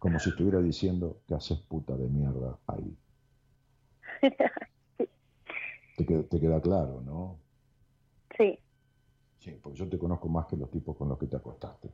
Como 0.00 0.18
si 0.18 0.30
estuviera 0.30 0.60
diciendo 0.60 1.20
que 1.28 1.34
haces 1.34 1.60
puta 1.60 1.96
de 1.96 2.08
mierda 2.08 2.58
ahí. 2.66 2.96
te 5.96 6.40
queda 6.40 6.60
claro, 6.60 7.00
¿no? 7.02 7.38
Sí. 8.36 8.58
Sí, 9.38 9.58
porque 9.62 9.78
yo 9.78 9.88
te 9.88 9.98
conozco 9.98 10.28
más 10.28 10.46
que 10.46 10.56
los 10.56 10.70
tipos 10.70 10.96
con 10.96 11.08
los 11.08 11.18
que 11.18 11.26
te 11.26 11.36
acostaste. 11.36 11.90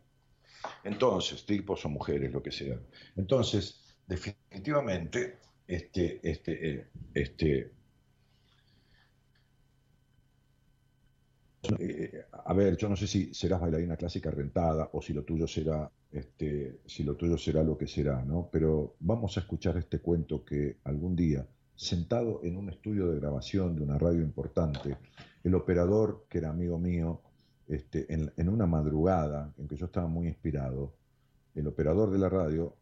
Entonces, 0.84 1.44
tipos 1.44 1.84
o 1.84 1.88
mujeres, 1.88 2.32
lo 2.32 2.42
que 2.42 2.50
sea. 2.52 2.78
Entonces, 3.16 3.96
definitivamente, 4.06 5.38
este, 5.66 6.20
este, 6.22 6.70
eh, 6.70 6.88
este, 7.12 7.72
eh, 11.78 12.24
a 12.32 12.52
ver, 12.52 12.76
yo 12.76 12.88
no 12.88 12.96
sé 12.96 13.06
si 13.06 13.34
serás 13.34 13.60
bailarina 13.60 13.96
clásica 13.96 14.30
rentada 14.30 14.90
o 14.92 15.02
si 15.02 15.12
lo 15.12 15.24
tuyo 15.24 15.46
será, 15.46 15.90
este, 16.10 16.80
si 16.86 17.04
lo 17.04 17.16
tuyo 17.16 17.36
será 17.36 17.62
lo 17.62 17.76
que 17.76 17.86
será, 17.86 18.24
¿no? 18.24 18.48
Pero 18.50 18.96
vamos 19.00 19.36
a 19.36 19.40
escuchar 19.40 19.76
este 19.76 20.00
cuento 20.00 20.44
que 20.44 20.78
algún 20.84 21.16
día, 21.16 21.46
sentado 21.74 22.40
en 22.42 22.56
un 22.56 22.70
estudio 22.70 23.08
de 23.08 23.20
grabación 23.20 23.76
de 23.76 23.82
una 23.82 23.98
radio 23.98 24.22
importante, 24.22 24.96
el 25.44 25.54
operador, 25.54 26.26
que 26.28 26.38
era 26.38 26.50
amigo 26.50 26.78
mío, 26.78 27.20
este, 27.68 28.06
en, 28.12 28.48
una 28.48 28.66
madrugada 28.66 29.52
en 29.58 29.66
que 29.66 29.76
yo 29.76 29.86
estaba 29.86 30.06
muy 30.06 30.28
inspirado, 30.28 30.94
el 31.54 31.66
operador 31.66 32.10
de 32.10 32.18
la 32.18 32.28
radio, 32.28 32.76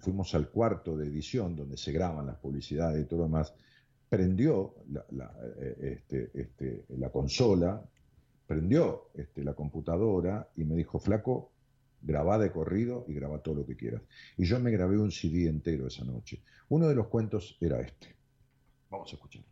fuimos 0.00 0.34
al 0.34 0.48
cuarto 0.48 0.96
de 0.96 1.06
edición 1.06 1.54
donde 1.54 1.76
se 1.76 1.92
graban 1.92 2.26
las 2.26 2.36
publicidades 2.36 3.02
y 3.02 3.06
todo 3.06 3.20
lo 3.20 3.24
demás, 3.26 3.54
prendió 4.08 4.74
la, 5.10 5.32
eh, 5.58 5.98
este, 5.98 6.30
este, 6.34 6.84
la 6.98 7.10
consola, 7.10 7.82
prendió 8.46 9.08
este, 9.14 9.42
la 9.42 9.54
computadora 9.54 10.48
y 10.56 10.64
me 10.64 10.76
dijo, 10.76 10.98
flaco, 10.98 11.52
grabá 12.02 12.38
de 12.38 12.52
corrido 12.52 13.04
y 13.08 13.14
graba 13.14 13.42
todo 13.42 13.56
lo 13.56 13.66
que 13.66 13.76
quieras. 13.76 14.02
Y 14.36 14.44
yo 14.44 14.60
me 14.60 14.70
grabé 14.70 14.98
un 14.98 15.10
CD 15.10 15.48
entero 15.48 15.88
esa 15.88 16.04
noche. 16.04 16.42
Uno 16.68 16.88
de 16.88 16.94
los 16.94 17.08
cuentos 17.08 17.56
era 17.60 17.80
este. 17.80 18.14
Vamos 18.90 19.12
a 19.12 19.16
escuchar. 19.16 19.42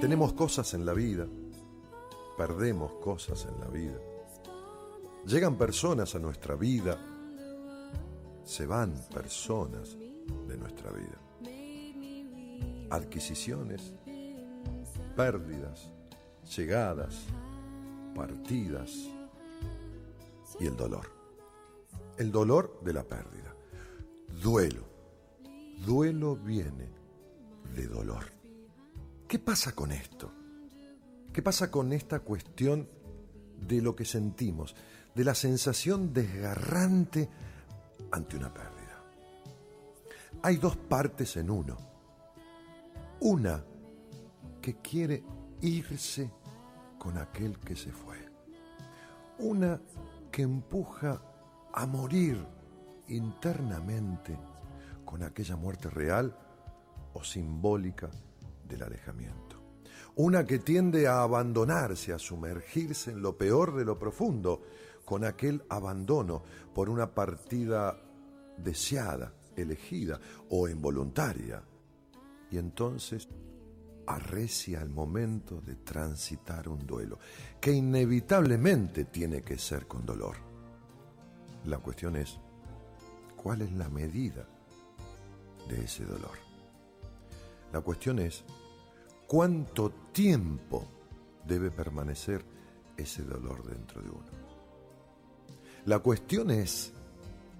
Tenemos 0.00 0.34
cosas 0.34 0.72
en 0.74 0.86
la 0.86 0.94
vida, 0.94 1.26
perdemos 2.36 2.92
cosas 2.96 3.46
en 3.46 3.60
la 3.60 3.68
vida. 3.68 3.98
Llegan 5.26 5.56
personas 5.56 6.14
a 6.14 6.18
nuestra 6.18 6.54
vida, 6.54 6.98
se 8.44 8.66
van 8.66 8.94
personas 9.12 9.96
de 10.46 10.56
nuestra 10.56 10.90
vida. 10.92 11.18
Adquisiciones, 12.90 13.92
pérdidas, 15.16 15.90
llegadas, 16.56 17.24
partidas 18.14 18.92
y 20.60 20.66
el 20.66 20.76
dolor. 20.76 21.10
El 22.18 22.30
dolor 22.30 22.80
de 22.82 22.92
la 22.92 23.02
pérdida. 23.02 23.54
Duelo. 24.42 24.84
Duelo 25.84 26.36
viene 26.36 26.88
de 27.74 27.86
dolor. 27.86 28.24
¿Qué 29.26 29.38
pasa 29.38 29.74
con 29.74 29.90
esto? 29.90 30.30
¿Qué 31.36 31.42
pasa 31.42 31.70
con 31.70 31.92
esta 31.92 32.20
cuestión 32.20 32.88
de 33.60 33.82
lo 33.82 33.94
que 33.94 34.06
sentimos, 34.06 34.74
de 35.14 35.22
la 35.22 35.34
sensación 35.34 36.14
desgarrante 36.14 37.28
ante 38.10 38.38
una 38.38 38.54
pérdida? 38.54 39.02
Hay 40.42 40.56
dos 40.56 40.78
partes 40.78 41.36
en 41.36 41.50
uno. 41.50 41.76
Una 43.20 43.62
que 44.62 44.76
quiere 44.76 45.24
irse 45.60 46.30
con 46.98 47.18
aquel 47.18 47.58
que 47.58 47.76
se 47.76 47.92
fue. 47.92 48.16
Una 49.38 49.78
que 50.32 50.40
empuja 50.40 51.20
a 51.70 51.84
morir 51.84 52.42
internamente 53.08 54.38
con 55.04 55.22
aquella 55.22 55.56
muerte 55.56 55.90
real 55.90 56.34
o 57.12 57.22
simbólica 57.22 58.08
del 58.66 58.84
alejamiento. 58.84 59.45
Una 60.16 60.46
que 60.46 60.58
tiende 60.58 61.06
a 61.06 61.22
abandonarse, 61.22 62.14
a 62.14 62.18
sumergirse 62.18 63.10
en 63.10 63.20
lo 63.20 63.36
peor 63.36 63.76
de 63.76 63.84
lo 63.84 63.98
profundo, 63.98 64.62
con 65.04 65.24
aquel 65.24 65.62
abandono 65.68 66.42
por 66.74 66.88
una 66.88 67.14
partida 67.14 67.96
deseada, 68.56 69.34
elegida 69.54 70.18
o 70.48 70.68
involuntaria. 70.68 71.62
Y 72.50 72.56
entonces 72.56 73.28
arrecia 74.06 74.80
el 74.80 74.88
momento 74.88 75.60
de 75.60 75.76
transitar 75.76 76.66
un 76.66 76.86
duelo, 76.86 77.18
que 77.60 77.72
inevitablemente 77.72 79.04
tiene 79.04 79.42
que 79.42 79.58
ser 79.58 79.86
con 79.86 80.06
dolor. 80.06 80.36
La 81.66 81.78
cuestión 81.78 82.16
es, 82.16 82.38
¿cuál 83.36 83.60
es 83.60 83.72
la 83.72 83.90
medida 83.90 84.48
de 85.68 85.84
ese 85.84 86.06
dolor? 86.06 86.38
La 87.70 87.82
cuestión 87.82 88.18
es 88.18 88.44
cuánto 89.26 89.90
tiempo 90.12 90.86
debe 91.46 91.70
permanecer 91.70 92.44
ese 92.96 93.22
dolor 93.22 93.64
dentro 93.64 94.02
de 94.02 94.10
uno. 94.10 94.46
La 95.84 95.98
cuestión 96.00 96.50
es 96.50 96.92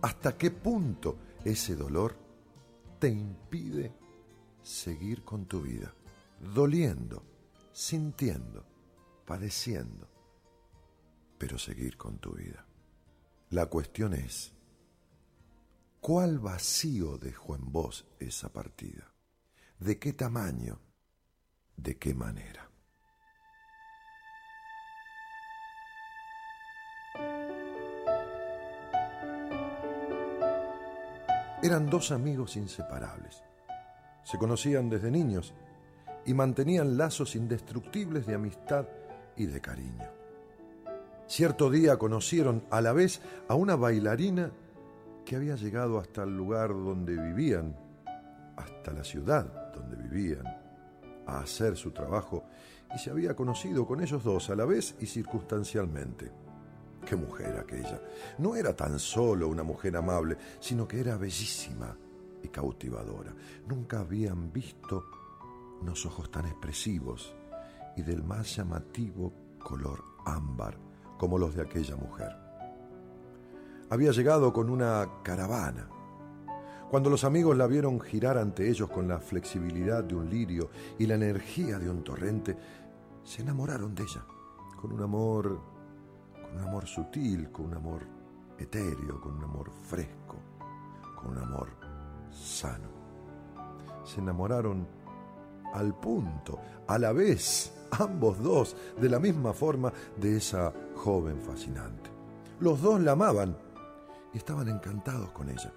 hasta 0.03 0.37
qué 0.37 0.51
punto 0.51 1.17
ese 1.45 1.77
dolor 1.77 2.17
te 2.99 3.09
impide 3.09 3.93
seguir 4.63 5.23
con 5.23 5.47
tu 5.47 5.63
vida, 5.63 5.95
doliendo, 6.55 7.23
sintiendo, 7.73 8.65
padeciendo, 9.25 10.09
pero 11.39 11.59
seguir 11.59 11.97
con 11.97 12.19
tu 12.19 12.33
vida. 12.33 12.67
La 13.51 13.67
cuestión 13.67 14.15
es, 14.15 14.53
¿cuál 16.01 16.41
vacío 16.41 17.17
dejó 17.19 17.55
en 17.55 17.71
vos 17.71 18.07
esa 18.19 18.53
partida? 18.53 19.13
de 19.79 19.99
qué 19.99 20.13
tamaño, 20.13 20.81
de 21.77 21.97
qué 21.97 22.15
manera. 22.15 22.69
Eran 31.63 31.91
dos 31.91 32.13
amigos 32.13 32.57
inseparables. 32.57 33.43
Se 34.23 34.39
conocían 34.39 34.89
desde 34.89 35.11
niños 35.11 35.55
y 36.25 36.35
mantenían 36.35 36.97
lazos 36.97 37.35
indestructibles 37.35 38.27
de 38.27 38.35
amistad 38.35 38.87
y 39.37 39.47
de 39.47 39.61
cariño. 39.61 40.11
Cierto 41.27 41.71
día 41.71 41.97
conocieron 41.97 42.65
a 42.71 42.81
la 42.81 42.93
vez 42.93 43.21
a 43.49 43.55
una 43.55 43.75
bailarina 43.75 44.53
que 45.25 45.35
había 45.35 45.57
llegado 45.57 45.99
hasta 45.99 46.23
el 46.23 46.37
lugar 46.37 46.69
donde 46.69 47.17
vivían, 47.17 47.77
hasta 48.57 48.93
la 48.93 49.03
ciudad 49.03 49.73
donde 49.73 49.97
vivían, 49.97 50.56
a 51.27 51.41
hacer 51.41 51.77
su 51.77 51.91
trabajo 51.91 52.45
y 52.95 52.99
se 52.99 53.11
había 53.11 53.35
conocido 53.35 53.87
con 53.87 54.01
ellos 54.01 54.23
dos 54.23 54.51
a 54.51 54.57
la 54.57 54.65
vez 54.65 54.95
y 55.01 55.07
circunstancialmente. 55.07 56.31
Qué 57.05 57.17
mujer 57.17 57.59
aquella. 57.59 58.01
No 58.39 58.57
era 58.57 58.75
tan 58.75 58.99
solo 58.99 59.49
una 59.49 59.63
mujer 59.63 59.97
amable, 59.97 60.37
sino 60.61 60.89
que 60.89 61.01
era 61.01 61.17
bellísima 61.17 61.97
y 62.43 62.49
cautivadora. 62.49 63.35
Nunca 63.67 64.01
habían 64.01 64.53
visto 64.53 65.05
unos 65.81 66.05
ojos 66.07 66.31
tan 66.31 66.47
expresivos 66.47 67.35
y 67.97 68.03
del 68.03 68.23
más 68.23 68.57
llamativo 68.57 69.33
color 69.59 70.03
ámbar 70.25 70.79
como 71.19 71.39
los 71.39 71.55
de 71.55 71.63
aquella 71.63 71.97
mujer. 71.97 72.37
Había 73.89 74.11
llegado 74.11 74.53
con 74.53 74.69
una 74.69 75.09
caravana, 75.23 75.89
Cuando 76.91 77.11
los 77.11 77.25
amigos 77.25 77.57
la 77.57 77.67
vieron 77.67 78.01
girar 78.01 78.39
ante 78.39 78.71
ellos 78.71 78.89
con 78.89 79.09
la 79.09 79.19
flexibilidad 79.19 80.05
de 80.05 80.15
un 80.15 80.31
lirio 80.31 80.71
y 80.99 81.07
la 81.07 81.17
energía 81.17 81.81
de 81.81 81.91
un 81.91 82.05
torrente, 82.05 82.57
se 83.25 83.43
enamoraron 83.43 83.93
de 83.93 84.05
ella, 84.05 84.25
con 84.81 84.93
un 84.93 85.03
amor, 85.03 85.61
con 86.33 86.55
un 86.57 86.61
amor 86.61 86.87
sutil, 86.87 87.51
con 87.51 87.67
un 87.67 87.75
amor 87.75 88.03
etéreo, 88.57 89.21
con 89.21 89.37
un 89.37 89.43
amor 89.43 89.69
fresco, 89.83 90.37
con 91.17 91.33
un 91.33 91.39
amor 91.39 91.71
sano. 92.31 92.89
Se 94.05 94.21
enamoraron 94.21 94.87
al 95.75 95.93
punto, 95.99 96.61
a 96.87 96.99
la 97.01 97.13
vez, 97.13 97.73
ambos 97.99 98.39
dos, 98.39 98.77
de 98.97 99.09
la 99.09 99.19
misma 99.19 99.53
forma, 99.53 99.93
de 100.17 100.37
esa 100.37 100.73
joven 100.95 101.41
fascinante. 101.41 102.11
Los 102.61 102.81
dos 102.81 103.01
la 103.01 103.13
amaban 103.13 103.57
y 104.33 104.39
estaban 104.39 104.69
encantados 104.69 105.33
con 105.33 105.51
ella. 105.51 105.73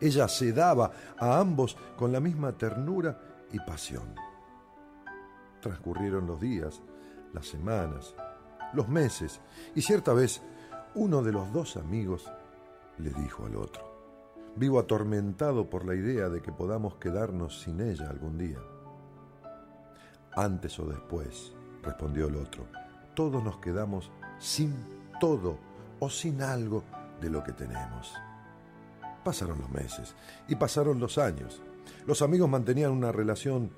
Ella 0.00 0.28
se 0.28 0.52
daba 0.52 0.90
a 1.18 1.38
ambos 1.38 1.76
con 1.96 2.12
la 2.12 2.20
misma 2.20 2.52
ternura 2.52 3.18
y 3.52 3.58
pasión. 3.60 4.14
Transcurrieron 5.60 6.26
los 6.26 6.40
días, 6.40 6.82
las 7.32 7.46
semanas, 7.46 8.14
los 8.72 8.88
meses, 8.88 9.40
y 9.74 9.82
cierta 9.82 10.12
vez 10.12 10.42
uno 10.94 11.22
de 11.22 11.32
los 11.32 11.52
dos 11.52 11.76
amigos 11.76 12.30
le 12.98 13.10
dijo 13.10 13.46
al 13.46 13.56
otro, 13.56 13.82
vivo 14.56 14.78
atormentado 14.78 15.68
por 15.68 15.84
la 15.84 15.94
idea 15.94 16.28
de 16.28 16.40
que 16.40 16.52
podamos 16.52 16.96
quedarnos 16.96 17.60
sin 17.60 17.80
ella 17.80 18.08
algún 18.08 18.38
día. 18.38 18.58
Antes 20.34 20.78
o 20.78 20.86
después, 20.86 21.52
respondió 21.82 22.28
el 22.28 22.36
otro, 22.36 22.66
todos 23.14 23.42
nos 23.42 23.58
quedamos 23.58 24.10
sin 24.38 24.74
todo 25.20 25.58
o 26.00 26.10
sin 26.10 26.42
algo 26.42 26.84
de 27.20 27.30
lo 27.30 27.42
que 27.42 27.52
tenemos. 27.52 28.14
Pasaron 29.26 29.58
los 29.58 29.70
meses 29.70 30.14
y 30.46 30.54
pasaron 30.54 31.00
los 31.00 31.18
años. 31.18 31.60
Los 32.06 32.22
amigos 32.22 32.48
mantenían 32.48 32.92
una 32.92 33.10
relación 33.10 33.72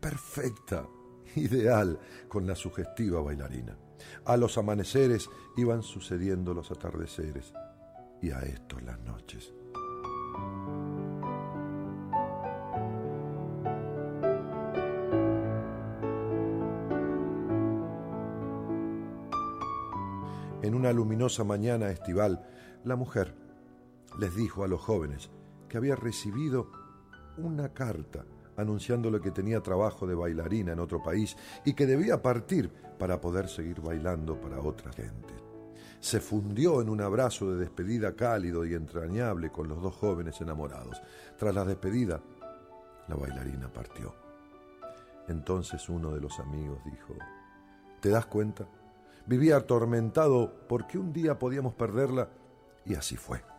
perfecta, 0.00 0.88
ideal, 1.36 1.98
con 2.26 2.46
la 2.46 2.54
sugestiva 2.54 3.20
bailarina. 3.20 3.76
A 4.24 4.38
los 4.38 4.56
amaneceres 4.56 5.28
iban 5.58 5.82
sucediendo 5.82 6.54
los 6.54 6.70
atardeceres 6.70 7.52
y 8.22 8.30
a 8.30 8.40
estos 8.40 8.82
las 8.82 8.98
noches. 9.00 9.52
En 20.62 20.74
una 20.74 20.94
luminosa 20.94 21.44
mañana 21.44 21.90
estival, 21.90 22.42
la 22.84 22.96
mujer 22.96 23.41
les 24.18 24.34
dijo 24.34 24.64
a 24.64 24.68
los 24.68 24.80
jóvenes 24.80 25.30
que 25.68 25.76
había 25.76 25.96
recibido 25.96 26.70
una 27.36 27.72
carta 27.72 28.24
anunciándole 28.56 29.20
que 29.20 29.30
tenía 29.30 29.62
trabajo 29.62 30.06
de 30.06 30.14
bailarina 30.14 30.72
en 30.72 30.80
otro 30.80 31.02
país 31.02 31.36
y 31.64 31.74
que 31.74 31.86
debía 31.86 32.22
partir 32.22 32.70
para 32.98 33.20
poder 33.20 33.48
seguir 33.48 33.80
bailando 33.80 34.40
para 34.40 34.60
otra 34.60 34.92
gente. 34.92 35.34
Se 36.00 36.20
fundió 36.20 36.80
en 36.80 36.88
un 36.88 37.00
abrazo 37.00 37.52
de 37.52 37.60
despedida 37.60 38.14
cálido 38.14 38.64
y 38.64 38.74
entrañable 38.74 39.50
con 39.50 39.68
los 39.68 39.80
dos 39.80 39.94
jóvenes 39.94 40.40
enamorados. 40.40 41.00
Tras 41.38 41.54
la 41.54 41.64
despedida, 41.64 42.20
la 43.08 43.14
bailarina 43.14 43.72
partió. 43.72 44.14
Entonces 45.28 45.88
uno 45.88 46.12
de 46.12 46.20
los 46.20 46.38
amigos 46.40 46.78
dijo, 46.84 47.14
¿te 48.00 48.10
das 48.10 48.26
cuenta? 48.26 48.66
Vivía 49.26 49.56
atormentado 49.56 50.66
porque 50.68 50.98
un 50.98 51.12
día 51.12 51.38
podíamos 51.38 51.74
perderla 51.74 52.28
y 52.84 52.94
así 52.94 53.16
fue. 53.16 53.51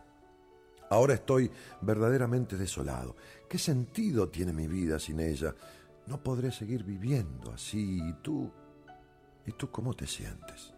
Ahora 0.94 1.14
estoy 1.14 1.50
verdaderamente 1.80 2.56
desolado. 2.56 3.16
¿Qué 3.48 3.58
sentido 3.58 4.28
tiene 4.28 4.52
mi 4.52 4.68
vida 4.68 5.00
sin 5.00 5.18
ella? 5.18 5.52
No 6.06 6.22
podré 6.22 6.52
seguir 6.52 6.84
viviendo 6.84 7.50
así. 7.50 7.98
¿Y 7.98 8.12
tú? 8.22 8.48
¿Y 9.44 9.50
tú 9.52 9.72
cómo 9.72 9.94
te 9.94 10.06
sientes? 10.06 10.72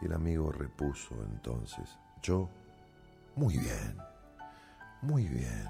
El 0.00 0.14
amigo 0.14 0.50
repuso 0.50 1.14
entonces, 1.30 1.90
yo, 2.22 2.48
muy 3.34 3.58
bien, 3.58 3.98
muy 5.02 5.26
bien. 5.26 5.68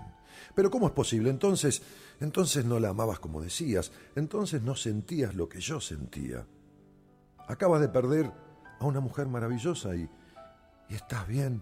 Pero 0.55 0.71
¿cómo 0.71 0.87
es 0.87 0.93
posible? 0.93 1.29
Entonces, 1.29 1.83
entonces 2.21 2.65
no 2.65 2.79
la 2.79 2.91
amabas 2.91 3.19
como 3.19 3.43
decías, 3.43 3.91
entonces 4.15 4.63
no 4.63 4.77
sentías 4.77 5.35
lo 5.35 5.49
que 5.49 5.59
yo 5.59 5.81
sentía. 5.81 6.47
Acabas 7.49 7.81
de 7.81 7.89
perder 7.89 8.31
a 8.79 8.85
una 8.85 9.01
mujer 9.01 9.27
maravillosa 9.27 9.97
y, 9.97 10.09
y 10.89 10.95
estás 10.95 11.27
bien. 11.27 11.61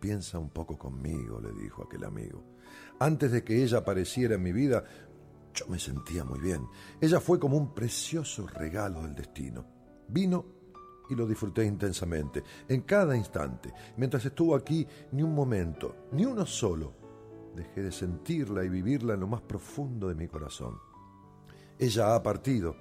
Piensa 0.00 0.38
un 0.38 0.48
poco 0.48 0.78
conmigo, 0.78 1.40
le 1.40 1.52
dijo 1.52 1.84
aquel 1.84 2.04
amigo. 2.04 2.42
Antes 2.98 3.32
de 3.32 3.44
que 3.44 3.62
ella 3.62 3.78
apareciera 3.78 4.34
en 4.34 4.42
mi 4.42 4.52
vida, 4.52 4.82
yo 5.52 5.66
me 5.68 5.78
sentía 5.78 6.24
muy 6.24 6.40
bien. 6.40 6.66
Ella 7.00 7.20
fue 7.20 7.38
como 7.38 7.56
un 7.56 7.74
precioso 7.74 8.46
regalo 8.46 9.02
del 9.02 9.14
destino. 9.14 9.66
Vino 10.08 10.60
y 11.10 11.14
lo 11.14 11.26
disfruté 11.26 11.64
intensamente, 11.64 12.42
en 12.68 12.82
cada 12.82 13.16
instante. 13.16 13.72
Mientras 13.96 14.24
estuvo 14.24 14.54
aquí, 14.54 14.86
ni 15.12 15.22
un 15.22 15.34
momento, 15.34 16.06
ni 16.12 16.24
uno 16.24 16.46
solo, 16.46 16.94
dejé 17.54 17.82
de 17.82 17.92
sentirla 17.92 18.64
y 18.64 18.68
vivirla 18.68 19.14
en 19.14 19.20
lo 19.20 19.26
más 19.26 19.42
profundo 19.42 20.08
de 20.08 20.14
mi 20.14 20.28
corazón. 20.28 20.78
Ella 21.78 22.14
ha 22.14 22.22
partido 22.22 22.76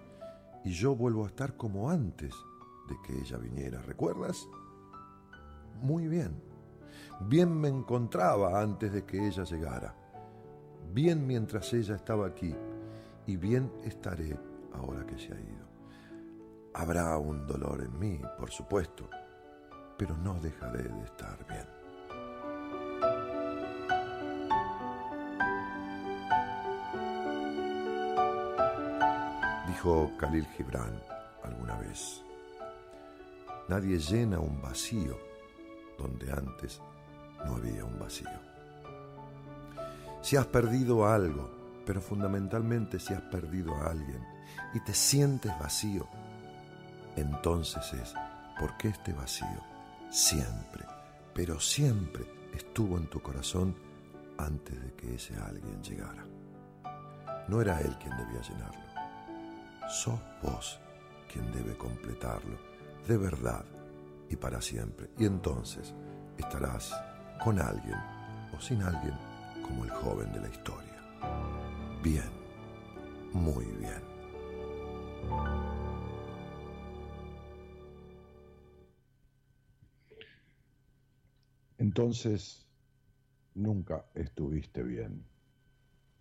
y 0.63 0.71
yo 0.71 0.95
vuelvo 0.95 1.25
a 1.25 1.27
estar 1.27 1.57
como 1.57 1.89
antes 1.89 2.33
de 2.87 2.95
que 3.05 3.19
ella 3.19 3.37
viniera. 3.37 3.81
¿Recuerdas? 3.81 4.47
Muy 5.81 6.07
bien. 6.07 6.48
Bien 7.19 7.53
me 7.59 7.67
encontraba 7.67 8.61
antes 8.61 8.93
de 8.93 9.03
que 9.05 9.27
ella 9.27 9.43
llegara. 9.43 9.93
Bien 10.93 11.27
mientras 11.27 11.73
ella 11.73 11.95
estaba 11.95 12.27
aquí. 12.27 12.55
Y 13.27 13.35
bien 13.35 13.71
estaré 13.83 14.39
ahora 14.73 15.05
que 15.05 15.17
se 15.17 15.33
ha 15.33 15.39
ido. 15.39 15.67
Habrá 16.73 17.17
un 17.17 17.45
dolor 17.45 17.83
en 17.83 17.99
mí, 17.99 18.21
por 18.37 18.49
supuesto, 18.49 19.09
pero 19.97 20.15
no 20.17 20.39
dejaré 20.39 20.83
de 20.83 21.03
estar 21.03 21.45
bien. 21.47 21.79
Dijo 29.67 30.11
Khalil 30.17 30.45
Gibran 30.55 31.01
alguna 31.43 31.77
vez, 31.77 32.23
nadie 33.67 33.97
llena 33.99 34.39
un 34.39 34.61
vacío 34.61 35.17
donde 35.97 36.31
antes 36.31 36.81
no 37.45 37.55
había 37.55 37.85
un 37.85 37.97
vacío. 37.99 38.29
Si 40.21 40.35
has 40.35 40.47
perdido 40.47 41.07
algo, 41.07 41.49
pero 41.85 42.01
fundamentalmente 42.01 42.99
si 42.99 43.13
has 43.13 43.21
perdido 43.21 43.75
a 43.75 43.91
alguien 43.91 44.23
y 44.73 44.79
te 44.81 44.93
sientes 44.93 45.57
vacío, 45.59 46.07
entonces 47.15 47.93
es 47.93 48.13
porque 48.59 48.89
este 48.89 49.13
vacío 49.13 49.63
siempre, 50.09 50.85
pero 51.33 51.59
siempre 51.59 52.25
estuvo 52.53 52.97
en 52.97 53.07
tu 53.07 53.21
corazón 53.21 53.75
antes 54.37 54.81
de 54.81 54.93
que 54.93 55.15
ese 55.15 55.35
alguien 55.37 55.81
llegara. 55.81 56.25
No 57.47 57.61
era 57.61 57.81
él 57.81 57.97
quien 57.97 58.15
debía 58.17 58.41
llenarlo. 58.41 58.81
Sos 59.89 60.19
vos 60.43 60.79
quien 61.31 61.51
debe 61.51 61.75
completarlo, 61.77 62.57
de 63.07 63.17
verdad 63.17 63.65
y 64.29 64.35
para 64.35 64.61
siempre. 64.61 65.09
Y 65.17 65.25
entonces 65.25 65.93
estarás 66.37 66.93
con 67.39 67.59
alguien 67.59 67.97
o 68.55 68.59
sin 68.59 68.81
alguien 68.81 69.13
como 69.65 69.85
el 69.85 69.89
joven 69.91 70.31
de 70.33 70.41
la 70.41 70.49
historia. 70.49 70.89
Bien, 72.03 72.29
muy 73.33 73.65
bien. 73.65 74.01
Entonces, 81.77 82.67
nunca 83.55 84.05
estuviste 84.13 84.83
bien, 84.83 85.25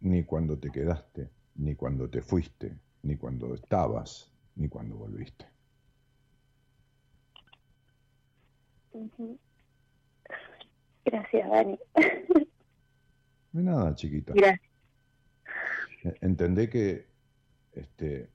ni 0.00 0.24
cuando 0.24 0.58
te 0.58 0.70
quedaste, 0.70 1.30
ni 1.56 1.74
cuando 1.74 2.08
te 2.08 2.22
fuiste, 2.22 2.78
ni 3.02 3.16
cuando 3.16 3.54
estabas, 3.54 4.30
ni 4.54 4.68
cuando 4.68 4.96
volviste. 4.96 5.46
Gracias, 11.10 11.51
Dani. 11.51 11.78
No 13.51 13.60
hay 13.60 13.66
nada, 13.66 13.94
chiquita. 13.94 14.35
Gracias. 14.35 14.60
Entendé 16.20 16.68
que 16.68 17.06
este, 17.72 18.28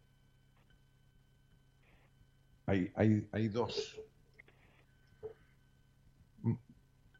hay, 2.65 2.91
hay, 2.95 3.27
hay 3.31 3.47
dos 3.47 4.01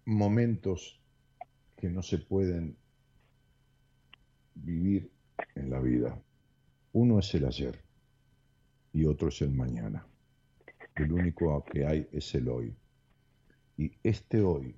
momentos 0.06 1.00
que 1.78 1.88
no 1.88 2.02
se 2.02 2.18
pueden 2.18 2.76
vivir 4.56 5.12
en 5.54 5.70
la 5.70 5.80
vida. 5.80 6.20
Uno 6.94 7.20
es 7.20 7.32
el 7.36 7.46
ayer 7.46 7.80
y 8.92 9.06
otro 9.06 9.30
es 9.30 9.40
el 9.44 9.52
mañana. 9.52 10.08
El 10.96 11.12
único 11.12 11.64
que 11.64 11.86
hay 11.86 12.08
es 12.12 12.34
el 12.34 12.50
hoy. 12.50 12.76
Y 13.78 13.92
este 14.04 14.42
hoy 14.42 14.76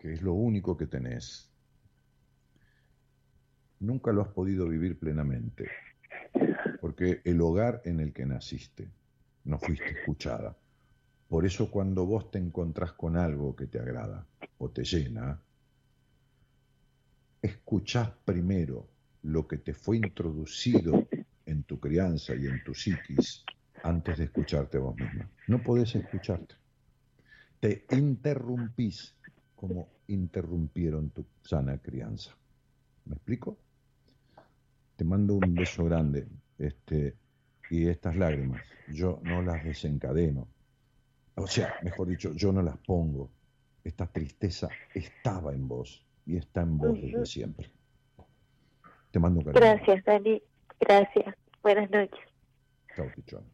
que 0.00 0.14
es 0.14 0.22
lo 0.22 0.32
único 0.32 0.78
que 0.78 0.86
tenés, 0.86 1.50
nunca 3.80 4.12
lo 4.12 4.22
has 4.22 4.28
podido 4.28 4.66
vivir 4.66 4.98
plenamente, 4.98 5.68
porque 6.80 7.20
el 7.24 7.40
hogar 7.42 7.82
en 7.84 8.00
el 8.00 8.12
que 8.14 8.24
naciste 8.24 8.90
no 9.44 9.58
fuiste 9.58 9.90
escuchada. 9.90 10.56
Por 11.28 11.44
eso 11.44 11.70
cuando 11.70 12.06
vos 12.06 12.30
te 12.30 12.38
encontrás 12.38 12.94
con 12.94 13.16
algo 13.16 13.54
que 13.54 13.66
te 13.66 13.78
agrada 13.78 14.26
o 14.56 14.70
te 14.70 14.84
llena, 14.84 15.38
escuchás 17.42 18.10
primero 18.24 18.88
lo 19.22 19.46
que 19.46 19.58
te 19.58 19.74
fue 19.74 19.98
introducido 19.98 21.06
en 21.44 21.62
tu 21.64 21.78
crianza 21.78 22.34
y 22.34 22.46
en 22.46 22.64
tu 22.64 22.74
psiquis 22.74 23.44
antes 23.82 24.16
de 24.16 24.24
escucharte 24.24 24.78
vos 24.78 24.96
misma. 24.96 25.30
No 25.46 25.62
podés 25.62 25.94
escucharte. 25.94 26.54
Te 27.60 27.84
interrumpís 27.90 29.14
como 29.60 29.90
interrumpieron 30.06 31.10
tu 31.10 31.26
sana 31.42 31.76
crianza. 31.76 32.34
¿Me 33.04 33.14
explico? 33.14 33.58
Te 34.96 35.04
mando 35.04 35.34
un 35.34 35.54
beso 35.54 35.84
grande. 35.84 36.26
Este, 36.58 37.14
y 37.68 37.86
estas 37.86 38.16
lágrimas, 38.16 38.62
yo 38.88 39.20
no 39.22 39.42
las 39.42 39.62
desencadeno. 39.62 40.48
O 41.34 41.46
sea, 41.46 41.74
mejor 41.82 42.08
dicho, 42.08 42.32
yo 42.32 42.52
no 42.52 42.62
las 42.62 42.78
pongo. 42.78 43.30
Esta 43.84 44.06
tristeza 44.06 44.70
estaba 44.94 45.52
en 45.52 45.68
vos 45.68 46.06
y 46.24 46.38
está 46.38 46.62
en 46.62 46.78
vos 46.78 46.98
desde 46.98 47.26
siempre. 47.26 47.70
Te 49.10 49.18
mando 49.18 49.40
un 49.40 49.44
cariño. 49.44 49.60
Gracias, 49.60 50.04
Dani. 50.06 50.42
Gracias. 50.80 51.34
Buenas 51.62 51.90
noches. 51.90 52.20
Chao, 52.96 53.06
Tichón. 53.14 53.44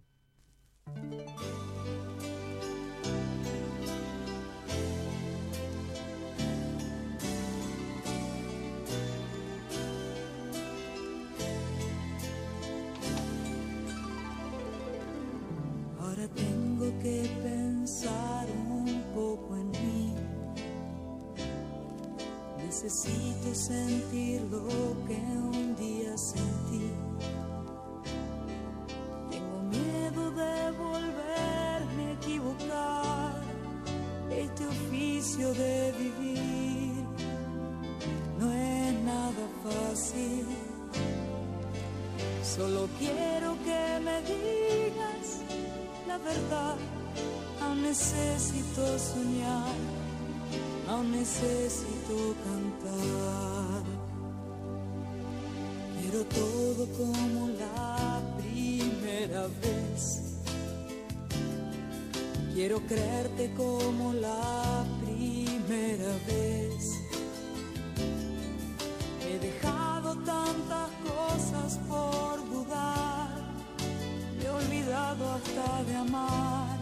Necesito 22.86 23.52
sentir 23.52 24.42
lo 24.42 24.62
que 25.08 25.16
un 25.16 25.74
día 25.74 26.16
sentí. 26.16 26.88
Tengo 29.28 29.58
miedo 29.62 30.30
de 30.30 30.70
volverme 30.78 32.02
a 32.06 32.12
equivocar. 32.12 33.42
Este 34.30 34.68
oficio 34.68 35.52
de 35.54 35.92
vivir 35.98 37.04
no 38.38 38.52
es 38.52 38.94
nada 39.02 39.44
fácil. 39.64 40.46
Solo 42.44 42.88
quiero 43.00 43.56
que 43.64 44.00
me 44.06 44.16
digas 44.30 45.26
la 46.06 46.18
verdad. 46.18 46.76
Aún 47.62 47.82
necesito 47.82 48.96
soñar, 48.96 49.74
aún 50.97 51.12
necesito 51.12 52.35
cantar. 52.44 53.82
Quiero 56.01 56.24
todo 56.24 56.86
como 56.97 57.48
la 57.48 58.23
primera 58.39 59.47
vez. 59.62 60.01
Quiero 62.55 62.78
creerte 62.86 63.52
como 63.55 64.14
la 64.14 64.85
primera 65.05 66.12
vez. 66.27 66.93
He 69.27 69.39
dejado 69.39 70.14
tantas 70.24 70.90
cosas 71.12 71.78
por 71.89 72.35
dudar. 72.51 73.28
He 74.40 74.48
olvidado 74.48 75.32
hasta 75.32 75.85
de 75.85 75.97
amar. 75.97 76.78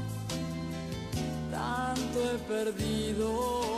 Tanto 1.50 2.18
he 2.20 2.38
perdido. 2.46 3.73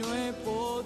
No 0.00 0.14
he 0.14 0.32
podido. 0.44 0.79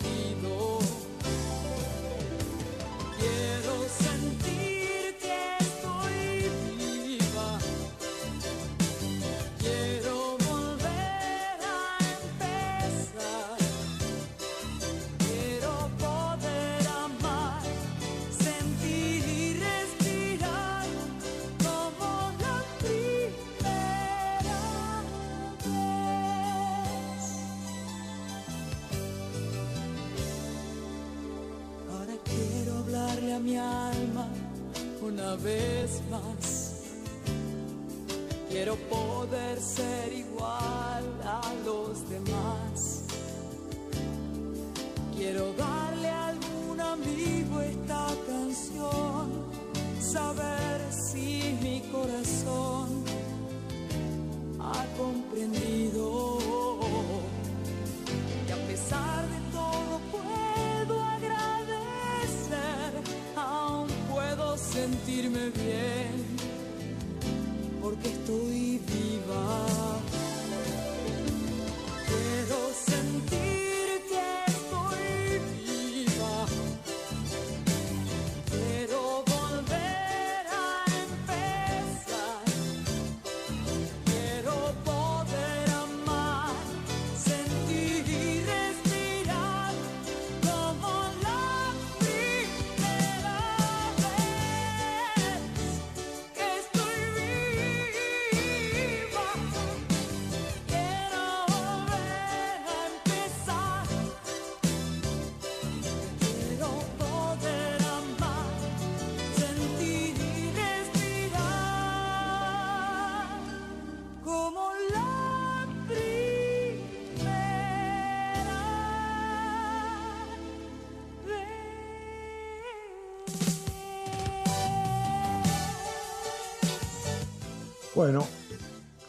Bueno, 127.94 128.26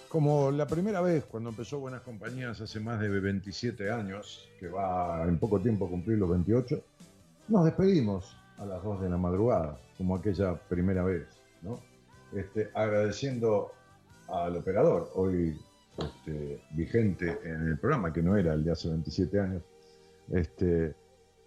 como 0.09 0.51
la 0.51 0.67
primera 0.67 1.01
vez 1.01 1.25
cuando 1.25 1.49
empezó 1.49 1.79
Buenas 1.79 2.01
Compañías 2.01 2.61
hace 2.61 2.79
más 2.79 2.99
de 2.99 3.09
27 3.09 3.89
años, 3.89 4.47
que 4.59 4.67
va 4.67 5.23
en 5.27 5.39
poco 5.39 5.59
tiempo 5.59 5.87
a 5.87 5.89
cumplir 5.89 6.19
los 6.19 6.29
28, 6.29 6.83
nos 7.47 7.65
despedimos 7.65 8.37
a 8.59 8.65
las 8.65 8.83
2 8.83 9.01
de 9.01 9.09
la 9.09 9.17
madrugada, 9.17 9.79
como 9.97 10.15
aquella 10.15 10.53
primera 10.69 11.03
vez, 11.03 11.25
¿no? 11.63 11.79
Este, 12.31 12.69
agradeciendo 12.75 13.71
al 14.27 14.57
operador, 14.57 15.09
hoy 15.15 15.59
este, 15.97 16.61
vigente 16.69 17.39
en 17.43 17.69
el 17.69 17.79
programa, 17.79 18.13
que 18.13 18.21
no 18.21 18.37
era 18.37 18.53
el 18.53 18.63
de 18.63 18.71
hace 18.71 18.89
27 18.89 19.39
años, 19.39 19.63
este, 20.31 20.93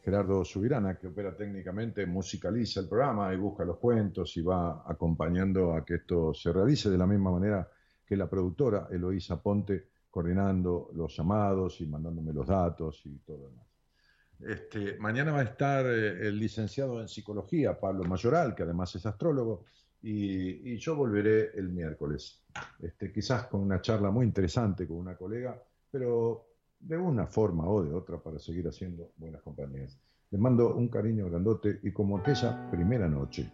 Gerardo 0.09 0.43
Subirana, 0.43 0.97
que 0.97 1.09
opera 1.09 1.37
técnicamente, 1.37 2.07
musicaliza 2.07 2.81
el 2.81 2.89
programa 2.89 3.31
y 3.35 3.37
busca 3.37 3.63
los 3.63 3.77
cuentos 3.77 4.35
y 4.39 4.41
va 4.41 4.83
acompañando 4.87 5.75
a 5.75 5.85
que 5.85 5.97
esto 5.97 6.33
se 6.33 6.51
realice 6.51 6.89
de 6.89 6.97
la 6.97 7.07
misma 7.07 7.31
manera 7.31 7.69
que 8.07 8.17
la 8.17 8.27
productora 8.27 8.89
Eloísa 8.91 9.43
Ponte, 9.43 9.89
coordinando 10.11 10.89
los 10.95 11.15
llamados 11.15 11.83
y 11.83 11.87
mandándome 11.87 12.33
los 12.33 12.47
datos 12.47 13.03
y 13.05 13.19
todo 13.19 13.51
lo. 13.51 14.49
Este, 14.49 14.97
mañana 14.97 15.33
va 15.33 15.41
a 15.41 15.43
estar 15.43 15.85
eh, 15.85 16.27
el 16.27 16.39
licenciado 16.39 17.03
en 17.03 17.09
psicología, 17.09 17.79
Pablo 17.79 18.05
Mayoral, 18.05 18.55
que 18.55 18.63
además 18.63 18.95
es 18.95 19.05
astrólogo, 19.05 19.67
y, 20.01 20.79
yo 20.79 20.97
volveré 20.97 21.51
el 21.55 21.69
miércoles, 21.69 22.47
este, 22.81 23.13
quizás 23.13 23.47
con 23.49 23.61
una 23.61 23.83
charla 23.83 24.11
muy 24.11 24.25
interesante 24.25 24.87
con 24.87 24.97
una 24.97 25.17
colega, 25.17 25.63
pero 25.91 26.48
de 26.81 26.97
una 26.97 27.27
forma 27.27 27.69
o 27.69 27.83
de 27.83 27.93
otra 27.93 28.19
para 28.19 28.39
seguir 28.39 28.67
haciendo 28.69 29.13
buenas 29.17 29.43
compañías. 29.43 29.99
Les 30.31 30.41
mando 30.41 30.75
un 30.75 30.89
cariño 30.89 31.27
grandote 31.27 31.81
y 31.83 31.93
como 31.93 32.19
aquella 32.19 32.71
primera 32.71 33.09
noche, 33.09 33.51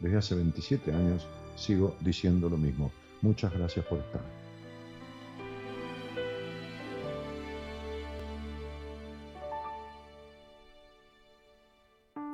desde 0.00 0.16
hace 0.16 0.34
27 0.34 0.92
años, 0.92 1.26
sigo 1.56 1.94
diciendo 2.00 2.48
lo 2.48 2.56
mismo. 2.56 2.90
Muchas 3.22 3.52
gracias 3.52 3.84
por 3.86 3.98
estar. 3.98 4.22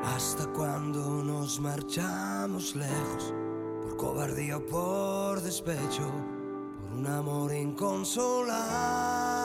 Hasta 0.02 0.46
cuando 0.52 1.22
nos 1.24 1.60
marchamos 1.60 2.76
lejos, 2.76 3.34
por 3.82 3.96
cobardía 3.96 4.58
o 4.58 4.66
por 4.66 5.40
despecho, 5.40 6.10
por 6.80 6.92
un 6.92 7.06
amor 7.06 7.52
inconsolable. 7.52 9.35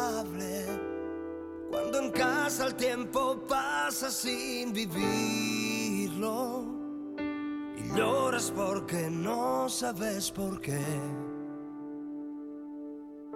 Casa 2.52 2.68
el 2.68 2.76
tiempo 2.76 3.40
pasa 3.48 4.12
sin 4.12 4.74
vivirlo 4.74 6.66
y 7.78 7.96
lloras 7.96 8.52
porque 8.54 9.10
no 9.10 9.70
sabes 9.70 10.30
por 10.32 10.60
qué. 10.60 10.84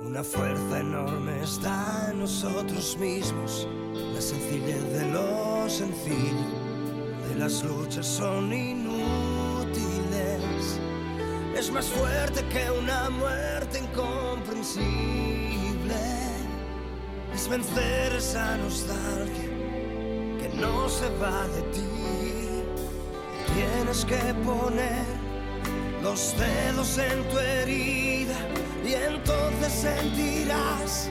Una 0.01 0.21
fuerza 0.21 0.81
enorme 0.81 1.41
está 1.41 2.09
en 2.11 2.19
nosotros 2.19 2.97
mismos, 2.97 3.65
la 3.93 4.19
sencillez 4.19 4.83
de 4.91 5.09
lo 5.13 5.69
sencillo, 5.69 6.49
de 7.29 7.35
las 7.35 7.63
luchas 7.63 8.05
son 8.05 8.51
inútiles. 8.51 9.77
Es 11.57 11.71
más 11.71 11.87
fuerte 11.87 12.45
que 12.49 12.69
una 12.69 13.09
muerte 13.11 13.79
incomprensible. 13.79 16.24
Es 17.35 17.49
vencer 17.49 18.13
esa 18.15 18.55
nostalgia 18.55 19.49
que 20.39 20.49
no 20.55 20.87
se 20.87 21.09
va 21.21 21.45
de 21.49 21.61
ti. 21.73 22.63
Tienes 23.53 24.05
que 24.05 24.33
poner 24.45 25.03
los 26.01 26.33
dedos 26.37 26.97
en 26.97 27.27
tu 27.27 27.37
herida 27.37 28.37
y 28.85 28.93
entonces 28.93 29.73
sentirás 29.73 31.09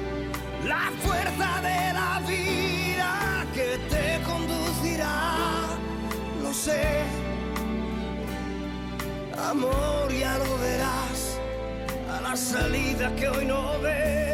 la 0.67 0.91
fuerza 1.05 1.61
de 1.61 1.93
la 1.93 2.23
vida 2.27 3.47
que 3.53 3.79
te 3.91 4.23
conducirá. 4.25 5.37
Lo 6.43 6.55
sé, 6.55 7.03
amor, 9.51 10.11
ya 10.11 10.39
lo 10.39 10.59
verás 10.59 11.39
a 12.17 12.21
la 12.23 12.35
salida 12.35 13.15
que 13.15 13.29
hoy 13.29 13.45
no 13.45 13.79
ves. 13.83 14.34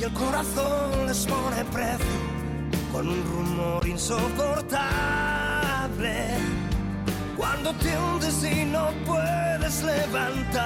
Y 0.00 0.04
el 0.04 0.12
corazón 0.12 1.06
les 1.06 1.26
pone 1.26 1.64
precio 1.72 2.06
con 2.90 3.06
un 3.08 3.22
rumor 3.24 3.86
insoportable. 3.86 4.78
Cuando 7.36 7.72
te 7.74 7.98
hundes 7.98 8.42
y 8.44 8.64
no 8.64 8.90
puedes 9.04 9.82
levantarte. 9.82 10.60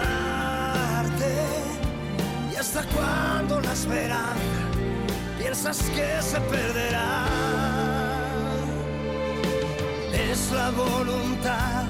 Y 2.52 2.56
hasta 2.56 2.84
cuando 2.94 3.60
la 3.60 3.72
esperanza 3.72 4.64
piensas 5.38 5.82
que 5.94 6.22
se 6.22 6.40
perderá. 6.40 7.26
Es 10.12 10.52
la 10.52 10.70
voluntad 10.70 11.84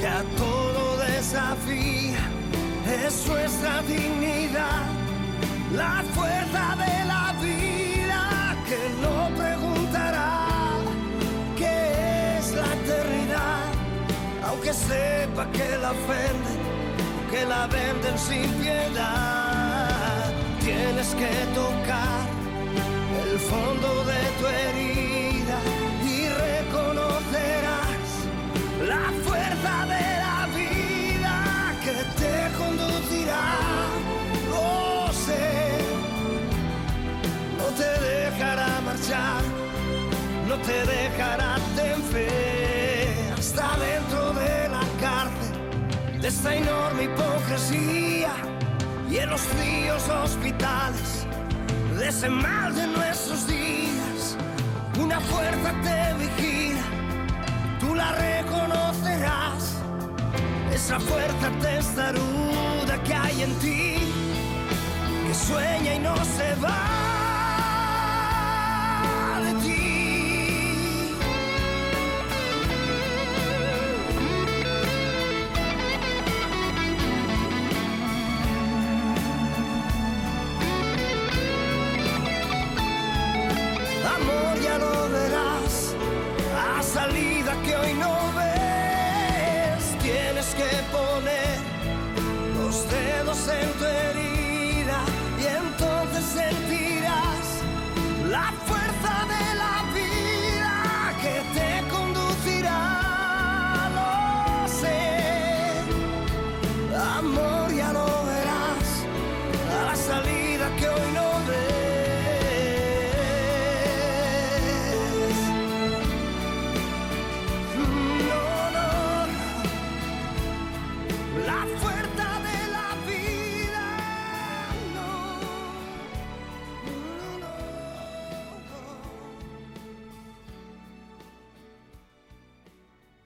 que 0.00 0.06
a 0.08 0.22
todo 0.36 0.96
desafía 0.98 2.36
es 3.04 3.26
nuestra 3.26 3.82
dignidad, 3.82 4.86
la 5.72 6.02
fuerza 6.14 6.76
de 6.76 7.04
la 7.04 7.34
vida 7.40 8.56
que 8.68 8.80
no 9.02 9.34
preguntará 9.36 10.46
qué 11.56 12.38
es 12.38 12.52
la 12.52 12.66
eternidad, 12.74 13.64
aunque 14.48 14.72
sepa 14.72 15.46
que 15.52 15.76
la 15.78 15.90
ofenden, 15.90 16.58
que 17.30 17.44
la 17.44 17.66
venden 17.66 18.18
sin 18.18 18.48
piedad. 18.62 20.32
Tienes 20.60 21.08
que 21.14 21.32
tocar 21.54 22.26
el 23.24 23.38
fondo 23.38 24.04
de 24.04 24.20
tu 24.38 24.46
herida 24.46 25.15
te 40.64 40.86
dejará 40.86 41.56
ten 41.74 42.02
fe 42.02 43.30
hasta 43.36 43.76
dentro 43.78 44.32
de 44.32 44.68
la 44.68 44.84
cárcel 45.00 46.20
de 46.20 46.28
esta 46.28 46.54
enorme 46.54 47.04
hipocresía. 47.04 48.30
Y 49.10 49.18
en 49.18 49.30
los 49.30 49.40
fríos 49.40 50.08
hospitales 50.08 51.26
de 51.98 52.08
ese 52.08 52.28
mal 52.28 52.74
de 52.74 52.86
nuestros 52.86 53.46
días. 53.46 54.36
Una 54.98 55.20
fuerza 55.20 55.72
te 55.82 56.14
vigila, 56.14 56.82
tú 57.80 57.94
la 57.94 58.12
reconocerás. 58.12 59.76
Esa 60.72 60.98
fuerza 61.00 61.50
testaruda 61.60 63.02
que 63.04 63.14
hay 63.14 63.42
en 63.42 63.54
ti, 63.58 63.94
que 65.26 65.34
sueña 65.34 65.94
y 65.94 65.98
no 65.98 66.16
se 66.16 66.54
va 66.56 67.05